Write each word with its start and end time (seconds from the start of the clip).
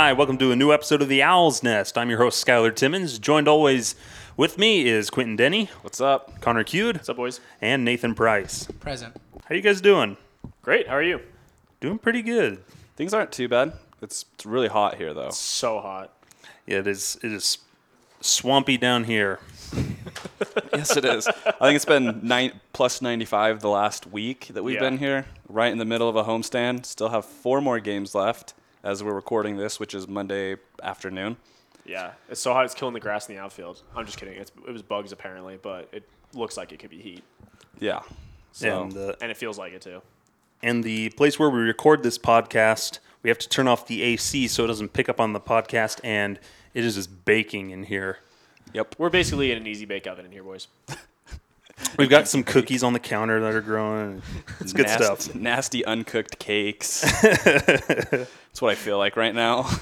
Hi, 0.00 0.12
welcome 0.12 0.38
to 0.38 0.52
a 0.52 0.56
new 0.56 0.72
episode 0.72 1.02
of 1.02 1.08
the 1.08 1.24
Owl's 1.24 1.64
Nest. 1.64 1.98
I'm 1.98 2.08
your 2.08 2.20
host, 2.20 2.46
Skylar 2.46 2.72
Timmons. 2.72 3.18
Joined 3.18 3.48
always 3.48 3.96
with 4.36 4.56
me 4.56 4.86
is 4.86 5.10
Quentin 5.10 5.34
Denny, 5.34 5.70
What's 5.82 6.00
up? 6.00 6.40
Connor 6.40 6.62
Cute, 6.62 6.94
What's 6.98 7.08
up, 7.08 7.16
boys? 7.16 7.40
and 7.60 7.84
Nathan 7.84 8.14
Price. 8.14 8.68
Present. 8.78 9.16
How 9.46 9.56
you 9.56 9.60
guys 9.60 9.80
doing? 9.80 10.16
Great. 10.62 10.86
How 10.86 10.94
are 10.94 11.02
you? 11.02 11.20
Doing 11.80 11.98
pretty 11.98 12.22
good. 12.22 12.62
Things 12.94 13.12
aren't 13.12 13.32
too 13.32 13.48
bad. 13.48 13.72
It's, 14.00 14.24
it's 14.34 14.46
really 14.46 14.68
hot 14.68 14.98
here 14.98 15.12
though. 15.12 15.30
So 15.30 15.80
hot. 15.80 16.12
Yeah, 16.64 16.78
it 16.78 16.86
is. 16.86 17.18
It 17.24 17.32
is 17.32 17.58
swampy 18.20 18.78
down 18.78 19.02
here. 19.02 19.40
yes, 20.72 20.96
it 20.96 21.04
is. 21.04 21.26
I 21.26 21.32
think 21.58 21.74
it's 21.74 21.84
been 21.84 22.20
nine, 22.22 22.60
plus 22.72 23.02
95 23.02 23.62
the 23.62 23.68
last 23.68 24.06
week 24.06 24.46
that 24.52 24.62
we've 24.62 24.76
Yeah. 24.76 24.80
been 24.90 24.98
here, 24.98 25.26
right 25.48 25.72
in 25.72 25.78
the 25.78 25.84
middle 25.84 26.08
of 26.08 26.14
a 26.14 26.22
homestand. 26.22 26.86
Still 26.86 27.08
have 27.08 27.24
four 27.24 27.60
more 27.60 27.80
games 27.80 28.14
left 28.14 28.54
as 28.82 29.02
we're 29.02 29.14
recording 29.14 29.56
this, 29.56 29.78
which 29.80 29.94
is 29.94 30.06
Monday 30.08 30.56
afternoon. 30.82 31.36
Yeah, 31.84 32.12
it's 32.28 32.40
so 32.40 32.52
hot. 32.52 32.64
It's 32.66 32.74
killing 32.74 32.94
the 32.94 33.00
grass 33.00 33.28
in 33.28 33.34
the 33.34 33.40
outfield. 33.40 33.82
I'm 33.96 34.04
just 34.04 34.18
kidding. 34.18 34.34
It's, 34.36 34.52
it 34.66 34.70
was 34.70 34.82
bugs 34.82 35.12
apparently, 35.12 35.58
but 35.60 35.88
it 35.92 36.08
looks 36.34 36.56
like 36.56 36.72
it 36.72 36.78
could 36.78 36.90
be 36.90 37.00
heat, 37.00 37.24
Yeah. 37.80 38.00
So 38.52 38.82
and 38.82 38.96
uh, 38.96 39.14
and 39.20 39.30
it 39.30 39.36
feels 39.36 39.58
like 39.58 39.72
it 39.72 39.82
too. 39.82 40.02
and 40.62 40.82
the 40.84 41.10
place 41.10 41.38
where 41.38 41.48
we 41.50 41.60
record 41.60 42.02
this 42.02 42.18
podcast, 42.18 42.98
we 43.22 43.30
have 43.30 43.38
to 43.38 43.48
turn 43.48 43.68
off 43.68 43.86
the 43.86 44.02
AC 44.02 44.48
so 44.48 44.64
it 44.64 44.66
doesn't 44.66 44.92
pick 44.92 45.08
up 45.08 45.20
on 45.20 45.32
the 45.32 45.40
podcast, 45.40 46.00
and 46.04 46.38
it 46.74 46.84
is 46.84 46.94
just 46.96 47.24
baking 47.24 47.70
in 47.70 47.84
here. 47.84 48.18
yep. 48.74 48.94
We're 48.98 49.10
basically 49.10 49.52
in 49.52 49.58
an 49.58 49.66
easy 49.66 49.84
bake 49.86 50.06
oven 50.06 50.26
in 50.26 50.32
here, 50.32 50.42
boys. 50.42 50.68
We've 51.98 52.08
got 52.10 52.28
some 52.28 52.42
cookies 52.44 52.82
on 52.82 52.92
the 52.92 52.98
counter 53.00 53.40
that 53.40 53.54
are 53.54 53.60
growing. 53.60 54.22
It's 54.60 54.72
good 54.72 54.86
Nasty- 54.86 55.04
stuff. 55.04 55.34
Nasty 55.34 55.84
uncooked 55.84 56.38
cakes. 56.38 57.00
That's 57.22 58.60
what 58.60 58.70
I 58.70 58.74
feel 58.74 58.98
like 58.98 59.16
right 59.16 59.34
now. 59.34 59.68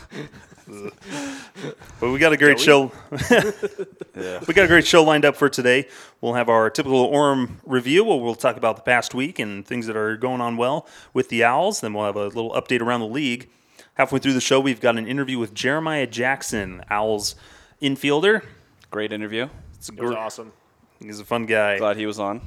But 2.00 2.10
we 2.10 2.18
got 2.18 2.32
a 2.32 2.36
great 2.36 2.58
Joey? 2.58 2.90
show. 2.90 2.92
Yeah. 4.16 4.40
We 4.48 4.54
got 4.54 4.64
a 4.64 4.68
great 4.68 4.86
show 4.86 5.04
lined 5.04 5.24
up 5.26 5.36
for 5.36 5.48
today. 5.50 5.86
We'll 6.22 6.32
have 6.34 6.48
our 6.48 6.70
typical 6.70 7.08
Orem 7.12 7.56
review 7.66 8.02
where 8.02 8.16
we'll 8.18 8.34
talk 8.34 8.56
about 8.56 8.76
the 8.76 8.82
past 8.82 9.14
week 9.14 9.38
and 9.38 9.64
things 9.66 9.86
that 9.86 9.96
are 9.96 10.16
going 10.16 10.40
on 10.40 10.56
well 10.56 10.88
with 11.12 11.28
the 11.28 11.44
Owls. 11.44 11.82
Then 11.82 11.92
we'll 11.92 12.06
have 12.06 12.16
a 12.16 12.24
little 12.24 12.50
update 12.52 12.80
around 12.80 13.00
the 13.00 13.06
league. 13.08 13.48
Halfway 13.94 14.18
through 14.18 14.32
the 14.32 14.40
show, 14.40 14.58
we've 14.58 14.80
got 14.80 14.96
an 14.96 15.06
interview 15.06 15.38
with 15.38 15.52
Jeremiah 15.54 16.06
Jackson, 16.06 16.82
Owls 16.90 17.34
infielder. 17.82 18.42
Great 18.90 19.12
interview. 19.12 19.48
It's 19.74 19.90
It 19.90 20.00
was 20.00 20.10
gr- 20.12 20.16
awesome. 20.16 20.52
He's 21.00 21.20
a 21.20 21.24
fun 21.24 21.46
guy. 21.46 21.78
Glad 21.78 21.96
he 21.96 22.06
was 22.06 22.18
on. 22.18 22.40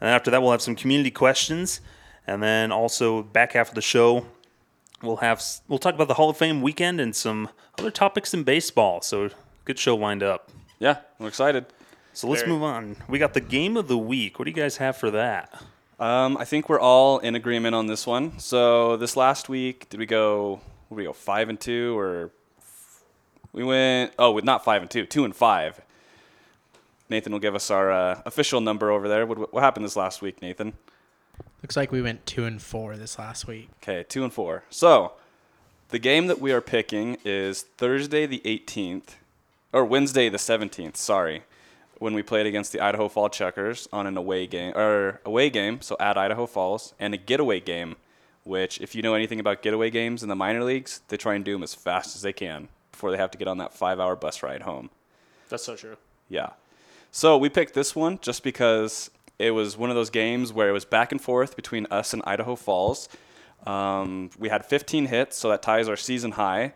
And 0.00 0.10
after 0.10 0.30
that, 0.30 0.42
we'll 0.42 0.52
have 0.52 0.62
some 0.62 0.76
community 0.76 1.10
questions, 1.10 1.80
and 2.26 2.42
then 2.42 2.72
also 2.72 3.22
back 3.22 3.52
half 3.52 3.70
of 3.70 3.74
the 3.74 3.82
show, 3.82 4.26
we'll 5.02 5.16
have 5.16 5.42
we'll 5.68 5.78
talk 5.78 5.94
about 5.94 6.08
the 6.08 6.14
Hall 6.14 6.30
of 6.30 6.36
Fame 6.36 6.62
weekend 6.62 7.00
and 7.00 7.14
some 7.14 7.48
other 7.78 7.90
topics 7.90 8.34
in 8.34 8.42
baseball. 8.42 9.00
So 9.02 9.30
good 9.64 9.78
show 9.78 9.96
lined 9.96 10.22
up. 10.22 10.50
Yeah, 10.78 10.98
I'm 11.18 11.26
excited. 11.26 11.66
So 12.12 12.28
let's 12.28 12.42
Very. 12.42 12.52
move 12.52 12.62
on. 12.62 12.96
We 13.08 13.18
got 13.18 13.34
the 13.34 13.40
game 13.40 13.76
of 13.76 13.88
the 13.88 13.98
week. 13.98 14.38
What 14.38 14.44
do 14.44 14.50
you 14.50 14.56
guys 14.56 14.76
have 14.76 14.96
for 14.96 15.10
that? 15.10 15.62
Um, 15.98 16.36
I 16.36 16.44
think 16.44 16.68
we're 16.68 16.80
all 16.80 17.18
in 17.20 17.34
agreement 17.34 17.74
on 17.74 17.86
this 17.86 18.06
one. 18.06 18.38
So 18.38 18.96
this 18.96 19.16
last 19.16 19.48
week, 19.48 19.88
did 19.88 19.98
we 20.00 20.06
go? 20.06 20.60
Did 20.88 20.96
we 20.96 21.04
go 21.04 21.12
five 21.12 21.48
and 21.48 21.58
two, 21.58 21.98
or 21.98 22.30
we 23.52 23.64
went? 23.64 24.12
Oh, 24.18 24.32
with 24.32 24.44
not 24.44 24.64
five 24.64 24.82
and 24.82 24.90
two, 24.90 25.06
two 25.06 25.24
and 25.24 25.34
five. 25.34 25.80
Nathan 27.14 27.32
will 27.32 27.38
give 27.38 27.54
us 27.54 27.70
our 27.70 27.92
uh, 27.92 28.22
official 28.26 28.60
number 28.60 28.90
over 28.90 29.06
there. 29.06 29.24
What, 29.24 29.52
what 29.52 29.62
happened 29.62 29.84
this 29.86 29.94
last 29.94 30.20
week, 30.20 30.42
Nathan? 30.42 30.72
Looks 31.62 31.76
like 31.76 31.92
we 31.92 32.02
went 32.02 32.26
two 32.26 32.44
and 32.44 32.60
four 32.60 32.96
this 32.96 33.20
last 33.20 33.46
week. 33.46 33.68
Okay, 33.80 34.02
two 34.08 34.24
and 34.24 34.32
four. 34.32 34.64
So 34.68 35.12
the 35.90 36.00
game 36.00 36.26
that 36.26 36.40
we 36.40 36.50
are 36.50 36.60
picking 36.60 37.18
is 37.24 37.62
Thursday 37.62 38.26
the 38.26 38.42
18th, 38.44 39.10
or 39.72 39.84
Wednesday 39.84 40.28
the 40.28 40.38
17th. 40.38 40.96
Sorry, 40.96 41.44
when 42.00 42.14
we 42.14 42.22
played 42.24 42.46
against 42.46 42.72
the 42.72 42.80
Idaho 42.80 43.06
Fall 43.06 43.28
Chukars 43.30 43.86
on 43.92 44.08
an 44.08 44.16
away 44.16 44.48
game 44.48 44.72
or 44.76 45.20
away 45.24 45.50
game, 45.50 45.80
so 45.82 45.96
at 46.00 46.18
Idaho 46.18 46.46
Falls, 46.46 46.94
and 46.98 47.14
a 47.14 47.16
getaway 47.16 47.60
game. 47.60 47.94
Which, 48.42 48.80
if 48.80 48.96
you 48.96 49.02
know 49.02 49.14
anything 49.14 49.38
about 49.38 49.62
getaway 49.62 49.90
games 49.90 50.24
in 50.24 50.28
the 50.28 50.34
minor 50.34 50.64
leagues, 50.64 51.00
they 51.08 51.16
try 51.16 51.36
and 51.36 51.44
do 51.44 51.52
them 51.52 51.62
as 51.62 51.74
fast 51.74 52.16
as 52.16 52.22
they 52.22 52.32
can 52.32 52.68
before 52.90 53.12
they 53.12 53.18
have 53.18 53.30
to 53.30 53.38
get 53.38 53.46
on 53.46 53.58
that 53.58 53.72
five-hour 53.72 54.16
bus 54.16 54.42
ride 54.42 54.62
home. 54.62 54.90
That's 55.48 55.64
so 55.64 55.76
true. 55.76 55.96
Yeah. 56.28 56.50
So 57.16 57.38
we 57.38 57.48
picked 57.48 57.74
this 57.74 57.94
one 57.94 58.18
just 58.20 58.42
because 58.42 59.08
it 59.38 59.52
was 59.52 59.76
one 59.76 59.88
of 59.88 59.94
those 59.94 60.10
games 60.10 60.52
where 60.52 60.68
it 60.68 60.72
was 60.72 60.84
back 60.84 61.12
and 61.12 61.20
forth 61.20 61.54
between 61.54 61.86
us 61.88 62.12
and 62.12 62.20
Idaho 62.26 62.56
Falls. 62.56 63.08
Um, 63.68 64.30
we 64.36 64.48
had 64.48 64.66
15 64.66 65.06
hits, 65.06 65.36
so 65.36 65.48
that 65.50 65.62
ties 65.62 65.88
our 65.88 65.94
season 65.94 66.32
high. 66.32 66.72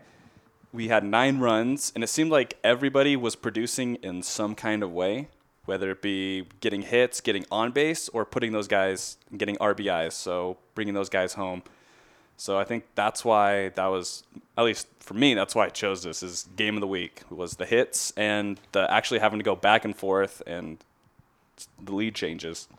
We 0.71 0.87
had 0.87 1.03
nine 1.03 1.39
runs, 1.39 1.91
and 1.93 2.05
it 2.05 2.07
seemed 2.07 2.31
like 2.31 2.57
everybody 2.63 3.17
was 3.17 3.35
producing 3.35 3.95
in 3.95 4.23
some 4.23 4.55
kind 4.55 4.81
of 4.81 4.93
way, 4.93 5.27
whether 5.65 5.91
it 5.91 6.01
be 6.01 6.47
getting 6.61 6.83
hits, 6.83 7.19
getting 7.19 7.45
on 7.51 7.71
base, 7.71 8.07
or 8.07 8.23
putting 8.23 8.53
those 8.53 8.69
guys, 8.69 9.17
getting 9.37 9.57
RBIs, 9.57 10.13
so 10.13 10.55
bringing 10.73 10.93
those 10.93 11.09
guys 11.09 11.33
home. 11.33 11.63
So 12.39 12.57
I 12.57 12.63
think 12.63 12.85
that's 12.95 13.25
why 13.25 13.67
that 13.69 13.87
was, 13.87 14.23
at 14.57 14.63
least 14.63 14.87
for 15.01 15.13
me, 15.13 15.33
that's 15.33 15.53
why 15.55 15.65
I 15.65 15.69
chose 15.69 16.03
this 16.03 16.23
is 16.23 16.47
game 16.55 16.75
of 16.75 16.79
the 16.79 16.87
week 16.87 17.23
was 17.29 17.57
the 17.57 17.65
hits 17.65 18.13
and 18.15 18.57
the 18.71 18.89
actually 18.89 19.19
having 19.19 19.39
to 19.39 19.43
go 19.43 19.57
back 19.57 19.83
and 19.83 19.93
forth 19.93 20.41
and 20.47 20.77
the 21.83 21.93
lead 21.93 22.15
changes. 22.15 22.69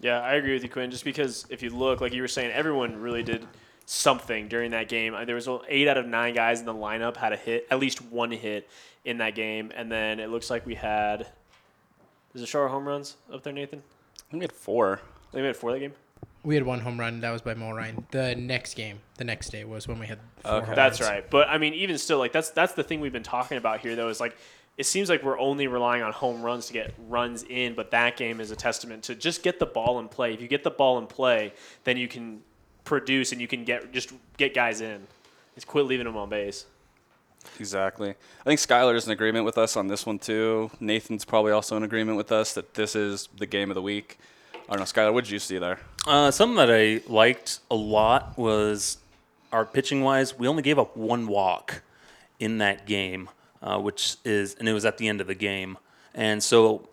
Yeah, 0.00 0.20
I 0.20 0.34
agree 0.34 0.52
with 0.54 0.62
you, 0.62 0.68
Quinn. 0.68 0.92
Just 0.92 1.04
because 1.04 1.44
if 1.50 1.60
you 1.60 1.70
look, 1.70 2.00
like 2.00 2.12
you 2.12 2.22
were 2.22 2.28
saying, 2.28 2.52
everyone 2.52 3.00
really 3.00 3.24
did 3.24 3.44
something 3.84 4.46
during 4.46 4.70
that 4.70 4.88
game. 4.88 5.12
Uh, 5.12 5.24
There 5.24 5.34
was 5.34 5.48
eight 5.68 5.88
out 5.88 5.98
of 5.98 6.06
nine 6.06 6.32
guys 6.32 6.60
in 6.60 6.66
the 6.66 6.72
lineup 6.72 7.16
had 7.16 7.32
a 7.32 7.36
hit, 7.36 7.66
at 7.72 7.80
least 7.80 8.00
one 8.00 8.30
hit 8.30 8.70
in 9.04 9.18
that 9.18 9.34
game, 9.34 9.72
and 9.74 9.90
then 9.90 10.20
it 10.20 10.30
looks 10.30 10.50
like 10.50 10.64
we 10.64 10.76
had. 10.76 11.26
Is 12.32 12.42
it 12.42 12.46
show 12.46 12.60
our 12.60 12.68
home 12.68 12.86
runs 12.86 13.16
up 13.32 13.42
there, 13.42 13.52
Nathan? 13.52 13.82
I 14.28 14.30
think 14.30 14.40
we 14.40 14.44
had 14.44 14.52
four. 14.52 15.00
I 15.30 15.32
think 15.32 15.42
we 15.42 15.46
had 15.46 15.56
four 15.56 15.72
that 15.72 15.80
game. 15.80 15.94
We 16.44 16.54
had 16.54 16.64
one 16.64 16.80
home 16.80 17.00
run. 17.00 17.20
That 17.20 17.30
was 17.30 17.42
by 17.42 17.54
Mo 17.54 17.72
Ryan. 17.72 18.06
The 18.10 18.34
next 18.36 18.74
game, 18.74 19.00
the 19.16 19.24
next 19.24 19.48
day, 19.50 19.64
was 19.64 19.88
when 19.88 19.98
we 19.98 20.06
had 20.06 20.18
four 20.40 20.52
Okay. 20.52 20.74
That's 20.74 21.00
runs. 21.00 21.10
right. 21.10 21.30
But 21.30 21.48
I 21.48 21.58
mean, 21.58 21.74
even 21.74 21.96
still, 21.98 22.18
like 22.18 22.32
that's 22.32 22.50
that's 22.50 22.74
the 22.74 22.82
thing 22.82 23.00
we've 23.00 23.12
been 23.12 23.22
talking 23.22 23.56
about 23.56 23.80
here, 23.80 23.96
though. 23.96 24.08
Is 24.08 24.20
like 24.20 24.36
it 24.76 24.84
seems 24.84 25.08
like 25.08 25.22
we're 25.22 25.38
only 25.38 25.66
relying 25.68 26.02
on 26.02 26.12
home 26.12 26.42
runs 26.42 26.66
to 26.66 26.72
get 26.72 26.94
runs 27.08 27.44
in, 27.44 27.74
but 27.74 27.90
that 27.92 28.16
game 28.16 28.40
is 28.40 28.50
a 28.50 28.56
testament 28.56 29.04
to 29.04 29.14
just 29.14 29.42
get 29.42 29.58
the 29.58 29.66
ball 29.66 29.98
in 30.00 30.08
play. 30.08 30.34
If 30.34 30.42
you 30.42 30.48
get 30.48 30.64
the 30.64 30.70
ball 30.70 30.98
in 30.98 31.06
play, 31.06 31.52
then 31.84 31.96
you 31.96 32.08
can 32.08 32.42
produce 32.84 33.32
and 33.32 33.40
you 33.40 33.48
can 33.48 33.64
get 33.64 33.92
just 33.92 34.12
get 34.36 34.54
guys 34.54 34.80
in. 34.80 35.06
Just 35.54 35.66
quit 35.66 35.86
leaving 35.86 36.04
them 36.06 36.16
on 36.16 36.28
base. 36.28 36.66
Exactly. 37.60 38.10
I 38.10 38.44
think 38.44 38.58
Skylar 38.60 38.94
is 38.94 39.06
in 39.06 39.12
agreement 39.12 39.44
with 39.44 39.58
us 39.58 39.76
on 39.76 39.86
this 39.86 40.04
one 40.06 40.18
too. 40.18 40.70
Nathan's 40.80 41.24
probably 41.24 41.52
also 41.52 41.76
in 41.76 41.82
agreement 41.82 42.16
with 42.16 42.32
us 42.32 42.54
that 42.54 42.74
this 42.74 42.96
is 42.96 43.28
the 43.36 43.46
game 43.46 43.70
of 43.70 43.74
the 43.74 43.82
week. 43.82 44.18
I 44.68 44.76
don't 44.76 44.78
know, 44.78 44.84
Skylar, 44.84 45.12
what 45.12 45.24
did 45.24 45.30
you 45.30 45.38
see 45.38 45.58
there? 45.58 45.78
Uh, 46.06 46.30
something 46.30 46.56
that 46.56 46.70
I 46.70 47.00
liked 47.06 47.60
a 47.70 47.74
lot 47.74 48.36
was 48.38 48.98
our 49.52 49.64
pitching 49.64 50.02
wise. 50.02 50.38
We 50.38 50.48
only 50.48 50.62
gave 50.62 50.78
up 50.78 50.96
one 50.96 51.26
walk 51.26 51.82
in 52.40 52.58
that 52.58 52.86
game, 52.86 53.28
uh, 53.62 53.78
which 53.78 54.16
is, 54.24 54.54
and 54.58 54.68
it 54.68 54.72
was 54.72 54.84
at 54.84 54.98
the 54.98 55.08
end 55.08 55.20
of 55.20 55.26
the 55.26 55.34
game. 55.34 55.76
And 56.14 56.42
so 56.42 56.88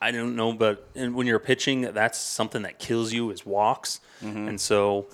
I 0.00 0.10
don't 0.10 0.36
know, 0.36 0.52
but 0.52 0.88
and 0.94 1.14
when 1.14 1.26
you're 1.26 1.38
pitching, 1.38 1.82
that's 1.92 2.18
something 2.18 2.62
that 2.62 2.78
kills 2.78 3.12
you 3.12 3.30
is 3.30 3.44
walks. 3.46 4.00
And 4.48 4.60
so 4.60 5.06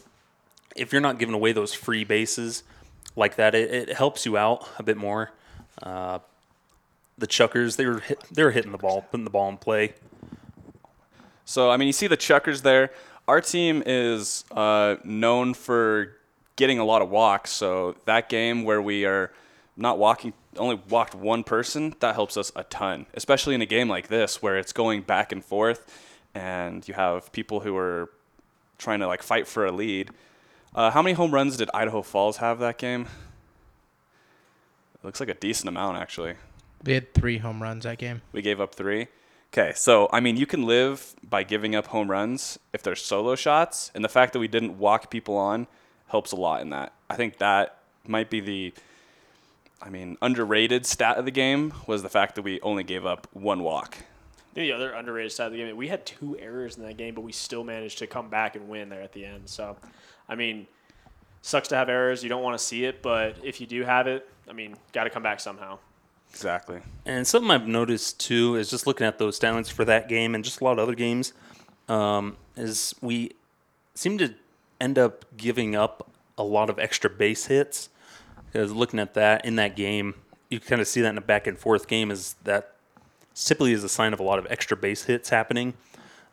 if 0.77 0.93
you're 0.93 1.01
not 1.03 1.19
giving 1.19 1.35
away 1.35 1.53
those 1.53 1.73
free 1.75 2.05
bases 2.05 2.63
like 3.17 3.37
that, 3.37 3.55
it, 3.55 3.89
it 3.89 3.97
helps 3.97 4.25
you 4.27 4.37
out 4.37 4.69
a 4.79 4.83
bit 4.83 4.97
more. 4.97 5.33
Uh, 5.83 6.19
the 7.17 7.27
Chukars, 7.27 7.77
they 7.77 7.87
were 7.87 8.01
hit, 8.01 8.23
they 8.31 8.45
were 8.45 8.51
hitting 8.51 8.73
the 8.73 8.79
ball, 8.79 9.03
putting 9.11 9.25
the 9.25 9.31
ball 9.31 9.49
in 9.49 9.57
play. 9.57 9.95
So, 11.49 11.71
I 11.71 11.79
mean, 11.79 11.87
you 11.87 11.95
see 11.95 12.09
the 12.09 12.17
Chukars 12.19 12.61
there. 12.61 12.91
Our 13.27 13.41
team 13.41 13.83
is 13.87 14.45
uh, 14.51 14.97
known 15.03 15.55
for 15.55 16.15
getting 16.57 16.79
a 16.79 16.85
lot 16.85 17.01
of 17.01 17.09
walks. 17.09 17.51
So, 17.51 17.97
that 18.05 18.29
game 18.29 18.65
where 18.65 18.83
we 18.83 19.07
are 19.07 19.33
not 19.75 19.99
walking, 19.99 20.35
only 20.59 20.79
walked 20.91 21.15
one 21.15 21.45
person, 21.45 21.95
that 22.01 22.15
helps 22.15 22.37
us 22.37 22.53
a 22.55 22.65
ton, 22.65 23.07
especially 23.15 23.55
in 23.55 23.63
a 23.63 23.67
game 23.67 23.89
like 23.89 24.09
this 24.09 24.43
where 24.43 24.59
it's 24.59 24.75
going 24.75 25.01
back 25.01 25.33
and 25.33 25.43
forth 25.43 25.91
and 26.35 26.87
you 26.87 26.93
have 26.93 27.33
people 27.33 27.61
who 27.61 27.75
are 27.79 28.11
trying 28.77 29.01
to 29.01 29.07
like 29.07 29.23
fight 29.23 29.47
for 29.47 29.65
a 29.65 29.73
lead. 29.73 30.11
Uh, 30.75 30.91
how 30.91 31.01
many 31.01 31.15
home 31.15 31.33
runs 31.33 31.57
did 31.57 31.71
Idaho 31.73 32.03
Falls 32.03 32.37
have 32.37 32.59
that 32.59 32.77
game? 32.77 33.09
It 34.95 35.03
looks 35.03 35.19
like 35.19 35.31
a 35.31 35.35
decent 35.35 35.69
amount, 35.71 35.97
actually. 35.97 36.35
We 36.85 36.93
had 36.93 37.15
three 37.15 37.39
home 37.39 37.63
runs 37.63 37.85
that 37.85 37.97
game. 37.97 38.21
We 38.33 38.43
gave 38.43 38.61
up 38.61 38.75
three. 38.75 39.09
Okay, 39.53 39.73
so 39.75 40.09
I 40.13 40.21
mean, 40.21 40.37
you 40.37 40.47
can 40.47 40.65
live 40.65 41.15
by 41.23 41.43
giving 41.43 41.75
up 41.75 41.89
home 41.89 42.11
runs 42.11 42.59
if 42.73 42.83
they're 42.83 42.97
solo 42.97 43.35
shots, 43.35 43.91
and 43.95 44.05
the 44.05 44.09
fact 44.09 44.33
that 44.35 44.39
we 44.39 44.49
didn't 44.49 44.79
walk 44.79 45.11
people 45.11 45.37
on 45.37 45.67
helps 46.09 46.33
a 46.33 46.37
lot 46.37 46.61
in 46.61 46.71
that. 46.71 46.93
I 47.09 47.17
think 47.17 47.39
that 47.39 47.79
might 48.07 48.31
be 48.31 48.41
the, 48.41 48.75
I 49.81 49.89
mean, 49.89 50.19
underrated 50.21 50.85
stat 50.87 51.17
of 51.17 51.25
the 51.25 51.31
game 51.31 51.73
was 51.87 52.03
the 52.03 52.09
fact 52.09 52.35
that 52.35 52.43
we 52.43 52.61
only 52.61 52.85
gave 52.85 53.07
up 53.07 53.27
one 53.33 53.63
walk. 53.63 53.99
The 54.55 54.73
other 54.73 54.93
underrated 54.93 55.33
side 55.33 55.47
of 55.47 55.53
the 55.53 55.59
game, 55.59 55.77
we 55.77 55.89
had 55.89 56.05
two 56.05 56.37
errors 56.39 56.77
in 56.77 56.83
that 56.85 56.97
game, 56.97 57.15
but 57.15 57.21
we 57.21 57.33
still 57.33 57.65
managed 57.65 57.99
to 57.99 58.07
come 58.07 58.29
back 58.29 58.57
and 58.57 58.69
win 58.69 58.89
there 58.89 59.03
at 59.03 59.13
the 59.13 59.25
end. 59.25 59.49
So, 59.49 59.77
I 60.29 60.35
mean, 60.35 60.67
sucks 61.43 61.69
to 61.69 61.77
have 61.77 61.89
errors. 61.89 62.23
You 62.23 62.29
don't 62.29 62.43
want 62.43 62.59
to 62.59 62.65
see 62.65 62.85
it, 62.85 63.03
but 63.03 63.37
if 63.43 63.61
you 63.61 63.67
do 63.67 63.85
have 63.85 64.07
it, 64.07 64.29
I 64.49 64.53
mean, 64.53 64.77
got 64.93 65.05
to 65.05 65.11
come 65.11 65.23
back 65.23 65.41
somehow. 65.41 65.79
Exactly. 66.31 66.81
And 67.05 67.27
something 67.27 67.51
I've 67.51 67.67
noticed 67.67 68.21
too 68.21 68.57
is 68.57 68.71
just 68.71 68.87
looking 68.87 69.07
at 69.07 69.19
those 69.19 69.37
standings 69.37 69.69
for 69.69 69.85
that 69.85 70.09
game 70.09 70.35
and 70.35 70.45
just 70.45 70.61
a 70.61 70.65
lot 70.65 70.73
of 70.73 70.79
other 70.79 70.95
games, 70.95 71.33
um, 71.89 72.37
is 72.57 72.95
we 73.01 73.33
seem 73.95 74.19
to 74.19 74.35
end 74.81 74.99
up 74.99 75.25
giving 75.37 75.75
up 75.75 76.11
a 76.37 76.43
lot 76.43 76.71
of 76.71 76.79
extra 76.79 77.11
base 77.11 77.47
hits. 77.47 77.89
Because 78.47 78.73
looking 78.73 78.99
at 78.99 79.15
that 79.15 79.45
in 79.45 79.57
that 79.57 79.77
game, 79.77 80.15
you 80.49 80.61
kind 80.61 80.81
of 80.81 80.89
see 80.89 81.01
that 81.01 81.11
in 81.11 81.19
a 81.19 81.23
back 81.23 81.47
and 81.47 81.59
forth 81.59 81.87
game 81.89 82.11
is 82.11 82.37
that 82.45 82.75
typically 83.35 83.73
is 83.73 83.85
a 83.85 83.89
sign 83.89 84.13
of 84.13 84.21
a 84.21 84.23
lot 84.23 84.39
of 84.39 84.47
extra 84.49 84.77
base 84.77 85.05
hits 85.05 85.29
happening, 85.29 85.75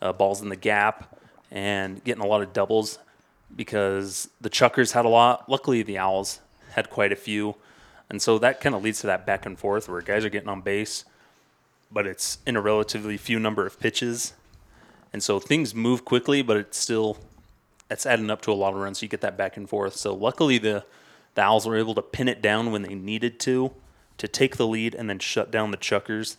uh, 0.02 0.14
balls 0.14 0.42
in 0.42 0.50
the 0.50 0.56
gap, 0.56 1.20
and 1.52 2.04
getting 2.04 2.24
a 2.24 2.28
lot 2.28 2.42
of 2.42 2.54
doubles 2.54 3.00
because 3.56 4.30
the 4.42 4.50
Chukars 4.50 4.94
had 4.94 5.06
a 5.06 5.10
lot. 5.10 5.50
Luckily, 5.50 5.84
the 5.84 5.98
Owls 5.98 6.40
had 6.72 6.90
quite 6.90 7.12
a 7.12 7.16
few. 7.16 7.56
And 8.10 8.22
so 8.22 8.38
that 8.40 8.62
kind 8.62 8.76
of 8.76 8.84
leads 8.84 9.02
to 9.02 9.08
that 9.08 9.26
back 9.26 9.46
and 9.46 9.58
forth 9.58 9.90
where 9.90 10.02
guys 10.02 10.24
are 10.26 10.30
getting 10.30 10.50
on 10.50 10.62
base, 10.62 11.06
but 11.92 12.06
it's 12.06 12.40
in 12.46 12.56
a 12.56 12.62
relatively 12.62 13.18
few 13.18 13.40
number 13.40 13.66
of 13.66 13.80
pitches. 13.80 14.34
And 15.12 15.24
so 15.24 15.40
things 15.40 15.74
move 15.74 16.06
quickly, 16.06 16.42
but 16.42 16.58
it's 16.58 16.78
still 16.78 17.18
it's 17.90 18.06
adding 18.06 18.32
up 18.32 18.42
to 18.42 18.52
a 18.52 18.54
lot 18.54 18.74
of 18.74 18.80
runs. 18.80 19.00
So 19.00 19.04
you 19.04 19.10
get 19.10 19.22
that 19.22 19.38
back 19.38 19.58
and 19.58 19.70
forth. 19.70 19.96
So 19.96 20.14
luckily 20.14 20.58
the 20.58 20.86
the 21.36 21.42
Owls 21.42 21.68
were 21.68 21.76
able 21.76 21.94
to 21.96 22.02
pin 22.02 22.28
it 22.30 22.42
down 22.42 22.72
when 22.72 22.82
they 22.82 22.96
needed 22.96 23.40
to, 23.42 23.74
to 24.18 24.28
take 24.28 24.56
the 24.56 24.66
lead 24.66 24.96
and 24.96 25.10
then 25.10 25.20
shut 25.20 25.52
down 25.52 25.72
the 25.72 25.78
Chukars 25.78 26.38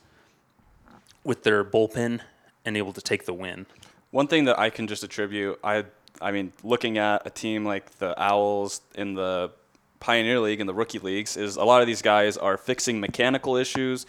with 1.23 1.43
their 1.43 1.63
bullpen 1.63 2.21
and 2.65 2.77
able 2.77 2.95
to 2.95 3.03
take 3.03 3.27
the 3.27 3.35
win. 3.35 3.67
One 4.11 4.27
thing 4.27 4.47
that 4.47 4.59
I 4.59 4.71
can 4.71 4.87
just 4.87 5.05
attribute, 5.05 5.59
I 5.63 5.85
I 6.21 6.33
mean, 6.33 6.53
looking 6.63 6.97
at 6.97 7.27
a 7.27 7.31
team 7.31 7.65
like 7.65 7.99
the 7.99 8.15
Owls 8.21 8.81
in 8.95 9.15
the 9.15 9.51
Pioneer 10.01 10.41
League 10.41 10.61
and 10.61 10.69
the 10.69 10.75
rookie 10.75 10.99
leagues, 10.99 11.37
is 11.37 11.57
a 11.57 11.65
lot 11.65 11.81
of 11.81 11.87
these 11.87 12.03
guys 12.03 12.37
are 12.37 12.57
fixing 12.57 13.01
mechanical 13.01 13.57
issues, 13.57 14.07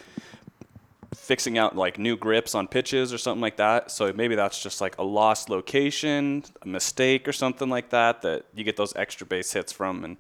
fixing 1.16 1.57
out 1.57 1.75
like 1.75 1.98
new 1.98 2.16
grips 2.18 2.54
on 2.56 2.68
pitches 2.68 3.13
or 3.13 3.18
something 3.18 3.42
like 3.42 3.57
that. 3.57 3.92
So 3.92 4.12
maybe 4.13 4.36
that's 4.36 4.62
just 4.62 4.81
like 4.81 4.98
a 4.98 5.04
lost 5.04 5.50
location, 5.50 6.44
a 6.62 6.68
mistake 6.68 7.28
or 7.28 7.34
something 7.34 7.69
like 7.69 7.89
that 7.89 8.22
that 8.22 8.45
you 8.54 8.63
get 8.63 8.78
those 8.78 8.95
extra 8.95 9.25
base 9.25 9.54
hits 9.54 9.72
from. 9.72 10.04
And 10.04 10.18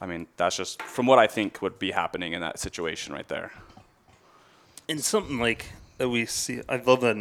I 0.00 0.06
mean, 0.06 0.26
that's 0.36 0.56
just 0.56 0.82
from 0.82 1.06
what 1.06 1.18
I 1.18 1.26
think 1.26 1.60
would 1.62 1.78
be 1.78 1.90
happening 1.90 2.32
in 2.32 2.40
that 2.40 2.58
situation 2.58 3.12
right 3.12 3.28
there. 3.28 3.52
and 4.88 5.02
something 5.04 5.38
like 5.38 5.66
that 5.98 6.08
we 6.08 6.26
see. 6.26 6.62
I 6.68 6.76
love 6.76 7.00
that. 7.02 7.16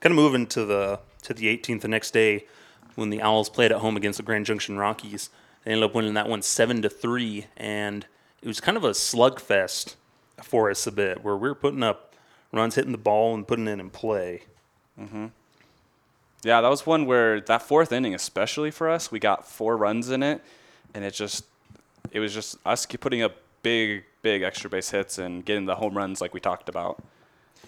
Kind 0.00 0.12
of 0.12 0.16
moving 0.16 0.46
to 0.48 0.64
the 0.64 1.00
to 1.22 1.34
the 1.34 1.46
18th 1.56 1.80
the 1.80 1.88
next 1.88 2.12
day 2.12 2.46
when 2.94 3.10
the 3.10 3.20
Owls 3.20 3.48
played 3.48 3.72
at 3.72 3.78
home 3.78 3.96
against 3.96 4.18
the 4.18 4.22
Grand 4.22 4.46
Junction 4.46 4.78
Rockies. 4.78 5.30
They 5.68 5.74
ended 5.74 5.90
up 5.90 5.94
winning 5.94 6.14
that 6.14 6.30
one 6.30 6.40
seven 6.40 6.80
to 6.80 6.88
three, 6.88 7.44
and 7.54 8.06
it 8.40 8.48
was 8.48 8.58
kind 8.58 8.78
of 8.78 8.84
a 8.84 8.92
slugfest 8.92 9.96
for 10.42 10.70
us 10.70 10.86
a 10.86 10.90
bit, 10.90 11.22
where 11.22 11.36
we 11.36 11.46
were 11.46 11.54
putting 11.54 11.82
up 11.82 12.14
runs, 12.52 12.74
hitting 12.76 12.92
the 12.92 12.96
ball, 12.96 13.34
and 13.34 13.46
putting 13.46 13.68
it 13.68 13.78
in 13.78 13.90
play. 13.90 14.44
Mhm. 14.98 15.30
Yeah, 16.42 16.62
that 16.62 16.68
was 16.70 16.86
one 16.86 17.04
where 17.04 17.42
that 17.42 17.60
fourth 17.60 17.92
inning, 17.92 18.14
especially 18.14 18.70
for 18.70 18.88
us, 18.88 19.12
we 19.12 19.18
got 19.18 19.46
four 19.46 19.76
runs 19.76 20.08
in 20.08 20.22
it, 20.22 20.40
and 20.94 21.04
it 21.04 21.12
just, 21.12 21.44
it 22.12 22.20
was 22.20 22.32
just 22.32 22.56
us 22.64 22.86
keep 22.86 23.02
putting 23.02 23.20
up 23.20 23.36
big, 23.62 24.04
big 24.22 24.40
extra 24.40 24.70
base 24.70 24.88
hits 24.90 25.18
and 25.18 25.44
getting 25.44 25.66
the 25.66 25.74
home 25.74 25.94
runs 25.98 26.22
like 26.22 26.32
we 26.32 26.40
talked 26.40 26.70
about. 26.70 27.04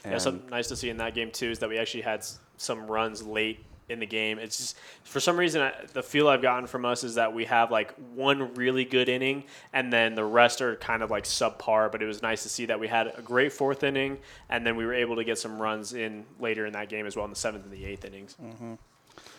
Yeah, 0.06 0.12
And- 0.12 0.22
something 0.22 0.48
nice 0.48 0.68
to 0.68 0.76
see 0.76 0.88
in 0.88 0.96
that 0.96 1.12
game 1.14 1.30
too 1.32 1.50
is 1.50 1.58
that 1.58 1.68
we 1.68 1.76
actually 1.76 2.00
had 2.04 2.24
some 2.56 2.86
runs 2.86 3.22
late 3.22 3.62
in 3.90 3.98
the 3.98 4.06
game. 4.06 4.38
It's 4.38 4.56
just 4.56 4.76
for 5.04 5.20
some 5.20 5.36
reason 5.36 5.62
I, 5.62 5.72
the 5.92 6.02
feel 6.02 6.28
I've 6.28 6.42
gotten 6.42 6.66
from 6.66 6.84
us 6.84 7.04
is 7.04 7.16
that 7.16 7.34
we 7.34 7.44
have 7.46 7.70
like 7.70 7.92
one 8.14 8.54
really 8.54 8.84
good 8.84 9.08
inning 9.08 9.44
and 9.72 9.92
then 9.92 10.14
the 10.14 10.24
rest 10.24 10.62
are 10.62 10.76
kind 10.76 11.02
of 11.02 11.10
like 11.10 11.24
subpar. 11.24 11.90
But 11.90 12.02
it 12.02 12.06
was 12.06 12.22
nice 12.22 12.42
to 12.44 12.48
see 12.48 12.66
that 12.66 12.78
we 12.78 12.88
had 12.88 13.12
a 13.16 13.22
great 13.22 13.52
fourth 13.52 13.82
inning 13.82 14.18
and 14.48 14.66
then 14.66 14.76
we 14.76 14.86
were 14.86 14.94
able 14.94 15.16
to 15.16 15.24
get 15.24 15.38
some 15.38 15.60
runs 15.60 15.92
in 15.92 16.24
later 16.38 16.66
in 16.66 16.72
that 16.72 16.88
game 16.88 17.06
as 17.06 17.16
well 17.16 17.24
in 17.24 17.30
the 17.30 17.36
seventh 17.36 17.64
and 17.64 17.72
the 17.72 17.84
eighth 17.84 18.04
innings. 18.04 18.36
Mm-hmm. 18.42 18.74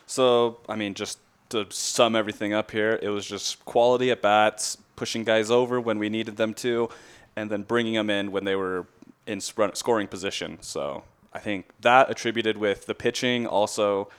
So, 0.06 0.59
I 0.68 0.75
mean, 0.75 0.94
just 0.94 1.19
to 1.50 1.65
sum 1.69 2.15
everything 2.15 2.53
up 2.53 2.71
here, 2.71 3.00
it 3.01 3.09
was 3.09 3.25
just 3.25 3.63
quality 3.65 4.12
at 4.12 4.21
bats, 4.21 4.77
pushing 4.95 5.24
guys 5.24 5.50
over 5.50 5.80
when 5.80 6.00
we 6.00 6.09
needed 6.09 6.38
them 6.38 6.53
to, 6.56 6.89
and 7.36 7.50
then 7.50 7.63
bringing 7.63 7.94
them 7.94 8.09
in 8.09 8.31
when 8.31 8.44
they 8.44 8.56
were 8.56 8.88
in 9.25 9.39
scoring 9.39 10.07
position. 10.07 10.57
So, 10.62 11.03
I 11.33 11.39
think 11.39 11.69
that 11.81 12.09
attributed 12.09 12.57
with 12.57 12.86
the 12.86 12.95
pitching, 12.95 13.48
also 13.48 14.09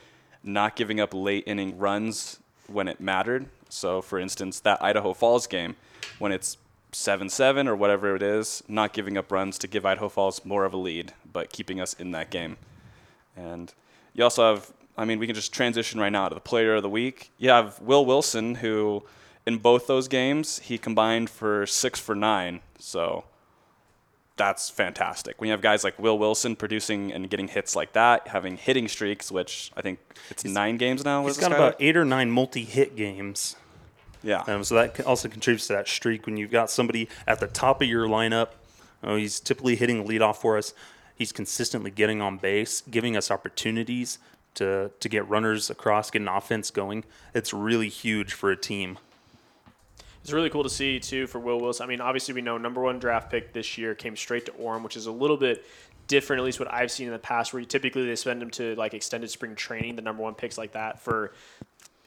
not 0.43 0.75
giving 0.75 0.99
up 0.99 1.13
late 1.13 1.43
inning 1.47 1.77
runs 1.77 2.39
when 2.67 2.87
it 2.87 2.99
mattered. 2.99 3.47
So, 3.69 4.01
for 4.01 4.19
instance, 4.19 4.59
that 4.61 4.83
Idaho 4.83 5.13
Falls 5.13 5.47
game, 5.47 5.75
when 6.19 6.31
it's 6.31 6.57
7 6.91 7.29
7 7.29 7.67
or 7.67 7.75
whatever 7.75 8.15
it 8.15 8.21
is, 8.21 8.63
not 8.67 8.93
giving 8.93 9.17
up 9.17 9.31
runs 9.31 9.57
to 9.59 9.67
give 9.67 9.85
Idaho 9.85 10.09
Falls 10.09 10.45
more 10.45 10.65
of 10.65 10.73
a 10.73 10.77
lead, 10.77 11.13
but 11.31 11.51
keeping 11.51 11.81
us 11.81 11.93
in 11.93 12.11
that 12.11 12.29
game. 12.29 12.57
And 13.35 13.73
you 14.13 14.23
also 14.23 14.53
have, 14.53 14.71
I 14.97 15.05
mean, 15.05 15.19
we 15.19 15.25
can 15.25 15.35
just 15.35 15.53
transition 15.53 15.99
right 15.99 16.11
now 16.11 16.29
to 16.29 16.35
the 16.35 16.41
player 16.41 16.75
of 16.75 16.83
the 16.83 16.89
week. 16.89 17.31
You 17.37 17.49
have 17.49 17.79
Will 17.81 18.05
Wilson, 18.05 18.55
who 18.55 19.03
in 19.45 19.57
both 19.57 19.87
those 19.87 20.07
games, 20.07 20.59
he 20.59 20.77
combined 20.77 21.29
for 21.29 21.65
six 21.65 21.99
for 21.99 22.15
nine. 22.15 22.61
So 22.79 23.25
that's 24.35 24.69
fantastic. 24.69 25.39
When 25.39 25.47
you 25.47 25.51
have 25.51 25.61
guys 25.61 25.83
like 25.83 25.99
Will 25.99 26.17
Wilson 26.17 26.55
producing 26.55 27.11
and 27.13 27.29
getting 27.29 27.47
hits 27.47 27.75
like 27.75 27.93
that, 27.93 28.27
having 28.27 28.57
hitting 28.57 28.87
streaks, 28.87 29.31
which 29.31 29.71
I 29.77 29.81
think 29.81 29.99
it's 30.29 30.43
nine 30.43 30.77
games 30.77 31.05
now. 31.05 31.25
He's 31.25 31.37
got 31.37 31.51
about 31.51 31.75
eight 31.79 31.95
or 31.95 32.05
nine 32.05 32.31
multi-hit 32.31 32.95
games. 32.95 33.55
Yeah. 34.23 34.43
Um, 34.47 34.63
so 34.63 34.75
that 34.75 35.01
also 35.05 35.27
contributes 35.27 35.67
to 35.67 35.73
that 35.73 35.87
streak 35.87 36.25
when 36.25 36.37
you've 36.37 36.51
got 36.51 36.69
somebody 36.71 37.09
at 37.27 37.39
the 37.39 37.47
top 37.47 37.81
of 37.81 37.87
your 37.87 38.07
lineup. 38.07 38.49
Uh, 39.03 39.15
he's 39.15 39.39
typically 39.39 39.75
hitting 39.75 40.07
leadoff 40.07 40.37
for 40.37 40.57
us. 40.57 40.73
He's 41.15 41.31
consistently 41.31 41.91
getting 41.91 42.21
on 42.21 42.37
base, 42.37 42.81
giving 42.81 43.15
us 43.15 43.29
opportunities 43.29 44.17
to 44.55 44.91
to 44.99 45.09
get 45.09 45.27
runners 45.27 45.69
across, 45.69 46.09
get 46.09 46.21
an 46.21 46.27
offense 46.27 46.71
going. 46.71 47.03
It's 47.33 47.53
really 47.53 47.89
huge 47.89 48.33
for 48.33 48.49
a 48.49 48.57
team. 48.57 48.97
It's 50.23 50.31
really 50.31 50.49
cool 50.49 50.63
to 50.63 50.69
see 50.69 51.01
too 51.01 51.27
for 51.27 51.39
Will 51.39 51.59
Wilson. 51.59 51.83
I 51.83 51.87
mean, 51.87 51.99
obviously 51.99 52.33
we 52.33 52.41
know 52.41 52.57
number 52.57 52.81
one 52.81 52.97
draft 52.97 53.29
pick 53.29 53.51
this 53.51 53.77
year 53.77 53.93
came 53.93 54.15
straight 54.15 54.45
to 54.45 54.53
Orem, 54.53 54.81
which 54.81 54.95
is 54.95 55.05
a 55.05 55.11
little 55.11 55.35
bit 55.35 55.65
different, 56.07 56.39
at 56.39 56.45
least 56.45 56.59
what 56.59 56.73
I've 56.73 56.91
seen 56.91 57.07
in 57.07 57.13
the 57.13 57.19
past, 57.19 57.53
where 57.53 57.63
typically 57.65 58.05
they 58.05 58.15
send 58.15 58.41
him 58.41 58.49
to 58.51 58.73
like 58.75 58.93
extended 58.93 59.29
spring 59.29 59.53
training, 59.53 59.97
the 59.97 60.01
number 60.01 60.23
one 60.23 60.33
picks 60.33 60.57
like 60.57 60.71
that 60.73 61.01
for 61.01 61.33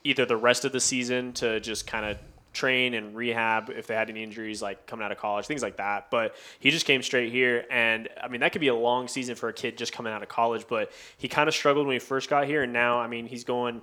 either 0.03 0.25
the 0.25 0.37
rest 0.37 0.65
of 0.65 0.73
the 0.73 0.81
season 0.81 1.35
to 1.35 1.61
just 1.61 1.87
kind 1.87 2.07
of 2.07 2.17
train 2.55 2.95
and 2.95 3.15
rehab 3.15 3.69
if 3.69 3.87
they 3.87 3.95
had 3.95 4.09
any 4.09 4.23
injuries 4.23 4.63
like 4.63 4.87
coming 4.87 5.05
out 5.05 5.13
of 5.13 5.19
college, 5.19 5.45
things 5.45 5.63
like 5.63 5.77
that. 5.77 6.11
But 6.11 6.35
he 6.59 6.71
just 6.71 6.87
came 6.87 7.03
straight 7.03 7.31
here, 7.31 7.67
and 7.71 8.09
I 8.23 8.29
mean 8.29 8.41
that 8.41 8.53
could 8.53 8.63
be 8.63 8.69
a 8.69 8.75
long 8.75 9.09
season 9.09 9.35
for 9.35 9.51
a 9.51 9.53
kid 9.53 9.77
just 9.77 9.93
coming 9.93 10.11
out 10.11 10.23
of 10.23 10.29
college. 10.31 10.67
But 10.67 10.91
he 11.19 11.29
kind 11.29 11.49
of 11.49 11.55
struggled 11.55 11.87
when 11.87 11.93
he 11.93 12.01
first 12.01 12.31
got 12.31 12.47
here, 12.47 12.63
and 12.63 12.73
now 12.73 12.99
I 12.99 13.09
mean 13.09 13.27
he's 13.27 13.45
going. 13.45 13.83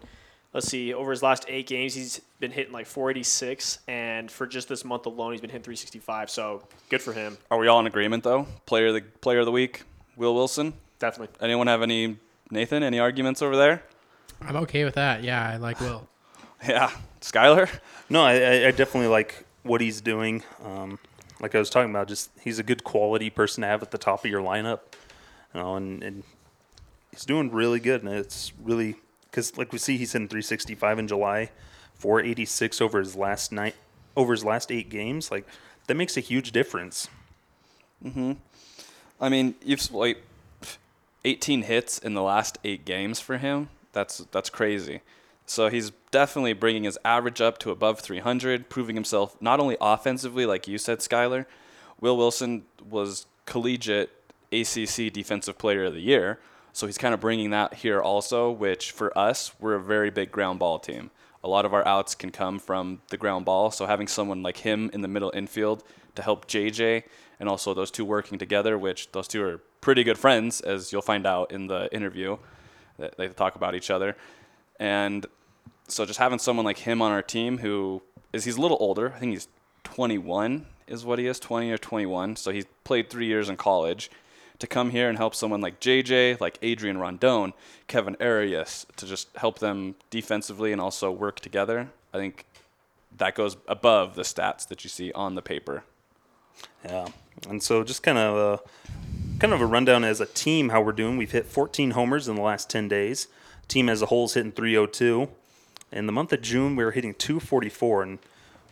Let's 0.54 0.68
see, 0.68 0.94
over 0.94 1.10
his 1.12 1.24
last 1.24 1.46
eight 1.48 1.66
games, 1.66 1.96
he's 1.96 2.22
been 2.40 2.52
hitting 2.52 2.72
like 2.74 2.86
486, 2.86 3.80
and 3.88 4.30
for 4.30 4.46
just 4.46 4.70
this 4.70 4.86
month 4.86 5.06
alone, 5.08 5.32
he's 5.32 5.42
been 5.42 5.50
hitting 5.50 5.64
365. 5.64 6.30
So 6.30 6.64
good 6.90 7.02
for 7.02 7.12
him, 7.14 7.38
Are 7.50 7.58
we 7.58 7.68
all 7.68 7.80
in 7.80 7.88
agreement 7.88 8.24
though? 8.24 8.46
Player 8.68 8.88
of 8.88 8.94
the 8.94 9.02
player 9.02 9.40
of 9.40 9.46
the 9.46 9.52
week, 9.52 9.82
Will 10.16 10.36
Wilson. 10.36 10.74
definitely. 11.00 11.36
Anyone 11.44 11.66
have 11.68 11.82
any 11.82 12.18
Nathan? 12.52 12.84
Any 12.84 13.00
arguments 13.00 13.42
over 13.42 13.56
there? 13.58 13.84
I'm 14.42 14.56
okay 14.58 14.84
with 14.84 14.94
that. 14.96 15.24
Yeah, 15.24 15.48
I 15.50 15.58
like 15.58 15.80
Will. 15.80 16.08
Yeah, 16.68 16.92
Skylar. 17.20 17.68
No, 18.10 18.24
I, 18.24 18.34
I- 18.36 18.68
I 18.68 18.72
definitely 18.72 19.08
like 19.08 19.46
what 19.64 19.82
he's 19.82 20.00
doing. 20.02 20.44
Um, 20.64 20.98
like 21.42 21.56
I 21.56 21.60
was 21.60 21.70
talking 21.70 21.90
about, 21.90 22.08
just 22.08 22.30
he's 22.42 22.58
a 22.60 22.64
good 22.64 22.84
quality 22.86 23.30
person 23.30 23.64
to 23.64 23.68
have 23.68 23.82
at 23.82 23.92
the 23.92 23.98
top 23.98 24.24
of 24.24 24.30
your 24.32 24.42
lineup. 24.42 24.80
You 25.54 25.60
know, 25.60 25.76
and, 25.76 26.02
and 26.04 26.24
he's 27.12 27.26
doing 27.26 27.52
really 27.52 27.80
good, 27.82 28.02
and 28.04 28.14
it's 28.14 28.54
really 28.64 28.96
because 29.34 29.58
like 29.58 29.72
we 29.72 29.80
see 29.80 29.98
he's 29.98 30.14
in 30.14 30.28
365 30.28 31.00
in 31.00 31.08
July, 31.08 31.50
486 31.96 32.82
over 32.82 33.00
his 33.00 33.16
last 33.16 33.52
night 33.52 33.74
over 34.16 34.32
his 34.32 34.46
last 34.46 34.72
eight 34.72 34.90
games. 34.90 35.32
Like 35.32 35.48
that 35.88 35.96
makes 35.96 36.16
a 36.16 36.20
huge 36.20 36.52
difference. 36.52 37.08
Mm-hmm. 38.06 38.34
I 39.20 39.30
mean, 39.30 39.56
you've 39.66 39.92
like 39.92 40.22
18 41.26 41.64
hits 41.64 41.98
in 41.98 42.14
the 42.14 42.22
last 42.22 42.60
eight 42.64 42.86
games 42.86 43.20
for 43.20 43.40
him. 43.40 43.70
That's 43.92 44.20
that's 44.32 44.52
crazy. 44.52 45.02
So 45.48 45.70
he's 45.70 45.92
definitely 46.12 46.54
bringing 46.54 46.84
his 46.84 47.00
average 47.04 47.42
up 47.42 47.58
to 47.60 47.72
above 47.72 48.02
300, 48.02 48.70
proving 48.70 48.96
himself 48.96 49.36
not 49.42 49.60
only 49.60 49.78
offensively, 49.82 50.46
like 50.46 50.68
you 50.68 50.78
said, 50.78 51.00
Skyler. 51.00 51.48
Will 52.00 52.18
Wilson 52.18 52.66
was 52.88 53.26
collegiate 53.46 54.12
ACC 54.52 55.12
Defensive 55.12 55.58
Player 55.58 55.86
of 55.86 55.94
the 55.94 56.02
Year, 56.02 56.40
so 56.74 56.86
he's 56.86 56.98
kind 56.98 57.14
of 57.14 57.20
bringing 57.20 57.52
that 57.52 57.76
here 57.76 58.02
also. 58.02 58.52
Which 58.52 58.92
for 58.92 59.18
us, 59.18 59.54
we're 59.60 59.76
a 59.76 59.82
very 59.82 60.10
big 60.10 60.32
ground 60.32 60.60
ball 60.60 60.80
team. 60.80 61.12
A 61.44 61.48
lot 61.48 61.66
of 61.66 61.74
our 61.74 61.86
outs 61.88 62.16
can 62.16 62.32
come 62.32 62.60
from 62.60 63.02
the 63.10 63.18
ground 63.18 63.46
ball, 63.46 63.72
so 63.72 63.86
having 63.86 64.08
someone 64.08 64.44
like 64.44 64.58
him 64.58 64.90
in 64.94 65.02
the 65.02 65.08
middle 65.08 65.32
infield 65.34 65.84
to 66.16 66.22
help 66.22 66.48
JJ 66.48 67.04
and 67.40 67.50
also 67.50 67.74
those 67.74 67.92
two 67.92 68.06
working 68.06 68.38
together, 68.38 68.78
which 68.78 69.12
those 69.12 69.28
two 69.28 69.44
are 69.44 69.58
pretty 69.82 70.04
good 70.04 70.18
friends, 70.18 70.62
as 70.62 70.92
you'll 70.92 71.02
find 71.02 71.26
out 71.26 71.52
in 71.52 71.68
the 71.68 71.94
interview 71.94 72.38
that 72.98 73.18
they 73.18 73.28
talk 73.28 73.56
about 73.56 73.76
each 73.76 73.90
other. 73.90 74.16
And 74.80 75.26
so 75.88 76.06
just 76.06 76.20
having 76.20 76.40
someone 76.40 76.66
like 76.66 76.80
him 76.80 77.02
on 77.02 77.12
our 77.12 77.22
team 77.22 77.58
who 77.58 78.02
is 78.32 78.46
he's 78.46 78.56
a 78.56 78.62
little 78.62 78.78
older. 78.80 79.14
I 79.14 79.20
think 79.20 79.34
he's 79.34 79.48
21 79.84 80.66
is 80.88 81.06
what 81.06 81.20
he 81.20 81.28
is, 81.28 81.40
20 81.40 81.72
or 81.72 81.78
21. 81.78 82.36
So 82.36 82.52
he's 82.52 82.66
played 82.84 83.10
three 83.10 83.26
years 83.26 83.50
in 83.50 83.58
college. 83.58 84.10
To 84.60 84.68
come 84.68 84.92
here 84.92 85.10
and 85.10 85.18
help 85.18 85.36
someone 85.36 85.60
like 85.62 85.82
JJ, 85.82 86.40
like 86.40 86.58
Adrian 86.62 86.98
Rondon, 86.98 87.54
Kevin 87.88 88.16
Arias, 88.22 88.86
to 88.96 89.06
just 89.06 89.28
help 89.36 89.60
them 89.60 89.96
defensively 90.10 90.72
and 90.72 90.80
also 90.80 91.12
work 91.12 91.42
together, 91.42 91.90
I 92.14 92.18
think 92.18 92.46
that 93.18 93.36
goes 93.36 93.58
above 93.68 94.16
the 94.16 94.22
stats 94.22 94.68
that 94.70 94.84
you 94.84 94.90
see 94.90 95.12
on 95.12 95.36
the 95.36 95.42
paper. 95.42 95.84
Yeah, 96.86 97.08
and 97.50 97.62
so 97.62 97.84
just 97.84 98.04
kind 98.04 98.18
of 98.18 98.38
a 98.38 99.40
kind 99.40 99.54
of 99.54 99.60
a 99.60 99.66
rundown 99.66 100.04
as 100.06 100.22
a 100.22 100.26
team 100.26 100.70
how 100.70 100.82
we're 100.82 100.94
doing. 100.94 101.18
We've 101.18 101.32
hit 101.32 101.46
14 101.46 101.92
homers 101.92 102.28
in 102.28 102.36
the 102.36 102.42
last 102.42 102.70
10 102.70 102.88
days. 102.88 103.28
Team 103.68 103.90
as 103.90 104.02
a 104.02 104.06
whole 104.06 104.26
is 104.26 104.36
hitting 104.36 104.52
302. 104.54 105.28
In 105.92 106.06
the 106.06 106.14
month 106.14 106.32
of 106.32 106.42
June, 106.42 106.76
we 106.76 106.84
were 106.84 106.92
hitting 106.92 107.14
244, 107.14 108.04
and 108.04 108.20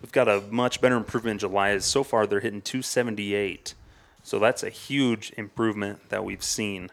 we've 0.01 0.11
got 0.11 0.27
a 0.27 0.41
much 0.49 0.79
better 0.79 0.95
improvement 0.95 1.33
in 1.33 1.39
July. 1.39 1.77
So 1.79 2.03
far, 2.03 2.25
they're 2.25 2.39
hitting 2.39 2.61
278. 2.61 3.73
So 4.23 4.39
that's 4.39 4.63
a 4.63 4.69
huge 4.69 5.31
improvement 5.37 6.09
that 6.09 6.23
we've 6.23 6.43
seen. 6.43 6.89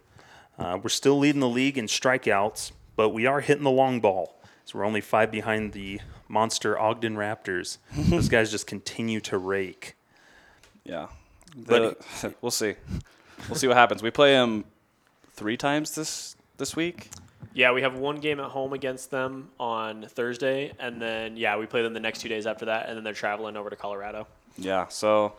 Uh, 0.58 0.78
we're 0.82 0.88
still 0.88 1.18
leading 1.18 1.40
the 1.40 1.48
league 1.48 1.78
in 1.78 1.86
strikeouts, 1.86 2.72
but 2.96 3.10
we 3.10 3.26
are 3.26 3.40
hitting 3.40 3.64
the 3.64 3.70
long 3.70 4.00
ball. 4.00 4.34
So 4.64 4.78
we're 4.78 4.84
only 4.84 5.00
five 5.00 5.30
behind 5.30 5.72
the 5.72 6.00
monster 6.28 6.78
Ogden 6.78 7.16
Raptors. 7.16 7.78
Those 7.96 8.28
guys 8.28 8.50
just 8.50 8.66
continue 8.66 9.20
to 9.20 9.38
rake. 9.38 9.94
Yeah, 10.84 11.08
But- 11.56 12.02
we'll 12.40 12.50
see. 12.50 12.74
We'll 13.48 13.56
see 13.56 13.68
what 13.68 13.76
happens. 13.76 14.02
We 14.02 14.10
play 14.10 14.32
them 14.32 14.64
three 15.34 15.56
times 15.56 15.94
this 15.94 16.34
this 16.56 16.74
week. 16.74 17.08
Yeah, 17.54 17.72
we 17.72 17.82
have 17.82 17.96
one 17.96 18.16
game 18.16 18.40
at 18.40 18.46
home 18.50 18.72
against 18.72 19.10
them 19.12 19.50
on 19.60 20.06
Thursday, 20.08 20.72
and 20.80 21.00
then 21.00 21.36
yeah, 21.36 21.56
we 21.56 21.66
play 21.66 21.82
them 21.82 21.94
the 21.94 22.00
next 22.00 22.20
two 22.20 22.28
days 22.28 22.46
after 22.46 22.64
that, 22.66 22.88
and 22.88 22.96
then 22.96 23.04
they're 23.04 23.12
traveling 23.14 23.56
over 23.56 23.70
to 23.70 23.76
Colorado. 23.76 24.26
Yeah, 24.56 24.88
so 24.88 25.34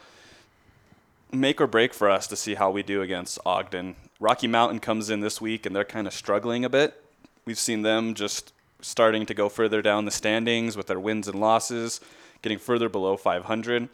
make 1.31 1.61
or 1.61 1.67
break 1.67 1.93
for 1.93 2.09
us 2.09 2.27
to 2.27 2.35
see 2.35 2.55
how 2.55 2.69
we 2.71 2.83
do 2.83 3.01
against 3.01 3.39
Ogden. 3.45 3.95
Rocky 4.19 4.47
Mountain 4.47 4.79
comes 4.79 5.09
in 5.09 5.19
this 5.21 5.39
week 5.39 5.65
and 5.65 5.75
they're 5.75 5.83
kind 5.85 6.07
of 6.07 6.13
struggling 6.13 6.65
a 6.65 6.69
bit. 6.69 7.01
We've 7.45 7.59
seen 7.59 7.81
them 7.83 8.13
just 8.13 8.53
starting 8.81 9.25
to 9.25 9.33
go 9.33 9.49
further 9.49 9.81
down 9.81 10.05
the 10.05 10.11
standings 10.11 10.75
with 10.77 10.87
their 10.87 10.99
wins 10.99 11.27
and 11.27 11.39
losses, 11.39 11.99
getting 12.41 12.57
further 12.57 12.89
below 12.89 13.17
500. 13.17 13.89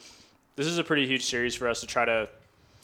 This 0.56 0.68
is 0.68 0.77
a 0.77 0.84
pretty 0.84 1.06
huge 1.08 1.25
series 1.25 1.56
for 1.56 1.68
us 1.68 1.82
to 1.82 1.88
try 1.88 2.06
to 2.06 2.30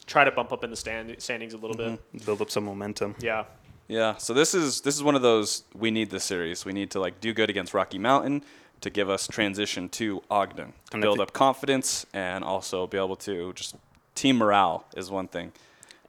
try 0.06 0.24
to 0.24 0.30
bump 0.30 0.52
up 0.52 0.64
in 0.64 0.70
the 0.70 0.76
stand, 0.76 1.14
standings 1.22 1.54
a 1.54 1.56
little 1.56 1.76
bit. 1.76 1.92
Mm-hmm. 1.92 2.24
Build 2.26 2.42
up 2.42 2.50
some 2.50 2.64
momentum. 2.64 3.14
Yeah. 3.20 3.44
Yeah, 3.88 4.16
so 4.16 4.32
this 4.32 4.54
is 4.54 4.80
this 4.82 4.94
is 4.96 5.02
one 5.02 5.14
of 5.14 5.22
those 5.22 5.64
we 5.74 5.90
need 5.90 6.10
this 6.10 6.24
series. 6.24 6.64
We 6.64 6.72
need 6.72 6.90
to 6.92 7.00
like 7.00 7.20
do 7.20 7.32
good 7.34 7.50
against 7.50 7.74
Rocky 7.74 7.98
Mountain 7.98 8.42
to 8.80 8.90
give 8.90 9.08
us 9.10 9.26
transition 9.28 9.88
to 9.90 10.22
Ogden, 10.30 10.72
to 10.90 10.94
And 10.94 11.02
build 11.02 11.18
thi- 11.18 11.22
up 11.24 11.32
confidence 11.32 12.06
and 12.12 12.42
also 12.42 12.86
be 12.86 12.96
able 12.98 13.16
to 13.16 13.52
just 13.52 13.76
team 14.14 14.38
morale 14.38 14.84
is 14.96 15.10
one 15.10 15.28
thing. 15.28 15.52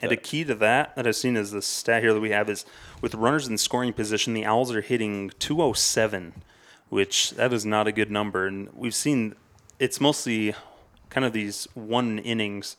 And 0.00 0.12
a 0.12 0.16
key 0.16 0.44
to 0.44 0.54
that 0.56 0.96
that 0.96 1.06
I've 1.06 1.16
seen 1.16 1.36
is 1.36 1.50
the 1.50 1.62
stat 1.62 2.02
here 2.02 2.12
that 2.12 2.20
we 2.20 2.30
have 2.30 2.50
is 2.50 2.66
with 3.00 3.14
runners 3.14 3.48
in 3.48 3.56
scoring 3.56 3.92
position, 3.92 4.34
the 4.34 4.44
Owls 4.44 4.74
are 4.74 4.82
hitting 4.82 5.30
207, 5.38 6.42
which 6.90 7.30
that 7.32 7.52
is 7.52 7.64
not 7.64 7.86
a 7.86 7.92
good 7.92 8.10
number. 8.10 8.46
And 8.46 8.68
we've 8.74 8.94
seen 8.94 9.34
it's 9.78 10.00
mostly 10.00 10.54
kind 11.08 11.24
of 11.24 11.32
these 11.32 11.66
one 11.74 12.18
innings 12.18 12.76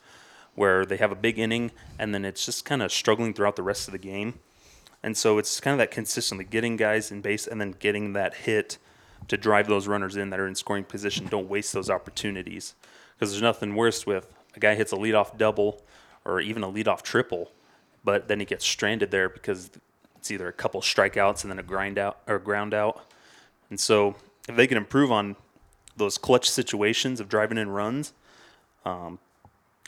where 0.54 0.86
they 0.86 0.98
have 0.98 1.12
a 1.12 1.16
big 1.16 1.40
inning 1.40 1.72
and 1.98 2.14
then 2.14 2.26
it's 2.26 2.46
just 2.46 2.66
kind 2.66 2.82
of 2.82 2.92
struggling 2.92 3.34
throughout 3.34 3.56
the 3.56 3.64
rest 3.64 3.88
of 3.88 3.92
the 3.92 3.98
game. 3.98 4.40
And 5.02 5.16
so 5.18 5.38
it's 5.38 5.60
kind 5.60 5.74
of 5.74 5.78
that 5.80 5.92
consistently 5.92 6.46
getting 6.46 6.78
guys 6.78 7.12
in 7.12 7.22
base 7.22 7.48
and 7.48 7.60
then 7.60 7.72
getting 7.72 8.14
that 8.14 8.34
hit 8.36 8.78
to 9.28 9.38
drive 9.38 9.68
those 9.68 9.88
runners 9.88 10.16
in 10.16 10.30
that 10.30 10.40
are 10.40 10.48
in 10.48 10.56
scoring 10.56 10.84
position. 10.84 11.28
Don't 11.28 11.50
waste 11.50 11.74
those 11.74 11.90
opportunities 11.90 12.76
because 13.14 13.32
there's 13.32 13.42
nothing 13.42 13.76
worse 13.76 14.06
with 14.06 14.34
a 14.56 14.60
guy 14.60 14.76
hits 14.76 14.92
a 14.92 14.96
leadoff 14.96 15.38
double 15.38 15.82
or 16.24 16.40
even 16.42 16.64
a 16.64 16.68
leadoff 16.68 17.02
triple, 17.02 17.52
but 18.04 18.28
then 18.28 18.40
he 18.40 18.46
gets 18.46 18.66
stranded 18.66 19.12
there 19.12 19.30
because 19.30 19.70
it's 20.18 20.32
either 20.32 20.48
a 20.48 20.54
couple 20.54 20.82
strikeouts 20.82 21.44
and 21.44 21.52
then 21.52 21.60
a 21.60 21.64
grind 21.64 22.00
out 22.00 22.20
or 22.28 22.40
ground 22.40 22.74
out. 22.74 23.06
And 23.70 23.80
so 23.80 24.16
if 24.48 24.56
they 24.56 24.68
can 24.68 24.78
improve 24.78 25.12
on 25.12 25.36
those 25.98 26.18
clutch 26.18 26.50
situations 26.50 27.20
of 27.20 27.30
driving 27.30 27.58
in 27.58 27.70
runs, 27.70 28.14
um, 28.86 29.20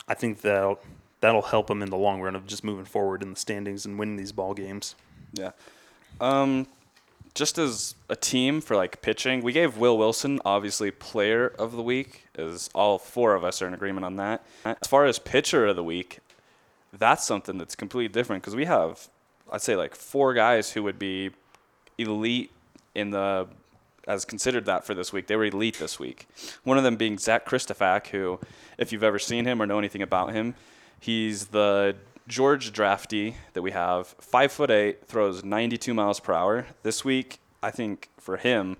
I 0.06 0.14
think 0.14 0.40
that'll 0.40 0.80
that'll 1.20 1.42
help 1.42 1.66
them 1.66 1.82
in 1.82 1.90
the 1.90 1.96
long 1.96 2.20
run 2.20 2.36
of 2.36 2.46
just 2.46 2.62
moving 2.62 2.84
forward 2.84 3.22
in 3.22 3.30
the 3.30 3.36
standings 3.36 3.84
and 3.84 3.98
winning 3.98 4.16
these 4.16 4.32
ball 4.32 4.54
games. 4.54 4.94
Yeah. 5.32 5.50
Um, 6.20 6.66
just 7.34 7.58
as 7.58 7.94
a 8.08 8.16
team 8.16 8.60
for 8.60 8.76
like 8.76 9.02
pitching, 9.02 9.42
we 9.42 9.52
gave 9.52 9.76
Will 9.76 9.96
Wilson 9.98 10.40
obviously 10.44 10.90
player 10.90 11.48
of 11.58 11.72
the 11.72 11.82
week, 11.82 12.26
as 12.36 12.70
all 12.74 12.98
four 12.98 13.34
of 13.34 13.44
us 13.44 13.60
are 13.62 13.66
in 13.66 13.74
agreement 13.74 14.04
on 14.04 14.16
that. 14.16 14.44
As 14.64 14.88
far 14.88 15.06
as 15.06 15.18
pitcher 15.18 15.66
of 15.66 15.76
the 15.76 15.84
week, 15.84 16.20
that's 16.92 17.24
something 17.24 17.58
that's 17.58 17.74
completely 17.74 18.12
different 18.12 18.42
because 18.42 18.56
we 18.56 18.64
have, 18.64 19.08
I'd 19.52 19.62
say, 19.62 19.76
like 19.76 19.94
four 19.94 20.34
guys 20.34 20.72
who 20.72 20.82
would 20.82 20.98
be 20.98 21.30
elite 21.98 22.50
in 22.94 23.10
the 23.10 23.46
as 24.06 24.24
considered 24.24 24.64
that 24.64 24.84
for 24.84 24.94
this 24.94 25.12
week. 25.12 25.26
They 25.26 25.36
were 25.36 25.44
elite 25.44 25.78
this 25.78 25.98
week. 25.98 26.26
One 26.64 26.78
of 26.78 26.84
them 26.84 26.96
being 26.96 27.18
Zach 27.18 27.44
Christofak, 27.46 28.06
who, 28.06 28.40
if 28.78 28.90
you've 28.90 29.04
ever 29.04 29.18
seen 29.18 29.44
him 29.44 29.60
or 29.60 29.66
know 29.66 29.78
anything 29.78 30.00
about 30.00 30.32
him, 30.32 30.54
he's 30.98 31.48
the 31.48 31.94
George 32.28 32.72
Drafty 32.72 33.34
that 33.54 33.62
we 33.62 33.70
have. 33.70 34.08
Five 34.20 34.52
foot 34.52 34.70
eight, 34.70 35.06
throws 35.06 35.42
92 35.42 35.94
miles 35.94 36.20
per 36.20 36.34
hour. 36.34 36.66
This 36.82 37.04
week, 37.04 37.38
I 37.62 37.70
think 37.70 38.10
for 38.18 38.36
him 38.36 38.76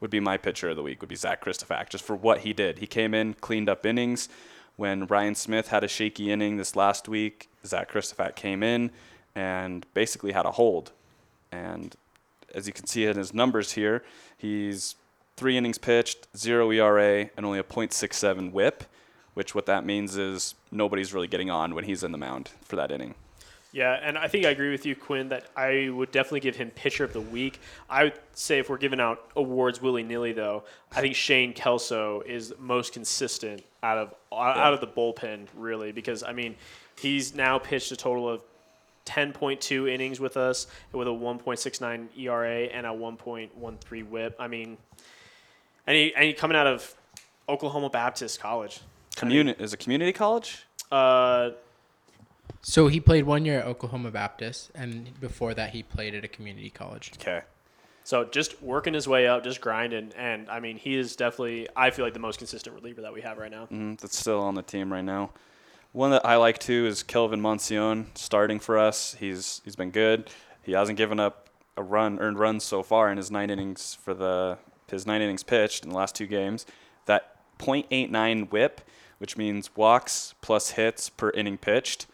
would 0.00 0.10
be 0.10 0.20
my 0.20 0.36
pitcher 0.36 0.70
of 0.70 0.76
the 0.76 0.82
week. 0.82 1.00
Would 1.00 1.08
be 1.08 1.16
Zach 1.16 1.44
Christofak, 1.44 1.88
just 1.90 2.04
for 2.04 2.14
what 2.14 2.40
he 2.40 2.52
did. 2.52 2.78
He 2.78 2.86
came 2.86 3.12
in, 3.12 3.34
cleaned 3.34 3.68
up 3.68 3.84
innings. 3.84 4.28
When 4.76 5.06
Ryan 5.06 5.34
Smith 5.34 5.68
had 5.68 5.82
a 5.82 5.88
shaky 5.88 6.30
inning 6.30 6.56
this 6.56 6.76
last 6.76 7.08
week, 7.08 7.48
Zach 7.66 7.90
Christofak 7.90 8.36
came 8.36 8.62
in 8.62 8.90
and 9.34 9.84
basically 9.92 10.32
had 10.32 10.46
a 10.46 10.52
hold. 10.52 10.92
And 11.50 11.94
as 12.54 12.66
you 12.68 12.72
can 12.72 12.86
see 12.86 13.06
in 13.06 13.16
his 13.16 13.34
numbers 13.34 13.72
here, 13.72 14.04
he's 14.38 14.94
three 15.36 15.56
innings 15.56 15.78
pitched, 15.78 16.28
zero 16.36 16.70
ERA, 16.70 17.28
and 17.36 17.44
only 17.44 17.58
a 17.58 17.64
.67 17.64 18.52
WHIP, 18.52 18.84
which 19.34 19.54
what 19.54 19.66
that 19.66 19.84
means 19.84 20.16
is 20.16 20.54
nobody's 20.70 21.12
really 21.12 21.26
getting 21.26 21.50
on 21.50 21.74
when 21.74 21.84
he's 21.84 22.02
in 22.02 22.12
the 22.12 22.18
mound 22.18 22.50
for 22.62 22.76
that 22.76 22.90
inning. 22.90 23.14
Yeah, 23.72 23.98
and 24.00 24.16
I 24.16 24.28
think 24.28 24.46
I 24.46 24.50
agree 24.50 24.70
with 24.70 24.86
you, 24.86 24.94
Quinn, 24.94 25.30
that 25.30 25.46
I 25.56 25.90
would 25.90 26.12
definitely 26.12 26.38
give 26.38 26.54
him 26.54 26.70
pitcher 26.70 27.02
of 27.02 27.12
the 27.12 27.20
week. 27.20 27.58
I 27.90 28.04
would 28.04 28.20
say 28.32 28.60
if 28.60 28.70
we're 28.70 28.78
giving 28.78 29.00
out 29.00 29.28
awards 29.34 29.82
willy 29.82 30.04
nilly, 30.04 30.32
though, 30.32 30.62
I 30.92 31.00
think 31.00 31.16
Shane 31.16 31.52
Kelso 31.52 32.20
is 32.20 32.54
most 32.60 32.92
consistent 32.92 33.64
out 33.82 33.98
of 33.98 34.14
out 34.32 34.74
of 34.74 34.80
the 34.80 34.86
bullpen, 34.86 35.48
really, 35.56 35.90
because 35.90 36.22
I 36.22 36.32
mean, 36.32 36.54
he's 37.00 37.34
now 37.34 37.58
pitched 37.58 37.90
a 37.90 37.96
total 37.96 38.28
of 38.28 38.42
10.2 39.06 39.90
innings 39.90 40.20
with 40.20 40.36
us 40.36 40.68
with 40.92 41.08
a 41.08 41.10
1.69 41.10 42.08
ERA 42.16 42.66
and 42.66 42.86
a 42.86 42.90
1.13 42.90 44.08
WHIP. 44.08 44.36
I 44.38 44.46
mean, 44.46 44.78
and 45.86 45.96
he, 45.96 46.14
and 46.14 46.24
he 46.26 46.32
coming 46.32 46.56
out 46.56 46.68
of 46.68 46.94
Oklahoma 47.48 47.90
Baptist 47.90 48.38
College. 48.38 48.80
Communi- 49.16 49.58
is 49.60 49.72
it 49.72 49.78
community 49.78 50.12
college? 50.12 50.64
Uh, 50.90 51.50
So 52.62 52.88
he 52.88 52.98
played 53.00 53.24
one 53.24 53.44
year 53.44 53.60
at 53.60 53.66
Oklahoma 53.66 54.10
Baptist, 54.10 54.70
and 54.74 55.18
before 55.20 55.52
that 55.54 55.70
he 55.70 55.82
played 55.82 56.14
at 56.14 56.24
a 56.24 56.28
community 56.28 56.70
college. 56.70 57.12
Okay. 57.20 57.42
So 58.04 58.24
just 58.24 58.62
working 58.62 58.92
his 58.94 59.06
way 59.08 59.26
up, 59.26 59.44
just 59.44 59.60
grinding, 59.60 60.12
and 60.16 60.48
I 60.50 60.60
mean, 60.60 60.76
he 60.76 60.94
is 60.96 61.16
definitely, 61.16 61.68
I 61.74 61.90
feel 61.90 62.04
like 62.04 62.12
the 62.14 62.20
most 62.20 62.38
consistent 62.38 62.74
reliever 62.74 63.00
that 63.02 63.12
we 63.14 63.22
have 63.22 63.38
right 63.38 63.50
now. 63.50 63.66
Mm, 63.70 63.98
that's 63.98 64.18
still 64.18 64.40
on 64.40 64.54
the 64.54 64.62
team 64.62 64.92
right 64.92 65.04
now. 65.04 65.30
One 65.92 66.10
that 66.10 66.24
I 66.26 66.36
like 66.36 66.58
too 66.58 66.86
is 66.86 67.02
Kelvin 67.02 67.40
Monsione 67.40 68.06
starting 68.14 68.58
for 68.60 68.78
us. 68.78 69.14
He's 69.20 69.60
he's 69.64 69.76
been 69.76 69.90
good. 69.90 70.28
He 70.62 70.72
hasn't 70.72 70.98
given 70.98 71.20
up 71.20 71.48
a 71.76 71.82
run 71.82 72.18
earned 72.18 72.38
runs 72.38 72.64
so 72.64 72.82
far 72.82 73.10
in 73.10 73.16
his 73.16 73.30
nine 73.30 73.48
innings 73.50 73.94
for 73.94 74.12
the 74.12 74.58
his 74.90 75.06
nine 75.06 75.22
innings 75.22 75.42
pitched 75.42 75.84
in 75.84 75.90
the 75.90 75.96
last 75.96 76.14
two 76.14 76.26
games. 76.26 76.66
That 77.06 77.36
.89 77.58 78.50
WHIP, 78.50 78.80
which 79.18 79.36
means 79.36 79.74
walks 79.76 80.34
plus 80.40 80.70
hits 80.70 81.08
per 81.10 81.30
inning 81.30 81.58
pitched. 81.58 82.06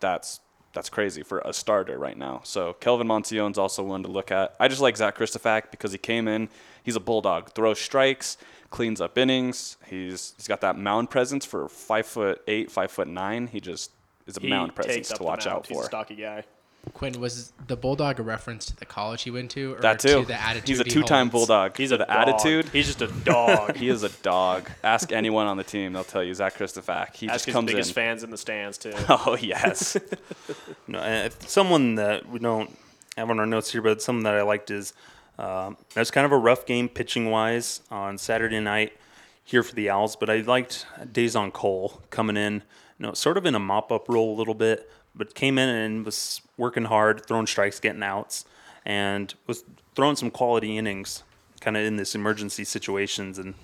That's 0.00 0.40
that's 0.72 0.88
crazy 0.88 1.22
for 1.22 1.38
a 1.44 1.52
starter 1.52 1.98
right 1.98 2.16
now. 2.18 2.40
So 2.42 2.72
Kelvin 2.74 3.06
Moncione's 3.06 3.58
also 3.58 3.84
one 3.84 4.02
to 4.02 4.08
look 4.10 4.32
at. 4.32 4.56
I 4.58 4.66
just 4.66 4.80
like 4.80 4.96
Zach 4.96 5.16
Christofak 5.16 5.70
because 5.70 5.92
he 5.92 5.98
came 5.98 6.26
in. 6.26 6.48
He's 6.82 6.96
a 6.96 7.00
bulldog, 7.00 7.50
throws 7.52 7.78
strikes, 7.78 8.36
cleans 8.70 9.00
up 9.00 9.16
innings. 9.16 9.76
He's 9.86 10.34
he's 10.36 10.48
got 10.48 10.60
that 10.62 10.76
mound 10.76 11.10
presence 11.10 11.44
for 11.44 11.68
five 11.68 12.06
foot 12.06 12.42
eight, 12.48 12.70
five 12.70 12.90
foot 12.90 13.08
nine. 13.08 13.46
He 13.46 13.60
just 13.60 13.92
is 14.26 14.36
a 14.36 14.40
He 14.40 14.48
mound 14.48 14.74
presence 14.74 15.08
to 15.10 15.22
watch 15.22 15.46
mound. 15.46 15.58
out 15.58 15.66
He's 15.66 15.76
for. 15.76 15.82
a 15.84 15.86
stocky 15.86 16.16
guy. 16.16 16.44
Quinn 16.92 17.18
was 17.20 17.52
the 17.66 17.76
bulldog 17.76 18.20
a 18.20 18.22
reference 18.22 18.66
to 18.66 18.76
the 18.76 18.84
college 18.84 19.22
he 19.22 19.30
went 19.30 19.50
to, 19.52 19.74
or 19.74 19.80
That 19.80 19.98
too. 19.98 20.20
to 20.20 20.26
the 20.26 20.40
attitude 20.40 20.68
He's 20.68 20.80
a 20.80 20.84
two-time 20.84 21.30
holds? 21.30 21.48
bulldog. 21.48 21.76
He's 21.76 21.88
For 21.90 21.94
a 21.96 21.98
the 21.98 22.04
dog. 22.04 22.28
attitude. 22.28 22.68
He's 22.68 22.86
just 22.86 23.02
a 23.02 23.06
dog. 23.08 23.76
He 23.84 23.88
is 23.88 24.02
a 24.02 24.08
dog. 24.22 24.70
Ask 24.82 25.10
anyone 25.12 25.46
on 25.46 25.56
the 25.56 25.64
team; 25.64 25.92
they'll 25.92 26.04
tell 26.04 26.22
you 26.22 26.34
Zach 26.34 26.54
Christofak. 26.56 27.14
He 27.16 27.26
Ask 27.26 27.34
just 27.36 27.44
his 27.46 27.52
comes 27.54 27.66
biggest 27.70 27.90
in. 27.90 27.94
fans 27.94 28.22
in 28.22 28.30
the 28.30 28.38
stands 28.38 28.78
too. 28.78 28.92
Oh 29.08 29.36
yes. 29.40 29.96
No, 30.86 31.02
if 31.02 31.48
someone 31.48 31.94
that 31.96 32.28
we 32.28 32.38
don't 32.38 32.76
have 33.16 33.30
on 33.30 33.40
our 33.40 33.46
notes 33.46 33.72
here, 33.72 33.80
but 33.82 34.02
something 34.02 34.24
that 34.24 34.34
I 34.34 34.42
liked 34.42 34.70
is 34.70 34.92
um, 35.38 35.76
that 35.94 36.00
was 36.00 36.10
kind 36.10 36.24
of 36.26 36.32
a 36.32 36.36
rough 36.36 36.66
game 36.66 36.88
pitching 36.88 37.30
wise 37.30 37.80
on 37.90 38.18
Saturday 38.18 38.60
night. 38.60 38.92
here 39.42 39.62
for 39.62 39.74
the 39.74 39.88
Owls, 39.90 40.14
but 40.16 40.28
I 40.30 40.38
liked 40.42 40.86
Dazon 41.02 41.52
Cole 41.52 42.02
coming 42.10 42.36
in, 42.36 42.54
you 42.98 43.06
know, 43.06 43.12
sort 43.14 43.36
of 43.38 43.46
in 43.46 43.54
a 43.54 43.58
mop 43.58 43.90
up 43.90 44.08
role 44.08 44.34
a 44.34 44.38
little 44.38 44.54
bit, 44.54 44.90
but 45.14 45.34
came 45.34 45.58
in 45.58 45.68
and 45.68 46.04
was 46.04 46.40
working 46.56 46.84
hard, 46.84 47.24
throwing 47.26 47.46
strikes, 47.46 47.80
getting 47.80 48.02
outs, 48.02 48.44
and 48.84 49.34
was 49.46 49.64
throwing 49.94 50.16
some 50.16 50.30
quality 50.30 50.76
innings, 50.76 51.22
kind 51.60 51.76
of 51.76 51.84
in 51.84 51.96
this 51.96 52.14
emergency 52.14 52.64
situations 52.64 53.38
and 53.38 53.54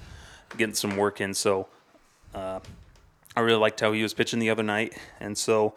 getting 0.56 0.74
some 0.74 0.96
work 0.96 1.20
in. 1.20 1.34
So 1.34 1.68
uh, 2.34 2.60
I 3.36 3.40
really 3.40 3.58
liked 3.58 3.80
how 3.80 3.92
he 3.92 4.02
was 4.02 4.14
pitching 4.14 4.38
the 4.38 4.50
other 4.50 4.62
night, 4.62 4.96
and 5.18 5.36
so 5.36 5.74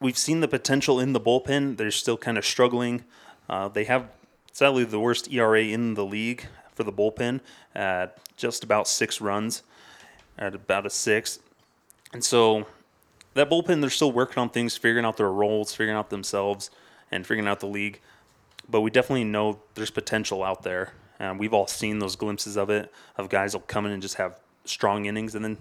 we've 0.00 0.18
seen 0.18 0.40
the 0.40 0.48
potential 0.48 1.00
in 1.00 1.12
the 1.12 1.20
bullpen. 1.20 1.76
They're 1.76 1.90
still 1.90 2.16
kind 2.18 2.36
of 2.36 2.44
struggling. 2.44 3.04
Uh, 3.48 3.68
they 3.68 3.84
have 3.84 4.08
sadly 4.52 4.84
the 4.84 5.00
worst 5.00 5.32
ERA 5.32 5.62
in 5.62 5.94
the 5.94 6.04
league 6.04 6.46
for 6.74 6.84
the 6.84 6.92
bullpen 6.92 7.40
at 7.74 8.18
just 8.36 8.64
about 8.64 8.88
six 8.88 9.20
runs, 9.20 9.62
at 10.38 10.54
about 10.54 10.86
a 10.86 10.90
six. 10.90 11.38
And 12.12 12.24
so 12.24 12.66
that 13.34 13.50
bullpen, 13.50 13.80
they're 13.80 13.90
still 13.90 14.12
working 14.12 14.40
on 14.40 14.50
things, 14.50 14.76
figuring 14.76 15.04
out 15.04 15.16
their 15.16 15.30
roles, 15.30 15.74
figuring 15.74 15.96
out 15.96 16.10
themselves, 16.10 16.70
and 17.10 17.26
figuring 17.26 17.48
out 17.48 17.60
the 17.60 17.66
league. 17.66 18.00
But 18.68 18.80
we 18.82 18.90
definitely 18.90 19.24
know 19.24 19.60
there's 19.74 19.90
potential 19.90 20.42
out 20.42 20.62
there. 20.62 20.92
And 21.18 21.38
we've 21.38 21.54
all 21.54 21.68
seen 21.68 22.00
those 22.00 22.16
glimpses 22.16 22.56
of 22.56 22.68
it, 22.68 22.92
of 23.16 23.28
guys 23.28 23.54
will 23.54 23.60
come 23.60 23.86
in 23.86 23.92
and 23.92 24.02
just 24.02 24.16
have 24.16 24.34
strong 24.64 25.04
innings, 25.04 25.36
and 25.36 25.44
then 25.44 25.58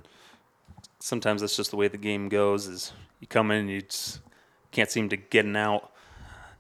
sometimes 1.00 1.42
that's 1.42 1.56
just 1.56 1.70
the 1.70 1.78
way 1.78 1.88
the 1.88 1.98
game 1.98 2.30
goes. 2.30 2.66
Is 2.66 2.94
you 3.20 3.28
come 3.28 3.52
in 3.52 3.60
and 3.60 3.70
you 3.70 3.82
just 3.82 4.22
can't 4.72 4.90
seem 4.90 5.10
to 5.10 5.18
get 5.18 5.46
an 5.46 5.56
out. 5.56 5.92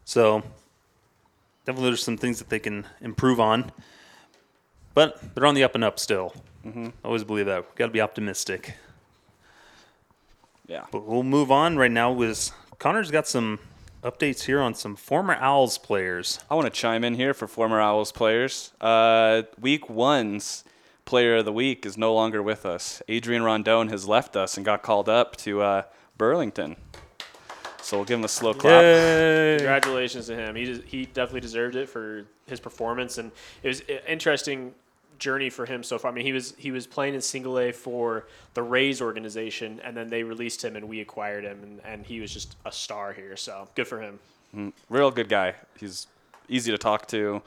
So 0.05 0.43
definitely 1.65 1.89
there's 1.89 2.03
some 2.03 2.17
things 2.17 2.37
that 2.37 2.49
they 2.49 2.59
can 2.59 2.85
improve 2.99 3.39
on, 3.39 3.71
but 4.93 5.19
they're 5.33 5.47
on 5.47 5.55
the 5.55 5.63
up 5.63 5.73
and 5.73 5.83
up 5.83 5.97
still. 5.97 6.35
Mm-hmm. 6.63 6.89
Always 7.03 7.23
believe 7.23 7.47
that. 7.47 7.73
Got 7.75 7.87
to 7.87 7.91
be 7.91 8.01
optimistic. 8.01 8.75
Yeah. 10.71 10.85
But 10.89 11.05
we'll 11.05 11.23
move 11.23 11.51
on 11.51 11.75
right 11.75 11.91
now. 11.91 12.13
With 12.13 12.49
Connor's 12.79 13.11
got 13.11 13.27
some 13.27 13.59
updates 14.03 14.43
here 14.43 14.61
on 14.61 14.73
some 14.73 14.95
former 14.95 15.33
Owls 15.33 15.77
players. 15.77 16.39
I 16.49 16.55
want 16.55 16.65
to 16.65 16.71
chime 16.71 17.03
in 17.03 17.15
here 17.15 17.33
for 17.33 17.45
former 17.45 17.81
Owls 17.81 18.13
players. 18.13 18.71
Uh, 18.79 19.43
week 19.59 19.89
one's 19.89 20.63
player 21.03 21.37
of 21.37 21.45
the 21.45 21.51
week 21.51 21.85
is 21.85 21.97
no 21.97 22.13
longer 22.13 22.41
with 22.41 22.65
us. 22.65 23.01
Adrian 23.09 23.43
Rondon 23.43 23.89
has 23.89 24.07
left 24.07 24.37
us 24.37 24.55
and 24.55 24.65
got 24.65 24.81
called 24.81 25.09
up 25.09 25.35
to 25.37 25.61
uh, 25.61 25.83
Burlington. 26.17 26.77
So 27.81 27.97
we'll 27.97 28.05
give 28.05 28.19
him 28.19 28.25
a 28.25 28.29
slow 28.29 28.53
clap. 28.53 28.81
Yay. 28.81 29.57
Congratulations 29.57 30.27
to 30.27 30.35
him. 30.35 30.55
He 30.55 30.81
he 30.85 31.05
definitely 31.05 31.41
deserved 31.41 31.75
it 31.75 31.89
for 31.89 32.25
his 32.45 32.61
performance, 32.61 33.17
and 33.17 33.31
it 33.63 33.67
was 33.67 33.81
interesting 34.07 34.73
journey 35.21 35.49
for 35.49 35.65
him 35.65 35.83
so 35.83 35.97
far. 35.97 36.11
I 36.11 36.13
mean, 36.13 36.25
he 36.25 36.33
was 36.33 36.53
he 36.57 36.71
was 36.71 36.85
playing 36.85 37.13
in 37.13 37.21
single 37.21 37.57
A 37.59 37.71
for 37.71 38.25
the 38.55 38.63
Rays 38.63 39.01
organization, 39.01 39.79
and 39.85 39.95
then 39.95 40.09
they 40.09 40.23
released 40.23 40.65
him, 40.65 40.75
and 40.75 40.89
we 40.89 40.99
acquired 40.99 41.45
him, 41.45 41.59
and, 41.63 41.81
and 41.85 42.05
he 42.05 42.19
was 42.19 42.33
just 42.33 42.57
a 42.65 42.71
star 42.71 43.13
here. 43.13 43.37
So 43.37 43.69
good 43.75 43.87
for 43.87 44.01
him. 44.01 44.73
Real 44.89 45.11
good 45.11 45.29
guy. 45.29 45.55
He's 45.79 46.07
easy 46.49 46.71
to 46.71 46.77
talk 46.77 47.07
to, 47.07 47.41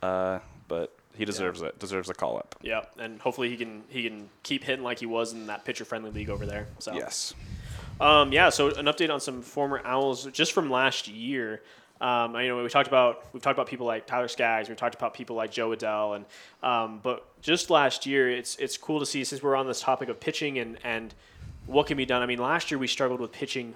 uh, 0.00 0.38
but 0.68 0.96
he 1.14 1.26
deserves 1.26 1.60
it. 1.60 1.78
Deserves 1.78 2.08
a 2.08 2.14
call 2.14 2.38
up. 2.38 2.54
Yeah, 2.62 2.84
and 2.98 3.20
hopefully 3.20 3.50
he 3.50 3.56
can 3.56 3.82
he 3.88 4.08
can 4.08 4.30
keep 4.42 4.64
hitting 4.64 4.84
like 4.84 4.98
he 5.00 5.06
was 5.06 5.34
in 5.34 5.48
that 5.48 5.64
pitcher 5.66 5.84
friendly 5.84 6.10
league 6.10 6.30
over 6.30 6.46
there. 6.46 6.68
So 6.78 6.94
Yes. 6.94 7.34
Um, 8.00 8.30
yeah, 8.32 8.50
so 8.50 8.68
an 8.68 8.86
update 8.86 9.12
on 9.12 9.20
some 9.20 9.42
former 9.42 9.80
Owls 9.84 10.26
just 10.26 10.52
from 10.52 10.70
last 10.70 11.08
year. 11.08 11.62
Um, 12.00 12.34
you 12.36 12.48
know, 12.48 12.62
we 12.62 12.68
talked 12.68 12.88
about 12.88 13.24
we've 13.32 13.42
talked 13.42 13.56
about 13.56 13.68
people 13.68 13.86
like 13.86 14.06
Tyler 14.06 14.28
Skaggs, 14.28 14.68
we've 14.68 14.76
talked 14.76 14.94
about 14.94 15.14
people 15.14 15.36
like 15.36 15.50
Jo 15.50 15.70
Adell, 15.70 16.16
and 16.16 16.24
um, 16.62 17.00
but 17.02 17.40
just 17.40 17.70
last 17.70 18.06
year, 18.06 18.30
it's 18.30 18.56
it's 18.56 18.76
cool 18.76 19.00
to 19.00 19.06
see 19.06 19.24
since 19.24 19.42
we're 19.42 19.56
on 19.56 19.66
this 19.66 19.80
topic 19.80 20.08
of 20.08 20.20
pitching 20.20 20.58
and 20.58 20.78
and 20.84 21.14
what 21.66 21.86
can 21.86 21.96
be 21.96 22.06
done. 22.06 22.22
I 22.22 22.26
mean, 22.26 22.38
last 22.38 22.70
year 22.70 22.78
we 22.78 22.86
struggled 22.86 23.20
with 23.20 23.32
pitching 23.32 23.74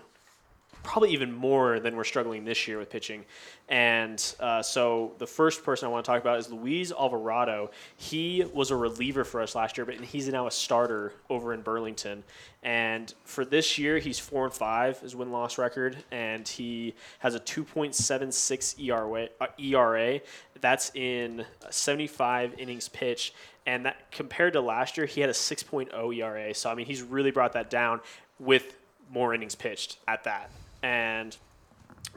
probably 0.82 1.10
even 1.10 1.32
more 1.32 1.80
than 1.80 1.96
we're 1.96 2.04
struggling 2.04 2.44
this 2.44 2.66
year 2.66 2.78
with 2.78 2.90
pitching. 2.90 3.24
And 3.68 4.34
uh, 4.40 4.62
so 4.62 5.12
the 5.18 5.26
first 5.26 5.62
person 5.62 5.86
I 5.86 5.90
want 5.90 6.04
to 6.04 6.10
talk 6.10 6.20
about 6.20 6.38
is 6.38 6.50
Luis 6.50 6.90
Alvarado. 6.92 7.70
He 7.96 8.44
was 8.52 8.70
a 8.70 8.76
reliever 8.76 9.24
for 9.24 9.40
us 9.40 9.54
last 9.54 9.78
year, 9.78 9.84
but 9.84 9.94
he's 10.00 10.28
now 10.28 10.46
a 10.46 10.50
starter 10.50 11.12
over 11.28 11.54
in 11.54 11.62
Burlington. 11.62 12.24
And 12.62 13.12
for 13.24 13.44
this 13.44 13.78
year, 13.78 13.98
he's 13.98 14.18
four 14.18 14.44
and 14.44 14.52
five 14.52 14.98
his 15.00 15.14
win 15.14 15.30
loss 15.30 15.56
record, 15.56 15.96
and 16.10 16.46
he 16.46 16.94
has 17.20 17.34
a 17.34 17.40
2.76 17.40 18.80
ERA. 18.80 19.28
Uh, 19.40 19.46
ERA. 19.58 20.20
That's 20.60 20.90
in 20.94 21.44
75 21.70 22.58
innings 22.58 22.88
pitched. 22.88 23.34
And 23.66 23.86
that 23.86 24.10
compared 24.10 24.54
to 24.54 24.60
last 24.60 24.96
year, 24.96 25.06
he 25.06 25.20
had 25.20 25.30
a 25.30 25.34
6.0 25.34 26.16
ERA. 26.16 26.54
So 26.54 26.70
I 26.70 26.74
mean, 26.74 26.86
he's 26.86 27.02
really 27.02 27.30
brought 27.30 27.52
that 27.52 27.70
down 27.70 28.00
with 28.38 28.76
more 29.10 29.34
innings 29.34 29.54
pitched 29.54 29.98
at 30.08 30.24
that. 30.24 30.50
And 30.82 31.36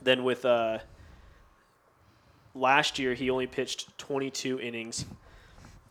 then 0.02 0.24
with 0.24 0.46
uh, 0.46 0.80
last 2.56 3.00
year, 3.00 3.14
he 3.14 3.30
only 3.30 3.48
pitched 3.48 3.98
22 3.98 4.60
innings, 4.60 5.06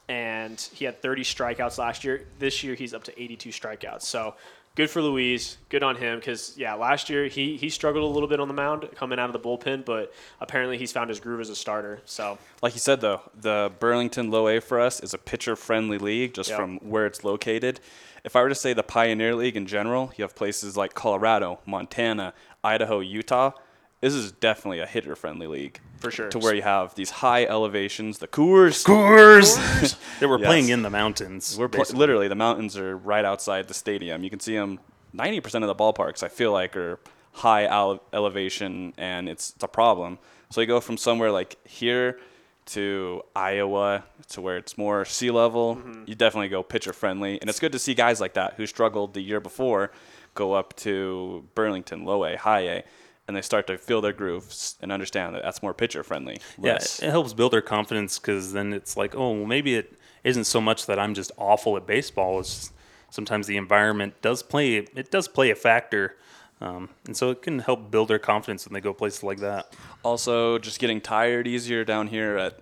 and 0.08 0.61
he 0.72 0.85
had 0.85 1.00
30 1.02 1.22
strikeouts 1.22 1.78
last 1.78 2.04
year. 2.04 2.26
This 2.38 2.62
year, 2.62 2.74
he's 2.74 2.94
up 2.94 3.04
to 3.04 3.22
82 3.22 3.50
strikeouts. 3.50 4.02
So 4.02 4.35
good 4.74 4.88
for 4.90 5.02
Luis. 5.02 5.58
Good 5.68 5.82
on 5.82 5.96
him 5.96 6.18
because 6.18 6.54
yeah, 6.56 6.74
last 6.74 7.11
year 7.11 7.26
he 7.26 7.56
he 7.56 7.68
struggled 7.68 8.04
a 8.04 8.06
little 8.12 8.28
bit 8.28 8.40
on 8.40 8.48
the 8.48 8.54
mound 8.54 8.88
coming 8.94 9.18
out 9.18 9.28
of 9.28 9.32
the 9.32 9.38
bullpen, 9.40 9.85
but 9.85 10.12
apparently 10.40 10.78
he's 10.78 10.92
found 10.92 11.08
his 11.11 11.20
groove 11.20 11.40
as 11.40 11.50
a 11.50 11.56
starter. 11.56 12.00
So 12.04 12.38
Like 12.62 12.74
you 12.74 12.80
said, 12.80 13.00
though, 13.00 13.20
the 13.38 13.70
Burlington 13.78 14.30
Low 14.30 14.48
A 14.48 14.61
for 14.61 14.80
us 14.80 15.00
is 15.00 15.12
a 15.14 15.18
pitcher 15.18 15.56
friendly 15.56 15.98
league 15.98 16.35
just 16.35 16.50
Yep. 16.50 16.58
from 16.58 16.78
where 16.78 17.06
it's 17.06 17.22
located. 17.24 17.80
If 18.24 18.37
I 18.37 18.42
were 18.42 18.48
to 18.48 18.54
say 18.54 18.72
the 18.72 18.85
Pioneer 18.85 19.35
League 19.35 19.56
in 19.56 19.66
general, 19.66 20.12
you 20.16 20.22
have 20.22 20.37
places 20.37 20.76
like 20.76 20.94
Colorado, 20.94 21.58
Montana, 21.66 22.35
Idaho, 22.64 23.01
Utah. 23.01 23.53
This 24.01 24.14
is 24.14 24.33
definitely 24.33 24.81
a 24.81 24.87
hitter 24.87 25.14
friendly 25.14 25.46
league. 25.46 25.79
For 25.98 26.11
sure. 26.11 26.29
To 26.31 26.38
where 26.40 26.55
you 26.55 26.62
have 26.62 26.94
these 26.96 27.11
high 27.11 27.44
elevations, 27.44 28.18
the 28.18 28.27
Coors. 28.27 28.85
Coors. 28.85 29.96
they 30.20 30.27
were 30.27 30.38
Yes. 30.40 30.46
playing 30.46 30.68
in 30.70 30.83
the 30.83 30.90
mountains. 30.90 31.57
We're 31.57 31.68
pl- 31.68 31.85
literally 31.94 32.27
the 32.27 32.35
mountains 32.35 32.77
are 32.77 32.96
right 32.96 33.25
outside 33.25 33.68
the 33.68 33.75
stadium. 33.75 34.25
You 34.25 34.31
can 34.31 34.40
see 34.40 34.57
them. 34.57 34.81
Ninety 35.12 35.40
percent 35.40 35.62
of 35.62 35.68
the 35.68 35.75
ballparks, 35.75 36.22
I 36.25 36.29
feel 36.29 36.51
like, 36.53 36.77
are 36.77 36.98
high 37.33 37.66
ele- 37.66 38.03
elevation, 38.12 38.92
and 38.96 39.29
it's, 39.29 39.51
it's 39.55 39.62
a 39.62 39.68
problem. 39.68 40.18
So 40.51 40.61
you 40.61 40.66
go 40.66 40.81
from 40.81 40.96
somewhere 40.96 41.31
like 41.31 41.57
here 41.66 42.18
to 42.64 43.22
Iowa 43.37 44.05
to 44.31 44.40
where 44.40 44.57
it's 44.57 44.77
more 44.79 45.05
sea 45.05 45.31
level. 45.31 45.77
Mm-hmm. 45.77 46.05
You 46.07 46.14
definitely 46.14 46.48
go 46.48 46.62
pitcher 46.62 46.92
friendly, 46.92 47.40
and 47.40 47.48
it's 47.51 47.61
good 47.61 47.72
to 47.72 47.79
see 47.79 47.94
guys 47.94 48.20
like 48.20 48.35
that 48.35 48.55
who 48.55 48.66
struggled 48.66 49.14
the 49.14 49.20
year 49.20 49.38
before 49.40 49.92
go 50.35 50.53
up 50.53 50.75
to 50.77 51.49
Burlington, 51.55 52.05
low 52.05 52.25
A, 52.25 52.37
high 52.37 52.61
A, 52.61 52.85
and 53.29 53.37
they 53.37 53.42
start 53.42 53.66
to 53.68 53.79
feel 53.79 54.01
their 54.01 54.12
grooves 54.12 54.77
and 54.81 54.90
understand 54.90 55.35
that 55.35 55.42
that's 55.42 55.62
more 55.62 55.75
pitcher 55.75 56.03
friendly. 56.03 56.38
Yeah, 56.61 56.77
it 56.77 57.11
helps 57.11 57.33
build 57.33 57.53
their 57.53 57.62
confidence 57.62 58.18
because 58.18 58.53
then 58.53 58.73
it's 58.73 58.97
like, 58.97 59.14
oh, 59.14 59.33
well, 59.33 59.47
maybe 59.47 59.75
it 59.75 59.99
isn't 60.25 60.45
so 60.45 60.61
much 60.61 60.87
that 60.87 60.99
I'm 60.99 61.14
just 61.14 61.33
awful 61.38 61.77
at 61.77 61.87
baseball. 61.87 62.40
It's 62.40 62.55
just 62.55 62.73
sometimes 63.11 63.47
the 63.47 63.57
environment 63.57 64.14
does 64.23 64.42
play. 64.42 64.77
It 64.77 65.11
does 65.11 65.29
play 65.29 65.51
a 65.51 65.55
factor, 65.55 66.16
um, 66.61 66.90
and 67.07 67.16
so 67.16 67.31
it 67.31 67.42
can 67.42 67.61
help 67.61 67.90
build 67.90 68.09
their 68.09 68.18
confidence 68.18 68.66
when 68.66 68.75
they 68.75 68.81
go 68.81 68.92
places 68.92 69.23
like 69.23 69.38
that. 69.38 69.75
Also, 70.03 70.59
just 70.59 70.79
getting 70.79 71.01
tired 71.01 71.47
easier 71.47 71.85
down 71.85 72.09
here 72.09 72.37
at 72.37 72.61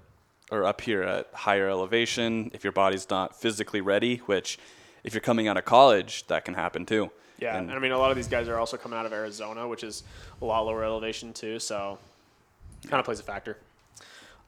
or 0.50 0.64
up 0.64 0.80
here 0.80 1.02
at 1.02 1.28
higher 1.32 1.68
elevation 1.68 2.50
if 2.52 2.64
your 2.64 2.72
body's 2.72 3.08
not 3.08 3.40
physically 3.40 3.80
ready, 3.80 4.16
which 4.26 4.58
if 5.04 5.14
you're 5.14 5.20
coming 5.20 5.48
out 5.48 5.56
of 5.56 5.64
college, 5.64 6.26
that 6.26 6.44
can 6.44 6.54
happen 6.54 6.84
too. 6.84 7.10
Yeah, 7.40 7.56
And 7.56 7.68
and 7.68 7.78
I 7.78 7.80
mean 7.80 7.92
a 7.92 7.98
lot 7.98 8.10
of 8.10 8.16
these 8.16 8.28
guys 8.28 8.48
are 8.48 8.58
also 8.58 8.76
coming 8.76 8.98
out 8.98 9.06
of 9.06 9.12
Arizona, 9.12 9.66
which 9.66 9.82
is 9.82 10.02
a 10.40 10.44
lot 10.44 10.66
lower 10.66 10.84
elevation 10.84 11.32
too. 11.32 11.58
So 11.58 11.98
kind 12.88 12.98
of 12.98 13.04
plays 13.04 13.20
a 13.20 13.24
factor. 13.24 13.56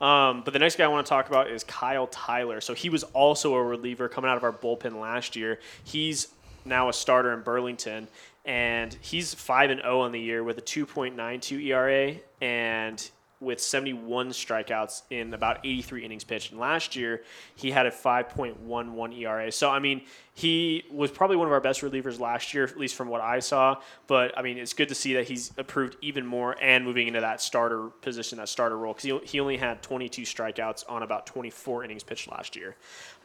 Um, 0.01 0.43
but 0.43 0.53
the 0.53 0.59
next 0.59 0.77
guy 0.77 0.85
I 0.85 0.89
want 0.89 1.07
to 1.07 1.09
talk 1.09 1.29
about 1.29 1.49
is 1.49 1.63
Kyle 1.63 2.09
Tyler. 2.09 2.61
So 2.61 2.75
he 2.75 2.89
was 2.91 3.05
also 3.05 3.55
a 3.55 3.63
reliever 3.63 4.09
coming 4.09 4.29
out 4.29 4.37
of 4.37 4.43
our 4.43 4.53
bullpen 4.53 5.01
last 5.01 5.37
year. 5.37 5.61
He's 5.85 6.29
now 6.65 6.89
a 6.89 6.93
starter 6.93 7.33
in 7.33 7.43
Burlington, 7.43 8.09
and 8.45 8.97
he's 9.01 9.33
five 9.33 9.71
and 9.71 9.81
zero 9.81 10.01
on 10.01 10.11
the 10.13 10.21
year 10.21 10.43
with 10.43 10.59
a 10.59 10.63
2.92 10.63 11.67
ERA 11.67 12.17
and 12.41 13.11
with 13.43 13.61
71 13.61 14.31
strikeouts 14.31 15.03
in 15.11 15.35
about 15.35 15.59
83 15.65 16.05
innings 16.05 16.25
pitched. 16.25 16.53
And 16.53 16.61
last 16.61 16.97
year 16.97 17.23
he 17.55 17.71
had 17.71 17.87
a 17.87 17.91
5.11 17.91 19.19
ERA. 19.19 19.53
So 19.53 19.71
I 19.71 19.79
mean, 19.79 20.03
he 20.35 20.85
was 20.91 21.11
probably 21.11 21.37
one 21.37 21.47
of 21.47 21.53
our 21.53 21.61
best 21.61 21.83
relievers 21.83 22.19
last 22.19 22.55
year, 22.55 22.65
at 22.65 22.79
least 22.79 22.95
from 22.95 23.09
what 23.09 23.21
I 23.21 23.41
saw. 23.41 23.77
But 24.07 24.37
I 24.39 24.43
mean, 24.43 24.57
it's 24.57 24.73
good 24.73 24.89
to 24.89 24.95
see 24.95 25.15
that 25.15 25.29
he's 25.29 25.53
improved 25.59 25.97
even 26.01 26.25
more 26.25 26.57
and 26.61 26.85
moving 26.85 27.09
into 27.09 27.21
that 27.21 27.43
starter 27.43 27.89
position, 28.01 28.39
that 28.39 28.49
starter 28.49 28.79
role, 28.79 28.95
because 28.95 29.05
he, 29.05 29.19
he 29.25 29.41
only 29.41 29.59
had 29.59 29.83
22 29.83 30.23
strikeouts 30.23 30.85
on 30.89 31.03
about 31.03 31.27
24 31.27 31.85
innings 31.85 32.03
pitched 32.03 32.31
last 32.31 32.57
year. 32.57 32.77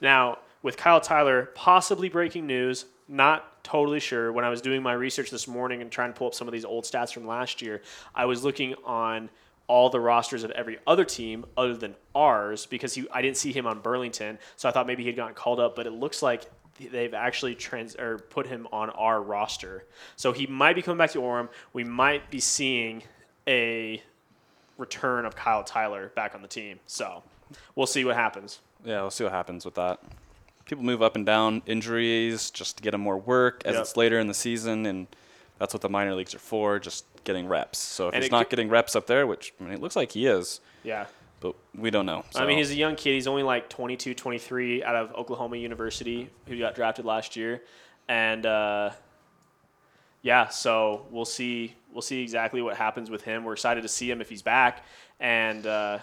Now 0.02 0.40
with 0.64 0.78
Kyle 0.78 1.00
Tyler, 1.00 1.50
possibly 1.56 2.10
breaking 2.10 2.48
news. 2.48 2.86
Not 3.08 3.64
totally 3.64 4.02
sure. 4.02 4.32
When 4.34 4.44
I 4.44 4.50
was 4.50 4.62
doing 4.62 4.84
my 4.84 4.94
research 4.94 5.32
this 5.32 5.48
morning 5.48 5.82
and 5.82 5.90
trying 5.90 6.12
to 6.12 6.18
pull 6.18 6.28
up 6.28 6.34
some 6.34 6.48
of 6.48 6.52
these 6.52 6.66
old 6.66 6.84
stats 6.84 7.14
from 7.14 7.26
last 7.26 7.62
year, 7.62 7.82
I 8.14 8.26
was 8.26 8.44
looking 8.44 8.76
on 8.84 9.30
all 9.68 9.90
the 9.90 10.00
rosters 10.00 10.44
of 10.44 10.52
every 10.52 10.80
other 10.88 11.04
team 11.04 11.46
other 11.58 11.76
than 11.76 11.96
ours 12.16 12.66
because 12.66 12.94
he, 12.94 13.06
I 13.12 13.22
didn't 13.22 13.38
see 13.38 13.52
him 13.52 13.68
on 13.68 13.80
Burlington. 13.82 14.40
So 14.56 14.70
I 14.70 14.72
thought 14.72 14.88
maybe 14.88 15.04
he 15.04 15.08
had 15.10 15.16
gotten 15.18 15.34
called 15.36 15.60
up, 15.60 15.76
but 15.76 15.86
it 15.86 15.92
looks 15.92 16.22
like 16.22 16.50
they've 16.80 17.14
actually 17.14 17.56
trans 17.56 17.96
or 17.96 18.20
put 18.20 18.48
him 18.48 18.68
on 18.72 18.90
our 18.92 19.22
roster. 19.22 19.84
So 20.16 20.32
he 20.32 20.48
might 20.48 20.76
be 20.76 20.82
coming 20.82 20.98
back 20.98 21.12
to 21.12 21.20
Orem. 21.20 21.50
We 21.74 21.84
might 21.84 22.30
be 22.32 22.40
seeing 22.40 23.04
a 23.48 24.02
return 24.78 25.26
of 25.26 25.36
Kyle 25.36 25.64
Tyler 25.64 26.12
back 26.16 26.36
on 26.36 26.42
the 26.42 26.48
team. 26.48 26.80
So 26.88 27.24
we'll 27.76 27.88
see 27.88 28.06
what 28.06 28.16
happens. 28.16 28.60
Yeah, 28.86 29.02
we'll 29.02 29.12
see 29.12 29.24
what 29.24 29.34
happens 29.34 29.66
with 29.66 29.76
that. 29.76 30.00
People 30.66 30.84
move 30.84 31.02
up 31.02 31.16
and 31.16 31.26
down 31.26 31.62
injuries 31.66 32.52
just 32.52 32.78
to 32.78 32.84
get 32.84 32.92
them 32.92 33.02
more 33.02 33.18
work 33.18 33.64
as 33.66 33.74
Yep. 33.74 33.82
it's 33.82 33.98
later 33.98 34.20
in 34.20 34.28
the 34.28 34.34
season, 34.34 34.86
and 34.86 35.08
that's 35.60 35.74
what 35.74 35.82
the 35.82 35.90
minor 35.90 36.14
leagues 36.14 36.36
are 36.36 36.40
for, 36.40 36.78
just 36.78 37.06
getting 37.28 37.48
reps. 37.48 37.78
So 37.78 38.08
if 38.08 38.16
And 38.16 38.24
he's 38.24 38.32
not 38.32 38.50
getting 38.50 38.70
reps 38.70 38.96
up 38.96 39.06
there, 39.06 39.28
which 39.28 39.54
I 39.60 39.64
mean, 39.66 39.74
it 39.74 39.82
looks 39.82 39.96
like 39.96 40.14
he 40.14 40.26
is, 40.26 40.60
Yeah. 40.84 41.06
but 41.40 41.56
we 41.76 41.92
don't 41.92 42.06
know. 42.08 42.24
I 42.36 42.46
mean, 42.48 42.58
he's 42.58 42.72
a 42.72 42.76
young 42.76 42.96
kid. 42.96 43.14
He's 43.14 43.28
only 43.28 43.44
like 43.44 43.70
22, 43.70 44.16
23 44.16 44.84
out 44.84 44.96
of 44.96 45.14
Oklahoma 45.14 45.58
University, 45.58 46.30
who 46.48 46.58
got 46.58 46.74
drafted 46.74 47.06
last 47.06 47.36
year. 47.36 47.62
And 48.10 48.46
uh, 48.46 48.92
yeah, 50.22 50.48
so 50.48 51.06
we'll 51.12 51.26
see. 51.26 51.76
We'll 51.94 52.02
see 52.02 52.22
exactly 52.22 52.62
what 52.62 52.76
happens 52.78 53.10
with 53.10 53.24
him. 53.24 53.44
We're 53.44 53.54
excited 53.54 53.82
to 53.82 53.88
see 53.90 54.10
him 54.10 54.22
if 54.22 54.30
he's 54.30 54.42
back. 54.42 54.86
And 55.20 55.66
uh, 55.68 56.00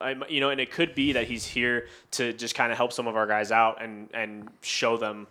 I, 0.00 0.16
you 0.28 0.40
know, 0.40 0.50
and 0.50 0.60
it 0.60 0.70
could 0.70 0.94
be 0.94 1.12
that 1.12 1.26
he's 1.26 1.44
here 1.46 1.88
to 2.12 2.32
just 2.32 2.54
kind 2.54 2.72
of 2.72 2.78
help 2.78 2.92
some 2.92 3.06
of 3.06 3.16
our 3.16 3.26
guys 3.26 3.52
out 3.52 3.82
and 3.82 4.08
and 4.14 4.48
show 4.62 4.96
them 4.96 5.26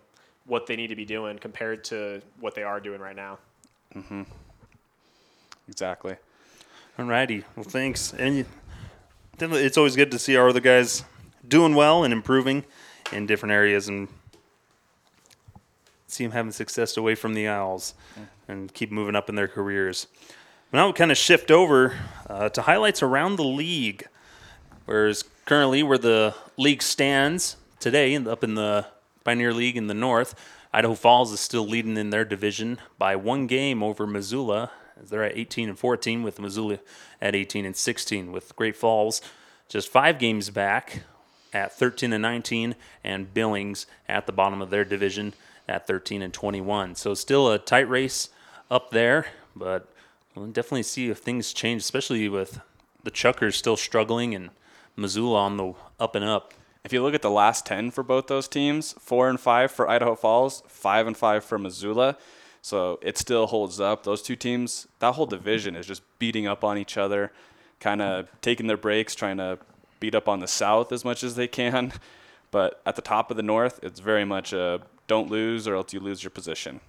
what 0.46 0.66
they 0.66 0.76
need 0.76 0.86
to 0.88 0.96
be 0.96 1.04
doing 1.04 1.38
compared 1.38 1.84
to 1.84 2.22
what 2.40 2.54
they 2.54 2.62
are 2.62 2.80
doing 2.80 3.00
right 3.00 3.16
now. 3.16 3.38
Exactly. 5.68 6.16
Alrighty. 6.98 7.44
Well, 7.54 7.64
thanks. 7.64 8.12
And 8.12 8.38
you, 8.38 8.46
it's 9.40 9.76
always 9.76 9.94
good 9.94 10.10
to 10.10 10.18
see 10.18 10.36
our 10.36 10.48
other 10.48 10.60
guys 10.60 11.04
doing 11.46 11.74
well 11.74 12.04
and 12.04 12.12
improving 12.12 12.64
in 13.12 13.26
different 13.26 13.52
areas 13.52 13.88
and 13.88 14.08
see 16.06 16.24
them 16.24 16.32
having 16.32 16.52
success 16.52 16.96
away 16.96 17.14
from 17.14 17.34
the 17.34 17.46
Owls 17.46 17.94
and 18.48 18.72
keep 18.74 18.90
moving 18.90 19.14
up 19.14 19.28
in 19.28 19.34
their 19.34 19.48
careers. 19.48 20.06
But 20.70 20.78
now 20.78 20.86
we 20.88 20.92
kind 20.92 21.10
of 21.10 21.16
shift 21.16 21.50
over 21.50 21.96
uh, 22.28 22.48
to 22.50 22.62
highlights 22.62 23.02
around 23.02 23.36
the 23.36 23.44
league. 23.44 24.06
Whereas 24.86 25.24
currently, 25.44 25.82
where 25.82 25.98
the 25.98 26.34
league 26.56 26.82
stands 26.82 27.56
today, 27.78 28.16
up 28.16 28.42
in 28.42 28.54
the 28.54 28.86
Pioneer 29.24 29.52
League 29.52 29.76
in 29.76 29.86
the 29.86 29.94
north, 29.94 30.34
Idaho 30.72 30.94
Falls 30.94 31.32
is 31.32 31.40
still 31.40 31.66
leading 31.66 31.96
in 31.96 32.10
their 32.10 32.24
division 32.24 32.78
by 32.98 33.16
one 33.16 33.46
game 33.46 33.82
over 33.82 34.06
Missoula. 34.06 34.70
As 35.00 35.10
they're 35.10 35.24
at 35.24 35.36
18 35.36 35.68
and 35.68 35.78
14, 35.78 36.22
with 36.22 36.40
Missoula 36.40 36.78
at 37.20 37.34
18 37.34 37.64
and 37.64 37.76
16, 37.76 38.32
with 38.32 38.56
Great 38.56 38.76
Falls 38.76 39.20
just 39.68 39.88
five 39.88 40.18
games 40.18 40.50
back 40.50 41.02
at 41.52 41.72
13 41.72 42.12
and 42.12 42.22
19, 42.22 42.74
and 43.04 43.32
Billings 43.32 43.86
at 44.08 44.26
the 44.26 44.32
bottom 44.32 44.60
of 44.60 44.70
their 44.70 44.84
division 44.84 45.34
at 45.68 45.86
13 45.86 46.22
and 46.22 46.32
21. 46.32 46.94
So 46.94 47.14
still 47.14 47.50
a 47.50 47.58
tight 47.58 47.88
race 47.88 48.30
up 48.70 48.90
there, 48.90 49.26
but 49.54 49.88
we'll 50.34 50.46
definitely 50.46 50.82
see 50.82 51.10
if 51.10 51.18
things 51.18 51.52
change, 51.52 51.82
especially 51.82 52.28
with 52.28 52.60
the 53.02 53.10
Chukars 53.10 53.54
still 53.54 53.76
struggling 53.76 54.34
and 54.34 54.50
Missoula 54.96 55.38
on 55.40 55.56
the 55.56 55.74
up 56.00 56.14
and 56.14 56.24
up. 56.24 56.54
If 56.84 56.92
you 56.92 57.02
look 57.02 57.14
at 57.14 57.22
the 57.22 57.30
last 57.30 57.66
10 57.66 57.90
for 57.90 58.02
both 58.02 58.26
those 58.26 58.48
teams, 58.48 58.94
4 58.98 59.28
and 59.28 59.40
5 59.40 59.70
for 59.70 59.88
Idaho 59.88 60.14
Falls, 60.14 60.62
5 60.66 61.06
and 61.06 61.16
5 61.16 61.44
for 61.44 61.58
Missoula. 61.58 62.16
So 62.62 62.98
it 63.02 63.16
still 63.18 63.46
holds 63.46 63.80
up. 63.80 64.04
Those 64.04 64.22
two 64.22 64.36
teams, 64.36 64.88
that 64.98 65.14
whole 65.14 65.26
division 65.26 65.76
is 65.76 65.86
just 65.86 66.02
beating 66.18 66.46
up 66.46 66.64
on 66.64 66.76
each 66.76 66.96
other, 66.96 67.32
kind 67.80 68.02
of 68.02 68.28
taking 68.40 68.66
their 68.66 68.76
breaks, 68.76 69.14
trying 69.14 69.38
to 69.38 69.58
beat 70.00 70.14
up 70.14 70.28
on 70.28 70.40
the 70.40 70.48
South 70.48 70.92
as 70.92 71.04
much 71.04 71.22
as 71.22 71.36
they 71.36 71.48
can. 71.48 71.92
But 72.50 72.80
at 72.86 72.96
the 72.96 73.02
top 73.02 73.30
of 73.30 73.36
the 73.36 73.42
North, 73.42 73.78
it's 73.82 74.00
very 74.00 74.24
much 74.24 74.54
a 74.54 74.80
don't 75.06 75.30
lose 75.30 75.68
or 75.68 75.74
else 75.74 75.92
you 75.92 76.00
lose 76.00 76.22
your 76.22 76.30
position. 76.30 76.80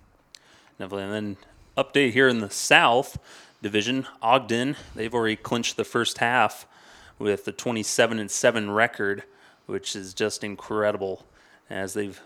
Definitely. 0.77 1.03
And 1.03 1.13
then 1.13 1.37
update 1.77 2.13
here 2.13 2.29
in 2.29 2.39
the 2.39 2.49
South 2.49 3.17
Division, 3.61 4.07
Ogden, 4.21 4.77
they've 4.95 5.13
already 5.13 5.35
clinched 5.35 5.75
the 5.75 5.83
first 5.83 6.19
half 6.19 6.65
with 7.17 7.45
a 7.47 7.51
27 7.51 8.17
and 8.17 8.31
7 8.31 8.71
record, 8.71 9.25
which 9.65 9.97
is 9.97 10.13
just 10.13 10.45
incredible 10.45 11.25
as 11.69 11.93
they've 11.93 12.21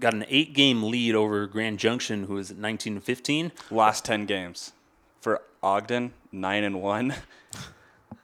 got 0.00 0.14
an 0.14 0.24
eight 0.28 0.54
game 0.54 0.82
lead 0.82 1.14
over 1.14 1.46
Grand 1.46 1.78
Junction, 1.78 2.24
who 2.24 2.38
is 2.38 2.50
at 2.50 2.56
19 2.56 2.94
and 2.94 3.04
15. 3.04 3.52
Last 3.70 4.04
10 4.04 4.26
games 4.26 4.72
for 5.20 5.42
Ogden, 5.62 6.12
9 6.32 6.64
and 6.64 6.82
1. 6.82 7.14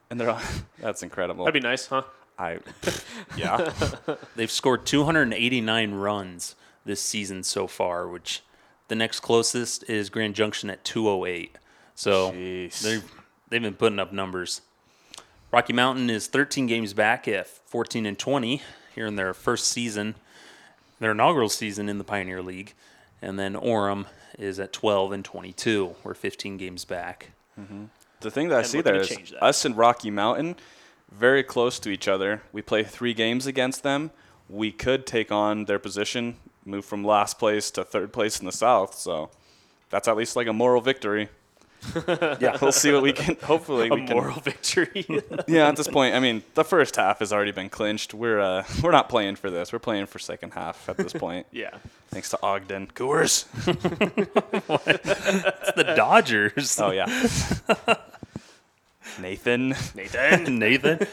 And 0.09 0.17
they're 0.17 0.29
all, 0.29 0.39
that's 0.79 1.03
incredible. 1.03 1.43
That'd 1.43 1.61
be 1.61 1.67
nice, 1.67 1.87
huh? 1.87 2.03
I 2.39 2.59
yeah. 3.37 3.73
They've 4.37 4.49
scored 4.49 4.85
289 4.85 5.95
runs 5.95 6.55
this 6.85 7.01
season 7.01 7.43
so 7.43 7.67
far, 7.67 8.07
which 8.07 8.41
the 8.87 8.95
next 8.95 9.19
closest 9.19 9.83
is 9.89 10.09
Grand 10.09 10.33
Junction 10.33 10.69
at 10.69 10.85
208. 10.85 11.57
So 11.95 12.31
they've 12.31 13.11
they've 13.49 13.61
been 13.61 13.73
putting 13.73 13.99
up 13.99 14.13
numbers. 14.13 14.61
Rocky 15.51 15.73
Mountain 15.73 16.09
is 16.09 16.27
13 16.27 16.67
games 16.67 16.93
back 16.93 17.27
at 17.27 17.47
14 17.47 18.05
and 18.05 18.17
20 18.17 18.61
here 18.93 19.07
in 19.07 19.15
their 19.15 19.33
first 19.33 19.67
season, 19.67 20.15
their 20.99 21.11
inaugural 21.11 21.49
season 21.49 21.89
in 21.89 21.97
the 21.97 22.03
Pioneer 22.03 22.41
League, 22.41 22.73
and 23.21 23.37
then 23.37 23.53
Orem 23.53 24.05
is 24.37 24.59
at 24.59 24.73
12 24.73 25.11
and 25.11 25.25
22. 25.25 25.95
We're 26.03 26.13
15 26.13 26.57
games 26.57 26.85
back. 26.85 27.31
Mm-hmm. 27.59 27.85
The 28.21 28.31
thing 28.31 28.49
that 28.49 28.55
I 28.55 28.59
And 28.59 28.67
see 28.67 28.77
we're 28.79 28.83
there 28.83 28.95
is 28.97 29.09
that. 29.09 29.43
us 29.43 29.65
and 29.65 29.77
Rocky 29.77 30.09
Mountain 30.11 30.55
very 31.11 31.43
close 31.43 31.79
to 31.79 31.89
each 31.89 32.07
other. 32.07 32.41
We 32.51 32.61
play 32.61 32.83
three 32.83 33.13
games 33.13 33.45
against 33.47 33.83
them. 33.83 34.11
We 34.49 34.71
could 34.71 35.05
take 35.05 35.31
on 35.31 35.65
their 35.65 35.79
position, 35.79 36.37
move 36.65 36.85
from 36.85 37.03
last 37.03 37.39
place 37.39 37.71
to 37.71 37.83
third 37.83 38.11
place 38.13 38.39
in 38.39 38.45
the 38.45 38.51
South. 38.51 38.95
So 38.95 39.29
that's 39.89 40.07
at 40.07 40.17
least 40.17 40.35
like 40.35 40.47
a 40.47 40.53
moral 40.53 40.81
victory. 40.81 41.29
Yeah. 42.39 42.57
We'll 42.61 42.71
see 42.71 42.91
what 42.91 43.01
we 43.03 43.13
can. 43.13 43.37
Hopefully, 43.43 43.87
A 43.89 43.93
we 43.93 44.05
can. 44.05 44.15
moral 44.15 44.39
victory. 44.39 45.05
Yeah, 45.47 45.67
at 45.69 45.75
this 45.75 45.87
point, 45.87 46.15
I 46.15 46.19
mean, 46.19 46.43
the 46.55 46.63
first 46.63 46.95
half 46.95 47.19
has 47.19 47.31
already 47.31 47.51
been 47.51 47.69
clinched. 47.69 48.13
We're 48.13 48.39
uh, 48.39 48.63
we're 48.83 48.91
not 48.91 49.07
playing 49.09 49.35
for 49.37 49.49
this. 49.49 49.71
We're 49.71 49.79
playing 49.79 50.07
for 50.07 50.19
second 50.19 50.53
half 50.53 50.89
at 50.89 50.97
this 50.97 51.13
point. 51.13 51.47
yeah. 51.51 51.77
Thanks 52.09 52.29
to 52.31 52.39
Ogden 52.43 52.87
Coors. 52.87 53.45
It's 54.87 55.71
the 55.75 55.93
Dodgers. 55.95 56.79
Oh 56.79 56.91
yeah. 56.91 57.05
Nathan. 59.19 59.69
Nathan. 59.95 60.59
Nathan. 60.59 61.07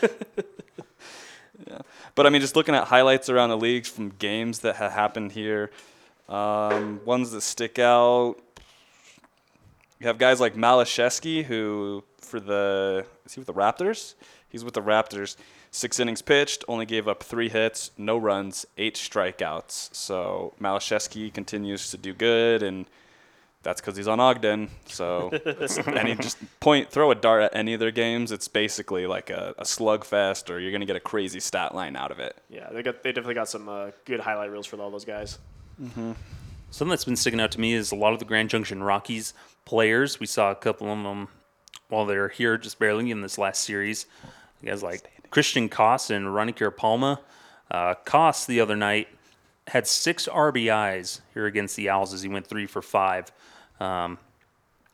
Yeah, 1.67 1.79
but 2.15 2.27
I 2.27 2.31
mean, 2.31 2.41
just 2.41 2.57
looking 2.57 2.75
at 2.75 2.85
highlights 2.89 3.29
around 3.29 3.51
the 3.51 3.57
leagues 3.57 3.89
from 3.89 4.11
games 4.11 4.61
that 4.61 4.77
have 4.77 4.93
happened 4.93 5.33
here, 5.33 5.71
um, 6.29 7.01
ones 7.05 7.31
that 7.31 7.41
stick 7.43 7.79
out. 7.79 8.37
You 10.05 10.09
have 10.09 10.19
guys 10.19 10.39
like 10.39 10.55
Malashevsky, 10.55 11.45
who 11.45 12.05
for 12.21 12.39
the 12.39 13.07
is 13.25 13.33
he 13.33 13.41
with 13.41 13.47
the 13.47 13.55
Raptors? 13.55 14.17
He's 14.51 14.63
with 14.63 14.75
the 14.75 14.83
Raptors. 14.83 15.37
Six 15.71 15.99
innings 15.99 16.21
pitched, 16.21 16.63
only 16.69 16.85
gave 16.85 17.09
up 17.09 17.23
three 17.23 17.49
hits, 17.49 17.91
no 17.97 18.19
runs, 18.19 18.67
eight 18.77 18.97
strikeouts. 18.97 19.95
So 19.95 20.53
Malashevsky 20.61 21.33
continues 21.33 21.91
to 21.91 21.97
do 21.97 22.13
good, 22.13 22.63
and 22.63 22.85
that's 23.63 23.81
because 23.81 23.97
he's 23.97 24.07
on 24.07 24.21
Ogden. 24.21 24.69
So 24.85 25.31
any 25.87 26.17
just 26.17 26.37
point, 26.61 26.91
throw 26.91 27.11
a 27.11 27.15
dart 27.15 27.43
at 27.45 27.57
any 27.57 27.73
of 27.73 27.81
their 27.81 27.91
games. 27.91 28.31
It's 28.31 28.47
basically 28.47 29.07
like 29.07 29.31
a, 29.31 29.55
a 29.57 29.65
slugfest, 29.65 30.51
or 30.51 30.59
you're 30.59 30.71
gonna 30.71 30.85
get 30.85 30.97
a 30.97 31.01
crazy 31.01 31.41
stat 31.41 31.75
line 31.75 31.97
out 31.97 32.11
of 32.11 32.19
it. 32.19 32.37
Yeah, 32.51 32.69
they 32.71 32.83
got 32.83 33.03
they 33.03 33.13
definitely 33.13 33.37
got 33.37 33.49
some 33.49 33.71
uh, 33.71 33.93
good 34.05 34.21
highlight 34.21 34.51
reels 34.51 34.67
for 34.67 34.79
all 34.83 34.91
those 34.91 35.07
guys. 35.07 35.39
Something 36.75 36.91
that's 36.91 37.05
been 37.05 37.17
sticking 37.17 37.41
out 37.41 37.53
to 37.53 37.61
me 37.61 37.73
is 37.73 37.93
a 37.93 37.97
lot 37.97 38.13
of 38.13 38.19
the 38.19 38.25
Grand 38.25 38.51
Junction 38.51 38.83
Rockies 38.83 39.33
players. 39.65 40.21
We 40.21 40.27
saw 40.27 40.51
a 40.51 40.55
couple 40.55 40.91
of 40.91 41.03
them 41.03 41.29
while 41.89 42.07
they 42.07 42.17
were 42.17 42.29
here, 42.29 42.57
just 42.59 42.79
barely 42.79 43.11
in 43.11 43.21
this 43.21 43.39
last 43.39 43.63
series. 43.63 44.07
Guys 44.65 44.83
like 44.83 45.11
Christian 45.31 45.69
Koss 45.69 46.11
and 46.11 46.27
Ronaiker 46.27 46.75
Palma. 46.75 47.21
Uh, 47.71 47.95
Koss 48.07 48.47
the 48.47 48.61
other 48.61 48.77
night 48.77 49.09
had 49.69 49.87
six 49.87 50.29
RBIs 50.29 51.21
here 51.33 51.47
against 51.47 51.77
the 51.77 51.89
Owls 51.89 52.13
as 52.13 52.23
he 52.23 52.29
went 52.29 52.47
three 52.47 52.67
for 52.67 52.83
five. 52.83 53.33
Um, 53.81 54.19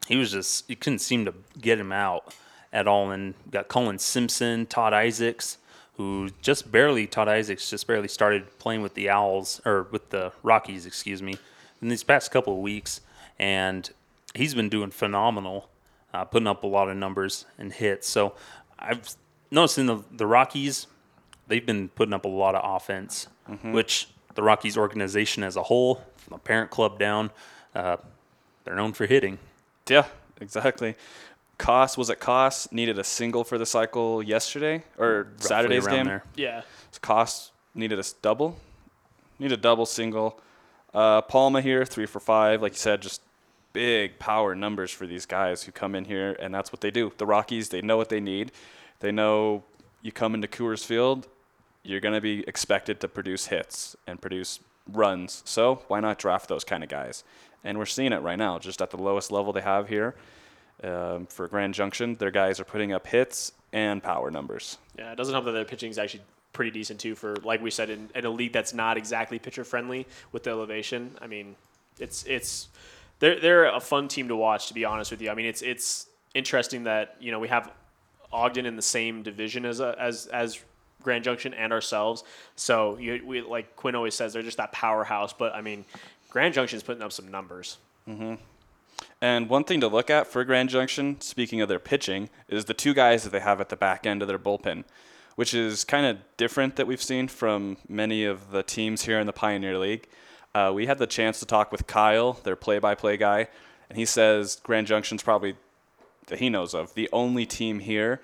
he 0.09 0.17
was 0.17 0.33
just 0.33 0.69
you 0.69 0.77
couldn't 0.77 1.01
seem 1.01 1.25
to 1.25 1.35
get 1.61 1.79
him 1.79 1.93
out 1.93 2.35
at 2.73 2.87
all. 2.87 3.11
And 3.11 3.35
got 3.51 3.69
Colin 3.69 3.99
Simpson, 3.99 4.67
Todd 4.67 4.93
Isaacs, 4.93 5.59
who 5.97 6.31
just 6.41 6.71
barely 6.73 7.07
Todd 7.07 7.29
Isaacs 7.29 7.69
just 7.71 7.87
barely 7.87 8.09
started 8.09 8.59
playing 8.59 8.83
with 8.83 8.95
the 8.95 9.11
Owls 9.11 9.61
or 9.65 9.87
with 9.91 10.11
the 10.11 10.33
Rockies, 10.43 10.87
excuse 10.87 11.23
me, 11.23 11.37
in 11.83 11.89
these 11.89 12.05
past 12.05 12.31
couple 12.31 12.55
of 12.55 12.61
weeks, 12.61 13.01
and 13.39 13.91
he's 14.35 14.55
been 14.55 14.69
doing 14.69 14.91
phenomenal, 14.91 15.69
uh, 16.15 16.25
putting 16.25 16.47
up 16.47 16.63
a 16.65 16.67
lot 16.67 16.89
of 16.89 16.97
numbers 16.97 17.47
and 17.59 17.73
hits. 17.73 18.09
So 18.09 18.35
I've 18.79 19.15
noticed 19.51 19.79
in 19.79 19.87
the 19.87 20.03
the 20.11 20.27
Rockies, 20.27 20.87
they've 21.49 21.65
been 21.65 21.89
putting 21.89 22.15
up 22.15 22.25
a 22.25 22.29
lot 22.29 22.55
of 22.55 22.63
offense, 22.65 23.29
which 23.63 24.09
the 24.35 24.43
Rockies 24.43 24.77
organization 24.77 25.43
as 25.43 25.57
a 25.57 25.63
whole, 25.65 25.97
from 26.17 26.35
the 26.35 26.39
parent 26.39 26.71
club 26.71 26.99
down, 26.99 27.31
uh, 27.75 27.97
they're 28.65 28.77
known 28.77 28.93
for 28.93 29.07
hitting. 29.07 29.39
Yeah, 29.89 30.05
exactly. 30.41 30.95
Koss 31.59 31.99
was 31.99 32.09
it 32.09 32.21
Koss 32.21 32.73
needed 32.73 32.99
a 32.99 33.05
single 33.05 33.45
for 33.45 33.59
the 33.59 33.67
cycle 33.67 34.23
yesterday 34.23 34.83
or 34.97 35.29
Saturday's 35.39 35.87
game? 35.87 36.07
there. 36.07 36.25
Yeah. 36.35 36.63
Koss 37.03 37.51
needed 37.75 37.99
a 37.99 38.05
double. 38.23 38.57
need 39.39 39.53
a 39.53 39.57
double, 39.57 39.85
single. 39.87 40.41
Uh, 40.95 41.21
Palma 41.23 41.61
here, 41.61 41.85
three 41.85 42.07
for 42.07 42.19
five. 42.21 42.63
Like 42.63 42.73
you 42.73 42.79
said, 42.79 43.03
just 43.03 43.21
big 43.73 44.19
power 44.19 44.55
numbers 44.55 44.91
for 44.91 45.07
these 45.07 45.27
guys 45.27 45.63
who 45.63 45.73
come 45.73 45.95
in 45.95 46.05
here, 46.05 46.37
and 46.41 46.55
that's 46.55 46.73
what 46.73 46.81
they 46.81 46.91
do. 46.91 47.13
The 47.19 47.27
Rockies, 47.27 47.69
they 47.69 47.81
know 47.83 47.97
what 47.97 48.09
they 48.09 48.21
need. 48.21 48.53
They 49.01 49.13
know 49.13 49.65
you 50.03 50.13
come 50.13 50.35
into 50.35 50.49
Coors 50.49 50.85
Field, 50.85 51.27
you're 51.83 52.01
going 52.01 52.15
to 52.15 52.21
be 52.21 52.41
expected 52.47 53.01
to 53.01 53.09
produce 53.09 53.47
hits 53.47 53.97
and 54.07 54.21
produce 54.21 54.61
runs. 54.93 55.43
So 55.45 55.83
why 55.89 56.01
not 56.01 56.19
draft 56.19 56.49
those 56.49 56.65
kind 56.65 56.83
of 56.83 56.91
guys? 56.91 57.25
And 57.65 57.79
we're 57.79 57.87
seeing 57.87 58.13
it 58.13 58.23
right 58.23 58.39
now, 58.39 58.59
just 58.59 58.81
at 58.83 58.91
the 58.91 58.97
lowest 58.97 59.31
level 59.31 59.53
they 59.53 59.61
have 59.61 59.89
here 59.89 60.15
um, 60.83 61.27
for 61.27 61.47
Grand 61.49 61.75
Junction. 61.75 62.17
Their 62.17 62.31
guys 62.31 62.61
are 62.61 62.65
putting 62.65 62.93
up 62.93 63.07
hits 63.07 63.53
and 63.73 64.03
power 64.03 64.31
numbers. 64.31 64.79
Yeah, 64.99 65.13
it 65.13 65.17
doesn't 65.17 65.33
help 65.33 65.45
that 65.45 65.53
their 65.53 65.65
pitching 65.65 65.91
is 65.91 65.99
actually 65.99 66.23
pretty 66.53 66.71
decent 66.71 67.01
too. 67.01 67.15
For 67.15 67.37
like 67.37 67.63
we 67.63 67.71
said, 67.71 67.91
in, 67.91 68.09
in 68.15 68.25
a 68.25 68.31
league 68.31 68.53
that's 68.53 68.75
not 68.75 68.97
exactly 68.97 69.39
pitcher 69.39 69.65
friendly 69.65 70.07
with 70.33 70.45
the 70.45 70.51
elevation. 70.51 71.17
I 71.21 71.27
mean, 71.27 71.55
it's 71.99 72.25
it's 72.25 72.69
they're 73.21 73.39
they're 73.39 73.67
a 73.67 73.81
fun 73.81 74.09
team 74.09 74.29
to 74.29 74.37
watch. 74.37 74.67
To 74.69 74.75
be 74.75 74.85
honest 74.85 75.11
with 75.11 75.23
you, 75.23 75.31
I 75.31 75.35
mean, 75.35 75.47
it's 75.47 75.63
it's 75.63 76.07
interesting 76.35 76.85
that 76.85 77.17
you 77.21 77.31
know 77.31 77.39
we 77.39 77.49
have 77.49 77.71
Ogden 78.33 78.67
in 78.67 78.77
the 78.77 78.83
same 78.83 79.23
division 79.23 79.65
as 79.65 79.81
a, 79.81 79.95
as 79.99 80.27
as 80.27 80.59
Grand 81.03 81.25
Junction 81.25 81.55
and 81.55 81.73
ourselves. 81.73 82.25
So 82.57 82.97
you, 82.99 83.23
we 83.25 83.43
like 83.43 83.77
Quinn 83.77 83.95
always 83.95 84.15
says 84.15 84.33
they're 84.33 84.43
just 84.43 84.57
that 84.57 84.73
powerhouse. 84.73 85.33
But 85.33 85.55
I 85.55 85.61
mean, 85.61 85.85
Grand 86.29 86.55
Junction 86.55 86.77
is 86.77 86.83
putting 86.83 87.03
up 87.03 87.13
some 87.13 87.31
numbers. 87.31 87.79
Mm-hmm. 88.09 88.35
And 89.21 89.49
one 89.49 89.65
thing 89.65 89.81
to 89.81 89.89
look 89.89 90.09
at 90.09 90.27
for 90.27 90.45
Grand 90.45 90.71
Junction, 90.71 91.21
speaking 91.21 91.61
of 91.61 91.69
their 91.69 91.79
pitching, 91.79 92.31
is 92.49 92.65
the 92.65 92.75
two 92.75 92.95
guys 92.95 93.23
that 93.25 93.31
they 93.31 93.41
have 93.41 93.61
at 93.61 93.69
the 93.69 93.77
back 93.77 94.07
end 94.07 94.23
of 94.23 94.29
their 94.29 94.39
bullpen, 94.39 94.85
which 95.37 95.53
is 95.53 95.85
kind 95.85 96.07
of 96.07 96.19
different 96.37 96.77
that 96.77 96.87
we've 96.87 97.03
seen 97.03 97.29
from 97.29 97.77
many 97.89 98.25
of 98.25 98.51
the 98.51 98.63
teams 98.63 99.03
here 99.03 99.21
in 99.21 99.27
the 99.27 99.33
Pioneer 99.33 99.79
League. 99.79 100.09
Uh, 100.55 100.73
we 100.75 100.87
had 100.87 100.99
the 100.99 101.07
chance 101.07 101.39
to 101.41 101.47
talk 101.47 101.71
with 101.71 101.87
Kyle, 101.87 102.35
their 102.43 102.57
play-by-play 102.57 103.17
guy, 103.17 103.49
and 103.89 103.97
he 103.99 104.05
says 104.05 104.61
Grand 104.63 104.87
Junction's 104.87 105.23
probably 105.23 105.57
that 106.27 106.39
he 106.39 106.49
knows 106.49 106.75
of 106.75 106.95
the 106.95 107.09
only 107.13 107.47
team 107.47 107.81
here 107.81 108.21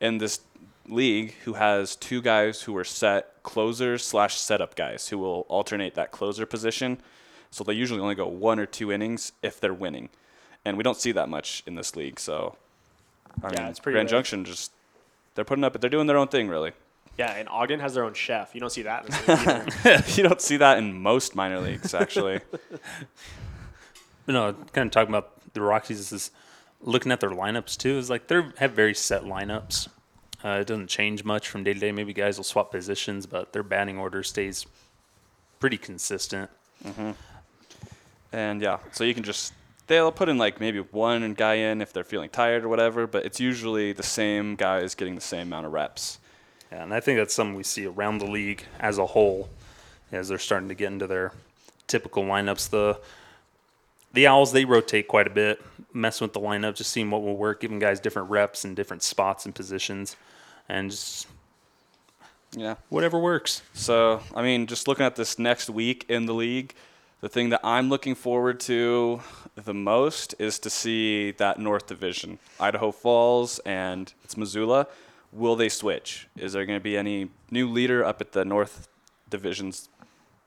in 0.00 0.18
this 0.18 0.40
league 0.88 1.34
who 1.44 1.54
has 1.54 1.94
two 1.96 2.20
guys 2.22 2.62
who 2.62 2.76
are 2.76 2.84
set 2.84 3.42
closers 3.42 4.04
slash 4.04 4.36
setup 4.36 4.74
guys 4.74 5.08
who 5.08 5.18
will 5.18 5.46
alternate 5.48 5.94
that 5.94 6.10
closer 6.10 6.44
position. 6.46 6.98
So 7.50 7.64
they 7.64 7.72
usually 7.74 8.00
only 8.00 8.14
go 8.14 8.26
one 8.26 8.58
or 8.58 8.66
two 8.66 8.92
innings 8.92 9.32
if 9.42 9.58
they're 9.60 9.74
winning, 9.74 10.08
and 10.64 10.76
we 10.76 10.82
don't 10.82 10.96
see 10.96 11.12
that 11.12 11.28
much 11.28 11.62
in 11.66 11.74
this 11.74 11.96
league. 11.96 12.20
So, 12.20 12.56
I 13.42 13.52
Yeah, 13.52 13.62
mean, 13.62 13.70
it's 13.70 13.80
pretty 13.80 13.94
Grand 13.94 14.10
rare. 14.10 14.18
Junction 14.18 14.44
just 14.44 14.72
they're 15.34 15.44
putting 15.44 15.64
up, 15.64 15.80
they're 15.80 15.90
doing 15.90 16.06
their 16.06 16.18
own 16.18 16.28
thing 16.28 16.48
really. 16.48 16.72
Yeah, 17.20 17.32
and 17.32 17.50
Ogden 17.50 17.80
has 17.80 17.92
their 17.92 18.04
own 18.04 18.14
chef. 18.14 18.54
You 18.54 18.62
don't 18.62 18.72
see 18.72 18.80
that. 18.80 19.04
In 19.04 19.66
this 19.82 20.16
you 20.16 20.24
don't 20.24 20.40
see 20.40 20.56
that 20.56 20.78
in 20.78 20.94
most 20.94 21.34
minor 21.36 21.60
leagues 21.60 21.94
actually. 21.94 22.40
You 24.26 24.34
know, 24.34 24.52
kind 24.72 24.86
of 24.86 24.92
talking 24.92 25.12
about 25.12 25.52
the 25.54 25.60
Rockies 25.60 26.12
is 26.12 26.30
looking 26.82 27.10
at 27.10 27.18
their 27.18 27.30
lineups 27.30 27.76
too. 27.76 27.98
Is 27.98 28.08
like 28.08 28.28
they 28.28 28.40
have 28.58 28.72
very 28.72 28.94
set 28.94 29.24
lineups. 29.24 29.88
Uh, 30.44 30.58
it 30.60 30.68
doesn't 30.68 30.86
change 30.86 31.24
much 31.24 31.48
from 31.48 31.64
day 31.64 31.74
to 31.74 31.80
day. 31.80 31.90
Maybe 31.90 32.12
guys 32.12 32.36
will 32.36 32.44
swap 32.44 32.70
positions, 32.70 33.26
but 33.26 33.52
their 33.52 33.64
batting 33.64 33.98
order 33.98 34.22
stays 34.22 34.66
pretty 35.58 35.78
consistent. 35.78 36.48
And 38.32 38.62
yeah, 38.62 38.78
so 38.92 39.02
you 39.02 39.14
can 39.14 39.24
just 39.24 39.52
they'll 39.88 40.12
put 40.12 40.28
in 40.28 40.38
like 40.38 40.60
maybe 40.60 40.78
one 40.78 41.34
guy 41.34 41.54
in 41.54 41.80
if 41.80 41.92
they're 41.92 42.04
feeling 42.04 42.30
tired 42.30 42.62
or 42.62 42.68
whatever, 42.68 43.08
but 43.08 43.26
it's 43.26 43.40
usually 43.40 43.92
the 43.92 44.04
same 44.04 44.54
guys 44.54 44.94
getting 44.94 45.16
the 45.16 45.20
same 45.20 45.48
amount 45.48 45.66
of 45.66 45.72
reps. 45.72 46.19
Yeah, 46.72 46.84
and 46.84 46.94
I 46.94 47.00
think 47.00 47.18
that's 47.18 47.34
something 47.34 47.56
we 47.56 47.62
see 47.64 47.86
around 47.86 48.18
the 48.18 48.26
league 48.26 48.64
as 48.78 48.98
a 48.98 49.06
whole, 49.06 49.48
as 50.12 50.28
they're 50.28 50.38
starting 50.38 50.68
to 50.68 50.74
get 50.74 50.92
into 50.92 51.06
their 51.06 51.32
typical 51.86 52.22
lineups. 52.24 52.70
The 52.70 53.00
the 54.12 54.26
Owls 54.26 54.52
they 54.52 54.64
rotate 54.64 55.06
quite 55.06 55.26
a 55.26 55.30
bit, 55.30 55.62
messing 55.92 56.24
with 56.24 56.32
the 56.32 56.40
lineup, 56.40 56.74
just 56.74 56.90
seeing 56.90 57.10
what 57.10 57.22
will 57.22 57.36
work, 57.36 57.60
giving 57.60 57.78
guys 57.78 58.00
different 58.00 58.28
reps 58.30 58.64
and 58.64 58.74
different 58.74 59.02
spots 59.02 59.44
and 59.46 59.54
positions, 59.54 60.16
and 60.68 60.90
just 60.90 61.26
Yeah. 62.56 62.74
whatever 62.88 63.18
works. 63.20 63.62
So, 63.74 64.22
I 64.34 64.42
mean, 64.42 64.66
just 64.66 64.88
looking 64.88 65.06
at 65.06 65.14
this 65.14 65.38
next 65.38 65.70
week 65.70 66.04
in 66.08 66.26
the 66.26 66.34
league, 66.34 66.74
the 67.20 67.28
thing 67.28 67.50
that 67.50 67.60
I'm 67.62 67.88
looking 67.88 68.16
forward 68.16 68.58
to 68.60 69.20
the 69.54 69.74
most 69.74 70.34
is 70.40 70.58
to 70.60 70.70
see 70.70 71.30
that 71.32 71.60
North 71.60 71.86
Division, 71.86 72.40
Idaho 72.58 72.90
Falls 72.90 73.60
and 73.60 74.12
it's 74.24 74.36
Missoula. 74.36 74.88
Will 75.32 75.56
they 75.56 75.68
switch? 75.68 76.28
Is 76.36 76.52
there 76.52 76.66
going 76.66 76.78
to 76.78 76.82
be 76.82 76.96
any 76.96 77.28
new 77.50 77.68
leader 77.68 78.04
up 78.04 78.20
at 78.20 78.32
the 78.32 78.44
North 78.44 78.88
Divisions? 79.28 79.88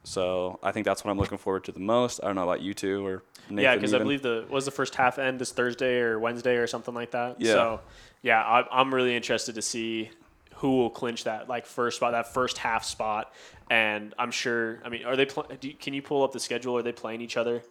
So, 0.04 0.60
I 0.62 0.74
think 0.74 0.86
that's 0.86 1.06
what 1.06 1.12
I'm 1.12 1.18
looking 1.18 1.38
forward 1.38 1.64
to 1.66 1.72
the 1.72 1.80
most. 1.80 2.20
I 2.22 2.28
don't 2.28 2.36
know 2.36 2.44
about 2.44 2.62
you 2.62 2.74
two 2.74 3.06
or 3.06 3.24
Nathan. 3.50 3.64
yeah, 3.64 3.76
because 3.76 3.94
I 3.94 4.00
believe 4.00 4.22
the 4.22 4.46
was 4.50 4.66
the 4.66 4.72
first 4.72 4.96
half 4.96 5.18
end 5.18 5.40
this 5.40 5.54
Thursday 5.54 6.00
or 6.00 6.20
Wednesday 6.20 6.58
or 6.58 6.68
something 6.68 6.94
like 6.94 7.12
that. 7.12 7.40
Yeah. 7.40 7.54
So, 7.54 7.80
yeah, 8.22 8.42
I, 8.42 8.82
I'm 8.82 8.94
really 8.94 9.16
interested 9.16 9.56
to 9.56 9.62
see 9.62 10.10
who 10.56 10.78
will 10.78 10.90
clinch 10.90 11.24
that 11.24 11.48
like 11.48 11.66
first 11.66 11.98
spot, 11.98 12.12
that 12.12 12.34
first 12.34 12.58
half 12.58 12.84
spot. 12.84 13.34
And 13.70 14.14
I'm 14.20 14.32
sure. 14.32 14.82
I 14.84 14.90
mean, 14.90 15.06
are 15.06 15.16
they? 15.16 15.26
Pl- 15.26 15.48
you, 15.62 15.74
can 15.74 15.94
you 15.94 16.02
pull 16.02 16.22
up 16.24 16.34
the 16.34 16.40
schedule? 16.42 16.76
Are 16.78 16.84
they 16.84 16.92
playing 16.92 17.22
each 17.22 17.38
other 17.38 17.64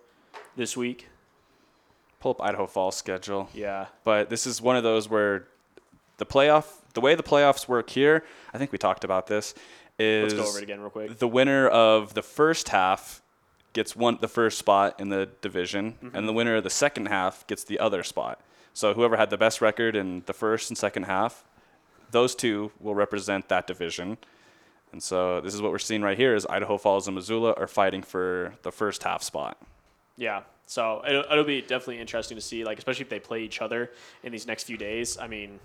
this 0.57 0.75
week? 0.75 1.09
pull 2.23 2.31
up 2.31 2.41
Idaho 2.41 2.67
Falls 2.67 2.97
schedule. 2.97 3.51
Yeah. 3.53 3.87
but 4.05 4.31
this 4.31 4.47
is 4.47 4.63
one 4.63 4.77
of 4.77 4.85
those 4.85 5.09
where 5.11 5.49
the 6.19 6.25
playoff, 6.25 6.67
the 6.95 7.01
way 7.01 7.15
the 7.15 7.23
playoffs 7.23 7.69
work 7.69 7.91
here, 7.91 8.25
I 8.53 8.59
think 8.59 8.73
we 8.73 8.79
talked 8.79 9.05
about 9.05 9.27
this, 9.27 9.55
is 9.99 10.33
Let's 10.33 10.43
go 10.45 10.49
over 10.49 10.59
it 10.59 10.65
again 10.65 10.81
real 10.81 10.91
quick. 10.91 11.19
the 11.19 11.29
winner 11.29 11.69
of 11.69 12.15
the 12.15 12.23
first 12.23 12.69
half 12.71 13.23
gets 13.73 13.97
one 13.97 14.19
the 14.21 14.29
first 14.29 14.59
spot 14.59 14.99
in 15.01 15.09
the 15.09 15.29
division, 15.41 15.93
Mm-hmm. 16.03 16.17
and 16.17 16.29
the 16.29 16.33
winner 16.33 16.57
of 16.57 16.65
the 16.65 16.71
second 16.71 17.07
half 17.07 17.47
gets 17.47 17.65
the 17.65 17.79
other 17.79 18.03
spot. 18.03 18.41
So 18.75 18.95
whoever 18.95 19.17
had 19.17 19.31
the 19.31 19.37
best 19.39 19.61
record 19.61 19.97
in 19.97 20.23
the 20.27 20.33
first 20.33 20.71
and 20.71 20.77
second 20.79 21.05
half, 21.05 21.45
those 22.11 22.35
two 22.35 22.73
will 22.81 22.95
represent 22.95 23.49
that 23.49 23.67
division. 23.67 24.19
And 24.93 25.03
so 25.03 25.41
this 25.41 25.55
is 25.55 25.63
what 25.63 25.71
we're 25.73 25.79
seeing 25.79 26.03
right 26.03 26.17
here: 26.19 26.35
is 26.35 26.47
Idaho 26.47 26.77
Falls 26.79 27.07
and 27.09 27.15
Missoula 27.15 27.53
are 27.57 27.67
fighting 27.67 28.03
for 28.03 28.55
the 28.63 28.71
first 28.73 29.03
half 29.03 29.23
spot. 29.23 29.57
Yeah. 30.17 30.43
So 30.67 31.03
it'll, 31.07 31.25
it'll 31.31 31.45
be 31.45 31.61
definitely 31.63 31.99
interesting 32.01 32.37
to 32.37 32.43
see, 32.43 32.65
like 32.65 32.77
especially 32.79 33.03
if 33.05 33.09
they 33.09 33.21
play 33.21 33.43
each 33.43 33.61
other 33.63 33.91
in 34.23 34.33
these 34.33 34.47
next 34.47 34.65
few 34.65 34.77
days. 34.77 35.17
I 35.19 35.27
mean, 35.29 35.59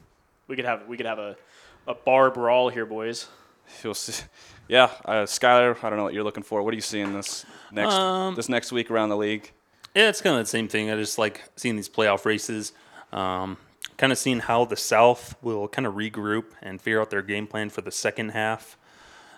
we 0.48 0.56
could 0.56 0.66
have 0.66 0.88
we 0.88 0.98
could 0.98 1.06
have 1.06 1.20
a, 1.20 1.36
a 1.88 1.94
bar 1.94 2.32
brawl 2.32 2.70
here, 2.70 2.86
boys. 2.86 3.28
You'll 3.84 3.94
see. 3.94 4.24
Yeah, 4.70 4.92
uh, 5.06 5.24
Skylar, 5.24 5.82
I 5.82 5.90
don't 5.90 5.96
know 5.98 6.04
what 6.04 6.14
you're 6.14 6.26
looking 6.26 6.44
for. 6.44 6.62
What 6.62 6.74
are 6.74 6.76
you 6.76 6.82
seeing 6.82 7.14
this 7.14 7.46
next 7.72 7.94
Um, 7.94 8.36
this 8.36 8.50
next 8.50 8.74
week 8.74 8.92
around 8.92 9.08
the 9.08 9.16
league? 9.16 9.50
Yeah, 9.96 10.10
it's 10.10 10.20
kind 10.20 10.36
of 10.36 10.42
the 10.42 10.50
same 10.50 10.68
thing. 10.68 10.92
I 10.92 10.98
just 10.98 11.18
like 11.18 11.42
seeing 11.56 11.78
these 11.78 11.88
playoff 11.88 12.26
races, 12.26 12.74
um, 13.14 13.56
kind 13.96 14.12
of 14.12 14.18
seeing 14.18 14.40
how 14.40 14.66
the 14.66 14.76
South 14.76 15.42
will 15.42 15.70
kind 15.70 15.86
of 15.88 15.94
regroup 15.94 16.48
and 16.62 16.82
figure 16.82 17.00
out 17.00 17.10
their 17.10 17.22
game 17.22 17.48
plan 17.48 17.70
for 17.70 17.80
the 17.80 17.94
second 17.94 18.32
half, 18.32 18.78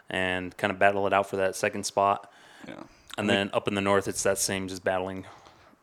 and 0.10 0.58
kind 0.58 0.72
of 0.74 0.80
battle 0.80 1.06
it 1.06 1.14
out 1.14 1.30
for 1.30 1.36
that 1.36 1.56
second 1.56 1.86
spot. 1.86 2.32
Yeah. 2.68 2.82
And 3.16 3.30
then 3.30 3.52
up 3.54 3.68
in 3.68 3.76
the 3.76 3.82
North, 3.82 4.08
it's 4.08 4.24
that 4.24 4.40
same, 4.40 4.68
just 4.68 4.84
battling. 4.84 5.26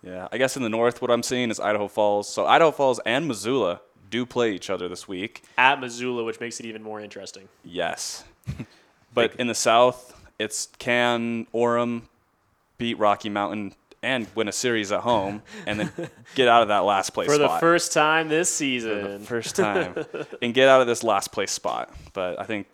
Yeah, 0.03 0.27
I 0.33 0.39
guess 0.39 0.57
in 0.57 0.65
the 0.65 0.69
north, 0.69 1.01
what 1.01 1.13
I'm 1.13 1.23
seeing 1.23 1.51
is 1.51 1.61
Idaho 1.61 1.87
Falls. 1.87 2.29
So 2.29 2.47
Idaho 2.47 2.73
Falls 2.73 2.99
and 3.07 3.29
Missoula 3.29 3.81
do 4.11 4.27
play 4.27 4.53
each 4.53 4.71
other 4.71 4.89
this 4.89 5.07
week. 5.09 5.43
At 5.59 5.81
Missoula, 5.81 6.25
which 6.25 6.41
makes 6.41 6.61
it 6.61 6.67
even 6.67 6.83
more 6.83 7.01
interesting. 7.01 7.49
Yes, 7.65 8.25
but 9.15 9.35
in 9.37 9.47
the 9.47 9.55
south, 9.55 10.19
it's 10.39 10.69
can 10.79 11.47
Orem 11.55 12.03
beat 12.79 12.99
Rocky 12.99 13.29
Mountain 13.29 13.75
and 14.03 14.29
win 14.35 14.47
a 14.47 14.53
series 14.53 14.93
at 14.93 15.01
home, 15.01 15.43
and 15.67 15.81
then 15.81 15.93
get 16.35 16.49
out 16.49 16.63
of 16.63 16.69
that 16.69 16.85
last 16.85 17.11
place 17.11 17.29
For 17.29 17.39
the 17.39 17.49
first 17.49 17.93
time 17.93 18.29
this 18.29 18.49
for 18.49 18.53
the 18.53 18.57
season. 18.57 19.25
first 19.25 19.57
time, 19.57 19.97
and 20.43 20.55
get 20.55 20.69
out 20.69 20.81
of 20.81 20.87
this 20.87 21.03
last 21.03 21.33
place 21.33 21.51
spot. 21.51 21.93
But 22.13 22.39
I 22.39 22.45
think 22.45 22.69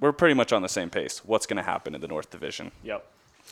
we're 0.00 0.12
pretty 0.12 0.34
much 0.34 0.52
on 0.52 0.62
the 0.62 0.68
same 0.68 0.90
pace. 0.90 1.22
What's 1.24 1.46
going 1.46 1.58
to 1.58 1.62
happen 1.62 1.94
in 1.94 2.00
the 2.00 2.08
North 2.08 2.30
Division? 2.30 2.72
Yep. 2.82 3.06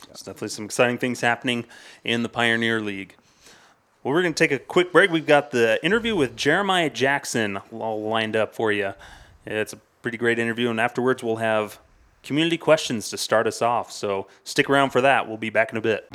There's 0.05 0.21
definitely 0.21 0.49
some 0.49 0.65
exciting 0.65 0.97
things 0.97 1.21
happening 1.21 1.65
in 2.03 2.23
the 2.23 2.29
Pioneer 2.29 2.81
League. 2.81 3.15
Well, 4.07 4.13
we're 4.15 4.21
going 4.21 4.35
to 4.35 4.47
take 4.47 4.53
a 4.53 4.59
quick 4.63 4.93
break. 4.93 5.11
We've 5.11 5.25
got 5.25 5.51
the 5.51 5.83
interview 5.85 6.15
with 6.15 6.37
Jeremiah 6.37 6.89
Jackson 6.89 7.57
all 7.73 8.03
lined 8.03 8.37
up 8.37 8.55
for 8.55 8.71
you. 8.71 8.93
It's 9.45 9.73
a 9.73 9.79
pretty 10.01 10.17
great 10.17 10.39
interview, 10.39 10.69
and 10.69 10.79
afterwards, 10.79 11.21
we'll 11.21 11.35
have 11.35 11.77
community 12.23 12.57
questions 12.57 13.09
to 13.09 13.17
start 13.17 13.47
us 13.47 13.61
off. 13.61 13.91
So 13.91 14.27
stick 14.45 14.69
around 14.69 14.91
for 14.91 15.01
that. 15.01 15.27
We'll 15.27 15.35
be 15.35 15.49
back 15.49 15.73
in 15.73 15.77
a 15.77 15.81
bit. 15.81 16.07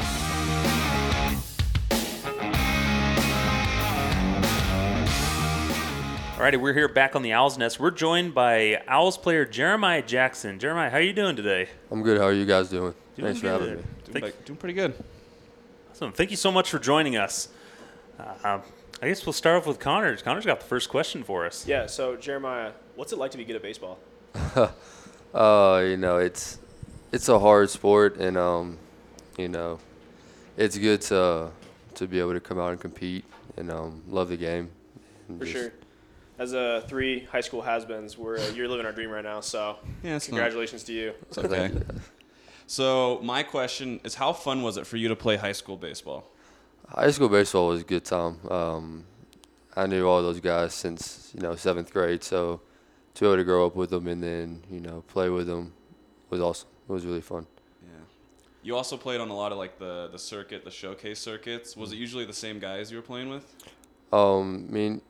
Alrighty, 6.39 6.59
we're 6.59 6.73
here 6.73 6.89
back 6.89 7.15
on 7.15 7.21
the 7.21 7.35
Owls 7.35 7.59
Nest. 7.59 7.79
We're 7.79 7.91
joined 7.91 8.33
by 8.33 8.83
Owls 8.89 9.19
player 9.19 9.45
Jeremiah 9.45 10.01
Jackson. 10.01 10.59
Jeremiah, 10.59 10.89
how 10.89 10.97
are 10.97 11.03
you 11.03 11.13
doing 11.13 11.37
today? 11.37 11.69
I'm 11.91 12.03
good. 12.03 12.17
How 12.17 12.25
are 12.25 12.33
you 12.33 12.47
guys 12.47 12.71
doing? 12.71 12.95
Doing 13.19 13.35
Thanks 13.35 13.41
for 13.41 13.49
having 13.49 13.77
me. 13.77 13.83
Thank- 14.07 14.47
doing 14.47 14.57
pretty 14.57 14.73
good. 14.73 14.95
Awesome. 15.91 16.13
Thank 16.13 16.31
you 16.31 16.39
so 16.39 16.51
much 16.51 16.71
for 16.71 16.79
joining 16.79 17.19
us. 17.19 17.49
Uh, 18.19 18.61
I 19.03 19.09
guess 19.09 19.27
we'll 19.27 19.33
start 19.33 19.57
off 19.57 19.67
with 19.67 19.79
Connor. 19.81 20.17
Connor's 20.17 20.47
got 20.47 20.61
the 20.61 20.67
first 20.67 20.89
question 20.89 21.23
for 21.25 21.45
us. 21.47 21.67
Yeah. 21.67 21.87
So 21.87 22.17
Jeremiah, 22.17 22.73
what's 22.95 23.13
it 23.13 23.19
like 23.19 23.31
to 23.33 23.39
be 23.39 23.45
good 23.45 23.57
at 23.57 23.63
baseball? 23.63 23.99
Oh, 25.35 25.79
you 25.85 25.97
know, 25.97 26.19
it's 26.19 26.59
it's 27.11 27.29
a 27.29 27.39
hard 27.39 27.69
sport, 27.71 28.17
and 28.17 28.37
um, 28.37 28.79
you 29.37 29.49
know, 29.49 29.79
it's 30.57 30.79
good 30.79 31.01
to 31.03 31.51
to 31.95 32.07
be 32.07 32.21
able 32.21 32.33
to 32.33 32.41
come 32.41 32.59
out 32.59 32.71
and 32.71 32.81
compete 32.81 33.25
and 33.57 33.71
um, 33.71 34.03
love 34.09 34.29
the 34.29 34.37
game. 34.37 34.71
For 35.39 35.45
just- 35.45 35.53
sure. 35.53 35.73
As 36.39 36.55
a 36.55 36.83
three 36.89 37.25
high 37.25 37.43
school 37.43 37.63
has-beens, 37.63 38.19
we're 38.19 38.39
uh, 38.39 38.49
you're 38.55 38.67
living 38.67 38.87
our 38.87 38.91
dream 38.93 39.11
right 39.11 39.23
now. 39.23 39.41
So 39.41 39.77
Yeah, 40.03 40.17
it's 40.17 40.27
not- 40.29 40.37
congratulations 40.37 40.83
to 40.85 40.93
you. 40.93 41.13
It's 41.29 41.39
okay. 41.39 41.73
So 42.67 43.21
my 43.23 43.43
question 43.43 44.01
is, 44.03 44.15
how 44.15 44.33
fun 44.33 44.63
was 44.63 44.79
it 44.79 44.87
for 44.87 44.97
you 44.97 45.09
to 45.09 45.17
play 45.17 45.37
high 45.37 45.53
school 45.53 45.77
baseball? 45.77 46.32
High 46.89 47.11
school 47.11 47.29
baseball 47.29 47.69
was 47.69 47.81
a 47.81 47.85
good 47.85 48.05
time. 48.05 48.39
Um, 48.51 49.05
I 49.75 49.87
knew 49.87 50.07
all 50.07 50.21
those 50.23 50.41
guys 50.41 50.75
since 50.75 51.33
you 51.35 51.41
know 51.41 51.55
seventh 51.55 51.93
grade, 51.93 52.23
so 52.23 52.61
to 53.15 53.21
be 53.21 53.27
able 53.27 53.37
to 53.37 53.45
grow 53.45 53.67
up 53.67 53.77
with 53.77 53.91
them 53.91 54.07
and 54.07 54.23
then 54.23 54.63
you 54.71 54.81
know 54.81 55.03
play 55.09 55.31
with 55.31 55.47
them 55.47 55.73
was 56.31 56.41
awesome. 56.41 56.69
It 56.89 56.93
was 56.93 57.07
really 57.07 57.21
fun. 57.21 57.47
Yeah. 57.83 57.89
You 58.63 58.77
also 58.77 58.97
played 58.97 59.21
on 59.21 59.31
a 59.31 59.35
lot 59.35 59.53
of 59.53 59.59
like 59.59 59.79
the 59.79 60.09
the 60.13 60.19
circuit, 60.19 60.65
the 60.65 60.71
showcase 60.71 61.19
circuits. 61.19 61.77
Was 61.77 61.93
it 61.93 61.97
usually 61.97 62.25
the 62.25 62.33
same 62.33 62.59
guys 62.59 62.91
you 62.91 62.99
were 62.99 63.03
playing 63.03 63.31
with? 63.31 63.47
Um, 64.13 64.67
I 64.69 64.73
mean, 64.73 65.03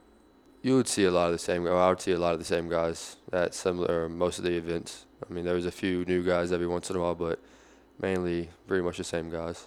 you 0.63 0.77
would 0.77 0.87
see 0.87 1.05
a 1.05 1.11
lot 1.11 1.27
of 1.27 1.33
the 1.33 1.39
same. 1.39 1.67
I 1.67 1.89
would 1.89 2.01
see 2.01 2.13
a 2.13 2.19
lot 2.19 2.35
of 2.35 2.39
the 2.39 2.45
same 2.45 2.69
guys 2.69 3.17
at 3.33 3.55
similar 3.55 4.09
most 4.09 4.39
of 4.39 4.45
the 4.45 4.57
events. 4.57 5.07
I 5.29 5.33
mean, 5.33 5.45
there 5.45 5.55
was 5.55 5.67
a 5.67 5.73
few 5.73 6.05
new 6.05 6.23
guys 6.23 6.53
every 6.53 6.69
once 6.69 6.89
in 6.91 6.97
a 6.97 7.01
while, 7.01 7.17
but 7.17 7.41
mainly 8.01 8.51
pretty 8.67 8.85
much 8.85 8.99
the 8.99 9.05
same 9.05 9.29
guys. 9.31 9.67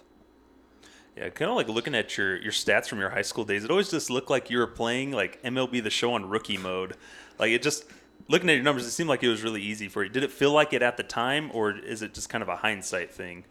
Yeah, 1.16 1.30
kind 1.30 1.50
of 1.50 1.56
like 1.56 1.68
looking 1.68 1.94
at 1.94 2.18
your, 2.18 2.36
your 2.36 2.52
stats 2.52 2.88
from 2.88 2.98
your 2.98 3.08
high 3.08 3.22
school 3.22 3.44
days. 3.44 3.64
It 3.64 3.70
always 3.70 3.90
just 3.90 4.10
looked 4.10 4.28
like 4.28 4.50
you 4.50 4.58
were 4.58 4.66
playing 4.66 5.12
like 5.12 5.42
MLB 5.42 5.82
The 5.82 5.90
Show 5.90 6.12
on 6.12 6.28
rookie 6.28 6.58
mode. 6.58 6.94
Like 7.38 7.52
it 7.52 7.62
just 7.62 7.86
looking 8.28 8.50
at 8.50 8.54
your 8.54 8.62
numbers, 8.62 8.86
it 8.86 8.90
seemed 8.90 9.08
like 9.08 9.22
it 9.22 9.28
was 9.28 9.42
really 9.42 9.62
easy 9.62 9.88
for 9.88 10.04
you. 10.04 10.10
Did 10.10 10.24
it 10.24 10.30
feel 10.30 10.52
like 10.52 10.72
it 10.72 10.82
at 10.82 10.98
the 10.98 11.02
time, 11.02 11.50
or 11.54 11.70
is 11.70 12.02
it 12.02 12.12
just 12.12 12.28
kind 12.28 12.42
of 12.42 12.48
a 12.48 12.56
hindsight 12.56 13.12
thing? 13.12 13.44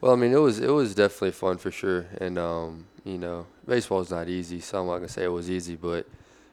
Well, 0.00 0.12
I 0.12 0.16
mean, 0.16 0.32
it 0.32 0.40
was 0.40 0.58
it 0.58 0.70
was 0.70 0.94
definitely 0.94 1.32
fun 1.32 1.58
for 1.58 1.70
sure, 1.70 2.06
and 2.18 2.38
um, 2.38 2.86
you 3.04 3.16
know, 3.16 3.46
baseball's 3.66 4.10
not 4.10 4.28
easy, 4.28 4.60
so 4.60 4.80
I'm 4.80 4.86
not 4.86 4.96
gonna 4.96 5.08
say 5.08 5.24
it 5.24 5.28
was 5.28 5.48
easy, 5.48 5.76
but 5.76 6.06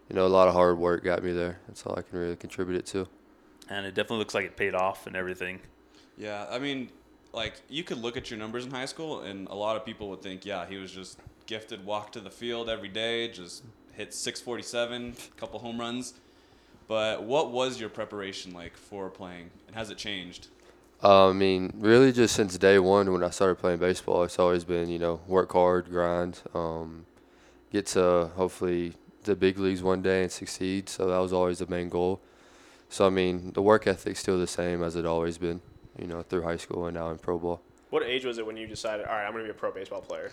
you 0.09 0.15
know, 0.15 0.25
a 0.25 0.29
lot 0.29 0.47
of 0.47 0.53
hard 0.53 0.77
work 0.77 1.03
got 1.03 1.23
me 1.23 1.31
there. 1.31 1.59
That's 1.67 1.85
all 1.85 1.95
I 1.97 2.01
can 2.01 2.19
really 2.19 2.35
contribute 2.35 2.77
it 2.77 2.85
to. 2.87 3.07
And 3.69 3.85
it 3.85 3.95
definitely 3.95 4.19
looks 4.19 4.35
like 4.35 4.45
it 4.45 4.57
paid 4.57 4.75
off 4.75 5.07
and 5.07 5.15
everything. 5.15 5.59
Yeah, 6.17 6.45
I 6.49 6.59
mean, 6.59 6.89
like 7.33 7.61
you 7.69 7.83
could 7.83 7.97
look 7.97 8.17
at 8.17 8.29
your 8.29 8.39
numbers 8.39 8.65
in 8.65 8.71
high 8.71 8.85
school, 8.85 9.21
and 9.21 9.47
a 9.47 9.55
lot 9.55 9.75
of 9.75 9.85
people 9.85 10.09
would 10.09 10.21
think, 10.21 10.45
yeah, 10.45 10.65
he 10.65 10.77
was 10.77 10.91
just 10.91 11.19
gifted, 11.45 11.85
walk 11.85 12.11
to 12.13 12.19
the 12.19 12.29
field 12.29 12.69
every 12.69 12.89
day, 12.89 13.29
just 13.29 13.63
hit 13.93 14.13
647, 14.13 15.15
couple 15.37 15.59
home 15.59 15.79
runs. 15.79 16.13
But 16.87 17.23
what 17.23 17.51
was 17.51 17.79
your 17.79 17.89
preparation 17.89 18.53
like 18.53 18.75
for 18.75 19.09
playing, 19.09 19.49
and 19.67 19.75
has 19.75 19.89
it 19.89 19.97
changed? 19.97 20.47
Uh, 21.03 21.29
I 21.29 21.33
mean, 21.33 21.73
really, 21.77 22.11
just 22.11 22.35
since 22.35 22.57
day 22.57 22.77
one 22.77 23.11
when 23.11 23.23
I 23.23 23.29
started 23.29 23.55
playing 23.55 23.79
baseball, 23.79 24.23
it's 24.23 24.37
always 24.37 24.63
been 24.63 24.89
you 24.89 24.99
know 24.99 25.21
work 25.27 25.53
hard, 25.53 25.89
grind, 25.89 26.41
um, 26.53 27.05
get 27.71 27.87
to 27.87 28.29
hopefully 28.35 28.93
the 29.23 29.35
big 29.35 29.57
leagues 29.57 29.81
one 29.81 30.01
day 30.01 30.23
and 30.23 30.31
succeed. 30.31 30.89
So 30.89 31.07
that 31.07 31.17
was 31.17 31.31
always 31.31 31.59
the 31.59 31.67
main 31.67 31.89
goal. 31.89 32.19
So 32.89 33.07
I 33.07 33.09
mean, 33.09 33.53
the 33.53 33.61
work 33.61 33.87
ethic's 33.87 34.19
still 34.19 34.37
the 34.37 34.47
same 34.47 34.83
as 34.83 34.95
it 34.95 35.05
always 35.05 35.37
been, 35.37 35.61
you 36.01 36.07
know, 36.07 36.23
through 36.23 36.41
high 36.41 36.57
school 36.57 36.87
and 36.87 36.95
now 36.95 37.11
in 37.11 37.17
pro 37.17 37.37
ball. 37.37 37.61
What 37.91 38.03
age 38.03 38.25
was 38.25 38.37
it 38.39 38.45
when 38.45 38.57
you 38.57 38.67
decided, 38.67 39.05
all 39.05 39.13
right, 39.13 39.25
I'm 39.25 39.31
going 39.31 39.45
to 39.45 39.53
be 39.53 39.57
a 39.57 39.59
pro 39.59 39.71
baseball 39.71 40.01
player? 40.01 40.31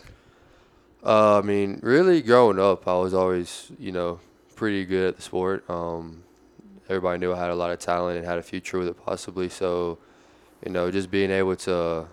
Uh, 1.04 1.38
I 1.38 1.42
mean, 1.42 1.78
really, 1.82 2.22
growing 2.22 2.58
up, 2.58 2.88
I 2.88 2.94
was 2.94 3.14
always, 3.14 3.70
you 3.78 3.92
know, 3.92 4.18
pretty 4.56 4.84
good 4.84 5.08
at 5.08 5.16
the 5.16 5.22
sport. 5.22 5.68
Um, 5.70 6.24
everybody 6.88 7.18
knew 7.18 7.32
I 7.32 7.38
had 7.38 7.50
a 7.50 7.54
lot 7.54 7.70
of 7.70 7.78
talent 7.78 8.18
and 8.18 8.26
had 8.26 8.38
a 8.38 8.42
future 8.42 8.78
with 8.78 8.88
it, 8.88 9.04
possibly. 9.04 9.48
So, 9.48 9.98
you 10.64 10.72
know, 10.72 10.90
just 10.90 11.10
being 11.10 11.30
able 11.30 11.54
to, 11.56 12.06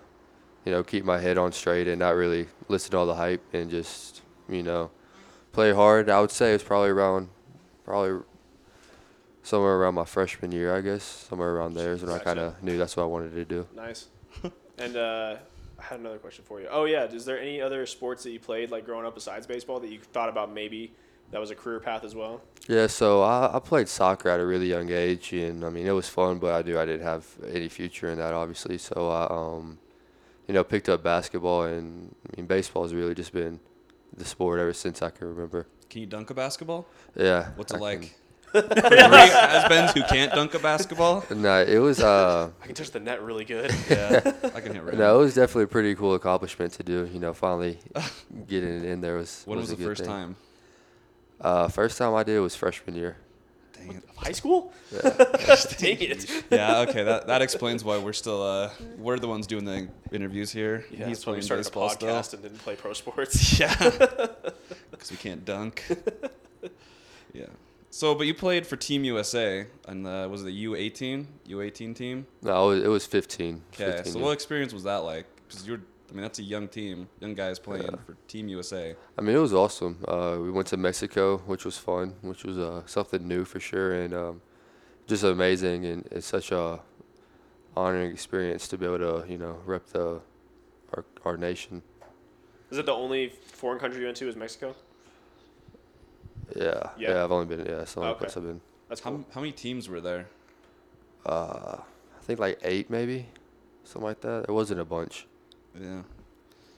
you 0.64 0.72
know, 0.72 0.84
keep 0.84 1.04
my 1.04 1.18
head 1.18 1.38
on 1.38 1.50
straight 1.52 1.88
and 1.88 1.98
not 1.98 2.10
really 2.14 2.46
listen 2.68 2.90
to 2.92 2.98
all 2.98 3.06
the 3.06 3.14
hype 3.14 3.42
and 3.52 3.70
just, 3.70 4.22
you 4.48 4.62
know, 4.62 4.90
play 5.52 5.72
hard. 5.72 6.10
I 6.10 6.20
would 6.20 6.30
say 6.30 6.52
it's 6.52 6.62
probably 6.62 6.90
around, 6.90 7.28
probably 7.84 8.22
somewhere 9.46 9.76
around 9.76 9.94
my 9.94 10.04
freshman 10.04 10.50
year, 10.50 10.74
I 10.74 10.80
guess. 10.80 11.04
Somewhere 11.04 11.54
around 11.54 11.74
there 11.74 11.92
is 11.92 12.02
when 12.02 12.12
I 12.12 12.18
kind 12.18 12.38
of 12.38 12.60
knew 12.62 12.76
that's 12.76 12.96
what 12.96 13.04
I 13.04 13.06
wanted 13.06 13.32
to 13.34 13.44
do. 13.44 13.66
Nice. 13.76 14.08
and 14.78 14.96
uh, 14.96 15.36
I 15.78 15.82
had 15.82 16.00
another 16.00 16.18
question 16.18 16.44
for 16.44 16.60
you. 16.60 16.66
Oh 16.68 16.84
yeah, 16.84 17.04
is 17.04 17.24
there 17.24 17.40
any 17.40 17.60
other 17.60 17.86
sports 17.86 18.24
that 18.24 18.32
you 18.32 18.40
played 18.40 18.70
like 18.70 18.84
growing 18.84 19.06
up 19.06 19.14
besides 19.14 19.46
baseball 19.46 19.78
that 19.80 19.90
you 19.90 20.00
thought 20.00 20.28
about 20.28 20.52
maybe 20.52 20.92
that 21.30 21.40
was 21.40 21.50
a 21.50 21.54
career 21.54 21.78
path 21.78 22.02
as 22.02 22.14
well? 22.14 22.42
Yeah, 22.68 22.88
so 22.88 23.22
I, 23.22 23.54
I 23.54 23.60
played 23.60 23.88
soccer 23.88 24.28
at 24.28 24.40
a 24.40 24.46
really 24.46 24.66
young 24.68 24.90
age, 24.90 25.32
and 25.32 25.64
I 25.64 25.70
mean 25.70 25.86
it 25.86 25.92
was 25.92 26.08
fun, 26.08 26.38
but 26.38 26.52
I 26.52 26.68
knew 26.68 26.76
I 26.76 26.84
didn't 26.84 27.06
have 27.06 27.24
any 27.48 27.68
future 27.68 28.10
in 28.10 28.18
that, 28.18 28.34
obviously. 28.34 28.78
So 28.78 29.08
I, 29.08 29.28
um, 29.30 29.78
you 30.48 30.54
know, 30.54 30.64
picked 30.64 30.88
up 30.88 31.04
basketball, 31.04 31.62
and 31.62 32.14
I 32.32 32.36
mean 32.40 32.46
baseball 32.46 32.82
has 32.82 32.92
really 32.92 33.14
just 33.14 33.32
been 33.32 33.60
the 34.16 34.24
sport 34.24 34.58
ever 34.58 34.72
since 34.72 35.02
I 35.02 35.10
can 35.10 35.28
remember. 35.28 35.68
Can 35.88 36.00
you 36.00 36.06
dunk 36.08 36.30
a 36.30 36.34
basketball? 36.34 36.88
Yeah. 37.14 37.50
What's 37.54 37.72
I 37.72 37.76
it 37.76 37.80
like? 37.80 38.00
can- 38.00 38.10
For 38.52 38.62
three 38.62 38.98
has-beens 38.98 39.92
who 39.92 40.02
can't 40.04 40.32
dunk 40.32 40.54
a 40.54 40.58
basketball? 40.58 41.24
No, 41.34 41.62
it 41.62 41.78
was 41.78 42.00
uh, 42.00 42.50
I 42.62 42.66
can 42.66 42.74
touch 42.74 42.90
the 42.90 43.00
net 43.00 43.22
really 43.22 43.44
good. 43.44 43.74
Yeah, 43.90 44.20
I 44.54 44.60
can 44.60 44.74
hit 44.74 44.82
right. 44.82 44.94
no, 44.96 45.16
it 45.16 45.18
was 45.18 45.34
definitely 45.34 45.64
a 45.64 45.68
pretty 45.68 45.94
cool 45.94 46.14
accomplishment 46.14 46.72
to 46.74 46.82
do. 46.82 47.08
You 47.12 47.20
know, 47.20 47.32
finally 47.32 47.78
getting 48.48 48.70
it 48.78 48.84
in 48.84 49.00
there 49.00 49.16
was. 49.16 49.42
When 49.44 49.58
was, 49.58 49.70
a 49.70 49.76
the 49.76 49.76
good 49.78 49.86
first 49.88 50.00
thing. 50.02 50.10
time? 50.10 50.36
Uh, 51.40 51.68
first 51.68 51.98
time 51.98 52.14
I 52.14 52.22
did 52.22 52.36
it 52.36 52.40
was 52.40 52.56
freshman 52.56 52.94
year. 52.96 53.16
Dang 53.74 53.96
it. 53.96 54.04
High 54.16 54.32
school? 54.32 54.72
Yeah. 54.90 55.00
Dang 55.78 55.98
it. 56.00 56.44
Yeah, 56.50 56.78
okay, 56.88 57.02
that, 57.04 57.26
that 57.26 57.42
explains 57.42 57.84
why 57.84 57.98
we're 57.98 58.14
still 58.14 58.42
uh 58.42 58.70
we're 58.96 59.18
the 59.18 59.28
ones 59.28 59.46
doing 59.46 59.64
the 59.66 59.88
interviews 60.12 60.50
here. 60.50 60.86
Yeah, 60.90 61.08
He's 61.08 61.18
that's 61.18 61.26
why 61.26 61.32
we 61.32 61.34
playing 61.34 61.42
started 61.42 61.60
a 61.60 61.64
baseball 61.64 61.88
still. 61.90 62.08
podcast 62.08 62.32
and 62.34 62.42
didn't 62.42 62.58
play 62.58 62.76
pro 62.76 62.94
sports. 62.94 63.58
Yeah, 63.60 63.74
because 64.90 65.10
we 65.10 65.16
can't 65.18 65.44
dunk. 65.44 65.84
yeah. 67.34 67.44
So, 67.90 68.14
but 68.14 68.26
you 68.26 68.34
played 68.34 68.66
for 68.66 68.76
Team 68.76 69.04
USA, 69.04 69.66
and 69.88 70.06
uh, 70.06 70.28
was 70.30 70.42
it 70.42 70.46
the 70.46 70.52
U 70.52 70.74
eighteen 70.74 71.28
U 71.46 71.60
eighteen 71.60 71.94
team? 71.94 72.26
No, 72.42 72.70
it 72.70 72.74
was, 72.76 72.84
it 72.84 72.88
was 72.88 73.06
15. 73.06 73.62
Okay. 73.74 73.84
15 73.84 74.04
So, 74.12 74.18
years. 74.18 74.24
what 74.24 74.32
experience 74.32 74.72
was 74.74 74.82
that 74.84 74.98
like? 74.98 75.24
Because 75.48 75.66
you're, 75.66 75.80
I 76.10 76.12
mean, 76.12 76.22
that's 76.22 76.38
a 76.38 76.42
young 76.42 76.68
team, 76.68 77.08
young 77.20 77.34
guys 77.34 77.58
playing 77.58 77.86
for 78.04 78.16
Team 78.28 78.48
USA. 78.48 78.94
I 79.16 79.22
mean, 79.22 79.34
it 79.36 79.38
was 79.40 79.54
awesome. 79.54 79.98
Uh, 80.06 80.36
we 80.40 80.50
went 80.50 80.66
to 80.68 80.76
Mexico, 80.76 81.38
which 81.46 81.64
was 81.64 81.78
fun, 81.78 82.14
which 82.22 82.44
was 82.44 82.58
uh, 82.58 82.82
something 82.86 83.26
new 83.26 83.44
for 83.44 83.60
sure, 83.60 83.92
and 83.92 84.12
um, 84.12 84.42
just 85.06 85.24
amazing. 85.24 85.86
And 85.86 86.06
it's 86.10 86.26
such 86.26 86.52
a 86.52 86.80
honoring 87.76 88.10
experience 88.10 88.68
to 88.68 88.78
be 88.78 88.84
able 88.86 88.98
to, 88.98 89.24
you 89.30 89.38
know, 89.38 89.58
rep 89.64 89.86
the 89.86 90.20
our, 90.94 91.04
our 91.24 91.36
nation. 91.36 91.82
Is 92.70 92.78
it 92.78 92.86
the 92.86 92.92
only 92.92 93.28
foreign 93.52 93.78
country 93.78 94.00
you 94.00 94.06
went 94.06 94.16
to? 94.18 94.28
Is 94.28 94.36
Mexico? 94.36 94.74
Yeah, 96.54 96.90
Yeah. 96.96 97.10
yeah. 97.14 97.24
I've 97.24 97.32
only 97.32 97.46
been, 97.46 97.66
yeah, 97.66 97.76
that's 97.76 97.94
the 97.94 98.00
only 98.00 98.12
Okay. 98.12 98.18
place 98.20 98.36
I've 98.36 98.44
been. 98.44 98.60
That's 98.88 99.00
How, 99.00 99.10
cool. 99.10 99.24
how 99.32 99.40
many 99.40 99.52
teams 99.52 99.88
were 99.88 100.00
there? 100.00 100.26
Uh, 101.24 101.78
I 101.78 102.22
think 102.22 102.38
like 102.38 102.58
eight, 102.62 102.88
maybe, 102.90 103.26
something 103.84 104.06
like 104.06 104.20
that. 104.20 104.46
It 104.48 104.52
wasn't 104.52 104.80
a 104.80 104.84
bunch. 104.84 105.26
Yeah. 105.78 106.02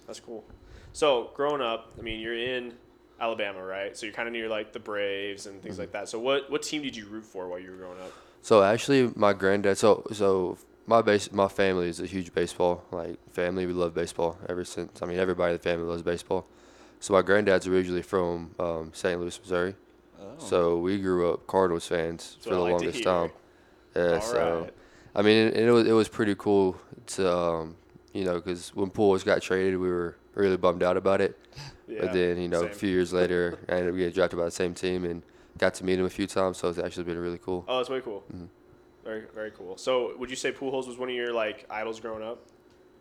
That's 0.06 0.20
cool. 0.20 0.44
So 0.92 1.30
growing 1.34 1.60
up, 1.60 1.92
I 1.98 2.02
mean, 2.02 2.20
you're 2.20 2.34
in 2.38 2.72
Alabama, 3.20 3.62
right? 3.62 3.96
So 3.96 4.06
you're 4.06 4.14
kind 4.14 4.26
of 4.26 4.32
near 4.32 4.48
like 4.48 4.72
the 4.72 4.78
Braves 4.80 5.46
and 5.46 5.60
things 5.62 5.78
like 5.78 5.92
that. 5.92 6.08
So 6.08 6.18
what 6.18 6.50
what 6.50 6.62
team 6.62 6.82
did 6.82 6.96
you 6.96 7.06
root 7.06 7.24
for 7.26 7.46
while 7.48 7.58
you 7.58 7.70
were 7.70 7.76
growing 7.76 8.00
up? 8.00 8.12
So 8.42 8.62
actually, 8.62 9.12
my 9.14 9.32
granddad. 9.34 9.76
So 9.76 10.04
so 10.12 10.56
my 10.86 11.02
base, 11.02 11.30
my 11.30 11.48
family 11.48 11.88
is 11.88 12.00
a 12.00 12.06
huge 12.06 12.32
baseball 12.32 12.84
like 12.90 13.18
family. 13.32 13.66
We 13.66 13.74
love 13.74 13.92
baseball 13.94 14.38
ever 14.48 14.64
since. 14.64 15.02
I 15.02 15.06
mean, 15.06 15.18
everybody 15.18 15.52
in 15.52 15.58
the 15.58 15.62
family 15.62 15.84
loves 15.86 16.02
baseball. 16.02 16.46
So 17.00 17.14
my 17.14 17.22
granddad's 17.22 17.66
originally 17.66 18.02
from 18.02 18.54
um, 18.58 18.90
St. 18.92 19.20
Louis, 19.20 19.38
Missouri. 19.40 19.74
Oh. 20.20 20.34
So 20.38 20.78
we 20.78 20.98
grew 20.98 21.32
up 21.32 21.46
Cardinals 21.46 21.86
fans 21.86 22.34
That's 22.34 22.46
for 22.46 22.54
the 22.54 22.60
like 22.60 22.72
longest 22.72 23.04
time. 23.04 23.30
Yeah, 23.94 24.14
All 24.14 24.20
so 24.20 24.60
right. 24.62 24.74
I 25.14 25.22
mean, 25.22 25.48
it, 25.48 25.56
it 25.56 25.70
was 25.70 25.86
it 25.86 25.92
was 25.92 26.08
pretty 26.08 26.34
cool 26.34 26.76
to 27.06 27.32
um, 27.32 27.76
you 28.12 28.24
know 28.24 28.34
because 28.34 28.74
when 28.74 28.90
Pujols 28.90 29.24
got 29.24 29.42
traded, 29.42 29.78
we 29.78 29.88
were 29.88 30.16
really 30.34 30.56
bummed 30.56 30.82
out 30.82 30.96
about 30.96 31.20
it. 31.20 31.38
Yeah. 31.86 32.00
But 32.02 32.12
then 32.12 32.40
you 32.40 32.48
know 32.48 32.62
same. 32.62 32.70
a 32.70 32.74
few 32.74 32.90
years 32.90 33.12
later, 33.12 33.58
I 33.68 33.72
ended 33.72 33.90
up 33.90 33.96
getting 33.96 34.14
drafted 34.14 34.38
by 34.38 34.44
the 34.44 34.50
same 34.50 34.74
team 34.74 35.04
and 35.04 35.22
got 35.56 35.74
to 35.74 35.84
meet 35.84 35.98
him 35.98 36.04
a 36.04 36.10
few 36.10 36.26
times. 36.26 36.58
So 36.58 36.68
it's 36.68 36.78
actually 36.78 37.04
been 37.04 37.18
really 37.18 37.38
cool. 37.38 37.64
Oh, 37.68 37.78
that's 37.78 37.90
way 37.90 38.00
cool. 38.00 38.24
Mm-hmm. 38.32 38.46
Very 39.04 39.24
very 39.34 39.50
cool. 39.52 39.76
So 39.76 40.16
would 40.18 40.30
you 40.30 40.36
say 40.36 40.52
Pujols 40.52 40.86
was 40.86 40.98
one 40.98 41.08
of 41.08 41.14
your 41.14 41.32
like 41.32 41.64
idols 41.70 42.00
growing 42.00 42.22
up? 42.22 42.44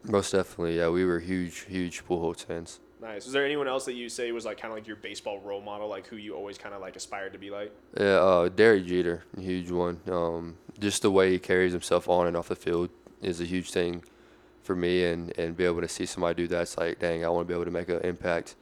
Most 0.03 0.31
definitely, 0.31 0.77
yeah. 0.77 0.89
We 0.89 1.03
were 1.05 1.19
huge, 1.19 1.65
huge 1.65 2.05
Pujols 2.05 2.45
fans. 2.45 2.79
Nice. 2.99 3.25
Was 3.25 3.33
there 3.33 3.45
anyone 3.45 3.67
else 3.67 3.85
that 3.85 3.93
you 3.93 4.09
say 4.09 4.31
was 4.31 4.45
like 4.45 4.59
kind 4.59 4.71
of 4.71 4.77
like 4.77 4.87
your 4.87 4.95
baseball 4.95 5.39
role 5.39 5.61
model, 5.61 5.87
like 5.87 6.07
who 6.07 6.15
you 6.15 6.35
always 6.35 6.57
kind 6.57 6.73
of 6.73 6.81
like 6.81 6.95
aspired 6.95 7.33
to 7.33 7.39
be 7.39 7.49
like? 7.49 7.71
Yeah, 7.99 8.17
uh, 8.17 8.49
Derek 8.49 8.85
Jeter, 8.85 9.23
huge 9.39 9.69
one. 9.69 9.99
Um, 10.09 10.57
just 10.79 11.03
the 11.03 11.11
way 11.11 11.31
he 11.31 11.39
carries 11.39 11.73
himself 11.73 12.09
on 12.09 12.27
and 12.27 12.35
off 12.35 12.47
the 12.47 12.55
field 12.55 12.89
is 13.21 13.39
a 13.39 13.45
huge 13.45 13.71
thing 13.71 14.03
for 14.63 14.75
me, 14.75 15.05
and, 15.05 15.37
and 15.39 15.55
be 15.55 15.63
able 15.63 15.81
to 15.81 15.87
see 15.87 16.05
somebody 16.05 16.43
do 16.43 16.47
that, 16.49 16.63
it's 16.63 16.77
like, 16.77 16.99
dang, 16.99 17.23
I 17.23 17.29
want 17.29 17.47
to 17.47 17.51
be 17.51 17.55
able 17.55 17.65
to 17.65 17.71
make 17.71 17.87
an 17.87 18.01
impact, 18.01 18.55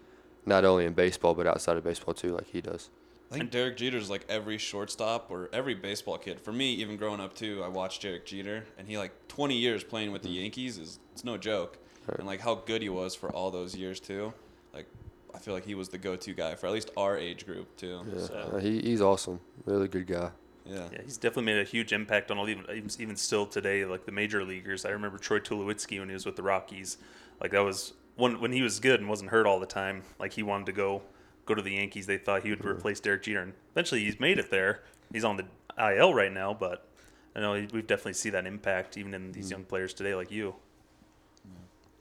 not 0.46 0.64
only 0.64 0.86
in 0.86 0.94
baseball 0.94 1.34
but 1.34 1.48
outside 1.48 1.78
of 1.78 1.84
baseball 1.84 2.14
too, 2.14 2.36
like 2.36 2.48
he 2.48 2.62
does. 2.62 2.90
I 3.32 3.40
think 3.40 3.50
Derek 3.50 3.76
Jeter's 3.76 4.10
like 4.10 4.24
every 4.30 4.60
shortstop 4.60 5.32
or 5.32 5.50
every 5.52 5.74
baseball 5.74 6.20
kid. 6.20 6.40
For 6.40 6.54
me, 6.54 6.74
even 6.76 6.96
growing 6.96 7.20
up 7.20 7.34
too, 7.34 7.64
I 7.66 7.70
watched 7.70 8.04
Derek 8.04 8.26
Jeter, 8.26 8.66
and 8.78 8.88
he 8.88 8.98
like 8.98 9.28
20 9.30 9.58
years 9.58 9.84
playing 9.84 10.12
with 10.12 10.22
the 10.22 10.30
Yankees 10.30 10.78
is 10.78 11.00
it's 11.12 11.24
no 11.24 11.38
joke, 11.38 11.80
and 12.08 12.26
like 12.28 12.42
how 12.42 12.56
good 12.56 12.82
he 12.82 12.90
was 12.90 13.16
for 13.16 13.30
all 13.32 13.52
those 13.52 13.76
years 13.76 14.00
too. 14.00 14.34
Like, 14.74 14.88
I 15.34 15.40
feel 15.40 15.54
like 15.54 15.66
he 15.66 15.76
was 15.76 15.90
the 15.90 15.98
go-to 15.98 16.34
guy 16.34 16.56
for 16.56 16.68
at 16.68 16.74
least 16.74 16.92
our 16.98 17.18
age 17.18 17.46
group 17.46 17.76
too. 17.78 18.02
Yeah, 18.14 18.22
So, 18.22 18.34
uh, 18.54 18.60
he, 18.60 18.80
he's 18.82 19.02
awesome. 19.02 19.40
Really 19.66 19.88
good 19.88 20.08
guy. 20.08 20.32
yeah. 20.66 20.88
Yeah, 20.92 21.02
he's 21.04 21.18
definitely 21.18 21.54
made 21.54 21.60
a 21.62 21.64
huge 21.64 21.94
impact 21.94 22.32
on 22.32 22.38
all 22.38 22.48
even 22.50 22.66
even, 22.70 22.90
even 23.00 23.16
still 23.16 23.46
today, 23.46 23.86
like 23.86 24.06
the 24.06 24.12
major 24.12 24.44
leaguers. 24.44 24.86
I 24.86 24.90
remember 24.90 25.18
Troy 25.18 25.40
Tulowitzki 25.40 26.00
when 26.00 26.10
he 26.10 26.14
was 26.14 26.26
with 26.26 26.36
the 26.36 26.44
Rockies. 26.44 26.98
Like 27.42 27.52
that 27.52 27.64
was 27.64 27.94
when 28.16 28.40
when 28.40 28.52
he 28.52 28.62
was 28.62 28.80
good 28.80 29.00
and 29.00 29.10
wasn't 29.10 29.32
hurt 29.32 29.46
all 29.46 29.60
the 29.60 29.66
time. 29.66 30.04
Like 30.20 30.34
he 30.34 30.44
wanted 30.44 30.66
to 30.68 30.72
go 30.72 31.02
go 31.46 31.54
to 31.54 31.62
the 31.62 31.74
Yankees. 31.74 32.06
They 32.08 32.18
thought 32.18 32.44
he 32.44 32.50
would 32.50 32.66
replace 32.66 33.00
Derek 33.00 33.24
Jeter, 33.24 33.42
and 33.42 33.54
eventually 33.74 34.04
he's 34.06 34.20
made 34.20 34.40
it 34.40 34.50
there. 34.50 34.82
He's 35.14 35.24
on 35.24 35.38
the 35.38 35.46
IL 35.78 36.14
right 36.14 36.32
now, 36.32 36.54
but 36.54 36.88
I 37.36 37.42
know 37.42 37.52
we've 37.74 37.86
definitely 37.86 38.14
see 38.14 38.30
that 38.32 38.46
impact 38.48 38.98
even 38.98 39.14
in 39.14 39.32
these 39.34 39.52
young 39.52 39.66
players 39.66 39.94
today, 39.94 40.16
like 40.16 40.32
you. 40.32 40.56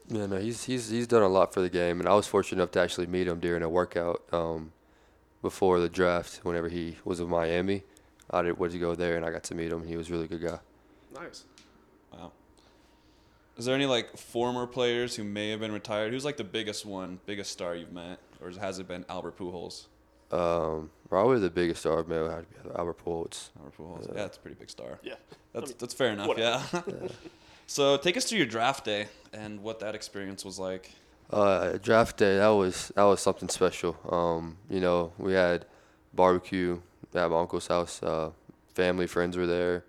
Yeah, 0.09 0.27
no, 0.27 0.37
he's 0.37 0.65
he's 0.65 0.91
he's 0.91 1.07
done 1.07 1.23
a 1.23 1.29
lot 1.29 1.55
for 1.55 1.61
the 1.61 1.71
game, 1.71 2.01
and 2.01 2.09
I 2.09 2.15
was 2.15 2.27
fortunate 2.27 2.61
enough 2.61 2.73
to 2.73 2.81
actually 2.81 3.07
meet 3.07 3.27
him 3.27 3.41
during 3.41 3.63
a 3.63 3.69
workout 3.69 4.23
um, 4.33 4.73
before 5.41 5.81
the 5.81 5.89
draft. 5.89 6.41
Whenever 6.43 6.69
he 6.69 6.97
was 7.05 7.21
in 7.21 7.29
Miami, 7.29 7.85
I 8.31 8.43
did 8.43 8.59
was 8.59 8.73
to 8.73 8.79
go 8.79 8.95
there, 8.95 9.17
and 9.17 9.25
I 9.25 9.31
got 9.31 9.45
to 9.45 9.55
meet 9.55 9.73
him. 9.73 9.87
He 9.87 9.97
was 9.97 10.11
a 10.11 10.13
really 10.13 10.29
good 10.29 10.43
guy. 10.43 10.59
Nice. 11.15 11.45
Wow. 12.13 12.33
Is 13.57 13.65
there 13.65 13.75
any 13.75 13.87
like 13.87 14.17
former 14.17 14.67
players 14.67 15.17
who 15.17 15.25
may 15.25 15.51
have 15.51 15.61
been 15.61 15.73
retired? 15.73 16.13
Who's 16.13 16.25
like 16.25 16.37
the 16.37 16.45
biggest 16.45 16.85
one, 16.85 17.21
biggest 17.25 17.51
star 17.53 17.75
you've 17.75 17.93
met, 17.93 18.19
or 18.43 18.51
has 18.51 18.79
it 18.79 18.87
been 18.87 19.07
Albert 19.09 19.39
Pujols? 19.39 19.87
Um, 20.31 20.91
probably 21.09 21.39
the 21.39 21.51
biggest 21.51 21.81
star 21.81 21.99
I've 21.99 22.09
met 22.09 22.21
would 22.21 22.31
have 22.31 22.41
to 22.41 22.69
be 22.69 22.75
Albert 22.77 23.05
Pujols. 23.05 23.51
Albert 23.59 23.79
Pujols. 23.79 24.09
Yeah, 24.09 24.15
that's 24.15 24.37
a 24.37 24.41
pretty 24.41 24.57
big 24.59 24.69
star. 24.69 24.99
Yeah. 25.03 25.15
That's 25.53 25.67
I 25.67 25.69
mean, 25.69 25.77
that's 25.79 25.95
fair 25.95 26.13
enough. 26.13 26.27
whatever. 26.27 26.85
Yeah. 26.87 27.09
so 27.67 27.97
take 27.97 28.17
us 28.17 28.25
through 28.25 28.39
your 28.39 28.47
draft 28.47 28.85
day 28.85 29.09
and 29.33 29.63
what 29.63 29.81
that 29.81 29.95
experience 29.95 30.45
was 30.45 30.59
like. 30.59 30.91
Uh, 31.31 31.79
draft 31.79 32.17
day 32.17 32.37
that 32.37 32.49
was 32.49 32.93
that 32.95 33.03
was 33.05 33.21
something 33.21 33.49
special. 33.49 33.97
Um, 34.09 34.57
you 34.69 34.81
know, 34.81 35.13
we 35.19 35.33
had 35.33 35.65
barbecue 36.13 36.81
at 37.15 37.31
my 37.31 37.41
uncle's 37.41 37.67
house. 37.67 38.03
Uh, 38.03 38.31
family, 38.75 39.07
friends 39.07 39.37
were 39.37 39.47
there. 39.47 39.85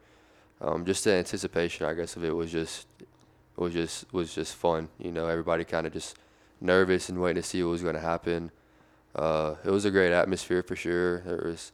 Um, 0.61 0.85
just 0.85 1.03
the 1.03 1.13
anticipation, 1.13 1.85
I 1.85 1.93
guess, 1.93 2.15
of 2.15 2.23
it 2.23 2.35
was 2.35 2.51
just 2.51 2.87
was 3.57 3.73
just 3.73 4.11
was 4.13 4.33
just 4.33 4.55
fun. 4.55 4.89
You 4.99 5.11
know, 5.11 5.27
everybody 5.27 5.63
kind 5.63 5.85
of 5.85 5.93
just 5.93 6.17
nervous 6.61 7.09
and 7.09 7.21
waiting 7.21 7.41
to 7.41 7.47
see 7.47 7.61
what 7.63 7.71
was 7.71 7.83
going 7.83 7.95
to 7.95 8.01
happen. 8.01 8.51
Uh, 9.13 9.55
it 9.63 9.69
was 9.69 9.85
a 9.85 9.91
great 9.91 10.11
atmosphere 10.11 10.63
for 10.63 10.75
sure. 10.75 11.19
There 11.21 11.43
was 11.45 11.71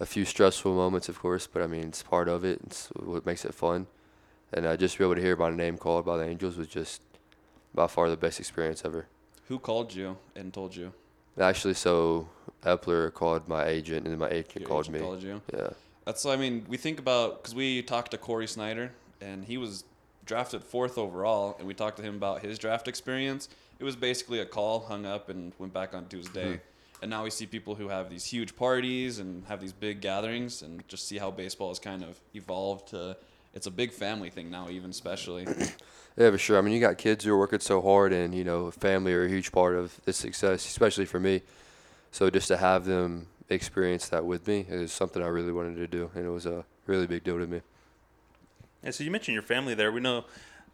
a 0.00 0.06
few 0.06 0.24
stressful 0.24 0.74
moments, 0.74 1.08
of 1.08 1.18
course, 1.18 1.46
but 1.46 1.62
I 1.62 1.66
mean, 1.66 1.88
it's 1.88 2.02
part 2.02 2.28
of 2.28 2.44
it. 2.44 2.60
It's 2.66 2.88
what 2.88 3.26
makes 3.26 3.44
it 3.44 3.54
fun. 3.54 3.86
And 4.52 4.66
uh, 4.66 4.76
just 4.76 4.94
to 4.94 4.98
be 4.98 5.04
able 5.04 5.14
to 5.16 5.20
hear 5.20 5.36
my 5.36 5.50
name 5.50 5.76
called 5.76 6.06
by 6.06 6.16
the 6.16 6.24
Angels 6.24 6.56
was 6.56 6.68
just 6.68 7.02
by 7.74 7.86
far 7.86 8.08
the 8.08 8.16
best 8.16 8.40
experience 8.40 8.82
ever. 8.84 9.06
Who 9.48 9.58
called 9.58 9.94
you 9.94 10.16
and 10.36 10.52
told 10.52 10.74
you? 10.74 10.92
Actually, 11.38 11.74
so 11.74 12.28
Eppler 12.64 13.12
called 13.12 13.48
my 13.48 13.66
agent, 13.66 14.06
and 14.06 14.12
then 14.12 14.18
my 14.18 14.28
agent 14.28 14.60
Your 14.60 14.68
called 14.68 14.86
agent 14.86 14.94
me. 14.94 15.00
Called 15.00 15.22
you. 15.22 15.40
Yeah. 15.54 15.70
That's 16.04 16.24
I 16.24 16.36
mean 16.36 16.64
we 16.68 16.78
think 16.78 16.98
about 16.98 17.42
because 17.42 17.54
we 17.54 17.82
talked 17.82 18.12
to 18.12 18.18
Cory 18.18 18.46
Snyder 18.46 18.92
and 19.20 19.44
he 19.44 19.58
was 19.58 19.84
drafted 20.24 20.64
fourth 20.64 20.96
overall 20.96 21.54
and 21.58 21.68
we 21.68 21.74
talked 21.74 21.98
to 21.98 22.02
him 22.02 22.14
about 22.14 22.40
his 22.40 22.58
draft 22.58 22.88
experience. 22.88 23.50
It 23.78 23.84
was 23.84 23.94
basically 23.94 24.40
a 24.40 24.46
call, 24.46 24.80
hung 24.80 25.04
up, 25.04 25.28
and 25.28 25.52
went 25.58 25.74
back 25.74 25.94
on 25.94 26.06
Tuesday. 26.06 26.60
And 27.00 27.10
now 27.10 27.24
we 27.24 27.30
see 27.30 27.46
people 27.46 27.74
who 27.74 27.88
have 27.88 28.10
these 28.10 28.24
huge 28.24 28.56
parties 28.56 29.18
and 29.18 29.44
have 29.46 29.60
these 29.60 29.72
big 29.72 30.00
gatherings 30.00 30.62
and 30.62 30.86
just 30.88 31.06
see 31.06 31.18
how 31.18 31.30
baseball 31.30 31.68
has 31.68 31.78
kind 31.78 32.02
of 32.02 32.18
evolved 32.34 32.88
to. 32.88 33.16
It's 33.54 33.66
a 33.66 33.70
big 33.70 33.92
family 33.92 34.30
thing 34.30 34.50
now, 34.50 34.68
even 34.68 34.90
especially. 34.90 35.46
Yeah, 36.16 36.32
for 36.32 36.38
sure. 36.38 36.58
I 36.58 36.62
mean, 36.62 36.74
you 36.74 36.80
got 36.80 36.98
kids 36.98 37.24
who 37.24 37.32
are 37.32 37.38
working 37.38 37.60
so 37.60 37.80
hard, 37.80 38.12
and 38.12 38.34
you 38.34 38.42
know, 38.42 38.72
family 38.72 39.14
are 39.14 39.24
a 39.24 39.28
huge 39.28 39.52
part 39.52 39.76
of 39.76 40.00
this 40.04 40.16
success, 40.16 40.66
especially 40.66 41.04
for 41.04 41.20
me. 41.20 41.42
So 42.10 42.28
just 42.28 42.48
to 42.48 42.56
have 42.56 42.86
them 42.86 43.28
experience 43.48 44.08
that 44.08 44.24
with 44.24 44.48
me 44.48 44.66
is 44.68 44.92
something 44.92 45.22
I 45.22 45.28
really 45.28 45.52
wanted 45.52 45.76
to 45.76 45.86
do, 45.86 46.10
and 46.16 46.26
it 46.26 46.30
was 46.30 46.44
a 46.44 46.64
really 46.86 47.06
big 47.06 47.22
deal 47.22 47.38
to 47.38 47.46
me. 47.46 47.60
Yeah, 48.82 48.90
so 48.90 49.04
you 49.04 49.12
mentioned 49.12 49.34
your 49.34 49.44
family 49.44 49.74
there. 49.74 49.92
We 49.92 50.00
know 50.00 50.24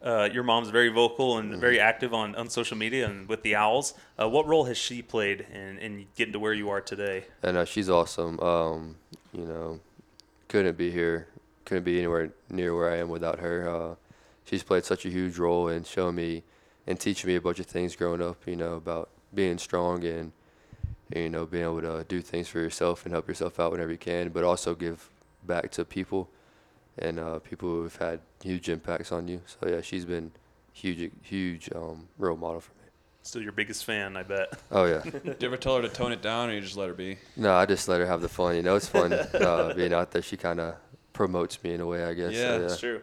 uh, 0.03 0.29
your 0.33 0.43
mom's 0.43 0.71
very 0.71 0.89
vocal 0.89 1.39
and 1.39 1.59
very 1.61 1.81
active 1.81 2.13
on, 2.13 2.35
on 2.35 2.49
social 2.49 2.77
media 2.77 3.07
and 3.07 3.29
with 3.29 3.43
the 3.43 3.53
Owlz. 3.53 3.95
Uh, 4.21 4.29
what 4.29 4.47
role 4.47 4.65
has 4.65 4.77
she 4.77 5.03
played 5.03 5.47
in, 5.53 5.79
in 5.79 6.07
getting 6.15 6.33
to 6.33 6.39
where 6.39 6.53
you 6.53 6.71
are 6.71 6.81
today? 6.81 7.25
And 7.43 7.57
uh, 7.57 7.65
she's 7.65 7.89
awesome. 7.89 8.39
Um, 8.41 8.97
you 9.33 9.45
know, 9.45 9.81
couldn't 10.49 10.77
be 10.77 10.91
here, 10.91 11.29
couldn't 11.65 11.85
be 11.85 11.99
anywhere 11.99 12.31
near 12.51 12.75
where 12.75 12.91
I 12.91 12.97
am 12.97 13.09
without 13.09 13.39
her. 13.41 13.69
Uh, 13.69 13.95
she's 14.45 14.63
played 14.63 14.85
such 14.85 15.05
a 15.07 15.11
huge 15.11 15.39
role 15.39 15.69
in 15.69 15.85
showing 15.85 16.17
me 16.17 16.43
and 16.87 16.99
teaching 16.99 17.29
me 17.29 17.37
a 17.37 17.41
bunch 17.41 17.59
of 17.59 17.67
things 17.67 17.97
growing 17.97 18.23
up. 18.23 18.47
You 18.47 18.57
know, 18.57 18.75
about 18.75 19.11
being 19.35 19.59
strong 19.59 20.05
and 20.05 20.33
you 21.15 21.29
know 21.29 21.47
being 21.47 21.65
able 21.65 21.81
to 21.83 22.05
do 22.09 22.21
things 22.21 22.49
for 22.49 22.59
yourself 22.59 23.05
and 23.05 23.13
help 23.13 23.29
yourself 23.29 23.59
out 23.61 23.73
whenever 23.73 23.93
you 23.93 23.99
can, 23.99 24.29
but 24.29 24.45
also 24.45 24.75
give 24.75 25.11
back 25.47 25.71
to 25.73 25.85
people 25.85 26.29
and 26.99 27.19
uh, 27.19 27.39
people 27.41 27.69
who 27.69 27.83
have 27.85 27.97
had 27.97 28.21
huge 28.43 28.69
impacts 28.69 29.13
on 29.13 29.27
you. 29.29 29.41
So 29.47 29.69
yeah, 29.69 29.81
she's 29.81 30.05
been 30.05 30.31
huge, 30.73 31.11
huge 31.23 31.71
um, 31.75 32.09
role 32.19 32.37
model 32.37 32.61
for 32.61 32.73
me. 32.73 32.89
Still 33.23 33.43
your 33.43 33.53
biggest 33.53 33.85
fan, 33.85 34.17
I 34.17 34.23
bet. 34.23 34.53
Oh 34.71 34.85
yeah. 34.85 35.01
Do 35.03 35.35
you 35.41 35.47
ever 35.47 35.57
tell 35.57 35.77
her 35.77 35.83
to 35.83 35.89
tone 35.89 36.13
it 36.13 36.21
down, 36.21 36.51
or 36.51 36.53
you 36.53 36.61
just 36.61 36.77
let 36.77 36.89
her 36.89 36.95
be? 36.95 37.17
No, 37.37 37.55
I 37.55 37.65
just 37.65 37.89
let 37.89 38.01
her 38.01 38.07
have 38.07 38.21
the 38.21 38.29
fun. 38.29 38.55
You 38.55 38.63
know, 38.63 38.77
it's 38.77 38.89
fun 38.89 39.13
uh, 39.35 39.73
being 39.75 39.95
out 39.95 40.11
there. 40.11 40.21
She 40.21 40.37
kind 40.37 40.61
of 40.61 40.77
promotes 41.19 41.63
me 41.65 41.73
in 41.73 41.81
a 41.81 41.87
way, 41.87 42.05
I 42.05 42.13
guess. 42.13 42.33
Yeah, 42.33 42.41
so, 42.59 42.61
That's 42.61 42.81
true. 42.81 43.01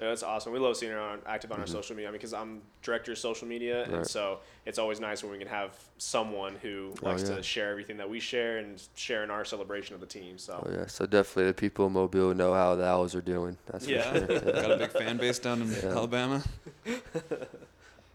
No, 0.00 0.10
that's 0.10 0.22
awesome. 0.22 0.52
We 0.52 0.60
love 0.60 0.76
seeing 0.76 0.92
her 0.92 1.00
on, 1.00 1.18
active 1.26 1.50
on 1.50 1.58
our 1.58 1.64
Mm-hmm. 1.66 1.74
social 1.74 1.96
media 1.96 2.12
because 2.12 2.32
I'm 2.32 2.62
director 2.82 3.10
of 3.10 3.18
social 3.18 3.48
media, 3.48 3.82
and 3.82 4.06
so 4.06 4.38
it's 4.64 4.78
always 4.78 5.00
nice 5.00 5.24
when 5.24 5.32
we 5.32 5.38
can 5.38 5.48
have 5.48 5.72
someone 5.98 6.54
who 6.62 6.94
Oh, 7.02 7.06
likes 7.08 7.28
yeah. 7.28 7.34
to 7.34 7.42
share 7.42 7.70
everything 7.72 7.96
that 7.96 8.08
we 8.08 8.20
share 8.20 8.58
and 8.58 8.80
share 8.94 9.24
in 9.24 9.30
our 9.32 9.44
celebration 9.44 9.96
of 9.96 10.00
the 10.00 10.06
team. 10.06 10.38
So 10.38 10.64
Oh 10.64 10.70
yeah, 10.72 10.86
so 10.86 11.04
definitely 11.04 11.46
the 11.46 11.54
people 11.54 11.88
in 11.88 11.94
Mobile 11.94 12.32
know 12.32 12.54
how 12.54 12.76
the 12.76 12.84
Owlz 12.84 13.16
are 13.16 13.20
doing. 13.20 13.56
That's 13.66 13.88
Yeah. 13.88 14.12
for 14.12 14.18
sure. 14.18 14.40
Got 14.52 14.70
a 14.70 14.76
big 14.76 14.92
fan 14.92 15.16
base 15.16 15.40
down 15.40 15.62
in 15.62 15.68
Yeah. 15.72 15.86
Alabama. 15.88 16.44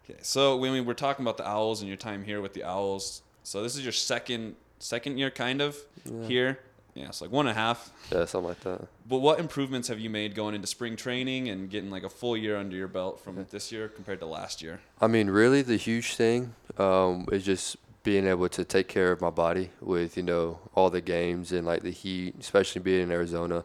Okay, 0.10 0.20
so 0.22 0.58
when 0.58 0.72
we 0.74 0.82
were 0.82 0.94
talking 0.94 1.24
about 1.24 1.38
the 1.38 1.44
Owlz 1.44 1.80
and 1.80 1.88
your 1.88 1.96
time 1.98 2.24
here 2.26 2.42
with 2.42 2.54
the 2.54 2.62
Owlz, 2.62 3.22
so 3.44 3.64
this 3.64 3.76
is 3.78 3.84
your 3.84 3.94
second 3.94 4.56
second 4.80 5.18
year, 5.18 5.32
kind 5.32 5.62
of 5.62 5.78
Yeah. 6.06 6.28
here. 6.28 6.60
Yeah, 6.96 7.08
it's 7.08 7.22
like 7.22 7.32
one 7.32 7.48
and 7.48 7.58
a 7.58 7.60
half. 7.60 7.92
Yeah, 8.12 8.26
something 8.26 8.50
like 8.50 8.60
that. 8.62 8.88
But 9.08 9.18
what 9.18 9.40
improvements 9.40 9.88
have 9.88 10.00
you 10.00 10.10
made 10.10 10.36
going 10.36 10.54
into 10.54 10.68
spring 10.68 10.96
training 10.96 11.50
and 11.50 11.70
getting 11.70 11.90
like 11.90 12.04
a 12.04 12.10
full 12.10 12.38
year 12.38 12.56
under 12.56 12.76
your 12.76 12.88
belt 12.88 13.20
from 13.20 13.44
this 13.50 13.72
year 13.72 13.88
compared 13.88 14.20
to 14.20 14.28
last 14.28 14.62
year? 14.62 14.80
I 15.02 15.08
mean, 15.08 15.30
really, 15.30 15.64
the 15.64 15.76
huge 15.76 16.14
thing 16.16 16.54
um, 16.78 17.28
is 17.32 17.44
just 17.44 17.78
being 18.04 18.28
able 18.28 18.50
to 18.50 18.66
take 18.66 18.88
care 18.88 19.12
of 19.12 19.22
my 19.22 19.30
body 19.30 19.70
with 19.80 20.18
you 20.18 20.24
know 20.24 20.60
all 20.76 20.90
the 20.90 21.02
games 21.02 21.52
and 21.52 21.66
like 21.66 21.82
the 21.82 21.92
heat, 21.92 22.36
especially 22.40 22.82
being 22.82 23.04
in 23.04 23.12
Arizona. 23.12 23.64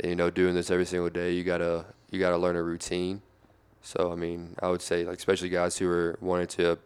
And, 0.00 0.10
you 0.10 0.16
know, 0.16 0.30
doing 0.30 0.54
this 0.54 0.70
every 0.70 0.86
single 0.86 1.10
day, 1.10 1.32
you 1.32 1.44
gotta 1.44 1.86
you 2.10 2.20
gotta 2.20 2.36
learn 2.36 2.56
a 2.56 2.62
routine. 2.62 3.22
So 3.80 4.12
I 4.12 4.14
mean, 4.14 4.54
I 4.60 4.68
would 4.68 4.82
say 4.82 5.04
like 5.04 5.18
especially 5.18 5.48
guys 5.48 5.78
who 5.78 5.88
are 5.88 6.18
wanting 6.20 6.48
to 6.48 6.78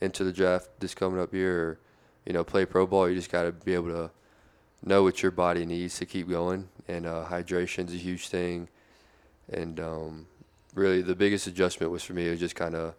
enter 0.00 0.24
the 0.24 0.32
draft 0.32 0.68
this 0.80 0.94
coming 0.94 1.20
up 1.20 1.34
year, 1.34 1.60
or 1.60 1.78
you 2.24 2.32
know, 2.32 2.42
play 2.42 2.64
pro 2.64 2.86
ball, 2.86 3.08
you 3.08 3.14
just 3.14 3.30
gotta 3.30 3.52
be 3.52 3.74
able 3.74 3.88
to 3.88 4.10
know 4.86 5.02
what 5.02 5.22
your 5.22 5.32
body 5.32 5.66
needs 5.66 5.98
to 5.98 6.06
keep 6.06 6.28
going. 6.30 6.68
And 6.88 7.04
uh, 7.04 7.26
is 7.28 7.78
a 7.78 7.96
huge 7.96 8.28
thing. 8.28 8.68
And 9.52 9.78
um, 9.80 10.26
really, 10.74 11.02
the 11.02 11.14
biggest 11.14 11.46
adjustment 11.46 11.92
was 11.92 12.02
for 12.02 12.14
me 12.14 12.30
was 12.30 12.40
just 12.40 12.54
kind 12.54 12.74
of 12.74 12.94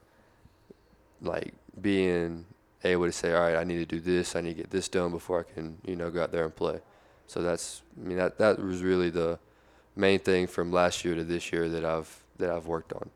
like 1.21 1.53
being 1.81 2.45
able 2.83 3.05
to 3.05 3.11
say, 3.11 3.33
all 3.33 3.41
right, 3.41 3.55
I 3.55 3.63
need 3.63 3.77
to 3.77 3.85
do 3.85 3.99
this, 3.99 4.35
I 4.35 4.41
need 4.41 4.55
to 4.55 4.61
get 4.61 4.69
this 4.69 4.88
done 4.88 5.11
before 5.11 5.39
I 5.39 5.53
can, 5.53 5.77
you 5.85 5.95
know, 5.95 6.11
go 6.11 6.21
out 6.23 6.31
there 6.31 6.43
and 6.43 6.55
play. 6.55 6.79
So 7.25 7.41
that's, 7.41 7.81
I 7.97 8.07
mean, 8.07 8.17
that 8.17 8.38
that 8.38 8.61
was 8.61 8.83
really 8.83 9.09
the 9.09 9.39
main 9.95 10.19
thing 10.19 10.47
from 10.47 10.71
last 10.71 11.03
year 11.03 11.15
to 11.15 11.23
this 11.23 11.51
year 11.51 11.67
that 11.69 11.83
I've 11.83 12.23
that 12.38 12.49
I've 12.49 12.67
worked 12.67 12.93
on. 12.93 13.09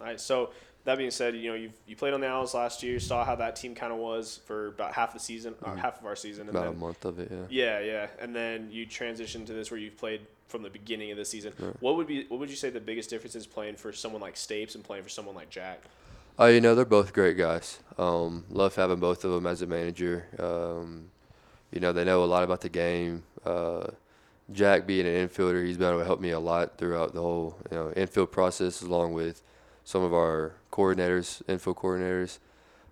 All 0.00 0.06
right, 0.08 0.20
So 0.20 0.50
that 0.84 0.98
being 0.98 1.10
said, 1.10 1.36
you 1.36 1.50
know 1.50 1.54
you 1.54 1.70
you 1.86 1.96
played 1.96 2.14
on 2.14 2.20
the 2.20 2.26
Owlz 2.26 2.54
last 2.54 2.82
year. 2.82 2.98
Saw 2.98 3.24
how 3.24 3.36
that 3.36 3.56
team 3.56 3.74
kind 3.74 3.92
of 3.92 3.98
was 3.98 4.40
for 4.46 4.68
about 4.68 4.92
half 4.92 5.12
the 5.12 5.20
season, 5.20 5.54
uh, 5.62 5.74
half 5.76 6.00
of 6.00 6.06
our 6.06 6.16
season, 6.16 6.48
and 6.48 6.56
Mm-hmm. 6.56 6.66
About 6.66 6.74
a 6.74 6.78
month 6.78 7.04
of 7.04 7.18
it, 7.18 7.30
yeah. 7.30 7.78
yeah, 7.78 7.80
yeah, 7.80 8.06
and 8.20 8.34
then 8.34 8.68
you 8.70 8.86
transitioned 8.86 9.46
to 9.46 9.52
this 9.52 9.70
where 9.70 9.78
you've 9.78 9.96
played 9.96 10.20
from 10.48 10.62
the 10.62 10.70
beginning 10.70 11.10
of 11.10 11.16
the 11.16 11.24
season. 11.24 11.52
Right. 11.58 11.74
What 11.80 11.96
would 11.96 12.06
be 12.06 12.26
what 12.28 12.40
would 12.40 12.50
you 12.50 12.56
say 12.56 12.70
the 12.70 12.80
biggest 12.80 13.10
difference 13.10 13.34
is 13.34 13.46
playing 13.46 13.76
for 13.76 13.92
someone 13.92 14.20
like 14.20 14.34
Stapes 14.34 14.74
and 14.74 14.84
playing 14.84 15.02
for 15.02 15.08
someone 15.08 15.34
like 15.34 15.50
Jack? 15.50 15.80
Oh, 16.38 16.46
you 16.46 16.60
know, 16.60 16.74
they're 16.74 16.84
both 16.84 17.12
great 17.12 17.36
guys. 17.36 17.78
Um, 17.98 18.44
love 18.48 18.74
having 18.74 18.98
both 19.00 19.24
of 19.24 19.32
them 19.32 19.46
as 19.46 19.62
a 19.62 19.66
manager. 19.66 20.26
Um, 20.38 21.10
you 21.70 21.80
know, 21.80 21.92
they 21.92 22.04
know 22.04 22.24
a 22.24 22.26
lot 22.26 22.42
about 22.42 22.60
the 22.62 22.68
game. 22.68 23.22
Uh, 23.44 23.88
Jack 24.50 24.86
being 24.86 25.06
an 25.06 25.28
infielder, 25.28 25.64
he's 25.64 25.76
been 25.78 25.88
able 25.88 26.00
to 26.00 26.04
help 26.04 26.20
me 26.20 26.30
a 26.30 26.40
lot 26.40 26.76
throughout 26.78 27.14
the 27.14 27.20
whole 27.20 27.56
you 27.70 27.76
know 27.76 27.92
infield 27.92 28.32
process, 28.32 28.82
along 28.82 29.12
with 29.14 29.42
some 29.84 30.02
of 30.02 30.12
our 30.14 30.52
coordinators, 30.70 31.42
info 31.48 31.74
coordinators. 31.74 32.38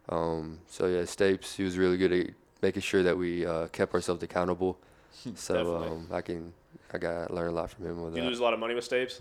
Um, 0.08 0.58
so 0.68 0.86
yeah, 0.86 1.02
Stapes, 1.02 1.54
he 1.56 1.62
was 1.62 1.78
really 1.78 1.96
good 1.96 2.12
at 2.12 2.26
making 2.62 2.82
sure 2.82 3.02
that 3.02 3.16
we 3.16 3.46
uh, 3.46 3.68
kept 3.68 3.94
ourselves 3.94 4.22
accountable. 4.22 4.78
so 5.34 5.76
um, 5.76 6.08
I 6.12 6.20
can 6.20 6.52
I 6.92 6.98
got 6.98 7.32
learn 7.32 7.48
a 7.48 7.52
lot 7.52 7.70
from 7.70 7.86
him 7.86 8.02
with 8.02 8.14
You 8.16 8.22
that. 8.22 8.28
lose 8.28 8.38
a 8.40 8.42
lot 8.42 8.52
of 8.54 8.58
money 8.60 8.74
with 8.74 8.88
Stapes? 8.88 9.20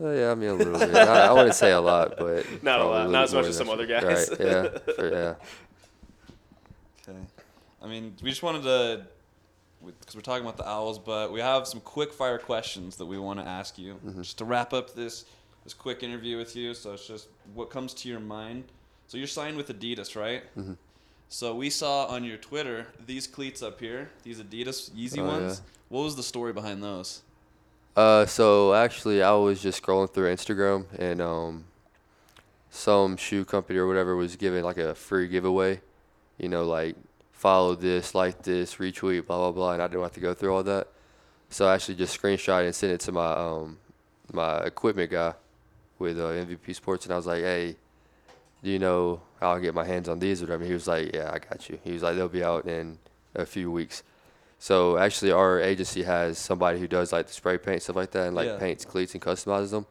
Uh, 0.00 0.10
yeah, 0.10 0.30
I 0.30 0.34
mean 0.34 0.50
a 0.50 0.54
little 0.54 0.78
bit. 0.78 0.94
I, 0.94 1.26
I 1.26 1.32
wouldn't 1.32 1.54
say 1.54 1.72
a 1.72 1.80
lot, 1.80 2.14
but 2.18 2.44
Not 2.62 2.80
a 2.80 2.84
lot. 2.84 2.96
little 2.96 3.10
Not 3.12 3.24
as 3.24 3.34
much 3.34 3.46
as 3.46 3.56
some 3.56 3.68
other 3.70 3.86
guys. 3.86 4.28
Right? 4.30 4.40
Yeah. 4.40 4.68
For, 4.94 5.10
yeah. 5.10 5.34
Okay. 7.08 7.18
I 7.82 7.86
mean, 7.86 8.14
we 8.22 8.28
just 8.30 8.42
wanted 8.42 8.62
to, 8.64 9.06
because 10.00 10.14
we're 10.14 10.20
talking 10.20 10.44
about 10.44 10.56
the 10.56 10.64
Owlz, 10.64 11.02
but 11.04 11.32
we 11.32 11.40
have 11.40 11.66
some 11.66 11.80
quick 11.80 12.12
fire 12.12 12.38
questions 12.38 12.96
that 12.96 13.06
we 13.06 13.18
want 13.18 13.40
to 13.40 13.46
ask 13.46 13.78
you, 13.78 13.98
just 14.20 14.38
to 14.38 14.44
wrap 14.44 14.72
up 14.72 14.94
this 14.94 15.24
this 15.68 15.74
quick 15.74 16.02
interview 16.02 16.38
with 16.38 16.56
you. 16.56 16.72
So 16.72 16.94
it's 16.94 17.06
just 17.06 17.28
what 17.52 17.68
comes 17.68 17.92
to 17.92 18.08
your 18.08 18.20
mind. 18.20 18.64
So 19.06 19.18
you're 19.18 19.26
signed 19.26 19.58
with 19.58 19.68
Adidas, 19.68 20.16
right? 20.16 20.42
Mm-hmm. 20.56 20.72
So 21.28 21.54
we 21.54 21.68
saw 21.68 22.06
on 22.06 22.24
your 22.24 22.38
Twitter 22.38 22.86
these 23.04 23.26
cleats 23.26 23.62
up 23.62 23.78
here, 23.78 24.08
these 24.22 24.40
Adidas 24.40 24.90
Yeezy 24.92 25.18
Oh, 25.18 25.26
ones. 25.26 25.60
yeah. 25.60 25.70
What 25.90 26.04
was 26.04 26.16
the 26.16 26.22
story 26.22 26.54
behind 26.54 26.82
those? 26.82 27.20
Uh, 27.94 28.24
so 28.24 28.72
actually, 28.72 29.22
I 29.22 29.32
was 29.32 29.60
just 29.60 29.82
scrolling 29.82 30.10
through 30.10 30.32
Instagram, 30.32 30.86
and 30.98 31.20
um, 31.20 31.64
some 32.70 33.18
shoe 33.18 33.44
company 33.44 33.78
or 33.78 33.86
whatever 33.86 34.16
was 34.16 34.36
giving 34.36 34.64
like 34.64 34.78
a 34.78 34.94
free 34.94 35.28
giveaway. 35.28 35.82
You 36.38 36.48
know, 36.48 36.64
like 36.64 36.96
follow 37.32 37.74
this, 37.74 38.14
like 38.14 38.42
this, 38.42 38.76
retweet, 38.76 39.26
blah 39.26 39.36
blah 39.36 39.52
blah, 39.52 39.72
and 39.74 39.82
I 39.82 39.88
didn't 39.88 40.02
have 40.02 40.12
to 40.12 40.20
go 40.20 40.32
through 40.32 40.54
all 40.54 40.62
that. 40.62 40.88
So 41.50 41.66
I 41.68 41.74
actually 41.74 41.96
just 41.96 42.18
screenshot 42.18 42.64
and 42.64 42.74
sent 42.74 42.92
it 42.92 43.00
to 43.00 43.12
my 43.12 43.32
um, 43.32 43.78
my 44.32 44.60
equipment 44.60 45.10
guy 45.10 45.34
with 45.98 46.18
uh, 46.18 46.24
MVP 46.24 46.74
Sports, 46.74 47.04
and 47.06 47.12
I 47.12 47.16
was 47.16 47.26
like, 47.26 47.42
hey, 47.42 47.76
do 48.62 48.70
you 48.70 48.78
know 48.78 49.20
how 49.40 49.52
I 49.52 49.60
get 49.60 49.74
my 49.74 49.84
hands 49.84 50.08
on 50.08 50.18
these 50.18 50.42
or 50.42 50.46
whatever? 50.46 50.64
He 50.64 50.72
was 50.72 50.86
like, 50.88 51.14
yeah, 51.14 51.30
I 51.32 51.38
got 51.38 51.68
you. 51.68 51.78
He 51.84 51.92
was 51.92 52.02
like, 52.02 52.16
they'll 52.16 52.28
be 52.28 52.42
out 52.44 52.66
in 52.66 52.98
a 53.34 53.46
few 53.46 53.70
weeks. 53.70 54.02
So 54.58 54.98
actually, 54.98 55.30
our 55.30 55.60
agency 55.60 56.02
has 56.02 56.38
somebody 56.38 56.80
who 56.80 56.88
does 56.88 57.12
like 57.12 57.26
the 57.28 57.32
spray 57.32 57.58
paint 57.58 57.82
stuff 57.82 57.96
like 57.96 58.10
that, 58.12 58.26
and 58.26 58.34
like 58.36 58.46
Yeah. 58.46 58.58
paints 58.58 58.84
cleats 58.84 59.14
and 59.14 59.22
customizes 59.22 59.70
them. 59.70 59.86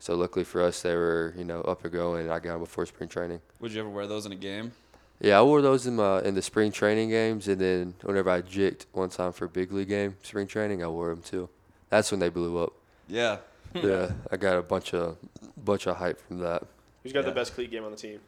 So 0.00 0.16
luckily 0.16 0.44
for 0.44 0.62
us, 0.62 0.82
they 0.82 0.94
were 0.96 1.34
you 1.36 1.44
know 1.44 1.60
up 1.62 1.84
and 1.84 1.92
going, 1.92 2.22
and 2.22 2.32
I 2.32 2.38
got 2.40 2.52
them 2.54 2.60
before 2.60 2.86
spring 2.86 3.08
training. 3.08 3.40
Would 3.60 3.72
you 3.72 3.80
ever 3.80 3.88
wear 3.90 4.06
those 4.08 4.26
in 4.26 4.32
a 4.32 4.36
game? 4.36 4.72
Yeah, 5.20 5.38
I 5.38 5.42
wore 5.42 5.60
those 5.62 5.86
in 5.86 5.94
my 5.96 6.22
in 6.22 6.34
the 6.34 6.42
spring 6.42 6.72
training 6.72 7.10
games, 7.10 7.46
and 7.46 7.60
then 7.60 7.94
whenever 8.02 8.30
I 8.30 8.40
jicked 8.40 8.86
one 8.92 9.10
time 9.10 9.32
for 9.32 9.44
a 9.44 9.48
big 9.48 9.70
league 9.70 9.88
game 9.88 10.16
spring 10.22 10.46
training, 10.48 10.82
I 10.82 10.88
wore 10.88 11.10
them 11.10 11.22
too. 11.22 11.48
That's 11.90 12.10
when 12.10 12.18
they 12.18 12.30
blew 12.30 12.58
up. 12.58 12.72
Yeah. 13.06 13.36
yeah, 13.74 14.10
I 14.32 14.36
got 14.38 14.56
a 14.56 14.62
bunch 14.62 14.94
of 14.94 15.18
bunch 15.64 15.86
of 15.86 15.96
hype 15.96 16.20
from 16.26 16.38
that. 16.38 16.62
Who's 17.02 17.12
got 17.12 17.24
the 17.24 17.32
best 17.32 17.54
cleat 17.54 17.70
game 17.70 17.84
on 17.84 17.90
the 17.90 17.96
team? 17.96 18.20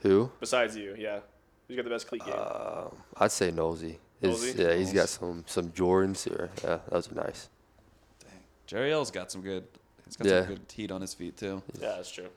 Who? 0.00 0.30
Besides 0.40 0.76
you, 0.76 0.94
yeah. 0.98 1.20
Who's 1.68 1.76
got 1.76 1.84
the 1.84 1.90
best 1.90 2.06
cleat 2.08 2.24
game? 2.24 2.34
Uh, 2.36 2.88
I'd 3.16 3.32
say 3.32 3.50
Nosey. 3.50 3.98
His- 4.20 4.42
Nosey? 4.42 4.62
Yeah, 4.62 4.74
he's 4.74 4.92
got 4.92 5.08
some 5.08 5.44
some 5.46 5.70
Jordans 5.70 6.24
here. 6.28 6.50
Yeah, 6.64 6.78
those 6.90 7.10
are 7.10 7.14
nice. 7.14 7.48
Dang. 8.22 8.32
Jerry 8.66 8.92
L's 8.92 9.10
got 9.10 9.30
some 9.30 9.40
good. 9.42 9.64
He's 10.04 10.16
got 10.16 10.26
Yeah. 10.26 10.40
some 10.40 10.48
good 10.54 10.60
heat 10.72 10.90
on 10.90 11.00
his 11.00 11.14
feet 11.14 11.36
too. 11.36 11.62
yeah, 11.80 11.96
that's 11.96 12.10
true. 12.10 12.28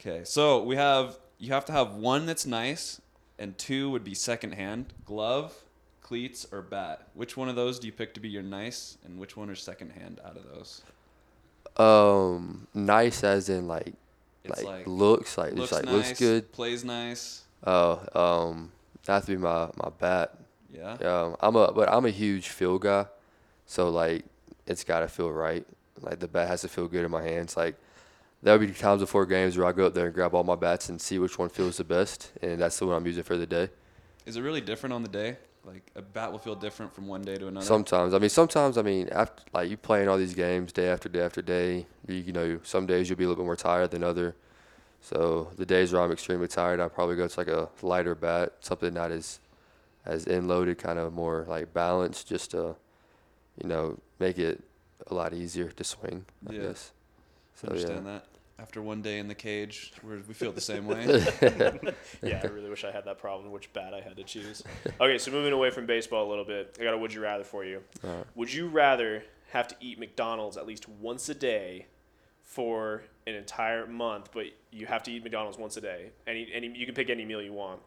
Okay, 0.00 0.22
so 0.24 0.62
we 0.62 0.76
have 0.76 1.18
you 1.38 1.52
have 1.52 1.64
to 1.66 1.72
have 1.72 1.94
one 1.94 2.26
that's 2.26 2.46
nice, 2.46 3.00
and 3.38 3.56
two 3.58 3.90
would 3.90 4.04
be 4.04 4.14
secondhand 4.14 4.92
glove, 5.04 5.54
cleats, 6.02 6.46
or 6.52 6.62
bat. 6.62 7.08
Which 7.14 7.36
one 7.36 7.48
of 7.48 7.56
those 7.56 7.78
do 7.78 7.86
you 7.86 7.92
pick 7.92 8.14
to 8.14 8.20
be 8.20 8.28
your 8.28 8.42
nice, 8.42 8.98
and 9.04 9.18
which 9.18 9.36
one 9.36 9.48
are 9.50 9.54
secondhand 9.56 10.20
out 10.24 10.36
of 10.36 10.44
those? 10.44 10.82
Um, 11.78 12.66
nice 12.74 13.22
as 13.22 13.48
in 13.48 13.68
like 13.68 13.94
It's 14.44 14.62
like, 14.62 14.66
like, 14.66 14.86
looks 14.86 15.38
like 15.38 15.52
looks 15.52 15.70
just 15.70 15.72
like 15.72 15.84
nice, 15.84 16.08
looks 16.08 16.18
good. 16.18 16.52
plays 16.52 16.84
nice. 16.84 17.44
Oh, 17.66 18.00
um, 18.14 18.72
that 19.04 19.24
to 19.24 19.30
be 19.30 19.36
my 19.36 19.70
my 19.76 19.90
bat. 19.98 20.36
Yeah. 20.72 20.94
Um, 20.94 21.36
I'm 21.40 21.56
a 21.56 21.72
but 21.72 21.88
I'm 21.88 22.06
a 22.06 22.10
huge 22.10 22.48
feel 22.48 22.78
guy, 22.78 23.06
so 23.66 23.90
like 23.90 24.24
it's 24.66 24.84
got 24.84 25.00
to 25.00 25.08
feel 25.08 25.30
right. 25.30 25.66
Like 26.00 26.20
the 26.20 26.28
bat 26.28 26.48
has 26.48 26.60
to 26.62 26.68
feel 26.68 26.88
good 26.88 27.04
in 27.04 27.10
my 27.10 27.22
hands. 27.22 27.56
Like 27.56 27.76
there'll 28.42 28.58
be 28.60 28.68
times 28.72 29.00
before 29.00 29.26
games 29.26 29.56
where 29.56 29.66
I 29.66 29.72
go 29.72 29.86
up 29.86 29.94
there 29.94 30.06
and 30.06 30.14
grab 30.14 30.34
all 30.34 30.44
my 30.44 30.54
bats 30.54 30.88
and 30.88 31.00
see 31.00 31.18
which 31.18 31.38
one 31.38 31.48
feels 31.48 31.78
the 31.78 31.84
best, 31.84 32.32
and 32.42 32.60
that's 32.60 32.78
the 32.78 32.86
one 32.86 32.96
I'm 32.96 33.06
using 33.06 33.24
for 33.24 33.36
the 33.36 33.46
day. 33.46 33.70
Is 34.26 34.36
it 34.36 34.42
really 34.42 34.60
different 34.60 34.92
on 34.92 35.02
the 35.02 35.08
day? 35.08 35.38
Like 35.68 35.92
a 35.94 36.00
bat 36.00 36.32
will 36.32 36.38
feel 36.38 36.54
different 36.54 36.94
from 36.94 37.06
one 37.06 37.20
day 37.20 37.36
to 37.36 37.46
another. 37.46 37.66
Sometimes, 37.66 38.14
I 38.14 38.18
mean, 38.18 38.30
sometimes, 38.30 38.78
I 38.78 38.82
mean, 38.82 39.10
after 39.12 39.42
like 39.52 39.68
you 39.68 39.76
playing 39.76 40.08
all 40.08 40.16
these 40.16 40.32
games 40.32 40.72
day 40.72 40.88
after 40.88 41.10
day 41.10 41.20
after 41.20 41.42
day, 41.42 41.86
you, 42.06 42.14
you 42.14 42.32
know, 42.32 42.58
some 42.62 42.86
days 42.86 43.10
you'll 43.10 43.18
be 43.18 43.24
a 43.24 43.28
little 43.28 43.42
bit 43.42 43.46
more 43.46 43.54
tired 43.56 43.90
than 43.90 44.02
other. 44.02 44.34
So 45.02 45.50
the 45.56 45.66
days 45.66 45.92
where 45.92 46.00
I'm 46.00 46.10
extremely 46.10 46.48
tired, 46.48 46.80
I 46.80 46.88
probably 46.88 47.16
go 47.16 47.28
to 47.28 47.38
like 47.38 47.48
a 47.48 47.68
lighter 47.82 48.14
bat, 48.14 48.54
something 48.60 48.94
not 48.94 49.10
as 49.10 49.40
as 50.06 50.26
in 50.26 50.48
loaded, 50.48 50.78
kind 50.78 50.98
of 50.98 51.12
more 51.12 51.44
like 51.46 51.74
balanced, 51.74 52.28
just 52.28 52.52
to 52.52 52.76
you 53.62 53.68
know 53.68 53.98
make 54.18 54.38
it 54.38 54.64
a 55.08 55.14
lot 55.14 55.34
easier 55.34 55.68
to 55.68 55.84
swing. 55.84 56.24
I 56.48 56.54
Yeah. 56.54 56.62
guess. 56.62 56.92
So 57.56 57.68
understand 57.68 58.06
that. 58.06 58.24
After 58.60 58.82
one 58.82 59.02
day 59.02 59.18
in 59.18 59.28
the 59.28 59.36
cage, 59.36 59.92
we're, 60.02 60.20
we 60.26 60.34
feel 60.34 60.50
the 60.50 60.60
same 60.60 60.86
way. 60.86 61.04
Yeah, 62.22 62.40
I 62.42 62.46
really 62.48 62.68
wish 62.68 62.84
I 62.84 62.90
had 62.90 63.04
that 63.04 63.18
problem. 63.18 63.52
Which 63.52 63.72
bat 63.72 63.94
I 63.94 64.00
had 64.00 64.16
to 64.16 64.24
choose. 64.24 64.64
Okay, 65.00 65.16
so 65.18 65.30
moving 65.30 65.52
away 65.52 65.70
from 65.70 65.86
baseball 65.86 66.26
a 66.26 66.30
little 66.30 66.44
bit, 66.44 66.76
I 66.80 66.84
got 66.84 66.92
a 66.94 66.98
would 66.98 67.12
you 67.12 67.20
rather 67.20 67.44
for 67.44 67.64
you. 67.64 67.82
Alright. 68.04 68.26
Would 68.34 68.52
you 68.52 68.66
rather 68.68 69.22
have 69.52 69.68
to 69.68 69.76
eat 69.80 69.98
McDonald's 70.00 70.56
at 70.56 70.66
least 70.66 70.88
once 70.88 71.28
a 71.28 71.34
day 71.34 71.86
for 72.42 73.02
an 73.28 73.34
entire 73.34 73.86
month, 73.86 74.30
but 74.32 74.46
you 74.72 74.86
have 74.86 75.04
to 75.04 75.12
eat 75.12 75.22
McDonald's 75.22 75.56
once 75.56 75.76
a 75.76 75.80
day? 75.80 76.10
Any, 76.26 76.50
any, 76.52 76.68
you 76.76 76.84
can 76.84 76.94
pick 76.96 77.10
any 77.10 77.24
meal 77.24 77.40
you 77.40 77.52
want, 77.52 77.80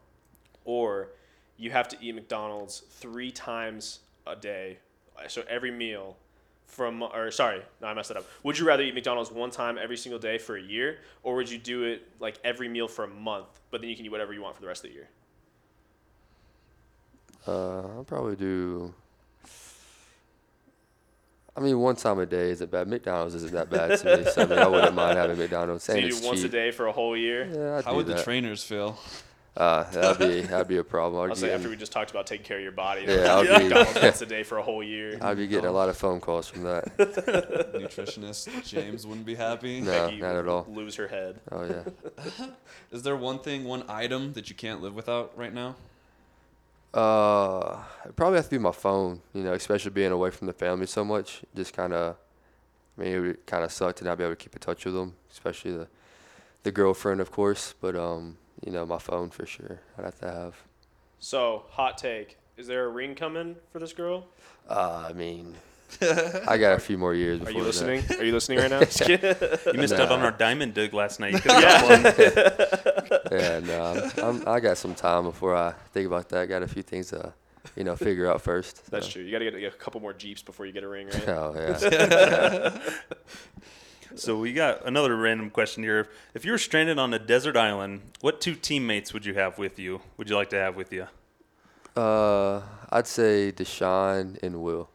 or 0.63 1.09
you 1.57 1.71
have 1.71 1.89
to 1.89 1.97
eat 2.01 2.15
McDonald's 2.15 2.79
three 2.89 3.31
times 3.31 3.99
a 4.25 4.35
day, 4.37 4.77
so 5.27 5.43
every 5.49 5.71
meal. 5.71 6.15
From 6.71 7.03
or 7.03 7.31
sorry, 7.31 7.61
no, 7.81 7.87
I 7.87 7.93
messed 7.93 8.07
that 8.07 8.17
up. 8.17 8.25
Would 8.43 8.57
you 8.57 8.65
rather 8.65 8.81
eat 8.81 8.95
McDonald's 8.95 9.29
one 9.29 9.51
time 9.51 9.77
every 9.77 9.97
single 9.97 10.19
day 10.19 10.37
for 10.37 10.55
a 10.55 10.61
year, 10.61 10.99
or 11.21 11.35
would 11.35 11.49
you 11.51 11.57
do 11.57 11.83
it 11.83 12.07
like 12.21 12.39
every 12.45 12.69
meal 12.69 12.87
for 12.87 13.03
a 13.03 13.09
month, 13.09 13.59
but 13.71 13.81
then 13.81 13.89
you 13.89 13.95
can 13.97 14.05
eat 14.05 14.09
whatever 14.09 14.31
you 14.33 14.41
want 14.41 14.55
for 14.55 14.61
the 14.61 14.67
rest 14.67 14.85
of 14.85 14.89
the 14.89 14.95
year? 14.95 15.09
Uh, 17.45 17.97
I'll 17.97 18.05
probably 18.07 18.37
do. 18.37 18.93
I 21.57 21.59
mean, 21.59 21.77
one 21.79 21.97
time 21.97 22.19
a 22.19 22.25
day 22.25 22.51
isn't 22.51 22.71
bad. 22.71 22.87
McDonald's 22.87 23.35
isn't 23.35 23.51
that 23.51 23.69
bad 23.69 23.99
to 23.99 24.17
me. 24.17 24.23
So 24.31 24.43
I 24.43 24.45
mean, 24.45 24.59
I 24.59 24.67
wouldn't 24.67 24.95
mind 24.95 25.17
having 25.17 25.37
McDonald's. 25.43 25.83
So 25.83 25.91
and 25.91 26.03
you 26.03 26.07
it's 26.07 26.21
do 26.21 26.27
once 26.27 26.39
a 26.39 26.43
cheap. 26.43 26.51
day 26.53 26.71
for 26.71 26.87
a 26.87 26.93
whole 26.93 27.17
year. 27.17 27.49
Yeah, 27.53 27.77
I'd 27.79 27.83
How 27.83 27.91
do 27.91 27.97
would 27.97 28.05
the 28.05 28.23
trainers 28.23 28.63
feel? 28.63 28.97
Uh, 29.57 29.83
that'd 29.91 30.17
be 30.17 30.41
that'd 30.41 30.67
be 30.69 30.77
a 30.77 30.83
problem. 30.83 31.21
I'd, 31.25 31.29
I'll 31.31 31.35
say 31.35 31.51
after 31.51 31.67
we 31.67 31.75
just 31.75 31.91
talked 31.91 32.09
about 32.09 32.25
taking 32.25 32.45
care 32.45 32.57
of 32.57 32.63
your 32.63 32.71
body, 32.71 33.03
Yeah, 33.05 33.13
I'll 33.35 33.39
I'll 33.39 33.43
be- 33.59 33.63
McDonald's 33.65 34.01
once 34.01 34.21
a 34.21 34.25
day 34.25 34.43
for 34.43 34.57
a 34.57 34.63
whole 34.63 34.81
year. 34.81 35.17
I'd 35.21 35.35
be 35.37 35.47
getting 35.47 35.65
a 35.65 35.71
lot 35.73 35.89
of 35.89 35.97
phone 35.97 36.21
calls 36.21 36.47
from 36.47 36.63
that. 36.63 36.85
Nutritionist 36.97 38.65
James 38.65 39.05
wouldn't 39.05 39.25
be 39.25 39.35
happy. 39.35 39.81
No, 39.81 39.91
Becky 39.91 40.21
not 40.21 40.35
at 40.37 40.47
all. 40.47 40.65
Lose 40.69 40.95
her 40.95 41.07
head. 41.09 41.39
Oh 41.51 41.65
yeah. 41.65 42.45
Is 42.91 43.03
there 43.03 43.17
one 43.17 43.39
thing, 43.39 43.65
one 43.65 43.83
item 43.89 44.33
that 44.33 44.49
you 44.49 44.55
can't 44.55 44.81
live 44.81 44.95
without 44.95 45.37
right 45.37 45.53
now? 45.53 45.75
Uh, 46.93 47.77
it'd 48.03 48.15
probably 48.15 48.35
have 48.37 48.45
to 48.45 48.51
be 48.51 48.57
my 48.57 48.71
phone. 48.71 49.21
You 49.33 49.43
know, 49.43 49.53
especially 49.53 49.91
being 49.91 50.11
away 50.11 50.29
from 50.29 50.47
the 50.47 50.53
family 50.53 50.85
so 50.85 51.03
much. 51.03 51.41
Just 51.55 51.73
kind 51.73 51.93
of, 51.93 52.15
I 52.97 53.01
mean, 53.01 53.13
it 53.13 53.19
would 53.19 53.45
kind 53.45 53.63
of 53.63 53.71
suck 53.71 53.95
to 53.97 54.03
not 54.05 54.17
be 54.17 54.23
able 54.23 54.33
to 54.33 54.37
keep 54.41 54.53
in 54.53 54.59
touch 54.59 54.85
with 54.85 54.93
them, 54.93 55.15
especially 55.31 55.71
the, 55.71 55.87
the 56.63 56.71
girlfriend, 56.71 57.21
of 57.21 57.31
course. 57.31 57.73
But 57.79 57.95
um, 57.95 58.37
you 58.65 58.71
know, 58.71 58.85
my 58.85 58.99
phone 58.99 59.29
for 59.29 59.45
sure. 59.45 59.79
I'd 59.97 60.05
have 60.05 60.19
to 60.19 60.27
have. 60.27 60.55
So, 61.19 61.63
hot 61.69 61.97
take: 61.97 62.37
Is 62.57 62.67
there 62.67 62.85
a 62.85 62.89
ring 62.89 63.15
coming 63.15 63.55
for 63.71 63.79
this 63.79 63.93
girl? 63.93 64.25
Uh, 64.69 65.07
I 65.09 65.13
mean, 65.13 65.55
I 66.47 66.57
got 66.57 66.73
a 66.73 66.79
few 66.79 66.97
more 66.97 67.13
years 67.13 67.41
Are 67.41 67.45
before 67.45 67.53
you 67.53 67.59
that. 67.59 67.65
listening? 67.65 68.03
Are 68.19 68.23
you 68.23 68.31
listening 68.31 68.59
right 68.59 68.69
now? 68.69 68.79
You 69.73 69.79
missed 69.79 69.93
out 69.93 70.11
on 70.11 70.21
our 70.21 70.31
diamond 70.31 70.73
dig 70.73 70.93
last 70.93 71.19
night. 71.19 71.33
You 71.33 71.39
could 71.39 71.51
have 71.51 71.61
got 71.61 72.03
one. 72.03 73.19
Yeah, 73.31 73.59
no, 73.59 74.11
I'm, 74.17 74.23
I'm, 74.23 74.47
I 74.47 74.59
got 74.59 74.77
some 74.77 74.95
time 74.95 75.23
before 75.23 75.55
I 75.55 75.73
think 75.93 76.07
about 76.07 76.29
that. 76.29 76.49
got 76.49 76.63
a 76.63 76.67
few 76.67 76.81
things 76.83 77.09
to, 77.09 77.33
you 77.75 77.83
know, 77.83 77.95
figure 77.95 78.29
out 78.29 78.41
first. 78.41 78.89
That's 78.91 79.05
so. 79.05 79.13
true. 79.13 79.23
You 79.23 79.31
got 79.31 79.39
to 79.39 79.51
get 79.51 79.73
a 79.73 79.77
couple 79.77 80.01
more 80.01 80.13
jeeps 80.13 80.41
before 80.41 80.65
you 80.65 80.71
get 80.71 80.83
a 80.83 80.87
ring, 80.87 81.07
right? 81.07 81.29
Oh 81.29 81.53
yeah. 81.55 82.79
So 84.15 84.37
we 84.37 84.53
got 84.53 84.85
another 84.85 85.15
random 85.15 85.49
question 85.49 85.83
here. 85.83 86.09
If 86.33 86.45
you 86.45 86.51
were 86.51 86.57
stranded 86.57 86.99
on 86.99 87.13
a 87.13 87.19
desert 87.19 87.55
island, 87.57 88.01
what 88.21 88.41
two 88.41 88.55
teammates 88.55 89.13
would 89.13 89.25
you 89.25 89.33
have 89.35 89.57
with 89.57 89.79
you? 89.79 90.01
Would 90.17 90.29
you 90.29 90.35
like 90.35 90.49
to 90.51 90.57
have 90.57 90.75
with 90.75 90.91
you? 90.93 91.07
uh, 91.95 92.61
I'd 92.89 93.07
say 93.07 93.51
D'Shawn 93.51 94.37
and 94.43 94.61
Will. 94.61 94.89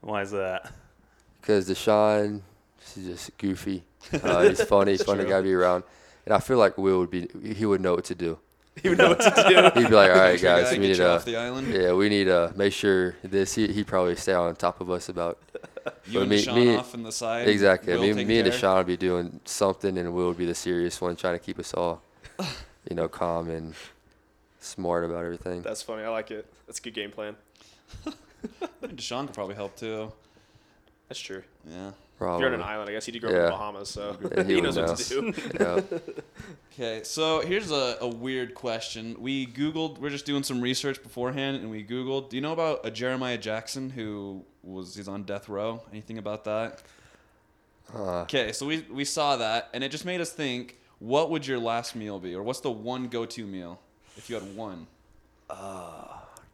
Why 0.00 0.22
is 0.22 0.30
that? 0.30 0.72
Because 1.40 1.66
D'Shawn, 1.66 2.42
he's 2.94 3.06
just 3.06 3.36
goofy. 3.38 3.84
Uh, 4.22 4.42
he's 4.42 4.62
funny, 4.62 4.92
He's 4.92 5.02
funny 5.02 5.24
guy 5.24 5.38
to 5.38 5.42
be 5.42 5.52
around. 5.52 5.82
And 6.24 6.32
I 6.34 6.38
feel 6.38 6.56
like 6.56 6.78
Will 6.78 7.00
would 7.00 7.10
be, 7.10 7.28
he 7.54 7.66
would 7.66 7.80
know 7.80 7.94
what 7.94 8.04
to 8.06 8.14
do. 8.14 8.38
You 8.84 8.94
know 8.94 9.08
what 9.08 9.20
to 9.20 9.44
do. 9.48 9.54
He'd 9.80 9.88
be 9.88 9.94
like, 9.94 10.12
all 10.12 10.18
right, 10.18 10.40
guys, 10.40 10.70
we 10.70 10.78
need 10.78 10.94
to, 10.94 11.16
off 11.16 11.24
the 11.24 11.36
island. 11.36 11.66
yeah, 11.74 11.92
we 11.94 12.08
need 12.08 12.24
to 12.26 12.52
make 12.54 12.72
sure 12.72 13.16
this. 13.24 13.56
He 13.56 13.66
he 13.72 13.82
probably 13.82 14.14
stay 14.14 14.32
on 14.34 14.54
top 14.54 14.80
of 14.80 14.88
us 14.88 15.08
about 15.08 15.38
You 16.06 16.20
and 16.20 16.30
me- 16.30 16.40
D'Shawn 16.42 16.54
me- 16.58 16.76
off 16.76 16.94
in 16.94 17.02
the 17.02 17.12
side. 17.12 17.48
exactly. 17.48 17.92
Will 17.94 18.02
me, 18.02 18.08
taking 18.14 18.28
me 18.28 18.38
and 18.40 18.48
care. 18.50 18.58
D'Shawn 18.58 18.76
would 18.78 18.86
be 18.86 18.96
doing 18.96 19.40
something, 19.44 19.96
and 19.98 20.12
Will 20.14 20.28
would 20.28 20.38
be 20.38 20.46
the 20.46 20.54
serious 20.54 21.00
one, 21.00 21.16
trying 21.16 21.34
to 21.34 21.44
keep 21.44 21.58
us 21.58 21.74
all, 21.74 22.02
you 22.88 22.96
know, 22.96 23.08
calm 23.08 23.48
and 23.50 23.74
smart 24.60 25.04
about 25.04 25.24
everything. 25.24 25.62
That's 25.62 25.82
funny. 25.82 26.02
I 26.02 26.08
like 26.08 26.30
it. 26.30 26.46
That's 26.66 26.78
a 26.78 26.82
good 26.82 26.94
game 26.94 27.10
plan. 27.10 27.36
D'Shawn 28.94 29.26
could 29.26 29.34
probably 29.34 29.54
help 29.54 29.76
too. 29.76 30.12
That's 31.08 31.20
true. 31.20 31.42
Yeah. 31.68 31.88
If 31.88 31.94
Probably. 32.18 32.40
you're 32.44 32.54
on 32.54 32.60
an 32.60 32.66
island, 32.66 32.90
I 32.90 32.92
guess 32.92 33.06
he 33.06 33.12
did 33.12 33.20
grow 33.22 33.30
up 33.30 33.34
in 33.36 33.40
Yeah. 33.40 33.46
the 33.46 33.50
Bahamas, 33.52 33.88
so 33.90 34.16
Yeah, 34.36 34.42
he, 34.44 34.54
he 34.56 34.60
knows 34.60 34.76
would 34.76 34.88
what 34.88 34.98
to 34.98 35.08
do. 35.08 35.32
yeah. 35.60 35.80
Okay, 36.80 37.02
so 37.02 37.40
here's 37.40 37.72
a, 37.72 37.96
a 38.00 38.06
weird 38.06 38.54
question. 38.54 39.16
We 39.18 39.46
Googled, 39.48 39.98
we're 39.98 40.10
just 40.10 40.26
doing 40.26 40.44
some 40.44 40.60
research 40.60 41.02
beforehand, 41.02 41.56
and 41.56 41.70
we 41.72 41.82
Googled, 41.84 42.30
do 42.30 42.36
you 42.36 42.40
know 42.40 42.52
about 42.52 42.86
a 42.86 42.90
Jeremiah 42.92 43.36
Jackson 43.38 43.90
who 43.90 44.44
was, 44.62 44.94
he's 44.94 45.08
on 45.08 45.24
death 45.24 45.48
row? 45.48 45.82
Anything 45.90 46.18
about 46.18 46.44
that? 46.44 46.82
Uh, 47.92 48.20
Okay, 48.22 48.52
so 48.52 48.64
we, 48.64 48.82
we 48.92 49.04
saw 49.04 49.36
that, 49.38 49.70
and 49.74 49.82
it 49.82 49.90
just 49.90 50.04
made 50.04 50.20
us 50.20 50.30
think, 50.30 50.78
what 51.00 51.30
would 51.30 51.44
your 51.48 51.58
last 51.58 51.96
meal 51.96 52.20
be? 52.20 52.32
Or 52.34 52.44
what's 52.44 52.60
the 52.60 52.70
one 52.70 53.08
go 53.08 53.26
to 53.26 53.44
meal 53.46 53.80
if 54.16 54.28
you 54.30 54.36
had 54.36 54.54
one? 54.56 54.86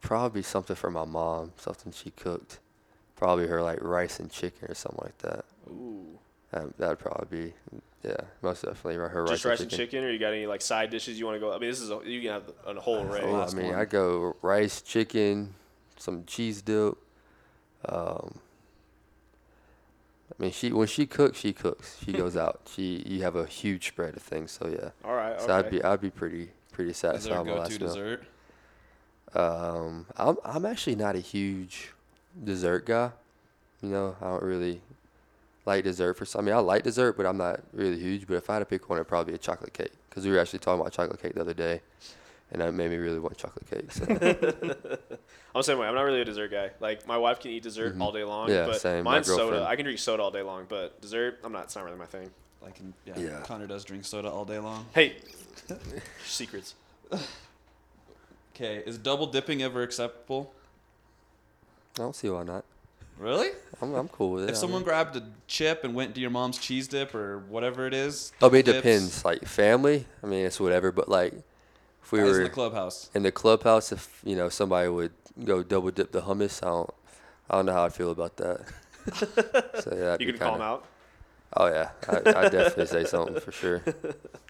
probably 0.00 0.42
something 0.42 0.76
for 0.76 0.90
my 0.90 1.04
mom, 1.04 1.52
something 1.56 1.92
she 1.92 2.10
cooked. 2.10 2.60
Probably 3.16 3.46
her 3.46 3.62
like 3.62 3.82
rice 3.82 4.18
and 4.20 4.30
chicken 4.30 4.68
or 4.70 4.74
something 4.74 5.00
like 5.02 5.18
that. 5.18 5.44
Ooh. 5.68 6.18
Um, 6.52 6.72
that'd 6.78 6.98
probably 6.98 7.46
be, 7.46 7.52
yeah, 8.04 8.16
most 8.42 8.62
definitely 8.64 8.94
her 8.96 9.26
Just 9.26 9.44
rice, 9.44 9.52
rice 9.52 9.60
and 9.62 9.70
chicken, 9.70 10.04
or 10.04 10.10
you 10.10 10.18
got 10.18 10.32
any 10.32 10.46
like 10.46 10.62
side 10.62 10.90
dishes 10.90 11.18
you 11.18 11.24
want 11.26 11.36
to 11.36 11.40
go? 11.40 11.50
I 11.52 11.58
mean, 11.58 11.70
this 11.70 11.80
is 11.80 11.90
a, 11.90 12.00
you 12.04 12.20
can 12.20 12.30
have 12.30 12.50
a 12.66 12.80
whole 12.80 13.02
array. 13.02 13.22
Oh, 13.24 13.42
I 13.42 13.52
mean. 13.54 13.74
I 13.74 13.84
go 13.84 14.36
rice, 14.42 14.80
chicken, 14.82 15.54
some 15.96 16.24
cheese 16.26 16.62
dip. 16.62 16.94
Um, 17.86 18.38
I 20.38 20.42
mean, 20.42 20.52
she 20.52 20.72
when 20.72 20.86
she 20.86 21.06
cooks, 21.06 21.38
she 21.38 21.52
cooks. 21.52 21.98
She 22.04 22.12
goes 22.22 22.36
out. 22.36 22.60
She 22.72 23.02
you 23.06 23.22
have 23.22 23.36
a 23.36 23.46
huge 23.46 23.88
spread 23.88 24.16
of 24.16 24.22
things. 24.22 24.50
So 24.52 24.68
yeah, 24.68 24.90
All 25.04 25.14
right. 25.14 25.40
so 25.40 25.46
Okay. 25.46 25.52
I'd 25.54 25.70
be 25.70 25.82
I'd 25.82 26.00
be 26.00 26.10
pretty 26.10 26.50
pretty 26.72 26.92
satisfied. 26.92 27.18
Is 27.18 27.24
there 27.24 27.38
a 27.38 27.42
with 27.42 27.48
my 27.48 27.54
go 27.54 27.60
last 27.60 27.72
to 27.72 27.78
meal. 27.80 27.88
dessert? 27.88 28.24
Um, 29.34 30.06
I'm 30.16 30.36
I'm 30.44 30.66
actually 30.66 30.96
not 30.96 31.16
a 31.16 31.20
huge 31.20 31.92
dessert 32.42 32.86
guy. 32.86 33.10
You 33.82 33.90
know, 33.90 34.16
I 34.20 34.26
don't 34.30 34.42
really 34.42 34.80
like 35.66 35.84
dessert 35.84 36.14
for 36.14 36.24
some. 36.24 36.40
I 36.40 36.44
mean, 36.44 36.54
I 36.54 36.58
like 36.58 36.82
dessert, 36.82 37.16
but 37.16 37.26
I'm 37.26 37.36
not 37.36 37.60
really 37.72 37.98
huge. 37.98 38.26
But 38.26 38.34
if 38.34 38.48
I 38.50 38.54
had 38.54 38.58
to 38.60 38.64
pick 38.64 38.88
one, 38.88 38.98
it'd 38.98 39.08
probably 39.08 39.32
be 39.32 39.36
a 39.36 39.38
chocolate 39.38 39.72
cake. 39.72 39.92
Because 40.08 40.24
we 40.24 40.32
were 40.32 40.38
actually 40.38 40.60
talking 40.60 40.80
about 40.80 40.92
chocolate 40.92 41.20
cake 41.20 41.34
the 41.34 41.40
other 41.40 41.54
day, 41.54 41.80
and 42.50 42.62
that 42.62 42.72
made 42.72 42.90
me 42.90 42.96
really 42.96 43.18
want 43.18 43.36
chocolate 43.36 43.68
cake. 43.68 43.90
So 43.92 44.04
I'm 45.54 45.60
the 45.60 45.62
same 45.62 45.78
way. 45.78 45.86
I'm 45.86 45.94
not 45.94 46.02
really 46.02 46.20
a 46.20 46.24
dessert 46.24 46.50
guy. 46.50 46.70
Like 46.80 47.06
my 47.06 47.18
wife 47.18 47.40
can 47.40 47.50
eat 47.50 47.62
dessert 47.62 47.96
all 48.00 48.12
day 48.12 48.24
long. 48.24 48.48
Mm-hmm. 48.48 48.56
Yeah, 48.56 48.66
but 48.66 48.80
same. 48.80 49.04
Mine's 49.04 49.26
soda. 49.26 49.64
I 49.66 49.76
can 49.76 49.84
drink 49.84 49.98
soda 49.98 50.22
all 50.22 50.30
day 50.30 50.42
long, 50.42 50.66
but 50.68 51.00
dessert, 51.00 51.40
I'm 51.44 51.52
not. 51.52 51.64
It's 51.64 51.76
not 51.76 51.84
really 51.84 51.98
my 51.98 52.06
thing. 52.06 52.30
Like, 52.62 52.80
in, 52.80 52.94
yeah, 53.04 53.18
Yeah. 53.18 53.40
Connor 53.42 53.66
does 53.66 53.84
drink 53.84 54.04
soda 54.06 54.30
all 54.30 54.46
day 54.46 54.58
long. 54.58 54.86
Hey, 54.94 55.16
secrets. 56.24 56.74
Okay, 58.54 58.84
is 58.86 58.98
double 58.98 59.26
dipping 59.26 59.64
ever 59.64 59.82
acceptable? 59.82 60.52
I 61.96 61.98
don't 62.02 62.14
see 62.16 62.28
why 62.28 62.42
not. 62.42 62.64
Really? 63.18 63.50
I'm 63.80 63.94
I'm 63.94 64.08
cool 64.08 64.32
with 64.32 64.44
it. 64.44 64.50
If 64.50 64.56
I 64.56 64.58
someone 64.58 64.80
mean- 64.80 64.84
grabbed 64.88 65.16
a 65.16 65.22
chip 65.46 65.84
and 65.84 65.94
went 65.94 66.14
to 66.16 66.20
your 66.20 66.30
mom's 66.30 66.58
cheese 66.58 66.88
dip 66.88 67.14
or 67.14 67.38
whatever 67.48 67.86
it 67.86 67.94
is, 67.94 68.32
oh, 68.42 68.48
I 68.48 68.50
mean, 68.50 68.60
it 68.60 68.64
dips, 68.66 68.76
depends. 68.78 69.24
Like 69.24 69.44
family, 69.44 70.06
I 70.22 70.26
mean, 70.26 70.44
it's 70.46 70.58
whatever. 70.58 70.90
But 70.90 71.08
like, 71.08 71.32
if 72.02 72.10
we 72.12 72.18
guys 72.18 72.28
were 72.30 72.38
in 72.38 72.44
the 72.44 72.50
clubhouse. 72.50 73.10
in 73.14 73.22
the 73.22 73.30
clubhouse, 73.32 73.92
if 73.92 74.20
you 74.24 74.34
know 74.34 74.48
somebody 74.48 74.88
would 74.88 75.12
go 75.44 75.62
double 75.62 75.90
dip 75.92 76.10
the 76.10 76.22
hummus, 76.22 76.60
I 76.62 76.66
don't, 76.66 76.90
I 77.50 77.54
don't 77.56 77.66
know 77.66 77.72
how 77.72 77.84
I'd 77.84 77.94
feel 77.94 78.10
about 78.10 78.36
that. 78.38 78.60
so 79.82 79.94
yeah, 79.96 80.12
You 80.12 80.18
be 80.18 80.32
can 80.32 80.38
call 80.38 80.50
kinda- 80.52 80.58
them 80.58 80.62
out. 80.62 80.84
Oh 81.56 81.66
yeah, 81.66 81.90
I 82.08 82.16
I 82.46 82.48
definitely 82.48 82.86
say 82.86 83.04
something 83.04 83.38
for 83.40 83.52
sure. 83.52 83.80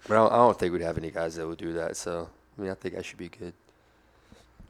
But 0.07 0.13
I 0.13 0.17
don't, 0.17 0.31
I 0.33 0.35
don't 0.37 0.57
think 0.59 0.71
we'd 0.73 0.81
have 0.83 0.97
any 0.99 1.09
guys 1.11 1.35
that 1.35 1.47
would 1.47 1.57
do 1.59 1.73
that. 1.73 1.97
So 1.97 2.29
I 2.57 2.61
mean, 2.61 2.71
I 2.71 2.73
think 2.75 2.95
I 2.95 3.01
should 3.03 3.17
be 3.19 3.27
good. 3.29 3.53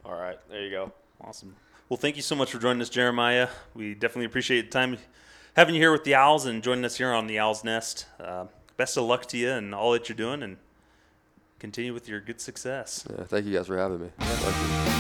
All 0.03 0.15
right, 0.15 0.37
there 0.49 0.61
you 0.63 0.69
go. 0.71 0.91
Awesome. 1.21 1.55
Well, 1.87 1.97
thank 1.97 2.15
you 2.15 2.23
so 2.23 2.35
much 2.35 2.51
for 2.51 2.57
joining 2.57 2.81
us, 2.81 2.89
Jeremiah. 2.89 3.47
We 3.75 3.93
definitely 3.93 4.25
appreciate 4.25 4.71
the 4.71 4.71
time 4.71 4.97
having 5.55 5.75
you 5.75 5.81
here 5.81 5.91
with 5.91 6.03
the 6.03 6.13
Owlz 6.13 6.47
and 6.47 6.63
joining 6.63 6.83
us 6.83 6.97
here 6.97 7.13
on 7.13 7.27
the 7.27 7.35
Owlz 7.35 7.63
Nest. 7.63 8.07
Uh, 8.19 8.45
best 8.75 8.97
of 8.97 9.03
luck 9.03 9.27
to 9.27 9.37
you 9.37 9.51
and 9.51 9.75
all 9.75 9.91
that 9.91 10.09
you're 10.09 10.15
doing, 10.15 10.41
and 10.41 10.57
continue 11.59 11.93
with 11.93 12.09
your 12.09 12.19
good 12.21 12.41
success. 12.41 13.05
Yeah, 13.07 13.25
thank 13.25 13.45
you 13.45 13.53
guys 13.53 13.67
for 13.67 13.77
having 13.77 14.01
me. 14.01 14.09
Thank 14.17 14.55
you. 14.55 14.95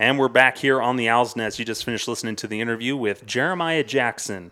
And 0.00 0.18
we're 0.18 0.26
back 0.26 0.58
here 0.58 0.82
on 0.82 0.96
the 0.96 1.06
Owlz 1.06 1.36
Nest. 1.36 1.60
You 1.60 1.64
just 1.64 1.84
finished 1.84 2.08
listening 2.08 2.34
to 2.34 2.48
the 2.48 2.60
interview 2.60 2.96
with 2.96 3.24
Jeremiah 3.24 3.84
Jackson, 3.84 4.50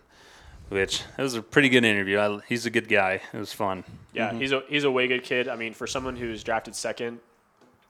which 0.71 1.03
it 1.19 1.23
was 1.23 1.35
a 1.35 1.43
pretty 1.43 1.69
good 1.69 1.85
interview. 1.85 2.19
I, 2.19 2.39
he's 2.49 2.65
a 2.65 2.71
good 2.71 2.89
guy. 2.89 3.21
It 3.33 3.37
was 3.37 3.53
fun. 3.53 3.85
Yeah, 4.15 4.31
mm-hmm. 4.31 4.39
he's 4.41 4.53
a 4.53 4.63
he's 4.69 4.85
a 4.85 4.91
way 4.91 5.07
good 5.07 5.23
kid. 5.23 5.47
I 5.49 5.57
mean, 5.57 5.75
for 5.75 5.87
someone 5.87 6.17
who's 6.17 6.43
drafted 6.43 6.75
second 6.75 7.19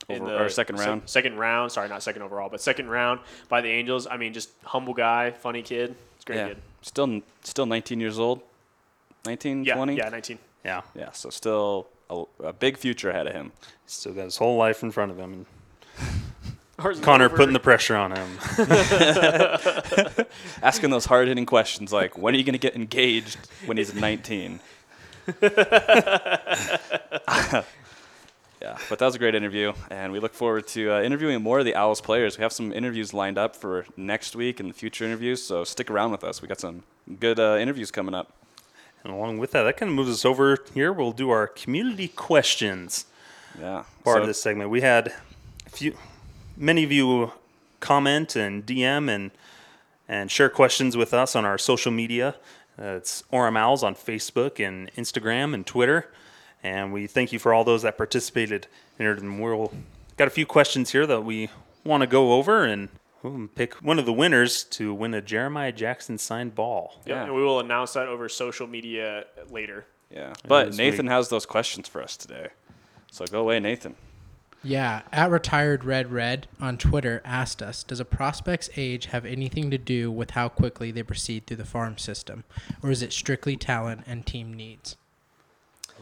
in 0.09 0.23
Over- 0.23 0.31
the 0.33 0.43
or 0.43 0.49
second 0.49 0.79
sec- 0.79 0.87
round. 0.87 1.03
second 1.07 1.37
round. 1.39 1.71
Sorry, 1.71 1.89
not 1.89 2.03
second 2.03 2.23
overall, 2.23 2.49
but 2.49 2.61
second 2.61 2.89
round 2.91 3.21
by 3.49 3.61
the 3.61 3.69
Angels. 3.69 4.07
I 4.07 4.17
mean, 4.17 4.33
just 4.33 4.51
humble 4.65 4.95
guy, 4.95 5.31
funny 5.31 5.63
kid. 5.63 5.95
It's 6.17 6.25
great 6.25 6.37
yeah. 6.37 6.49
kid. 6.49 6.59
Still 6.83 7.21
still 7.43 7.67
19 7.67 8.01
years 8.01 8.19
old. 8.19 8.41
19, 9.27 9.65
Yeah, 9.65 9.75
20? 9.75 9.97
yeah, 9.97 10.09
19. 10.09 10.39
Yeah, 10.65 10.81
Yeah, 10.95 11.11
so 11.13 11.29
still 11.29 11.89
a, 12.09 12.25
a 12.43 12.53
big 12.55 12.79
future 12.79 13.11
ahead 13.11 13.27
of 13.27 13.35
him. 13.35 13.53
still 13.87 14.15
got 14.15 14.25
his 14.25 14.39
whole 14.39 14.57
life 14.57 14.83
in 14.83 14.91
front 14.91 15.11
of 15.11 15.19
him. 15.19 15.45
And 16.83 17.03
Connor 17.03 17.27
over. 17.27 17.37
putting 17.37 17.53
the 17.53 17.61
pressure 17.61 17.97
on 17.97 18.13
him. 18.13 18.39
Asking 20.63 20.91
those 20.91 21.05
hard 21.07 21.29
hitting 21.29 21.47
questions 21.47 21.93
like, 21.93 22.19
when 22.19 22.35
are 22.35 22.39
you 22.39 22.45
going 22.45 22.55
to 22.55 22.59
get 22.59 22.75
engaged 22.75 23.39
when 23.67 23.77
he's 23.77 23.95
19? 23.95 24.61
yeah, 28.61 28.77
but 28.89 28.99
that 28.99 29.07
was 29.07 29.15
a 29.15 29.19
great 29.19 29.35
interview, 29.35 29.73
and 29.91 30.13
we 30.13 30.19
look 30.19 30.35
forward 30.35 30.67
to 30.69 30.93
uh, 30.93 31.03
interviewing 31.03 31.43
more 31.43 31.61
of 31.61 31.65
the 31.65 31.73
Owlz 31.73 32.03
players. 32.03 32.37
We 32.37 32.43
have 32.43 32.53
some 32.53 32.73
interviews 32.73 33.15
lined 33.15 33.39
up 33.39 33.57
for 33.57 33.87
next 33.97 34.37
week 34.37 34.61
and 34.61 34.75
future 34.75 35.05
interviews, 35.05 35.43
so 35.43 35.65
stick 35.65 35.91
around 35.91 36.11
with 36.11 36.25
us. 36.25 36.43
We 36.43 36.49
got 36.49 36.61
some 36.61 36.83
good 37.19 37.39
uh, 37.41 37.57
interviews 37.59 37.91
coming 37.91 38.15
up. 38.15 38.33
And 39.03 39.15
along 39.15 39.39
with 39.39 39.53
that, 39.53 39.63
that 39.63 39.79
kind 39.79 39.89
of 39.89 39.97
moves 39.97 40.11
us 40.11 40.27
over 40.27 40.59
here. 40.75 40.93
We'll 40.93 41.13
do 41.13 41.31
our 41.31 41.47
community 41.47 42.09
questions 42.09 43.07
Yeah, 43.59 43.85
part 44.05 44.17
so- 44.17 44.21
of 44.23 44.27
this 44.27 44.43
segment. 44.43 44.69
We 44.69 44.83
had 44.83 45.15
a 45.67 45.71
few, 45.71 45.97
many 46.61 46.85
of 46.85 46.93
you 46.93 47.33
comment 47.81 48.37
and 48.37 48.65
DM 48.67 49.09
and 49.09 49.31
and 50.07 50.31
share 50.31 50.49
questions 50.51 50.97
with 50.97 51.15
us 51.15 51.37
on 51.37 51.45
our 51.45 51.57
social 51.57 51.93
media. 51.93 52.35
Uh, 52.77 52.97
it's 52.97 53.23
Orem 53.33 53.55
Owlz 53.57 53.83
on 53.85 53.95
Facebook 53.95 54.59
and 54.65 54.93
Instagram 54.95 55.55
and 55.55 55.65
Twitter. 55.65 56.13
And 56.65 56.93
we 56.93 57.07
thank 57.07 57.33
you 57.33 57.39
for 57.39 57.55
all 57.55 57.63
those 57.63 57.83
that 57.83 57.97
participated 57.97 58.67
in 58.99 59.07
it. 59.07 59.21
And 59.21 59.41
we'll 59.41 59.73
got 60.17 60.27
a 60.27 60.31
few 60.33 60.47
questions 60.47 60.91
here 60.91 61.07
that 61.07 61.23
we 61.25 61.49
want 61.85 62.01
to 62.01 62.09
go 62.09 62.33
over 62.33 62.65
and 62.65 62.89
we'll 63.23 63.47
pick 63.55 63.75
one 63.77 64.01
of 64.01 64.05
the 64.07 64.13
winners 64.13 64.65
to 64.65 64.93
win 64.93 65.15
a 65.15 65.23
Jeremiah 65.23 65.71
Jackson 65.73 66.19
signed 66.19 66.57
ball. 66.57 67.01
Yeah, 67.07 67.15
Yeah. 67.15 67.25
and 67.27 67.35
we 67.37 67.43
will 67.43 67.61
announce 67.61 67.93
that 67.93 68.09
over 68.09 68.29
social 68.29 68.67
media 68.67 69.27
later. 69.49 69.87
Yeah, 70.11 70.33
but 70.49 70.75
Nathan 70.75 71.07
week. 71.07 71.13
has 71.13 71.29
those 71.29 71.47
questions 71.47 71.87
for 71.87 72.03
us 72.03 72.17
today. 72.17 72.49
So 73.13 73.25
go 73.27 73.41
away, 73.43 73.61
Nathan. 73.61 73.95
Yeah, 74.63 75.03
at 75.11 75.31
retired 75.31 75.85
red 75.85 76.13
red 76.13 76.47
on 76.61 76.77
Twitter 76.77 77.23
asked 77.25 77.63
us, 77.63 77.83
does 77.83 77.99
a 77.99 78.05
prospect's 78.05 78.69
age 78.77 79.07
have 79.07 79.25
anything 79.25 79.71
to 79.71 79.79
do 79.79 80.11
with 80.11 80.33
how 80.33 80.51
quickly 80.51 80.91
they 80.91 81.03
proceed 81.03 81.47
through 81.47 81.57
the 81.57 81.65
farm 81.65 81.97
system, 81.97 82.45
or 82.83 82.91
is 82.91 83.01
it 83.01 83.13
strictly 83.13 83.57
talent 83.57 84.03
and 84.07 84.27
team 84.27 84.53
needs? 84.53 84.97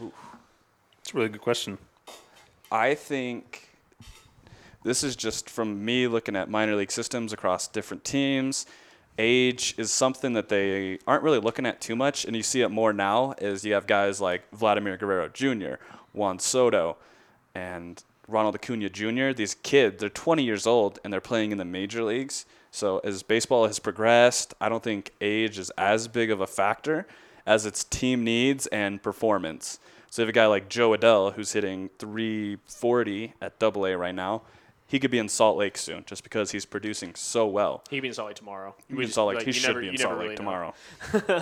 Ooh, 0.01 0.11
that's 0.97 1.13
a 1.13 1.17
really 1.17 1.29
good 1.29 1.41
question. 1.41 1.77
I 2.69 2.95
think 2.95 3.69
this 4.83 5.03
is 5.03 5.15
just 5.15 5.49
from 5.49 5.85
me 5.85 6.07
looking 6.07 6.35
at 6.35 6.49
minor 6.49 6.75
league 6.75 6.91
systems 6.91 7.31
across 7.31 7.67
different 7.67 8.03
teams. 8.03 8.65
Age 9.17 9.73
is 9.77 9.91
something 9.91 10.33
that 10.33 10.49
they 10.49 10.99
aren't 11.07 11.23
really 11.23 11.39
looking 11.39 11.65
at 11.65 11.79
too 11.79 11.95
much, 11.95 12.25
and 12.25 12.35
you 12.35 12.43
see 12.43 12.61
it 12.61 12.69
more 12.69 12.91
now 12.91 13.35
Is 13.39 13.63
you 13.63 13.73
have 13.73 13.87
guys 13.87 14.19
like 14.19 14.49
Vladimir 14.51 14.97
Guerrero 14.97 15.29
Jr., 15.29 15.75
Juan 16.13 16.39
Soto, 16.39 16.97
and 17.55 18.03
Ronald 18.29 18.55
Acuna 18.55 18.89
Jr. 18.89 19.31
These 19.33 19.55
kids, 19.55 19.99
they're 19.99 20.09
20 20.09 20.43
years 20.43 20.65
old 20.67 20.99
and 21.03 21.11
they're 21.11 21.21
playing 21.21 21.51
in 21.51 21.57
the 21.57 21.65
major 21.65 22.03
leagues. 22.03 22.45
So 22.71 22.99
as 23.03 23.23
baseball 23.23 23.65
has 23.67 23.79
progressed, 23.79 24.53
I 24.61 24.69
don't 24.69 24.83
think 24.83 25.11
age 25.21 25.57
is 25.57 25.71
as 25.77 26.07
big 26.07 26.29
of 26.31 26.39
a 26.41 26.47
factor 26.47 27.07
as 27.45 27.65
its 27.65 27.83
team 27.83 28.23
needs 28.23 28.67
and 28.67 29.01
performance. 29.01 29.79
So 30.11 30.21
you 30.21 30.25
have 30.25 30.29
a 30.29 30.33
guy 30.33 30.45
like 30.45 30.69
Jo 30.69 30.91
Adell 30.95 31.33
who's 31.33 31.53
hitting 31.53 31.89
340 31.99 33.33
at 33.41 33.57
Double 33.59 33.85
A 33.85 33.95
right 33.97 34.13
now. 34.15 34.41
He 34.87 34.99
could 34.99 35.11
be 35.11 35.19
in 35.19 35.29
Salt 35.29 35.55
Lake 35.57 35.77
soon, 35.77 36.03
just 36.07 36.23
because 36.23 36.49
he's 36.51 36.65
producing 36.65 37.13
so 37.13 37.45
well. 37.45 37.83
He 37.91 37.97
could 37.97 38.01
be 38.01 38.07
in 38.07 38.13
Salt 38.15 38.29
Lake 38.29 38.37
tomorrow. 38.37 38.75
He, 38.87 38.95
We 38.95 39.01
in 39.03 39.07
just- 39.07 39.15
Salt 39.15 39.29
Lake. 39.29 39.37
like, 39.37 39.45
he 39.45 39.51
should 39.51 39.67
never- 39.67 39.81
be 39.81 39.87
in 39.89 39.97
Salt 39.97 40.13
Lake 40.17 40.23
really 40.23 40.35
tomorrow. 40.35 40.73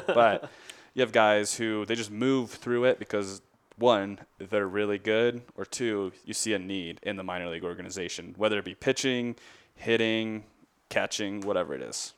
but 0.08 0.50
you 0.94 1.02
have 1.02 1.14
guys 1.14 1.56
who 1.56 1.86
they 1.86 1.96
just 1.96 2.12
move 2.12 2.52
through 2.52 2.86
it 2.86 3.00
because 3.00 3.42
one, 3.78 4.20
they're 4.40 4.68
really 4.68 4.98
good, 4.98 5.42
or 5.56 5.66
two, 5.66 6.12
you 6.26 6.34
see 6.34 6.54
a 6.54 6.60
need 6.60 7.00
in 7.04 7.16
the 7.16 7.24
minor 7.24 7.50
league 7.50 7.64
organization, 7.64 8.34
whether 8.38 8.58
it 8.60 8.66
be 8.66 8.76
pitching, 8.76 9.36
hitting, 9.76 10.44
catching, 10.90 11.42
whatever 11.42 11.74
it 11.74 11.82
is. 11.82 12.14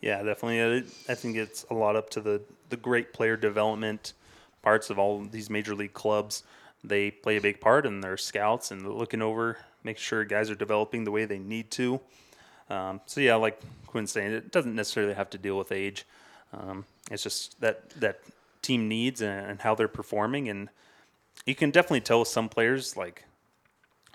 Yeah, 0.00 0.22
definitely. 0.22 0.90
I 1.08 1.14
think 1.14 1.36
it's 1.36 1.64
a 1.70 1.74
lot 1.74 1.94
up 1.94 2.10
to 2.10 2.20
the, 2.20 2.40
the 2.68 2.76
great 2.76 3.12
player 3.12 3.36
development 3.36 4.14
parts 4.62 4.90
of 4.90 4.98
all 4.98 5.20
these 5.20 5.48
major 5.50 5.74
league 5.74 5.92
clubs. 5.92 6.42
They 6.82 7.10
play 7.10 7.36
a 7.36 7.40
big 7.40 7.60
part 7.60 7.86
in 7.86 8.00
their 8.00 8.16
scouts 8.16 8.70
and 8.70 8.86
looking 8.86 9.22
over, 9.22 9.58
making 9.84 10.00
sure 10.00 10.24
guys 10.24 10.50
are 10.50 10.54
developing 10.54 11.04
the 11.04 11.10
way 11.10 11.24
they 11.24 11.38
need 11.38 11.70
to. 11.72 12.00
Um, 12.70 13.00
so 13.06 13.20
yeah, 13.20 13.36
like 13.36 13.60
Quinn's 13.86 14.10
saying, 14.12 14.32
it 14.32 14.52
doesn't 14.52 14.74
necessarily 14.74 15.14
have 15.14 15.30
to 15.30 15.38
deal 15.38 15.56
with 15.56 15.72
age. 15.72 16.06
Um, 16.52 16.84
it's 17.10 17.22
just 17.22 17.60
that 17.60 17.90
that 17.90 18.20
team 18.62 18.88
needs 18.88 19.20
and, 19.20 19.50
and 19.50 19.60
how 19.60 19.74
they're 19.74 19.88
performing, 19.88 20.48
and 20.48 20.68
you 21.46 21.54
can 21.54 21.70
definitely 21.70 22.00
tell 22.00 22.24
some 22.24 22.48
players 22.48 22.96
like 22.96 23.24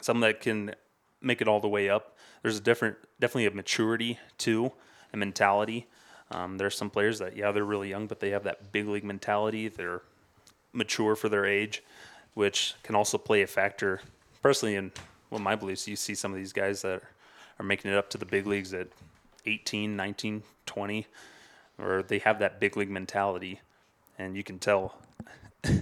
some 0.01 0.19
that 0.19 0.41
can 0.41 0.75
make 1.21 1.41
it 1.41 1.47
all 1.47 1.59
the 1.59 1.67
way 1.67 1.89
up. 1.89 2.17
There's 2.41 2.57
a 2.57 2.61
different, 2.61 2.97
definitely 3.19 3.45
a 3.45 3.51
maturity 3.51 4.19
too, 4.37 4.71
a 5.13 5.17
mentality. 5.17 5.87
Um, 6.31 6.57
there's 6.57 6.75
some 6.75 6.89
players 6.89 7.19
that 7.19 7.37
yeah 7.37 7.51
they're 7.51 7.63
really 7.63 7.89
young, 7.89 8.07
but 8.07 8.19
they 8.19 8.31
have 8.31 8.43
that 8.43 8.71
big 8.71 8.87
league 8.87 9.03
mentality. 9.03 9.67
They're 9.67 10.01
mature 10.73 11.15
for 11.15 11.29
their 11.29 11.45
age, 11.45 11.83
which 12.33 12.75
can 12.83 12.95
also 12.95 13.17
play 13.17 13.41
a 13.41 13.47
factor. 13.47 14.01
Personally, 14.41 14.75
in 14.75 14.91
well, 15.29 15.39
my 15.39 15.55
beliefs, 15.55 15.87
you 15.87 15.95
see 15.95 16.15
some 16.15 16.31
of 16.31 16.37
these 16.37 16.53
guys 16.53 16.81
that 16.81 17.01
are 17.59 17.65
making 17.65 17.91
it 17.91 17.97
up 17.97 18.09
to 18.11 18.17
the 18.17 18.25
big 18.25 18.45
leagues 18.45 18.73
at 18.73 18.87
18, 19.45 19.95
19, 19.95 20.43
20, 20.65 21.07
or 21.79 22.03
they 22.03 22.19
have 22.19 22.39
that 22.39 22.59
big 22.59 22.77
league 22.77 22.89
mentality, 22.89 23.61
and 24.17 24.35
you 24.35 24.43
can 24.43 24.59
tell. 24.59 24.97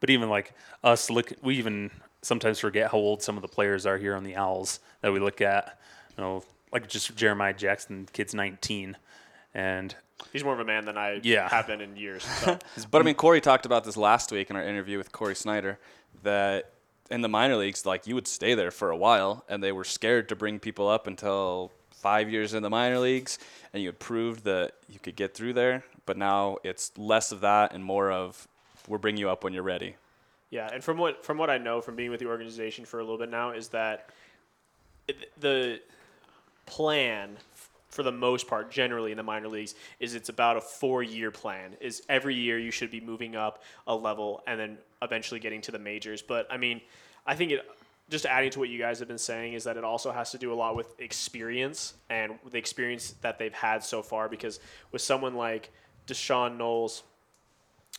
but 0.00 0.10
even 0.10 0.28
like 0.28 0.52
us, 0.82 1.10
look, 1.10 1.32
we 1.42 1.56
even 1.56 1.90
sometimes 2.22 2.58
forget 2.58 2.90
how 2.90 2.98
old 2.98 3.22
some 3.22 3.36
of 3.36 3.42
the 3.42 3.48
players 3.48 3.86
are 3.86 3.96
here 3.98 4.14
on 4.14 4.24
the 4.24 4.34
Owlz 4.34 4.78
that 5.02 5.12
we 5.12 5.20
look 5.20 5.40
at. 5.40 5.78
You 6.16 6.24
know, 6.24 6.44
like 6.72 6.88
just 6.88 7.14
Jeremiah 7.16 7.54
Jackson, 7.54 8.08
kid's 8.12 8.34
19, 8.34 8.96
and 9.54 9.94
He's 10.34 10.44
more 10.44 10.52
of 10.52 10.60
a 10.60 10.64
man 10.64 10.84
than 10.84 10.98
I 10.98 11.20
Yeah. 11.22 11.48
have 11.48 11.66
been 11.66 11.80
in 11.80 11.96
years. 11.96 12.22
So. 12.24 12.58
But 12.90 13.00
I 13.00 13.04
mean, 13.04 13.14
Cory 13.14 13.40
talked 13.40 13.64
about 13.64 13.84
this 13.84 13.96
last 13.96 14.30
week 14.30 14.50
in 14.50 14.56
our 14.56 14.62
interview 14.62 14.98
with 14.98 15.12
Cory 15.12 15.34
Snyder 15.34 15.78
that 16.22 16.72
in 17.10 17.22
the 17.22 17.28
minor 17.28 17.56
leagues, 17.56 17.86
like 17.86 18.06
you 18.06 18.14
would 18.14 18.28
stay 18.28 18.54
there 18.54 18.70
for 18.70 18.90
a 18.90 18.96
while, 18.96 19.44
and 19.48 19.62
they 19.62 19.72
were 19.72 19.82
scared 19.84 20.28
to 20.28 20.36
bring 20.36 20.58
people 20.58 20.88
up 20.88 21.06
until 21.06 21.72
five 21.90 22.30
years 22.30 22.52
in 22.54 22.62
the 22.62 22.70
minor 22.70 22.98
leagues, 22.98 23.38
and 23.72 23.82
you 23.82 23.88
had 23.88 23.98
proved 23.98 24.44
that 24.44 24.72
you 24.88 24.98
could 24.98 25.16
get 25.16 25.34
through 25.34 25.54
there. 25.54 25.84
But 26.06 26.16
now 26.18 26.58
it's 26.64 26.92
less 26.98 27.32
of 27.32 27.40
that 27.40 27.72
and 27.72 27.82
more 27.82 28.12
of 28.12 28.46
we'll 28.90 28.98
bring 28.98 29.16
you 29.16 29.30
up 29.30 29.44
when 29.44 29.54
you're 29.54 29.62
ready. 29.62 29.94
Yeah, 30.50 30.68
and 30.72 30.82
from 30.82 30.98
what 30.98 31.24
from 31.24 31.38
what 31.38 31.48
I 31.48 31.58
know 31.58 31.80
from 31.80 31.96
being 31.96 32.10
with 32.10 32.20
the 32.20 32.26
organization 32.26 32.84
for 32.84 32.98
a 32.98 33.02
little 33.02 33.18
bit 33.18 33.30
now 33.30 33.52
is 33.52 33.68
that 33.68 34.10
it, 35.06 35.30
the 35.40 35.80
plan 36.66 37.36
for 37.88 38.02
the 38.02 38.12
most 38.12 38.46
part 38.46 38.70
generally 38.70 39.10
in 39.10 39.16
the 39.16 39.22
minor 39.22 39.48
leagues 39.48 39.74
is 39.98 40.14
it's 40.14 40.28
about 40.28 40.56
a 40.56 40.60
4-year 40.60 41.30
plan. 41.30 41.76
Is 41.80 42.02
every 42.08 42.34
year 42.34 42.58
you 42.58 42.70
should 42.70 42.90
be 42.90 43.00
moving 43.00 43.36
up 43.36 43.62
a 43.86 43.94
level 43.94 44.42
and 44.46 44.58
then 44.58 44.78
eventually 45.02 45.40
getting 45.40 45.60
to 45.62 45.72
the 45.72 45.78
majors. 45.78 46.20
But 46.20 46.46
I 46.50 46.56
mean, 46.56 46.80
I 47.26 47.34
think 47.34 47.52
it 47.52 47.60
just 48.08 48.26
adding 48.26 48.50
to 48.50 48.58
what 48.58 48.68
you 48.68 48.78
guys 48.78 48.98
have 48.98 49.06
been 49.06 49.18
saying 49.18 49.52
is 49.52 49.62
that 49.64 49.76
it 49.76 49.84
also 49.84 50.10
has 50.10 50.32
to 50.32 50.38
do 50.38 50.52
a 50.52 50.54
lot 50.54 50.74
with 50.74 50.98
experience 50.98 51.94
and 52.10 52.32
the 52.50 52.58
experience 52.58 53.14
that 53.20 53.38
they've 53.38 53.54
had 53.54 53.84
so 53.84 54.02
far 54.02 54.28
because 54.28 54.58
with 54.90 55.00
someone 55.00 55.34
like 55.34 55.70
D'Shawn 56.06 56.58
Knowles 56.58 57.04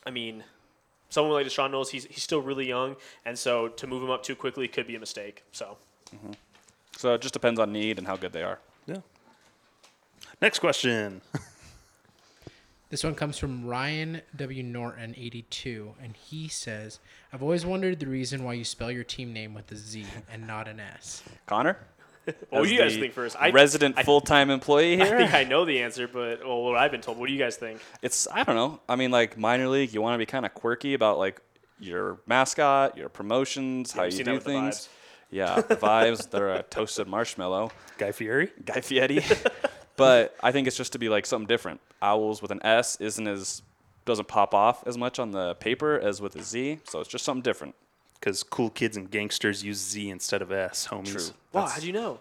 I 0.06 0.10
mean, 0.10 0.44
someone 1.12 1.34
like 1.34 1.46
D'Shawn 1.46 1.72
Knowles, 1.72 1.92
he's 1.92 2.06
he's 2.06 2.24
still 2.24 2.42
really 2.42 2.68
young, 2.68 2.96
and 3.26 3.38
so 3.38 3.68
to 3.68 3.86
move 3.86 4.02
him 4.02 4.10
up 4.10 4.24
too 4.24 4.36
quickly 4.36 4.68
could 4.68 4.88
be 4.88 4.96
a 4.96 5.00
mistake. 5.00 5.44
So 5.52 5.78
mm-hmm. 6.16 6.32
So 6.98 7.14
it 7.14 7.22
just 7.22 7.34
depends 7.34 7.60
on 7.60 7.72
need 7.72 8.00
and 8.00 8.08
how 8.08 8.16
good 8.16 8.34
they 8.34 8.44
are. 8.44 8.60
yeah. 8.88 8.98
Next 10.42 10.60
question. 10.60 11.22
This 12.92 13.06
one 13.06 13.16
comes 13.16 13.38
from 13.38 13.66
Ryan 13.66 14.22
W. 14.36 14.64
Norton, 14.64 15.16
82, 15.18 15.94
and 16.04 16.14
he 16.14 16.50
says, 16.50 17.00
I've 17.32 17.42
always 17.42 17.66
wondered 17.66 18.02
the 18.02 18.06
reason 18.06 18.44
why 18.44 18.52
you 18.52 18.66
spell 18.66 18.92
your 18.92 19.06
team 19.06 19.32
name 19.32 19.54
with 19.54 19.72
a 19.72 19.78
Z 19.78 20.06
and 20.30 20.46
not 20.46 20.68
an 20.68 20.82
S. 20.82 21.24
Connor? 21.46 21.78
What 22.26 22.62
As 22.62 22.68
do 22.68 22.74
you 22.74 22.80
guys 22.80 22.94
the 22.94 23.02
think 23.02 23.14
first? 23.14 23.36
I, 23.40 23.50
resident 23.50 23.98
I, 23.98 24.04
full-time 24.04 24.50
employee 24.50 24.96
here. 24.96 25.06
I 25.06 25.08
here. 25.08 25.18
think 25.18 25.34
I 25.34 25.44
know 25.44 25.66
the 25.66 25.82
answer, 25.82 26.08
but 26.08 26.46
well, 26.46 26.64
what 26.64 26.78
I've 26.78 26.92
been 26.92 27.02
told. 27.02 27.18
What 27.18 27.28
do 27.28 27.34
you 27.34 27.40
guys 27.40 27.58
think? 27.58 27.82
it's 28.02 28.28
I 28.32 28.44
don't 28.44 28.56
know. 28.56 28.80
I 28.88 28.96
mean, 28.96 29.12
like 29.12 29.38
minor 29.38 29.68
league, 29.68 29.94
you 29.94 30.02
want 30.02 30.14
to 30.16 30.18
be 30.20 30.26
kind 30.26 30.46
of 30.46 30.54
quirky 30.54 30.94
about 30.94 31.18
like 31.18 31.42
your 31.80 32.20
mascot, 32.28 32.98
your 32.98 33.10
promotions, 33.10 33.92
how 33.92 34.04
you 34.04 34.12
seen 34.12 34.26
that 34.26 34.32
do 34.32 34.36
with 34.36 34.44
the 34.44 34.52
things. 34.52 34.76
vibes. 34.76 34.88
Yeah, 35.32 35.56
the 35.62 35.76
vibes. 35.76 36.30
They're 36.30 36.54
a 36.54 36.64
toasted 36.64 37.08
marshmallow, 37.08 37.72
Guy 37.98 38.12
Fieri. 38.12 38.52
Guy 38.66 38.82
Fieri. 38.82 39.24
but 39.96 40.36
I 40.44 40.52
think 40.52 40.68
it's 40.68 40.78
just 40.78 40.92
to 40.94 41.00
be 41.00 41.10
like 41.10 41.26
something 41.26 41.48
different. 41.48 41.80
Owls 42.02 42.42
with 42.42 42.52
an 42.52 42.60
S 42.64 42.98
isn't 43.00 43.28
as 43.28 43.62
doesn't 44.06 44.28
pop 44.28 44.54
off 44.54 44.86
as 44.88 44.98
much 44.98 45.20
on 45.20 45.32
the 45.32 45.56
paper 45.56 46.00
as 46.00 46.22
with 46.22 46.36
a 46.36 46.44
Z, 46.44 46.80
so 46.84 47.00
it's 47.00 47.10
just 47.10 47.24
something 47.24 47.42
different. 47.42 47.76
Because 48.22 48.44
cool 48.44 48.70
kids 48.70 48.96
and 48.96 49.10
gangsters 49.12 49.64
use 49.64 49.80
Z 49.80 50.10
instead 50.10 50.42
of 50.42 50.52
S, 50.52 50.88
homies. 50.88 51.12
True. 51.12 51.36
Wow, 51.52 51.66
how'd 51.68 51.84
you 51.84 51.92
know? 51.92 52.20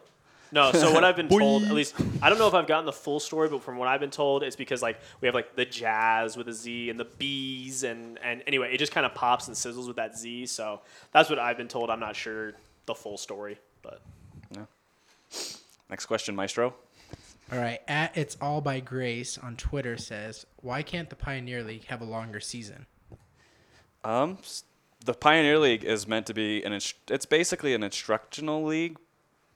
No, 0.51 0.73
so 0.73 0.93
what 0.93 1.05
I've 1.05 1.15
been 1.15 1.29
told, 1.39 1.63
at 1.63 1.73
least 1.73 1.95
I 2.21 2.29
don't 2.29 2.39
know 2.39 2.49
if 2.49 2.55
I've 2.55 2.67
gotten 2.67 2.85
the 2.87 2.93
full 2.93 3.21
story, 3.21 3.49
but 3.49 3.63
from 3.63 3.77
what 3.77 3.87
I've 3.87 4.01
been 4.01 4.11
told, 4.11 4.43
it's 4.43 4.57
because 4.57 4.83
like 4.83 4.99
we 5.21 5.27
have 5.29 5.35
like 5.35 5.55
the 5.55 5.65
jazz 5.65 6.37
with 6.37 6.49
a 6.49 6.53
Z 6.53 6.91
and 6.91 6.99
the 6.99 7.05
bees 7.05 7.85
and 7.85 8.19
and 8.25 8.43
anyway, 8.49 8.75
it 8.75 8.79
just 8.79 8.91
kind 8.91 9.07
of 9.07 9.15
pops 9.15 9.47
and 9.47 9.57
sizzles 9.57 9.87
with 9.87 9.97
that 9.97 10.19
Z. 10.19 10.47
So 10.47 10.81
that's 11.13 11.31
what 11.31 11.39
I've 11.39 11.57
been 11.57 11.69
told. 11.69 11.89
I'm 11.91 12.01
not 12.01 12.17
sure 12.17 12.55
the 12.87 12.95
full 12.97 13.17
story, 13.17 13.59
but 13.83 14.01
yeah. 14.57 14.65
Next 15.89 16.07
question, 16.07 16.35
Maestro. 16.35 16.75
All 17.53 17.59
right, 17.59 17.81
at 17.87 18.17
It's 18.17 18.37
All 18.41 18.61
by 18.61 18.81
Grace 18.81 19.37
on 19.39 19.57
Twitter 19.57 19.97
says, 19.99 20.47
Why 20.63 20.83
can't 20.83 21.11
the 21.11 21.17
Pioneer 21.17 21.63
League 21.63 21.85
have 21.87 22.01
a 22.01 22.05
longer 22.05 22.39
season? 22.41 22.87
Um, 24.05 24.39
s- 24.41 24.65
the 25.05 25.15
Pioneer 25.15 25.59
League 25.59 25.85
is 25.85 26.07
meant 26.07 26.27
to 26.27 26.35
be 26.35 26.63
an. 26.63 26.73
Inst- 26.73 27.11
it's 27.11 27.27
basically 27.27 27.75
an 27.75 27.83
instructional 27.83 28.65
league 28.65 28.99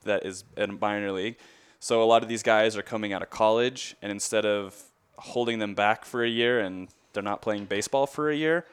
that 0.03 0.25
is 0.25 0.43
a 0.57 0.67
minor 0.67 1.11
league. 1.11 1.37
So 1.79 2.01
a 2.01 2.05
lot 2.05 2.23
of 2.23 2.29
these 2.29 2.43
guys 2.43 2.75
are 2.77 2.81
coming 2.81 3.13
out 3.13 3.21
of 3.21 3.29
college, 3.29 3.95
and 4.01 4.11
instead 4.11 4.45
of 4.45 4.83
holding 5.17 5.59
them 5.59 5.75
back 5.75 6.05
for 6.05 6.23
a 6.23 6.29
year 6.29 6.59
and 6.59 6.89
they're 7.13 7.23
not 7.23 7.41
playing 7.41 7.65
baseball 7.65 8.05
for 8.05 8.29
a 8.29 8.35
year, 8.35 8.65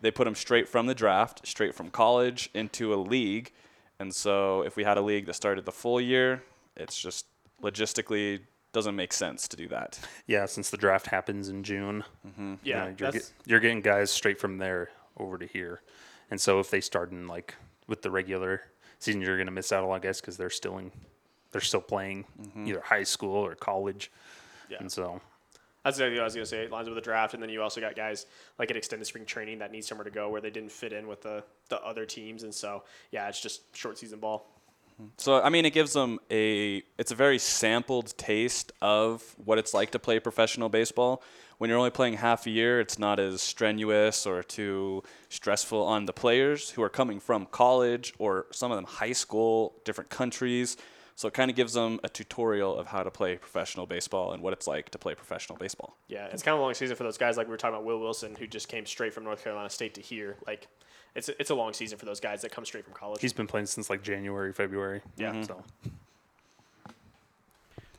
they 0.00 0.10
put 0.10 0.24
them 0.24 0.34
straight 0.34 0.68
from 0.68 0.86
the 0.86 0.94
draft, 0.94 1.46
straight 1.46 1.74
from 1.74 1.90
college 1.90 2.50
into 2.54 2.92
a 2.92 2.96
league. 2.96 3.52
And 3.98 4.14
so 4.14 4.62
if 4.62 4.76
we 4.76 4.84
had 4.84 4.98
a 4.98 5.02
league 5.02 5.26
that 5.26 5.34
started 5.34 5.64
the 5.64 5.72
full 5.72 6.00
year, 6.00 6.42
it's 6.76 6.98
just 6.98 7.26
logistically 7.62 8.40
doesn't 8.72 8.96
make 8.96 9.12
sense 9.12 9.48
to 9.48 9.56
do 9.56 9.68
that. 9.68 9.98
Yeah, 10.26 10.44
since 10.46 10.68
the 10.68 10.76
draft 10.76 11.06
happens 11.06 11.48
in 11.48 11.62
June. 11.62 12.04
Mm-hmm. 12.26 12.50
you 12.50 12.58
yeah, 12.62 12.80
know, 12.80 12.86
you're, 12.86 13.10
that's, 13.10 13.28
get, 13.28 13.32
you're 13.46 13.60
getting 13.60 13.80
guys 13.80 14.10
straight 14.10 14.38
from 14.38 14.58
there 14.58 14.90
over 15.16 15.38
to 15.38 15.46
here. 15.46 15.80
And 16.30 16.40
so 16.40 16.60
if 16.60 16.70
they 16.70 16.80
start 16.80 17.12
in 17.12 17.28
like 17.28 17.54
with 17.86 18.02
the 18.02 18.10
regular 18.10 18.62
season, 18.98 19.20
you're 19.20 19.36
going 19.36 19.46
to 19.46 19.52
miss 19.52 19.72
out 19.72 19.84
a 19.84 19.86
lot 19.86 19.96
of 19.96 20.02
guys 20.02 20.20
because 20.20 20.36
they're 20.36 20.50
still 20.50 20.78
in, 20.78 20.90
they're 21.52 21.60
still 21.60 21.80
playing 21.80 22.24
mm-hmm. 22.40 22.66
either 22.66 22.80
high 22.80 23.04
school 23.04 23.36
or 23.36 23.54
college. 23.54 24.10
Yeah. 24.68 24.78
And 24.80 24.90
so 24.90 25.20
That's 25.84 25.98
exactly 25.98 26.16
what 26.16 26.22
I 26.22 26.24
was 26.24 26.34
gonna 26.34 26.46
say. 26.46 26.64
It 26.64 26.72
lines 26.72 26.88
up 26.88 26.94
with 26.94 27.04
the 27.04 27.08
draft, 27.08 27.34
and 27.34 27.40
then 27.42 27.48
you 27.48 27.62
also 27.62 27.80
got 27.80 27.94
guys 27.94 28.26
like 28.58 28.72
at 28.72 28.76
extended 28.76 29.06
spring 29.06 29.24
training 29.24 29.60
that 29.60 29.70
need 29.70 29.84
somewhere 29.84 30.04
to 30.04 30.10
go 30.10 30.28
where 30.28 30.40
they 30.40 30.50
didn't 30.50 30.72
fit 30.72 30.92
in 30.92 31.06
with 31.06 31.22
the 31.22 31.44
the 31.68 31.80
other 31.80 32.04
teams, 32.04 32.42
and 32.42 32.52
so 32.52 32.82
yeah, 33.12 33.28
it's 33.28 33.40
just 33.40 33.76
short 33.76 33.96
season 33.96 34.18
ball. 34.18 34.50
Mm-hmm. 35.00 35.10
So 35.18 35.40
I 35.40 35.48
mean, 35.48 35.64
it 35.64 35.70
gives 35.72 35.92
them 35.92 36.18
a 36.28 36.82
it's 36.98 37.12
a 37.12 37.14
very 37.14 37.38
sampled 37.38 38.18
taste 38.18 38.72
of 38.82 39.22
what 39.44 39.58
it's 39.58 39.72
like 39.72 39.92
to 39.92 40.00
play 40.00 40.18
professional 40.18 40.68
baseball. 40.68 41.22
When 41.58 41.70
you're 41.70 41.78
only 41.78 41.90
playing 41.90 42.14
half 42.14 42.46
a 42.46 42.50
year, 42.50 42.80
it's 42.80 42.98
not 42.98 43.18
as 43.18 43.40
strenuous 43.40 44.26
or 44.26 44.42
too 44.42 45.02
stressful 45.30 45.82
on 45.82 46.04
the 46.04 46.12
players 46.12 46.70
who 46.70 46.82
are 46.82 46.90
coming 46.90 47.18
from 47.18 47.46
college 47.46 48.12
or 48.18 48.46
some 48.52 48.70
of 48.70 48.76
them 48.76 48.84
high 48.84 49.12
school, 49.12 49.74
different 49.84 50.10
countries. 50.10 50.76
So 51.14 51.28
it 51.28 51.34
kind 51.34 51.50
of 51.50 51.56
gives 51.56 51.72
them 51.72 51.98
a 52.04 52.10
tutorial 52.10 52.76
of 52.76 52.88
how 52.88 53.02
to 53.02 53.10
play 53.10 53.36
professional 53.36 53.86
baseball 53.86 54.32
and 54.32 54.42
what 54.42 54.52
it's 54.52 54.66
like 54.66 54.90
to 54.90 54.98
play 54.98 55.14
professional 55.14 55.56
baseball. 55.56 55.96
Yeah, 56.08 56.26
it's 56.26 56.42
kind 56.42 56.52
of 56.52 56.60
a 56.60 56.62
long 56.62 56.74
season 56.74 56.94
for 56.94 57.04
those 57.04 57.16
guys. 57.16 57.38
Like 57.38 57.46
we 57.46 57.52
were 57.52 57.56
talking 57.56 57.74
about 57.74 57.86
Will 57.86 58.00
Wilson, 58.00 58.36
who 58.38 58.46
just 58.46 58.68
came 58.68 58.84
straight 58.84 59.14
from 59.14 59.24
North 59.24 59.42
Carolina 59.42 59.70
State 59.70 59.94
to 59.94 60.02
here. 60.02 60.36
Like, 60.46 60.68
it's 61.14 61.30
a, 61.30 61.40
it's 61.40 61.48
a 61.48 61.54
long 61.54 61.72
season 61.72 61.96
for 61.96 62.04
those 62.04 62.20
guys 62.20 62.42
that 62.42 62.52
come 62.52 62.66
straight 62.66 62.84
from 62.84 62.92
college. 62.92 63.22
he's 63.22 63.32
been 63.32 63.46
playing 63.46 63.64
since 63.64 63.88
like 63.88 64.02
January, 64.02 64.52
February. 64.52 65.00
Yeah. 65.16 65.40
So 65.40 65.64
All 66.86 66.92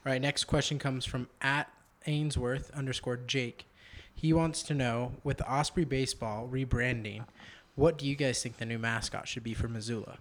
right, 0.06 0.22
next 0.22 0.44
question 0.44 0.78
comes 0.78 1.04
from 1.04 1.28
at 1.42 1.72
Ainsworth 2.08 2.72
underscore 2.76 3.18
Jake. 3.18 3.66
He 4.14 4.34
wants 4.34 4.64
to 4.64 4.74
know 4.74 5.12
with 5.24 5.42
Osprey 5.44 5.86
Baseball 5.86 6.50
rebranding, 6.52 7.26
what 7.76 8.00
do 8.00 8.08
you 8.08 8.16
guys 8.16 8.42
think 8.42 8.58
the 8.58 8.66
new 8.66 8.80
mascot 8.80 9.28
should 9.28 9.44
be 9.44 9.54
for 9.54 9.68
Missoula? 9.68 10.18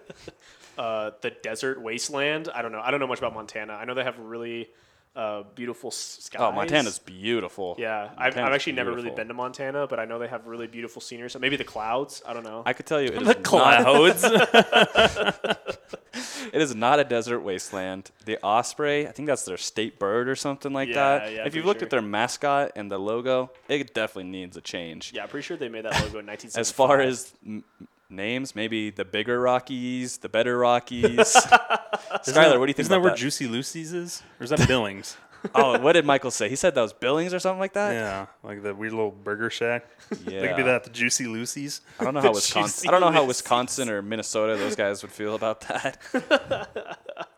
uh, 0.78 1.12
the 1.22 1.32
desert 1.42 1.82
wasteland. 1.82 2.48
I 2.54 2.62
don't 2.62 2.72
know. 2.72 2.80
I 2.82 2.92
don't 2.92 3.02
know 3.02 3.08
much 3.08 3.18
about 3.20 3.34
Montana. 3.34 3.74
I 3.74 3.84
know 3.84 3.94
they 3.94 4.06
have 4.06 4.18
really 4.20 4.70
uh, 5.16 5.44
beautiful 5.56 5.90
s- 5.90 6.20
skies. 6.22 6.42
Oh, 6.42 6.52
Montana's 6.54 7.00
beautiful. 7.00 7.76
Yeah, 7.78 8.04
I've, 8.04 8.10
I've 8.12 8.36
Montana's 8.36 8.56
actually 8.56 8.74
never 8.74 8.94
really 8.94 9.12
been 9.12 9.28
to 9.28 9.34
Montana, 9.34 9.88
but 9.88 10.00
I 10.00 10.06
know 10.06 10.20
they 10.20 10.30
have 10.30 10.48
really 10.48 10.68
beautiful 10.68 11.02
scenery. 11.02 11.30
So 11.30 11.40
maybe 11.40 11.58
the 11.58 11.64
clouds. 11.66 12.24
I 12.26 12.34
don't 12.34 12.44
know. 12.44 12.64
I 12.66 12.74
could 12.74 12.86
tell 12.86 13.02
you 13.02 13.10
it 13.10 13.22
is 13.22 13.28
the 13.28 13.34
not 13.34 13.44
clouds. 13.44 14.24
it 16.52 16.62
is 16.62 16.76
not 16.76 17.00
a 17.00 17.04
desert 17.04 17.42
wasteland. 17.42 18.12
The 18.26 18.38
osprey, 18.44 19.08
I 19.08 19.12
think 19.12 19.28
that's 19.28 19.46
their 19.46 19.58
state 19.58 20.00
bird 20.00 20.28
or 20.28 20.36
something 20.36 20.74
like 20.74 20.90
Yeah, 20.90 20.96
that. 21.20 21.32
yeah, 21.34 21.46
if 21.46 21.56
you've 21.56 21.66
looked 21.66 21.80
sure. 21.82 21.86
at 21.88 21.92
their 21.92 22.02
mascot 22.02 22.72
and 22.76 22.92
the 22.92 22.98
logo, 22.98 23.52
it 23.70 23.94
definitely 23.94 24.32
needs 24.32 24.58
a 24.58 24.62
change. 24.62 25.12
Yeah, 25.14 25.24
I'm 25.24 25.30
pretty 25.30 25.46
sure 25.46 25.58
they 25.58 25.70
made 25.70 25.86
that 25.86 25.94
logo 25.94 26.20
in 26.20 26.26
1975. 26.26 26.60
As 26.60 26.72
far 26.72 27.02
as 27.02 27.34
m- 27.46 27.64
names, 28.10 28.56
maybe 28.56 28.90
the 28.90 29.06
bigger 29.06 29.40
Rockies, 29.40 30.18
the 30.18 30.30
better 30.30 30.58
Rockies. 30.58 31.06
Isn't 31.20 32.36
Skylar, 32.36 32.60
what 32.60 32.66
do 32.66 32.70
you 32.70 32.74
think 32.74 32.80
Isn't 32.80 32.92
that 32.92 33.02
where 33.02 33.12
that? 33.12 33.18
Juicy 33.18 33.48
Lucy's 33.48 33.94
is? 33.94 34.22
Or 34.40 34.44
is 34.44 34.50
that 34.52 34.68
Billings? 34.68 35.18
oh, 35.56 35.80
what 35.80 35.94
did 35.94 36.06
Michael 36.06 36.32
say? 36.32 36.50
He 36.50 36.56
said 36.56 36.76
that 36.76 36.82
was 36.82 36.94
Billings 36.94 37.34
or 37.34 37.40
something 37.40 37.60
like 37.60 37.74
that. 37.74 37.94
yeah, 37.94 38.26
like 38.44 38.64
the 38.64 38.74
weird 38.74 38.94
little 38.94 39.12
burger 39.12 39.50
shack. 39.50 39.86
Yeah. 40.26 40.42
They 40.42 40.48
could 40.50 40.58
be 40.58 40.64
that 40.64 40.84
the 40.84 40.90
Juicy 40.90 41.26
Lucy's. 41.26 41.82
I 42.00 42.04
don't 42.04 42.14
know 42.14 42.22
how 42.22 42.32
Wisconsin. 42.34 42.88
I 42.90 42.92
don't 42.92 43.02
know 43.02 43.12
how 43.12 43.26
Wisconsin 43.26 43.90
or 43.90 44.02
Minnesota 44.02 44.56
those 44.58 44.76
guys 44.76 45.02
would 45.02 45.12
feel 45.12 45.36
about 45.36 45.62
that. 45.62 46.98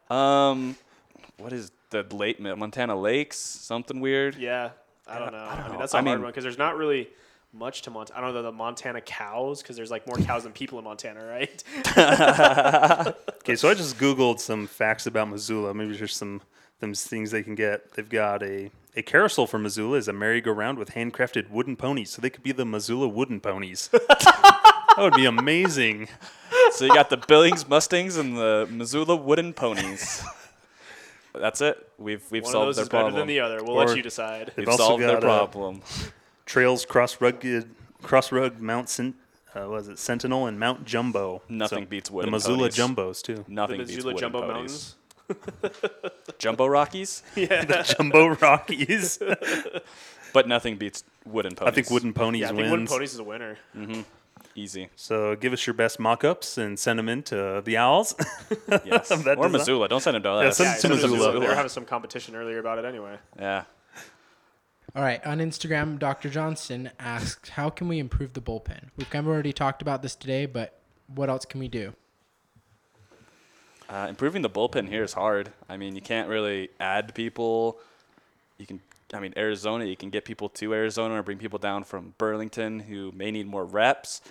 um, 0.09 0.75
what 1.37 1.53
is 1.53 1.71
the 1.89 2.03
late 2.11 2.39
Montana 2.39 2.95
Lakes? 2.95 3.37
Something 3.37 3.99
weird. 4.01 4.35
Yeah, 4.35 4.71
I 5.07 5.19
don't 5.19 5.31
know. 5.31 5.37
I 5.39 5.55
don't 5.55 5.59
I, 5.59 5.63
mean, 5.63 5.73
know. 5.73 5.79
that's 5.79 5.93
a 5.93 5.97
I 5.97 5.99
hard 6.01 6.05
mean- 6.05 6.21
one 6.23 6.31
because 6.31 6.43
there's 6.43 6.57
not 6.57 6.77
really 6.77 7.09
much 7.53 7.83
to 7.83 7.89
Montana. 7.91 8.19
I 8.19 8.21
don't 8.21 8.33
know 8.33 8.41
the 8.43 8.51
Montana 8.51 8.99
cows 9.01 9.61
because 9.61 9.77
there's 9.77 9.91
like 9.91 10.05
more 10.07 10.17
cows 10.17 10.43
than 10.43 10.51
people 10.51 10.77
in 10.77 10.83
Montana, 10.83 11.25
right? 11.25 11.63
Okay, 13.39 13.55
so 13.55 13.69
I 13.69 13.73
just 13.75 13.97
googled 13.97 14.39
some 14.39 14.67
facts 14.67 15.05
about 15.05 15.29
Missoula. 15.29 15.73
Maybe 15.73 15.95
there's 15.95 16.15
some 16.15 16.41
them 16.79 16.93
things 16.93 17.31
they 17.31 17.43
can 17.43 17.55
get. 17.55 17.93
They've 17.93 18.07
got 18.09 18.43
a 18.43 18.71
a 18.97 19.01
carousel 19.01 19.45
for 19.45 19.59
Missoula 19.59 19.97
is 19.97 20.07
a 20.07 20.13
merry-go-round 20.13 20.77
with 20.77 20.91
handcrafted 20.91 21.49
wooden 21.49 21.75
ponies, 21.75 22.11
so 22.11 22.21
they 22.21 22.29
could 22.29 22.43
be 22.43 22.53
the 22.53 22.63
Missoula 22.65 23.09
wooden 23.09 23.41
ponies. 23.41 23.89
that 23.91 24.95
would 24.97 25.13
be 25.15 25.25
amazing. 25.25 26.07
So 26.71 26.85
you 26.85 26.93
got 26.93 27.09
the 27.09 27.17
Billings 27.17 27.67
Mustangs 27.67 28.15
and 28.17 28.37
the 28.37 28.67
Missoula 28.71 29.15
Wooden 29.15 29.53
Ponies. 29.53 30.23
That's 31.33 31.59
it. 31.61 31.89
We've 31.97 32.23
we've 32.31 32.43
One 32.43 32.49
of 32.49 32.51
solved 32.51 32.67
those 32.69 32.75
their 32.77 32.83
is 32.83 32.89
better 32.89 33.11
than 33.11 33.27
the 33.27 33.39
other. 33.41 33.61
We'll 33.63 33.75
Or- 33.75 33.85
let 33.87 33.95
you 33.97 34.01
decide. 34.03 34.47
They've 34.55 34.65
We've 34.65 34.69
also 34.69 34.83
solved 34.87 35.03
their 35.03 35.19
got, 35.19 35.23
uh, 35.23 35.47
problem. 35.47 35.81
Trails 36.45 36.85
cross 36.85 37.19
rugged 37.19 37.69
cross 38.01 38.31
rug 38.31 38.59
Mount 38.61 38.89
Sen- 38.89 39.15
uh, 39.55 39.67
was 39.69 39.87
it 39.89 39.99
Sentinel 39.99 40.47
and 40.47 40.59
Mount 40.59 40.85
Jumbo. 40.85 41.41
Nothing 41.49 41.83
So 41.83 41.89
beats 41.89 42.09
the 42.09 42.27
Missoula 42.27 42.69
ponies. 42.69 42.75
Jumbos 42.77 43.21
too. 43.21 43.35
The 43.47 43.51
Nothing 43.53 43.77
beats 43.79 43.91
Missoula 43.95 44.13
wooden 44.13 44.19
Jumbo 44.19 44.41
ponies. 44.41 44.53
Mountains. 44.55 44.95
Jumbo 46.39 46.67
Rockies, 46.67 47.23
the 47.35 47.95
Jumbo 47.97 48.27
Rockies. 48.27 49.19
but 50.33 50.47
nothing 50.47 50.77
beats 50.77 51.03
wooden 51.25 51.55
ponies. 51.55 51.71
I 51.71 51.75
think 51.75 51.89
wooden 51.89 52.13
ponies 52.13 52.41
Yeah, 52.41 52.47
I 52.47 52.49
think 52.49 52.59
wins. 52.59 52.71
Wooden 52.71 52.87
Ponies 52.87 53.13
is 53.13 53.19
a 53.19 53.23
winner. 53.23 53.57
Mm-hmm. 53.75 54.01
easy. 54.55 54.89
So 54.95 55.35
give 55.35 55.53
us 55.53 55.65
your 55.65 55.73
best 55.73 55.99
mock-ups 55.99 56.57
and 56.57 56.77
send 56.77 56.99
them 56.99 57.09
in 57.09 57.23
to 57.23 57.61
the 57.65 57.75
Owlz. 57.75 58.13
Yes. 58.85 59.09
That 59.09 59.37
or 59.37 59.43
does 59.43 59.51
not- 59.51 59.51
Missoula. 59.51 59.87
Don't 59.89 60.01
send 60.01 60.15
them 60.15 60.23
to 60.23 60.29
Yeah, 60.29 60.35
us. 60.49 60.57
send 60.57 60.67
Yeah, 60.69 60.75
it 60.75 60.81
to 60.81 60.87
in 61.05 61.11
Missoula. 61.11 61.39
They 61.39 61.47
were 61.47 61.55
having 61.55 61.69
some 61.69 61.85
competition 61.85 62.35
earlier 62.35 62.59
about 62.59 62.77
it 62.79 62.85
anyway. 62.85 63.17
yeah. 63.39 63.63
All 64.95 65.01
right, 65.03 65.25
on 65.25 65.39
Instagram, 65.39 65.99
Dr. 65.99 66.29
Johnson 66.29 66.89
asks, 66.99 67.49
"How 67.49 67.69
can 67.69 67.89
we 67.89 67.99
improve 67.99 68.31
the 68.31 68.39
bullpen?" 68.41 68.91
We've 68.95 69.09
kind 69.09 69.25
of 69.27 69.33
already 69.33 69.51
talked 69.51 69.81
about 69.81 70.01
this 70.01 70.15
today, 70.15 70.45
but 70.45 70.79
what 71.07 71.29
else 71.29 71.43
can 71.43 71.59
we 71.59 71.67
do? 71.67 71.93
Uh, 73.89 74.07
improving 74.09 74.41
the 74.41 74.49
bullpen 74.49 74.89
here 74.89 75.03
is 75.03 75.13
hard. 75.13 75.51
I 75.69 75.77
mean, 75.77 75.95
you 75.95 76.01
can't 76.01 76.27
really 76.27 76.69
add 76.79 77.13
people. 77.13 77.77
You 78.57 78.65
can, 78.65 78.79
I 79.13 79.19
mean, 79.19 79.33
Arizona, 79.37 79.85
you 79.85 79.95
can 79.95 80.09
get 80.09 80.25
people 80.25 80.49
to 80.49 80.73
Arizona 80.73 81.15
or 81.15 81.23
bring 81.23 81.37
people 81.37 81.59
down 81.59 81.83
from 81.83 82.13
Burlington 82.17 82.79
who 82.79 83.11
may 83.11 83.31
need 83.31 83.47
more 83.47 83.65
reps, 83.65 84.21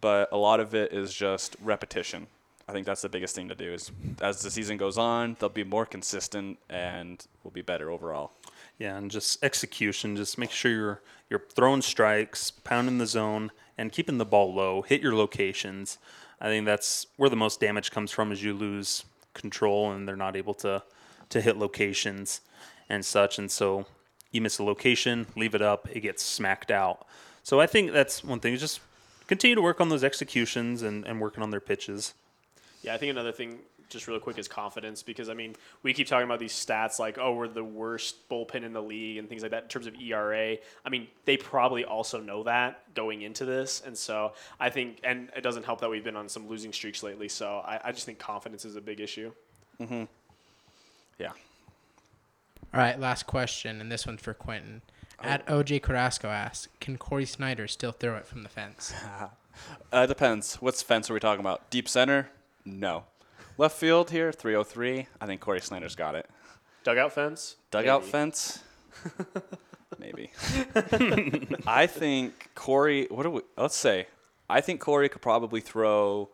but 0.00 0.30
a 0.32 0.36
lot 0.36 0.60
of 0.60 0.74
it 0.74 0.92
is 0.92 1.12
just 1.12 1.56
repetition. 1.62 2.26
I 2.68 2.72
think 2.72 2.84
that's 2.84 3.02
the 3.02 3.08
biggest 3.08 3.34
thing 3.34 3.48
to 3.48 3.54
do. 3.54 3.72
Is 3.72 3.92
as 4.20 4.42
the 4.42 4.50
season 4.50 4.76
goes 4.76 4.98
on, 4.98 5.36
they'll 5.38 5.48
be 5.48 5.62
more 5.62 5.86
consistent 5.86 6.58
and 6.68 7.24
will 7.44 7.52
be 7.52 7.62
better 7.62 7.90
overall. 7.90 8.32
Yeah, 8.78 8.96
and 8.96 9.10
just 9.10 9.42
execution. 9.44 10.16
Just 10.16 10.36
make 10.36 10.50
sure 10.50 10.72
you're 10.72 11.02
you're 11.30 11.44
throwing 11.54 11.82
strikes, 11.82 12.50
pounding 12.50 12.98
the 12.98 13.06
zone, 13.06 13.52
and 13.78 13.92
keeping 13.92 14.18
the 14.18 14.24
ball 14.24 14.52
low. 14.52 14.82
Hit 14.82 15.00
your 15.00 15.14
locations. 15.14 15.98
I 16.40 16.46
think 16.46 16.66
that's 16.66 17.06
where 17.16 17.30
the 17.30 17.36
most 17.36 17.60
damage 17.60 17.90
comes 17.90 18.10
from. 18.10 18.32
Is 18.32 18.42
you 18.42 18.52
lose 18.52 19.04
control 19.34 19.92
and 19.92 20.06
they're 20.06 20.16
not 20.16 20.36
able 20.36 20.54
to 20.54 20.82
to 21.28 21.40
hit 21.40 21.56
locations 21.56 22.40
and 22.88 23.04
such. 23.04 23.38
And 23.38 23.50
so 23.50 23.86
you 24.30 24.40
miss 24.40 24.58
a 24.58 24.64
location, 24.64 25.26
leave 25.36 25.54
it 25.54 25.62
up, 25.62 25.88
it 25.90 26.00
gets 26.00 26.22
smacked 26.22 26.70
out. 26.70 27.06
So 27.42 27.60
I 27.60 27.66
think 27.66 27.92
that's 27.92 28.24
one 28.24 28.40
thing. 28.40 28.54
Is 28.54 28.60
just 28.60 28.80
continue 29.26 29.54
to 29.54 29.62
work 29.62 29.80
on 29.80 29.88
those 29.88 30.04
executions 30.04 30.82
and, 30.82 31.04
and 31.06 31.20
working 31.20 31.42
on 31.42 31.50
their 31.50 31.60
pitches. 31.60 32.14
Yeah, 32.82 32.94
I 32.94 32.98
think 32.98 33.10
another 33.10 33.32
thing, 33.32 33.58
just 33.88 34.08
real 34.08 34.18
quick, 34.18 34.38
is 34.38 34.48
confidence 34.48 35.02
because 35.02 35.28
I 35.28 35.34
mean, 35.34 35.54
we 35.82 35.92
keep 35.92 36.06
talking 36.06 36.24
about 36.24 36.38
these 36.38 36.52
stats 36.52 36.98
like, 36.98 37.18
oh, 37.18 37.34
we're 37.34 37.48
the 37.48 37.64
worst 37.64 38.28
bullpen 38.28 38.62
in 38.64 38.72
the 38.72 38.82
league 38.82 39.18
and 39.18 39.28
things 39.28 39.42
like 39.42 39.50
that 39.52 39.64
in 39.64 39.68
terms 39.68 39.86
of 39.86 39.94
ERA. 40.00 40.56
I 40.84 40.88
mean, 40.88 41.08
they 41.24 41.36
probably 41.36 41.84
also 41.84 42.20
know 42.20 42.42
that 42.44 42.94
going 42.94 43.22
into 43.22 43.44
this, 43.44 43.82
and 43.84 43.96
so 43.96 44.32
I 44.60 44.70
think, 44.70 45.00
and 45.04 45.30
it 45.36 45.42
doesn't 45.42 45.64
help 45.64 45.80
that 45.80 45.90
we've 45.90 46.04
been 46.04 46.16
on 46.16 46.28
some 46.28 46.48
losing 46.48 46.72
streaks 46.72 47.02
lately. 47.02 47.28
So 47.28 47.62
I, 47.66 47.80
I 47.84 47.92
just 47.92 48.06
think 48.06 48.18
confidence 48.18 48.64
is 48.64 48.76
a 48.76 48.80
big 48.80 49.00
issue. 49.00 49.32
Yeah. 51.18 51.30
All 52.74 52.80
right, 52.80 52.98
last 52.98 53.26
question, 53.26 53.80
and 53.80 53.90
this 53.90 54.06
one's 54.06 54.20
for 54.20 54.34
Quentin. 54.34 54.82
At 55.18 55.46
OJ 55.46 55.80
Carrasco 55.82 56.28
asks, 56.28 56.68
"Can 56.78 56.98
Cory 56.98 57.24
Snyder 57.24 57.66
still 57.66 57.92
throw 57.92 58.16
it 58.16 58.26
from 58.26 58.42
the 58.42 58.48
fence?" 58.48 58.92
Uh, 59.90 60.00
it 60.00 60.08
depends. 60.08 60.56
What's 60.56 60.82
fence 60.82 61.10
are 61.10 61.14
we 61.14 61.20
talking 61.20 61.40
about? 61.40 61.70
Deep 61.70 61.88
center? 61.88 62.28
No. 62.66 63.04
Left 63.58 63.76
field 63.76 64.10
here, 64.10 64.32
303. 64.32 65.06
I 65.20 65.26
think 65.26 65.40
Cory 65.40 65.60
Snyder's 65.60 65.94
got 65.94 66.14
it. 66.14 66.28
Dugout 66.84 67.12
fence, 67.12 67.56
Dugout 67.70 68.02
Maybe. 68.02 68.10
fence? 68.12 68.62
Maybe. 69.98 70.30
I 71.66 71.86
think 71.86 72.50
Cory, 72.54 73.06
what 73.10 73.22
do 73.24 73.30
we, 73.30 73.40
let's 73.56 73.74
say, 73.74 74.06
I 74.48 74.60
think 74.60 74.80
Cory 74.80 75.08
could 75.08 75.22
probably 75.22 75.60
throw 75.60 76.28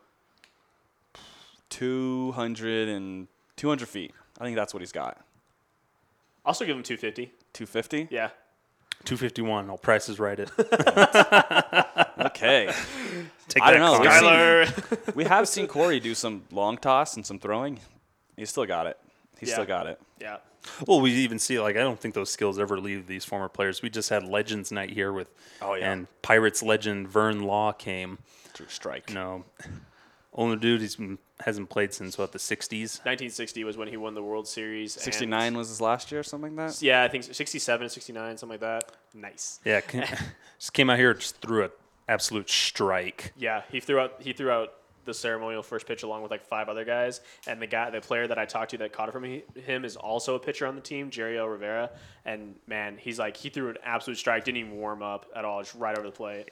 200 1.71 2.89
and 2.89 3.29
200 3.57 3.89
feet. 3.89 4.13
I 4.41 4.45
think 4.45 4.57
that's 4.57 4.75
what 4.75 4.81
he's 4.81 4.93
got. 4.93 5.25
Also 6.45 6.67
give 6.67 6.77
him 6.77 6.83
250. 6.83 7.33
250? 7.53 8.09
Yeah. 8.11 8.31
251. 9.05 9.71
I'll 9.71 9.79
price 9.79 10.09
is 10.09 10.19
right 10.19 10.39
it. 10.39 10.51
Okay. 12.27 12.73
Take 13.49 13.63
I 13.63 13.71
don't 13.73 13.81
know. 13.81 13.99
Connor. 14.09 14.61
We've 14.61 14.75
seen- 14.99 14.99
we 15.15 15.25
have 15.25 15.49
seen 15.49 15.67
Cory 15.67 16.01
do 16.01 16.15
some 16.15 16.45
long 16.51 16.77
toss 16.79 17.17
and 17.17 17.25
some 17.27 17.39
throwing. 17.39 17.81
He's 18.37 18.51
still 18.51 18.67
got 18.67 18.87
it. 18.87 18.99
He's 19.39 19.49
Yeah. 19.51 19.57
still 19.57 19.67
got 19.67 19.87
it. 19.87 20.01
Yeah. 20.21 20.39
Well, 20.87 21.01
we 21.01 21.11
even 21.13 21.39
see 21.39 21.59
like 21.61 21.77
I 21.77 21.81
don't 21.81 21.99
think 21.99 22.15
those 22.15 22.31
skills 22.31 22.59
ever 22.59 22.79
leave 22.81 23.07
these 23.07 23.25
former 23.25 23.49
players. 23.49 23.83
We 23.83 23.91
just 23.91 24.11
had 24.11 24.23
Legends 24.25 24.71
Night 24.71 24.91
here 24.91 25.13
with, 25.13 25.29
Oh, 25.61 25.75
yeah. 25.75 25.91
and 25.93 26.07
Pirates 26.23 26.63
legend 26.63 27.09
Vern 27.09 27.43
Law 27.43 27.73
came. 27.73 28.19
True 28.55 28.67
strike. 28.69 29.11
No, 29.13 29.39
know, 29.39 29.45
older 30.33 30.57
dude. 30.57 30.81
He's 30.81 30.97
been, 30.97 31.19
hasn't 31.41 31.69
played 31.69 31.93
since 31.93 32.17
what 32.17 32.31
the 32.33 32.39
'60s. 32.39 33.01
1960 33.05 33.65
was 33.65 33.77
when 33.77 33.89
he 33.89 33.97
won 33.97 34.15
the 34.15 34.23
World 34.23 34.47
Series. 34.47 34.93
69 34.93 35.57
was 35.57 35.69
his 35.69 35.81
last 35.81 36.13
year, 36.13 36.23
something 36.23 36.55
like 36.55 36.69
that? 36.75 36.81
Yeah, 36.83 37.03
I 37.03 37.09
think 37.09 37.25
67, 37.25 37.89
69, 37.89 38.37
something 38.39 38.53
like 38.55 38.61
that. 38.61 38.93
Nice. 39.15 39.59
Yeah, 39.65 39.81
just 40.59 40.73
came 40.73 40.91
out 40.91 40.99
here 40.99 41.13
just 41.15 41.39
threw 41.41 41.65
an 41.65 41.71
absolute 42.09 42.51
strike. 42.51 43.33
Yeah, 43.37 43.63
he 43.71 43.81
threw 43.81 43.99
out 43.99 44.21
he 44.21 44.33
threw 44.33 44.51
out 44.51 44.75
the 45.05 45.15
ceremonial 45.15 45.63
first 45.63 45.87
pitch 45.87 46.05
along 46.05 46.23
with 46.23 46.31
like 46.31 46.45
five 46.45 46.69
other 46.69 46.85
guys, 46.85 47.21
and 47.47 47.61
the 47.61 47.67
guy, 47.67 47.91
the 47.91 48.01
player 48.01 48.27
that 48.27 48.39
I 48.39 48.45
talked 48.45 48.71
to 48.73 48.79
that 48.79 48.93
caught 48.93 49.09
it 49.09 49.13
from 49.13 49.25
he, 49.25 49.43
him 49.65 49.85
is 49.85 49.97
also 49.97 50.35
a 50.35 50.39
pitcher 50.39 50.67
on 50.67 50.77
the 50.77 50.81
team, 50.81 51.11
Jerry 51.11 51.39
Rivera. 51.39 51.91
And 52.25 52.55
man, 52.67 52.97
he's 52.99 53.19
like 53.19 53.37
he 53.37 53.49
threw 53.49 53.71
an 53.71 53.79
absolute 53.85 54.17
strike, 54.17 54.45
didn't 54.45 54.59
even 54.59 54.77
warm 54.77 55.03
up 55.03 55.27
at 55.35 55.45
all, 55.45 55.61
just 55.63 55.75
right 55.75 55.97
over 55.97 56.07
the 56.07 56.13
plate. 56.13 56.51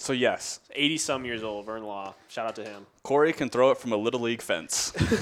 So, 0.00 0.12
yes, 0.12 0.60
Eighty 0.74 0.96
some 0.96 1.24
years 1.24 1.42
old, 1.42 1.66
Vern 1.66 1.82
Law. 1.82 2.14
Shout 2.28 2.46
out 2.46 2.54
to 2.56 2.64
him. 2.64 2.86
Cory 3.02 3.32
can 3.32 3.48
throw 3.48 3.72
it 3.72 3.78
from 3.78 3.92
a 3.92 3.96
little 3.96 4.20
league 4.20 4.42
fence. 4.42 4.92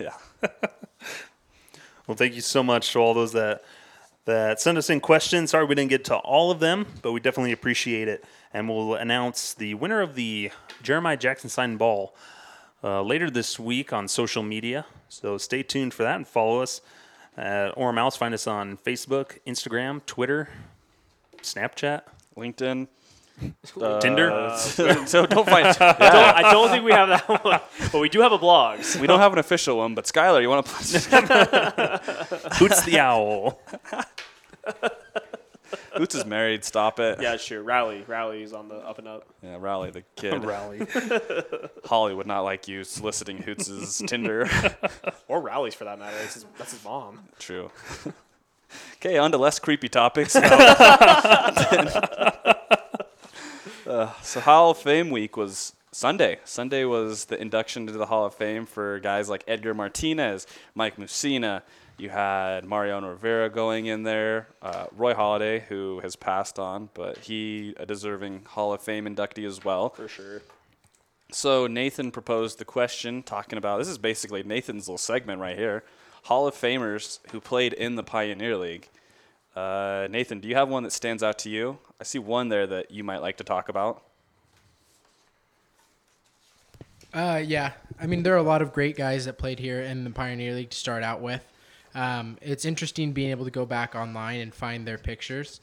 yeah. 0.00 0.14
Well, 2.06 2.16
thank 2.16 2.34
you 2.34 2.40
so 2.40 2.62
much 2.62 2.92
to 2.92 3.00
all 3.00 3.14
those 3.14 3.32
that 3.32 3.62
that 4.26 4.60
sent 4.60 4.76
us 4.76 4.90
in 4.90 5.00
questions. 5.00 5.50
Sorry 5.50 5.64
we 5.64 5.74
didn't 5.74 5.90
get 5.90 6.04
to 6.06 6.16
all 6.16 6.50
of 6.50 6.60
them, 6.60 6.86
but 7.00 7.12
we 7.12 7.20
definitely 7.20 7.52
appreciate 7.52 8.08
it. 8.08 8.24
And 8.52 8.68
we'll 8.68 8.94
announce 8.94 9.54
the 9.54 9.74
winner 9.74 10.02
of 10.02 10.14
the 10.14 10.50
Jeremiah 10.82 11.16
Jackson 11.16 11.48
signed 11.48 11.78
ball 11.78 12.14
uh, 12.84 13.02
later 13.02 13.30
this 13.30 13.58
week 13.58 13.92
on 13.92 14.08
social 14.08 14.42
media. 14.42 14.84
So 15.08 15.38
stay 15.38 15.62
tuned 15.62 15.94
for 15.94 16.02
that 16.02 16.16
and 16.16 16.26
follow 16.26 16.60
us 16.60 16.80
at 17.36 17.74
Orem 17.76 17.94
Owlz. 17.94 18.18
Find 18.18 18.34
us 18.34 18.46
on 18.46 18.76
Facebook, 18.78 19.38
Instagram, 19.46 20.04
Twitter, 20.06 20.48
Snapchat, 21.38 22.02
LinkedIn. 22.36 22.88
Uh, 23.80 24.00
Tinder. 24.00 24.52
so 24.56 25.26
don't 25.26 25.46
find. 25.48 25.66
I, 25.80 25.92
don't, 26.10 26.36
I 26.46 26.52
don't 26.52 26.70
think 26.70 26.84
we 26.84 26.92
have 26.92 27.08
that 27.08 27.28
one, 27.44 27.60
but 27.92 27.98
we 28.00 28.08
do 28.08 28.20
have 28.20 28.32
a 28.32 28.38
blog. 28.38 28.82
so- 28.82 29.00
We 29.00 29.06
don't 29.06 29.20
have 29.20 29.32
an 29.32 29.38
official 29.38 29.76
one, 29.78 29.94
but 29.94 30.06
Skylar, 30.06 30.40
you 30.42 30.48
want 30.48 30.64
to? 30.66 30.72
Hoots 32.54 32.82
the 32.84 32.98
Owl. 33.00 33.60
Hoots 35.94 36.14
is 36.14 36.24
married. 36.24 36.64
Stop 36.64 37.00
it. 37.00 37.20
Yeah, 37.20 37.36
sure. 37.36 37.62
Rally, 37.62 38.04
Rally 38.06 38.42
is 38.42 38.52
on 38.52 38.68
the 38.68 38.76
up 38.76 38.98
and 38.98 39.08
up. 39.08 39.26
Yeah, 39.42 39.56
Rally 39.58 39.90
the 39.90 40.02
kid. 40.14 40.44
Rally. 40.44 40.86
Holly 41.84 42.14
would 42.14 42.26
not 42.26 42.40
like 42.42 42.68
you 42.68 42.84
soliciting 42.84 43.38
Hoots' 43.38 44.00
Tinder. 44.06 44.48
Or 45.28 45.40
Rally's 45.40 45.74
for 45.74 45.84
that 45.84 45.98
matter. 45.98 46.16
It's 46.24 46.34
his, 46.34 46.46
that's 46.58 46.72
his 46.72 46.84
mom. 46.84 47.20
True. 47.38 47.70
Okay, 48.96 49.16
on 49.18 49.30
to 49.32 49.38
less 49.38 49.58
creepy 49.58 49.88
topics. 49.88 50.34
Uh, 53.86 54.12
so 54.20 54.40
Hall 54.40 54.70
of 54.70 54.78
Fame 54.78 55.10
week 55.10 55.36
was 55.36 55.72
Sunday. 55.92 56.38
Sunday 56.44 56.84
was 56.84 57.26
the 57.26 57.40
induction 57.40 57.86
to 57.86 57.92
the 57.92 58.06
Hall 58.06 58.26
of 58.26 58.34
Fame 58.34 58.66
for 58.66 58.98
guys 58.98 59.28
like 59.28 59.44
Edgar 59.46 59.74
Martinez, 59.74 60.46
Mike 60.74 60.96
Mussina. 60.96 61.62
You 61.96 62.10
had 62.10 62.64
Mariano 62.64 63.10
Rivera 63.10 63.48
going 63.48 63.86
in 63.86 64.02
there, 64.02 64.48
uh, 64.60 64.86
Roy 64.94 65.14
Halladay, 65.14 65.62
who 65.62 66.00
has 66.00 66.16
passed 66.16 66.58
on, 66.58 66.90
but 66.94 67.18
he 67.18 67.74
a 67.78 67.86
deserving 67.86 68.44
Hall 68.44 68.72
of 68.72 68.82
Fame 68.82 69.06
inductee 69.06 69.46
as 69.46 69.64
well. 69.64 69.90
For 69.90 70.08
sure. 70.08 70.42
So 71.30 71.66
Nathan 71.66 72.10
proposed 72.10 72.58
the 72.58 72.64
question, 72.64 73.22
talking 73.22 73.56
about 73.56 73.78
this 73.78 73.88
is 73.88 73.98
basically 73.98 74.42
Nathan's 74.42 74.88
little 74.88 74.98
segment 74.98 75.40
right 75.40 75.56
here. 75.56 75.84
Hall 76.24 76.46
of 76.46 76.54
Famers 76.54 77.20
who 77.30 77.40
played 77.40 77.72
in 77.72 77.94
the 77.94 78.02
Pioneer 78.02 78.56
League. 78.56 78.88
Uh, 79.56 80.06
Nathan, 80.10 80.38
do 80.38 80.48
you 80.48 80.54
have 80.54 80.68
one 80.68 80.82
that 80.82 80.92
stands 80.92 81.22
out 81.22 81.38
to 81.40 81.50
you? 81.50 81.78
I 81.98 82.04
see 82.04 82.18
one 82.18 82.50
there 82.50 82.66
that 82.66 82.90
you 82.90 83.02
might 83.02 83.22
like 83.22 83.38
to 83.38 83.44
talk 83.44 83.70
about. 83.70 84.02
Uh, 87.14 87.42
yeah. 87.42 87.72
I 87.98 88.06
mean, 88.06 88.22
there 88.22 88.34
are 88.34 88.38
a 88.38 88.42
lot 88.42 88.60
of 88.60 88.74
great 88.74 88.96
guys 88.96 89.24
that 89.24 89.38
played 89.38 89.58
here 89.58 89.80
in 89.80 90.04
the 90.04 90.10
Pioneer 90.10 90.52
League 90.52 90.70
to 90.70 90.76
start 90.76 91.02
out 91.02 91.22
with. 91.22 91.42
Um, 91.94 92.36
it's 92.42 92.66
interesting 92.66 93.12
being 93.12 93.30
able 93.30 93.46
to 93.46 93.50
go 93.50 93.64
back 93.64 93.94
online 93.94 94.40
and 94.40 94.54
find 94.54 94.86
their 94.86 94.98
pictures. 94.98 95.62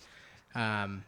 Um, 0.56 1.04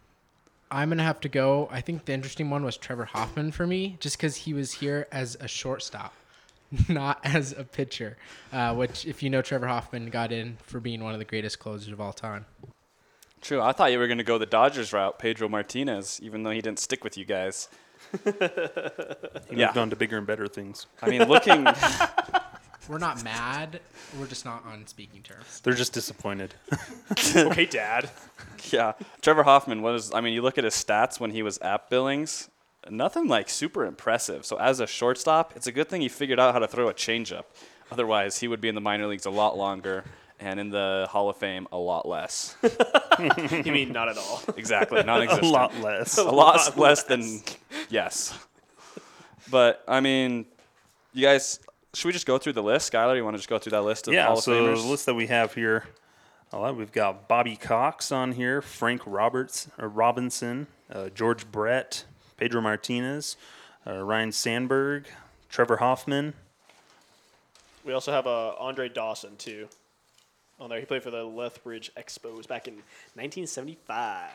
I'm 0.70 0.90
gonna 0.90 1.04
have 1.04 1.20
to 1.22 1.30
go. 1.30 1.68
I 1.72 1.82
think 1.82 2.06
the 2.06 2.14
interesting 2.14 2.52
one 2.52 2.64
was 2.64 2.78
Trevor 2.78 3.06
Hoffman 3.06 3.52
for 3.52 3.66
me, 3.66 3.98
just 4.00 4.18
because 4.18 4.36
he 4.36 4.54
was 4.54 4.74
here 4.74 5.08
as 5.12 5.36
a 5.40 5.48
shortstop, 5.48 6.14
not 6.90 7.20
as 7.24 7.54
a 7.54 7.64
pitcher. 7.64 8.18
Uh, 8.54 8.76
which, 8.76 9.08
if 9.08 9.24
you 9.24 9.32
know, 9.32 9.42
Trevor 9.42 9.68
Hoffman 9.68 10.12
got 10.12 10.32
in 10.32 10.58
for 10.64 10.80
being 10.80 11.04
one 11.04 11.14
of 11.14 11.20
the 11.20 11.26
greatest 11.26 11.58
closers 11.58 11.92
of 11.92 12.00
all 12.00 12.14
time. 12.14 12.46
True. 13.46 13.62
I 13.62 13.74
thought 13.74 13.92
you 13.92 14.00
were 14.00 14.08
going 14.08 14.18
to 14.18 14.24
go 14.24 14.40
the 14.40 14.48
Dodgers 14.48 14.92
route, 14.92 15.20
Pedro 15.20 15.48
Martinez, 15.48 16.20
even 16.24 16.42
though 16.42 16.50
he 16.50 16.62
didn't 16.62 16.80
stick 16.80 17.04
with 17.04 17.16
you 17.16 17.26
guys. 17.26 17.70
He 18.24 19.58
Yeah. 19.58 19.68
moved 19.68 19.78
on 19.78 19.90
to 19.92 19.96
bigger 19.96 20.18
and 20.18 20.26
better 20.26 20.48
things. 20.48 20.88
I 21.02 21.10
mean, 21.10 21.24
looking. 21.26 21.68
We're 22.90 22.98
not 22.98 23.24
mad. 23.24 23.82
We're 24.20 24.26
just 24.26 24.46
not 24.46 24.66
on 24.66 24.88
speaking 24.88 25.22
terms. 25.22 25.60
They're 25.62 25.74
just 25.76 25.94
disappointed. 25.94 26.56
okay, 27.36 27.66
Dad. 27.68 28.10
yeah, 28.72 28.94
Trevor 29.22 29.44
Hoffman 29.44 29.84
was. 29.84 30.12
I 30.14 30.22
mean, 30.22 30.34
you 30.34 30.42
look 30.42 30.58
at 30.58 30.64
his 30.64 30.74
stats 30.74 31.20
when 31.20 31.30
he 31.32 31.44
was 31.44 31.60
at 31.60 31.90
Billings. 31.90 32.50
Nothing 32.90 33.28
like 33.28 33.50
super 33.50 33.86
impressive. 33.86 34.44
So 34.46 34.58
as 34.58 34.80
a 34.80 34.88
shortstop, 34.88 35.54
it's 35.56 35.68
a 35.68 35.72
good 35.72 35.88
thing 35.90 36.02
he 36.02 36.10
figured 36.10 36.40
out 36.40 36.54
how 36.54 36.60
to 36.60 36.68
throw 36.68 36.90
a 36.90 36.94
changeup. 36.94 37.46
Otherwise, 37.92 38.40
he 38.40 38.48
would 38.48 38.62
be 38.62 38.70
in 38.70 38.76
the 38.76 38.82
minor 38.82 39.06
leagues 39.08 39.26
a 39.28 39.32
lot 39.32 39.56
longer 39.58 40.04
and 40.40 40.60
in 40.60 40.70
the 40.70 41.08
Hall 41.10 41.30
of 41.30 41.38
Fame 41.38 41.68
a 41.72 41.78
lot 41.78 42.08
less. 42.08 42.56
You 43.66 43.72
mean 43.72 43.94
not 43.94 44.10
at 44.10 44.18
all? 44.18 44.42
exactly, 44.58 45.00
a 45.00 45.04
non-existent. 45.04 45.46
A 45.48 45.52
lot 45.52 45.80
less. 45.80 46.18
a 46.18 46.24
lot 46.24 46.78
less 46.78 47.04
than 47.04 47.42
yes. 47.90 48.38
But 49.50 49.84
I 49.88 50.02
mean, 50.02 50.46
you 51.14 51.24
guys, 51.26 51.60
should 51.94 52.08
we 52.08 52.14
just 52.14 52.26
go 52.26 52.38
through 52.38 52.54
the 52.54 52.64
list, 52.64 52.92
Skylar? 52.92 53.16
You 53.16 53.24
want 53.24 53.36
to 53.36 53.40
just 53.40 53.50
go 53.50 53.58
through 53.58 53.72
that 53.72 53.84
list 53.84 54.08
of 54.08 54.14
yeah, 54.14 54.26
Hall 54.26 54.38
of 54.38 54.44
so 54.44 54.52
Famers? 54.52 54.82
the 54.82 54.90
list 54.90 55.06
that 55.06 55.14
we 55.14 55.28
have 55.28 55.54
here, 55.54 55.86
a 56.52 56.60
lot, 56.60 56.76
we've 56.76 56.92
got 56.92 57.28
Bobby 57.28 57.56
Cox 57.56 58.12
on 58.12 58.34
here, 58.34 58.62
Frank 58.62 59.02
Roberts 59.06 59.70
or 59.78 59.88
Robinson, 59.88 60.68
uh, 60.92 61.10
George 61.10 61.50
Brett, 61.52 62.04
Pedro 62.38 62.62
Martinez, 62.62 63.38
uh, 63.88 64.04
Ryne 64.04 64.32
Sandberg, 64.32 65.06
Trevor 65.50 65.78
Hoffman. 65.78 66.34
We 67.86 67.94
also 67.94 68.12
have 68.12 68.28
uh, 68.28 68.56
Andre 68.60 68.90
Dawson 68.90 69.38
too. 69.38 69.68
On 70.60 70.70
there, 70.70 70.80
he 70.80 70.86
played 70.86 71.04
for 71.04 71.12
the 71.12 71.24
Lethbridge 71.24 71.92
Expos 71.98 72.48
back 72.48 72.68
in 72.68 72.76
1975. 73.16 74.30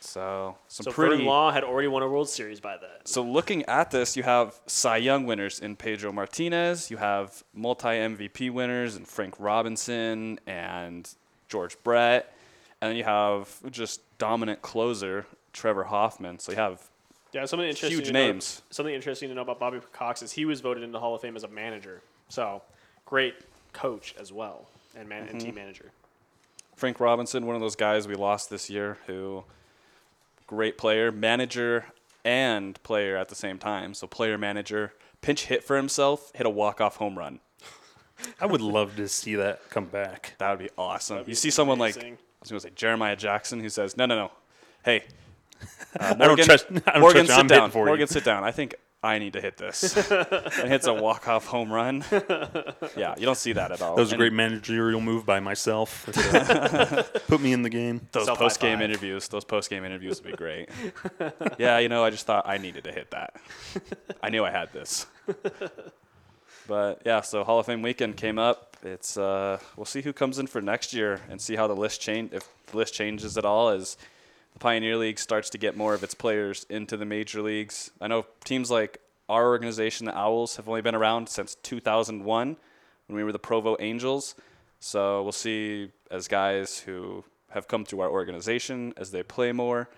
so 0.00 0.56
some 0.68 0.84
So 0.84 0.90
pretty. 0.92 1.16
Vern 1.16 1.26
Law 1.26 1.52
had 1.52 1.62
already 1.64 1.88
won 1.88 2.02
a 2.02 2.08
World 2.08 2.28
Series 2.28 2.60
by 2.60 2.76
then. 2.76 2.90
So 3.04 3.22
looking 3.22 3.64
at 3.66 3.90
this, 3.90 4.16
you 4.16 4.22
have 4.24 4.58
Cy 4.66 4.96
Young 4.98 5.26
winners 5.26 5.60
in 5.60 5.76
Pedro 5.76 6.12
Martinez. 6.12 6.90
You 6.90 6.96
have 6.96 7.42
multi 7.54 7.86
MVP 7.88 8.50
winners 8.50 8.96
in 8.96 9.04
Frank 9.04 9.34
Robinson 9.38 10.40
and 10.46 11.08
George 11.48 11.76
Brett, 11.84 12.32
and 12.80 12.90
then 12.90 12.96
you 12.96 13.04
have 13.04 13.48
just 13.70 14.00
dominant 14.18 14.60
closer 14.62 15.26
Trevor 15.52 15.84
Hoffman. 15.84 16.40
So 16.40 16.52
you 16.52 16.58
have 16.58 16.82
Yeah, 17.32 17.44
something 17.44 17.68
interesting. 17.68 17.96
Huge 17.96 18.06
to 18.08 18.12
know- 18.12 18.26
names. 18.26 18.62
something 18.70 18.94
interesting 18.94 19.28
to 19.28 19.34
know 19.36 19.42
about 19.42 19.58
Bobby 19.60 19.80
Cox 19.92 20.20
is 20.22 20.32
he 20.32 20.44
was 20.44 20.60
voted 20.60 20.82
into 20.82 20.92
the 20.94 21.00
Hall 21.00 21.14
of 21.14 21.20
Fame 21.20 21.36
as 21.36 21.44
a 21.44 21.48
manager. 21.48 22.02
So 22.28 22.62
great 23.06 23.34
coach 23.72 24.14
as 24.18 24.32
well 24.32 24.66
and 24.98 25.08
man 25.08 25.22
Mm-hmm. 25.24 25.30
and 25.32 25.40
team 25.40 25.54
manager. 25.54 25.92
Frank 26.76 27.00
Robinson, 27.00 27.46
one 27.46 27.56
of 27.56 27.60
those 27.62 27.76
guys 27.76 28.06
we 28.06 28.14
lost 28.14 28.50
this 28.50 28.70
year, 28.70 28.98
who 29.06 29.44
great 30.46 30.78
player, 30.78 31.10
manager, 31.10 31.86
and 32.24 32.80
player 32.82 33.16
at 33.16 33.28
the 33.28 33.34
same 33.34 33.58
time. 33.58 33.94
So 33.94 34.06
player 34.06 34.38
manager, 34.38 34.92
pinch 35.20 35.46
hit 35.46 35.64
for 35.64 35.76
himself, 35.76 36.30
hit 36.34 36.46
a 36.46 36.50
walk 36.50 36.80
off 36.80 36.96
home 36.96 37.18
run. 37.18 37.40
I 38.40 38.46
would 38.46 38.60
love 38.60 38.96
to 38.96 39.08
see 39.08 39.34
that 39.36 39.68
come 39.70 39.86
back. 39.86 40.34
That 40.38 40.50
would 40.50 40.58
be 40.58 40.70
awesome. 40.76 41.16
That'd 41.16 41.28
you 41.28 41.32
be 41.32 41.36
see 41.36 41.50
someone 41.50 41.78
like 41.78 41.96
I 41.96 42.16
was 42.40 42.50
gonna 42.50 42.60
say 42.60 42.70
Jeremiah 42.74 43.16
Jackson 43.16 43.60
who 43.60 43.68
says, 43.68 43.96
"No, 43.96 44.06
no, 44.06 44.16
no, 44.16 44.30
hey, 44.84 45.04
uh, 45.98 46.14
I 46.18 46.26
don't 46.26 46.36
trust. 46.42 46.66
I 46.86 46.92
don't 46.92 47.00
Morgan, 47.00 47.26
trust 47.26 47.30
sit 47.34 47.38
I'm 47.40 47.46
down. 47.46 47.58
hitting 47.60 47.70
for 47.72 47.78
you." 47.80 47.86
Morgan, 47.86 48.06
sit 48.08 48.24
down. 48.24 48.42
I 48.44 48.50
think 48.50 48.74
I 49.02 49.18
need 49.18 49.32
to 49.34 49.40
hit 49.40 49.56
this." 49.56 49.96
and 50.10 50.68
hits 50.68 50.86
a 50.86 50.94
walk 50.94 51.28
off 51.28 51.46
home 51.46 51.72
run. 51.72 52.04
yeah, 52.96 53.14
you 53.18 53.26
don't 53.26 53.36
see 53.38 53.52
that 53.52 53.70
at 53.72 53.80
all. 53.82 53.94
That 53.96 54.02
was 54.02 54.10
a 54.10 54.14
And 54.14 54.20
great 54.20 54.32
managerial 54.32 55.00
move 55.00 55.24
by 55.24 55.40
myself. 55.40 56.04
Put 57.28 57.40
me 57.40 57.52
in 57.52 57.62
the 57.62 57.70
game. 57.70 58.06
Those 58.12 58.26
Self 58.26 58.38
post 58.38 58.60
game 58.60 58.78
high-five. 58.78 58.90
interviews, 58.90 59.28
those 59.28 59.44
post 59.44 59.70
game 59.70 59.84
interviews 59.84 60.22
would 60.22 60.30
be 60.32 60.36
great. 60.36 60.68
yeah, 61.58 61.78
you 61.78 61.88
know, 61.88 62.04
I 62.04 62.10
just 62.10 62.26
thought 62.26 62.48
I 62.48 62.58
needed 62.58 62.84
to 62.84 62.92
hit 62.92 63.10
that. 63.12 63.34
I 64.22 64.30
knew 64.30 64.44
I 64.44 64.50
had 64.50 64.72
this. 64.72 65.06
But 66.66 67.00
yeah, 67.06 67.22
so 67.22 67.44
Hall 67.44 67.58
of 67.58 67.66
Fame 67.66 67.80
weekend 67.82 68.16
came 68.16 68.38
up. 68.38 68.76
It's 68.82 69.16
uh, 69.16 69.58
we'll 69.76 69.86
see 69.86 70.02
who 70.02 70.12
comes 70.12 70.38
in 70.38 70.46
for 70.46 70.60
next 70.60 70.92
year 70.92 71.20
and 71.30 71.40
see 71.40 71.56
how 71.56 71.66
the 71.66 71.74
list 71.74 72.00
change 72.00 72.32
if 72.32 72.46
the 72.66 72.76
list 72.76 72.92
changes 72.94 73.38
at 73.38 73.44
all 73.44 73.70
as 73.70 73.96
the 73.96 74.04
Pioneer 74.58 74.96
League 74.96 75.18
starts 75.18 75.50
to 75.50 75.58
get 75.58 75.76
more 75.76 75.94
of 75.94 76.02
its 76.02 76.14
players 76.14 76.66
into 76.68 76.96
the 76.96 77.04
major 77.04 77.42
leagues. 77.42 77.90
I 78.00 78.08
know 78.08 78.26
teams 78.44 78.70
like 78.70 79.00
our 79.28 79.46
organization, 79.46 80.06
the 80.06 80.12
Owlz, 80.12 80.56
have 80.56 80.68
only 80.68 80.82
been 80.82 80.94
around 80.94 81.28
since 81.28 81.54
2001 81.62 82.56
when 83.06 83.16
we 83.16 83.24
were 83.24 83.32
the 83.32 83.38
Provo 83.38 83.76
Angels. 83.80 84.34
So 84.80 85.22
we'll 85.22 85.32
see 85.32 85.90
as 86.10 86.28
guys 86.28 86.78
who 86.78 87.24
have 87.50 87.68
come 87.68 87.84
through 87.84 88.00
our 88.00 88.10
organization 88.10 88.92
as 88.96 89.10
they 89.10 89.22
play 89.22 89.52
more, 89.52 89.88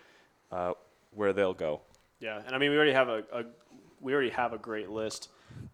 uh, 0.50 0.72
where 1.12 1.32
they'll 1.32 1.54
go. 1.54 1.80
Yeah, 2.20 2.40
and 2.46 2.54
I 2.54 2.58
mean 2.58 2.70
we 2.70 2.76
already 2.76 2.92
have 2.92 3.08
a, 3.08 3.24
a 3.32 3.44
we 4.00 4.12
already 4.12 4.30
have 4.30 4.52
a 4.52 4.58
great 4.58 4.90
list 4.90 5.28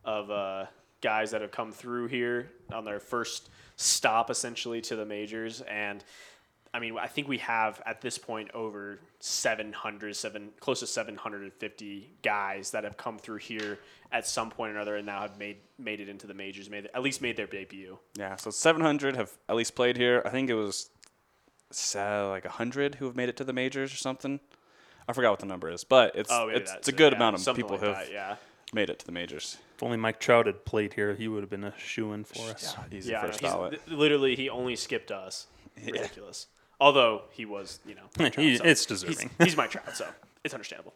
of 0.05 0.30
uh, 0.30 0.66
guys 1.01 1.30
that 1.30 1.41
have 1.41 1.51
come 1.51 1.72
through 1.72 2.07
here 2.09 2.51
on 2.72 2.84
their 2.84 3.01
first 3.01 3.51
stop 3.76 4.30
essentially 4.30 4.80
to 4.80 4.97
the 4.97 5.05
majors 5.05 5.61
and 5.62 6.03
I 6.77 6.79
mean 6.79 6.99
I 6.99 7.07
think 7.07 7.27
we 7.27 7.39
have 7.39 7.81
at 7.87 8.03
this 8.03 8.18
point 8.18 8.51
over 8.53 8.99
700 9.20 10.14
seven 10.14 10.51
close 10.61 10.81
to 10.81 10.87
750 10.87 12.11
guys 12.22 12.70
that 12.72 12.85
have 12.85 12.99
come 12.99 13.18
through 13.18 13.39
here 13.39 13.79
at 14.12 14.27
some 14.27 14.51
point 14.51 14.72
or 14.72 14.77
another 14.77 14.97
and 14.97 15.07
now 15.07 15.22
have 15.22 15.39
made 15.39 15.57
made 15.79 16.01
it 16.01 16.09
into 16.11 16.27
the 16.27 16.35
majors 16.35 16.68
made 16.68 16.91
at 16.95 17.03
least 17.03 17.22
made 17.22 17.35
their 17.37 17.47
debut. 17.47 17.99
Yeah, 18.18 18.37
so 18.37 18.51
700 18.51 19.16
have 19.16 19.33
at 19.49 19.57
least 19.57 19.74
played 19.74 19.97
here. 19.97 20.20
I 20.27 20.29
think 20.29 20.51
it 20.51 20.55
was 20.55 20.91
uh, 21.95 22.29
like 22.29 22.45
100 22.45 22.97
who 22.97 23.07
have 23.07 23.16
made 23.16 23.31
it 23.31 23.37
to 23.39 23.45
the 23.45 23.55
majors 23.55 23.91
or 23.93 23.97
something. 23.97 24.39
I 25.09 25.14
forgot 25.14 25.31
what 25.31 25.41
the 25.41 25.47
number 25.47 25.70
is, 25.70 25.83
but 25.83 26.14
it's 26.14 26.31
Oh, 26.31 26.49
it's, 26.49 26.72
it's 26.74 26.89
a 26.89 26.93
good 26.93 27.12
yeah, 27.12 27.16
amount 27.16 27.47
of 27.47 27.57
people 27.57 27.70
like 27.72 27.81
who 27.81 27.87
have 27.87 27.97
that, 28.07 28.12
yeah. 28.12 28.37
made 28.74 28.91
it 28.91 28.99
to 28.99 29.07
the 29.07 29.12
majors. 29.12 29.57
If 29.77 29.83
only 29.83 29.97
Mike 29.97 30.20
Trout 30.20 30.47
had 30.47 30.64
played 30.66 30.93
here, 30.93 31.14
he 31.14 31.27
would 31.27 31.43
have 31.43 31.51
been 31.51 31.64
a 31.64 31.72
shoe 31.79 32.12
in 32.12 32.24
for 32.24 32.51
us. 32.51 32.77
Easy 32.93 33.12
Yeah, 33.12 33.22
first 33.22 33.41
he's- 33.41 33.51
ballot. 33.53 33.81
th- 33.87 33.97
literally 33.99 34.37
he 34.37 34.51
only 34.51 34.77
skipped 34.77 35.11
us. 35.11 35.47
Ridiculous. 35.85 36.49
Although 36.81 37.22
he 37.31 37.45
was, 37.45 37.81
you 37.87 37.95
know, 37.95 38.03
Mike 38.18 38.33
Trout, 38.35 38.47
He- 38.47 38.57
so 38.57 38.64
it's 38.64 38.87
deserving. 38.87 39.31
He's, 39.39 39.57
my 39.57 39.66
Trout, 39.66 39.97
so 39.97 40.07
it's 40.45 40.55
understandable. 40.55 40.95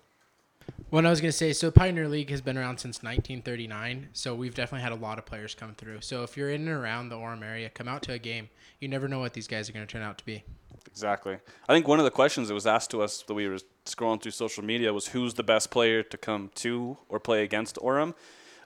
What 0.90 1.06
I 1.06 1.10
was 1.10 1.20
going 1.20 1.30
to 1.30 1.36
say, 1.36 1.52
so 1.52 1.70
Pioneer 1.70 2.08
League 2.08 2.30
has 2.30 2.40
been 2.40 2.58
around 2.58 2.78
since 2.78 3.02
1939, 3.02 4.08
so 4.12 4.34
we've 4.34 4.54
definitely 4.54 4.82
had 4.82 4.92
a 4.92 4.96
lot 4.96 5.18
of 5.18 5.26
players 5.26 5.54
come 5.54 5.74
through. 5.74 6.00
So 6.00 6.24
if 6.24 6.36
you're 6.36 6.50
in 6.50 6.62
and 6.62 6.70
around 6.70 7.10
the 7.10 7.16
Orem 7.16 7.44
area, 7.44 7.70
come 7.70 7.86
out 7.86 8.02
to 8.02 8.12
a 8.12 8.18
game. 8.18 8.48
You 8.80 8.88
never 8.88 9.06
know 9.06 9.20
what 9.20 9.32
these 9.32 9.46
guys 9.46 9.68
are 9.68 9.72
going 9.72 9.86
to 9.86 9.90
turn 9.90 10.02
out 10.02 10.18
to 10.18 10.24
be. 10.24 10.42
Exactly. 10.88 11.36
I 11.68 11.72
think 11.72 11.86
one 11.86 12.00
of 12.00 12.04
the 12.04 12.10
questions 12.10 12.48
that 12.48 12.54
was 12.54 12.66
asked 12.66 12.90
to 12.90 13.02
us 13.02 13.22
that 13.22 13.34
we 13.34 13.48
were 13.48 13.58
scrolling 13.86 14.20
through 14.20 14.32
social 14.32 14.64
media 14.64 14.92
was 14.92 15.08
who's 15.08 15.34
the 15.34 15.42
best 15.44 15.70
player 15.70 16.02
to 16.02 16.16
come 16.16 16.50
to 16.56 16.98
or 17.08 17.20
play 17.20 17.44
against 17.44 17.76
Orem. 17.76 18.14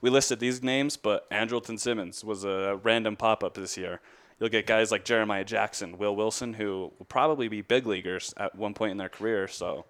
We 0.00 0.08
listed 0.10 0.40
these 0.40 0.62
names, 0.62 0.96
but 0.96 1.28
Andrelton 1.30 1.78
Simmons 1.78 2.24
was 2.24 2.44
a 2.44 2.80
random 2.82 3.16
pop 3.16 3.44
up 3.44 3.54
this 3.54 3.76
year. 3.76 4.00
You'll 4.40 4.48
get 4.48 4.66
guys 4.66 4.90
like 4.90 5.04
Jeremiah 5.04 5.44
Jackson, 5.44 5.96
Will 5.98 6.14
Wilson, 6.16 6.54
who 6.54 6.92
will 6.98 7.06
probably 7.06 7.48
be 7.48 7.60
big 7.62 7.86
leaguers 7.86 8.34
at 8.36 8.54
one 8.56 8.74
point 8.74 8.90
in 8.90 8.96
their 8.96 9.08
career. 9.08 9.46
So 9.48 9.84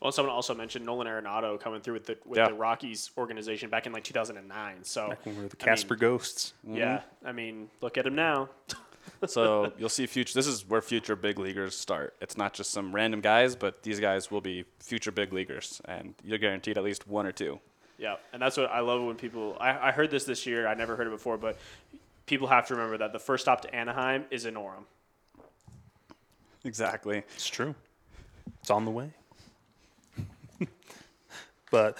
Well, 0.00 0.12
someone 0.12 0.34
also 0.34 0.54
mentioned 0.54 0.86
Nolan 0.86 1.06
Arenado 1.08 1.58
coming 1.60 1.80
through 1.80 1.94
with 1.94 2.06
the 2.06 2.18
with 2.24 2.38
Yeah. 2.38 2.48
the 2.48 2.54
Rockies 2.54 3.10
organization 3.18 3.70
back 3.70 3.86
in 3.86 3.92
like 3.92 4.04
2009. 4.04 4.84
So 4.84 5.12
When 5.24 5.36
we 5.36 5.42
were 5.42 5.48
the 5.48 5.56
I 5.60 5.64
mean, 5.64 5.74
Casper 5.76 5.96
Ghosts. 5.96 6.54
Yeah, 6.64 7.02
I 7.24 7.32
mean, 7.32 7.68
look 7.80 7.98
at 7.98 8.06
him 8.06 8.14
now. 8.14 8.48
so 9.26 9.72
you'll 9.78 9.88
see 9.88 10.06
future. 10.06 10.34
This 10.34 10.46
is 10.46 10.66
where 10.68 10.80
future 10.82 11.16
big 11.16 11.38
leaguers 11.38 11.76
start. 11.76 12.14
It's 12.20 12.36
not 12.36 12.54
just 12.54 12.70
some 12.70 12.94
random 12.94 13.20
guys, 13.20 13.56
but 13.56 13.82
these 13.82 13.98
guys 14.00 14.30
will 14.30 14.40
be 14.40 14.64
future 14.80 15.10
big 15.10 15.32
leaguers, 15.32 15.80
and 15.86 16.14
you're 16.22 16.38
guaranteed 16.38 16.78
at 16.78 16.84
least 16.84 17.08
one 17.08 17.26
or 17.26 17.32
two. 17.32 17.58
Yeah, 17.98 18.16
and 18.32 18.40
that's 18.40 18.56
what 18.56 18.70
I 18.70 18.78
love 18.80 19.02
when 19.02 19.16
people. 19.16 19.56
I, 19.60 19.88
I 19.88 19.92
heard 19.92 20.10
this 20.10 20.24
this 20.24 20.46
year. 20.46 20.68
I 20.68 20.74
never 20.74 20.94
heard 20.94 21.08
it 21.08 21.10
before, 21.10 21.36
but 21.36 21.58
people 22.28 22.46
have 22.46 22.66
to 22.68 22.74
remember 22.74 22.98
that 22.98 23.12
the 23.12 23.18
first 23.18 23.42
stop 23.44 23.62
to 23.62 23.74
Anaheim 23.74 24.24
is 24.30 24.44
in 24.46 24.54
Orem. 24.54 24.84
Exactly. 26.64 27.18
It's 27.34 27.48
true. 27.48 27.74
It's 28.60 28.70
on 28.70 28.84
the 28.84 28.90
way. 28.90 29.10
but 31.70 31.96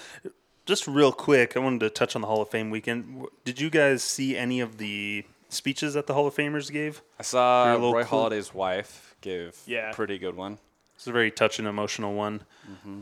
just 0.67 0.87
real 0.87 1.13
quick, 1.13 1.57
I 1.57 1.61
wanted 1.61 1.81
to 1.81 1.91
touch 1.91 2.15
on 2.15 2.21
the 2.23 2.29
Hall 2.29 2.43
of 2.43 2.51
Fame 2.51 2.71
weekend. 2.71 3.27
Did 3.45 3.61
you 3.61 3.71
guys 3.71 4.03
see 4.03 4.37
any 4.37 4.61
of 4.61 4.79
the 4.79 5.25
speeches 5.49 5.95
that 5.95 6.07
the 6.07 6.15
Hall 6.15 6.27
of 6.27 6.35
Famers 6.35 6.71
gave? 6.71 7.03
I 7.19 7.23
saw 7.23 7.73
Roy 7.73 8.05
clue. 8.05 8.19
Halladay's 8.19 8.53
wife 8.55 9.17
give 9.21 9.61
Yeah. 9.67 9.91
a 9.91 9.95
pretty 9.95 10.19
good 10.19 10.37
one. 10.37 10.59
It's 10.97 11.07
a 11.07 11.13
very 11.13 11.31
touching, 11.31 11.65
emotional 11.67 12.15
one. 12.15 12.41
Mm-hmm. 12.71 13.01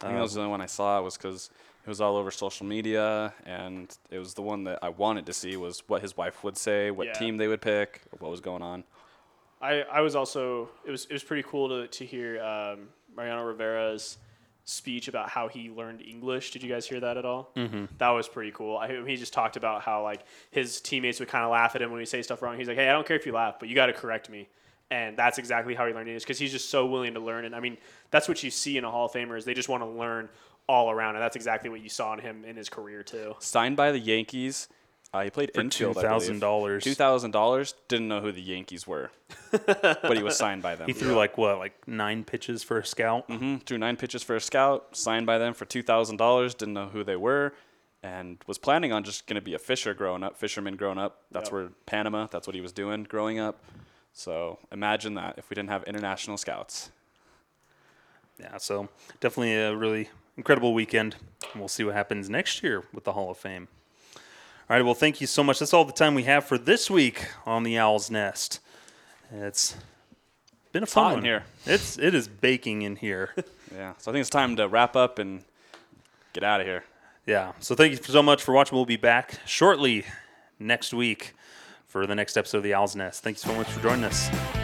I 0.00 0.06
think 0.06 0.14
that 0.16 0.22
was 0.22 0.34
the 0.34 0.40
only 0.40 0.50
one 0.50 0.60
I 0.60 0.66
saw 0.66 1.00
was 1.02 1.16
because 1.16 1.50
it 1.84 1.88
was 1.88 2.00
all 2.00 2.16
over 2.16 2.30
social 2.30 2.66
media, 2.66 3.34
and 3.44 3.96
it 4.10 4.18
was 4.18 4.34
the 4.34 4.42
one 4.42 4.64
that 4.64 4.78
I 4.82 4.88
wanted 4.88 5.26
to 5.26 5.32
see 5.32 5.56
was 5.56 5.82
what 5.86 6.00
his 6.02 6.16
wife 6.16 6.42
would 6.42 6.56
say, 6.56 6.90
what 6.90 7.06
Yeah. 7.08 7.12
team 7.12 7.36
they 7.36 7.46
would 7.48 7.60
pick, 7.60 8.00
what 8.18 8.30
was 8.30 8.40
going 8.40 8.62
on. 8.62 8.84
I, 9.60 9.82
I 9.82 10.00
was 10.00 10.14
also 10.16 10.68
it 10.84 10.90
was 10.90 11.04
it 11.06 11.12
was 11.12 11.22
pretty 11.24 11.42
cool 11.48 11.68
to 11.68 11.86
to 11.88 12.04
hear 12.04 12.42
um, 12.42 12.88
Mariano 13.16 13.44
Rivera's 13.44 14.18
speech 14.66 15.08
about 15.08 15.28
how 15.28 15.48
he 15.48 15.70
learned 15.70 16.00
English. 16.02 16.50
Did 16.52 16.62
you 16.62 16.70
guys 16.70 16.86
hear 16.86 17.00
that 17.00 17.16
at 17.18 17.24
all? 17.26 17.50
Mm-hmm. 17.56 17.84
That 17.98 18.10
was 18.10 18.28
pretty 18.28 18.50
cool. 18.50 18.76
I, 18.78 19.02
he 19.06 19.16
just 19.16 19.32
talked 19.32 19.56
about 19.56 19.82
how 19.82 20.02
like 20.02 20.22
his 20.50 20.80
teammates 20.80 21.20
would 21.20 21.28
kind 21.28 21.44
of 21.44 21.50
laugh 21.50 21.74
at 21.74 21.82
him 21.82 21.90
when 21.90 22.00
he 22.00 22.06
say 22.06 22.22
stuff 22.22 22.40
wrong. 22.42 22.56
He's 22.58 22.68
like, 22.68 22.76
"Hey, 22.76 22.88
I 22.88 22.92
don't 22.92 23.06
care 23.06 23.16
if 23.16 23.26
you 23.26 23.32
laugh, 23.32 23.56
but 23.60 23.68
you 23.68 23.74
got 23.74 23.86
to 23.86 23.92
correct 23.92 24.28
me." 24.30 24.48
And 24.90 25.16
that's 25.16 25.38
exactly 25.38 25.74
how 25.74 25.86
he 25.86 25.94
learned 25.94 26.08
English 26.08 26.24
because 26.24 26.38
he's 26.38 26.52
just 26.52 26.68
so 26.68 26.84
willing 26.86 27.14
to 27.14 27.20
learn. 27.20 27.46
And 27.46 27.54
I 27.54 27.60
mean, 27.60 27.78
that's 28.10 28.28
what 28.28 28.42
you 28.42 28.50
see 28.50 28.76
in 28.76 28.84
a 28.84 28.90
Hall 28.90 29.06
of 29.06 29.12
Famer 29.12 29.36
is 29.38 29.44
they 29.46 29.54
just 29.54 29.68
want 29.68 29.82
to 29.82 29.88
learn 29.88 30.28
all 30.68 30.90
around, 30.90 31.16
and 31.16 31.22
that's 31.22 31.36
exactly 31.36 31.70
what 31.70 31.80
you 31.82 31.88
saw 31.88 32.12
in 32.14 32.18
him 32.20 32.44
in 32.44 32.56
his 32.56 32.68
career 32.68 33.02
too. 33.02 33.34
Signed 33.40 33.76
by 33.76 33.92
the 33.92 33.98
Yankees. 33.98 34.68
Uh, 35.12 35.22
he 35.22 35.30
played 35.30 35.52
For 35.54 35.60
infield. 35.60 35.94
$2,000. 35.96 36.82
Two 36.82 36.94
thousand 36.94 37.30
dollars. 37.30 37.74
Didn't 37.86 38.08
know 38.08 38.20
who 38.20 38.32
the 38.32 38.42
Yankees 38.42 38.84
were, 38.84 39.12
but 39.52 40.16
he 40.16 40.24
was 40.24 40.36
signed 40.36 40.60
by 40.60 40.74
them. 40.74 40.88
He 40.88 40.92
threw 40.92 41.14
like 41.14 41.38
what, 41.38 41.58
like 41.58 41.86
nine 41.86 42.24
pitches 42.24 42.64
for 42.64 42.78
a 42.78 42.84
scout? 42.84 43.28
Mm-hmm. 43.28 43.58
Threw 43.58 43.78
nine 43.78 43.96
pitches 43.96 44.24
for 44.24 44.34
a 44.34 44.40
scout. 44.40 44.96
Signed 44.96 45.24
by 45.26 45.38
them 45.38 45.54
for 45.54 45.66
two 45.66 45.82
thousand 45.84 46.16
dollars. 46.16 46.54
Didn't 46.54 46.74
know 46.74 46.86
who 46.88 47.04
they 47.04 47.14
were, 47.14 47.54
and 48.02 48.38
was 48.48 48.58
planning 48.58 48.92
on 48.92 49.04
just 49.04 49.28
going 49.28 49.36
to 49.36 49.40
be 49.40 49.54
a 49.54 49.58
fisher 49.60 49.94
growing 49.94 50.24
up, 50.24 50.36
fisherman 50.36 50.74
growing 50.74 50.98
up. 50.98 51.20
That's 51.30 51.46
Yep. 51.46 51.52
where 51.52 51.68
Panama. 51.86 52.26
That's 52.26 52.48
what 52.48 52.56
he 52.56 52.60
was 52.60 52.72
doing 52.72 53.04
growing 53.04 53.38
up. 53.38 53.62
So 54.12 54.58
imagine 54.72 55.14
that 55.14 55.34
if 55.38 55.48
we 55.48 55.54
didn't 55.54 55.70
have 55.70 55.84
international 55.84 56.38
scouts. 56.38 56.90
Yeah, 58.40 58.56
so 58.58 58.88
definitely 59.20 59.54
a 59.54 59.76
really 59.76 60.08
incredible 60.36 60.74
weekend. 60.74 61.16
We'll 61.54 61.68
see 61.68 61.84
what 61.84 61.94
happens 61.94 62.28
next 62.28 62.62
year 62.62 62.84
with 62.92 63.04
the 63.04 63.12
Hall 63.12 63.30
of 63.30 63.36
Fame. 63.38 63.68
All 64.68 64.76
right, 64.76 64.82
well, 64.84 64.94
thank 64.94 65.20
you 65.20 65.26
so 65.26 65.44
much. 65.44 65.58
That's 65.58 65.74
all 65.74 65.84
the 65.84 65.92
time 65.92 66.14
we 66.14 66.22
have 66.24 66.44
for 66.44 66.56
this 66.56 66.90
week 66.90 67.26
on 67.44 67.62
the 67.64 67.78
Owl's 67.78 68.10
Nest. 68.10 68.60
It's 69.30 69.76
been 70.72 70.82
a 70.82 70.86
fun 70.86 71.12
one. 71.14 71.24
here. 71.24 71.44
It's 71.66 71.98
it 71.98 72.14
is 72.14 72.28
baking 72.28 72.82
in 72.82 72.96
here. 72.96 73.34
Yeah. 73.74 73.94
So 73.98 74.12
I 74.12 74.14
think 74.14 74.20
it's 74.20 74.30
time 74.30 74.54
to 74.56 74.68
wrap 74.68 74.94
up 74.94 75.18
and 75.18 75.42
get 76.32 76.44
out 76.44 76.60
of 76.60 76.66
here. 76.68 76.84
yeah. 77.26 77.52
So 77.58 77.74
thank 77.74 77.90
you 77.90 77.98
so 78.00 78.22
much 78.22 78.40
for 78.40 78.52
watching. 78.54 78.76
We'll 78.76 78.86
be 78.86 78.94
back 78.96 79.40
shortly 79.46 80.04
next 80.60 80.94
week 80.94 81.34
for 81.88 82.06
the 82.06 82.14
next 82.14 82.36
episode 82.36 82.58
of 82.58 82.62
the 82.62 82.72
Owl's 82.74 82.94
Nest. 82.94 83.24
Thank 83.24 83.38
you 83.44 83.50
so 83.50 83.56
much 83.56 83.66
for 83.66 83.82
joining 83.82 84.04
us. 84.04 84.63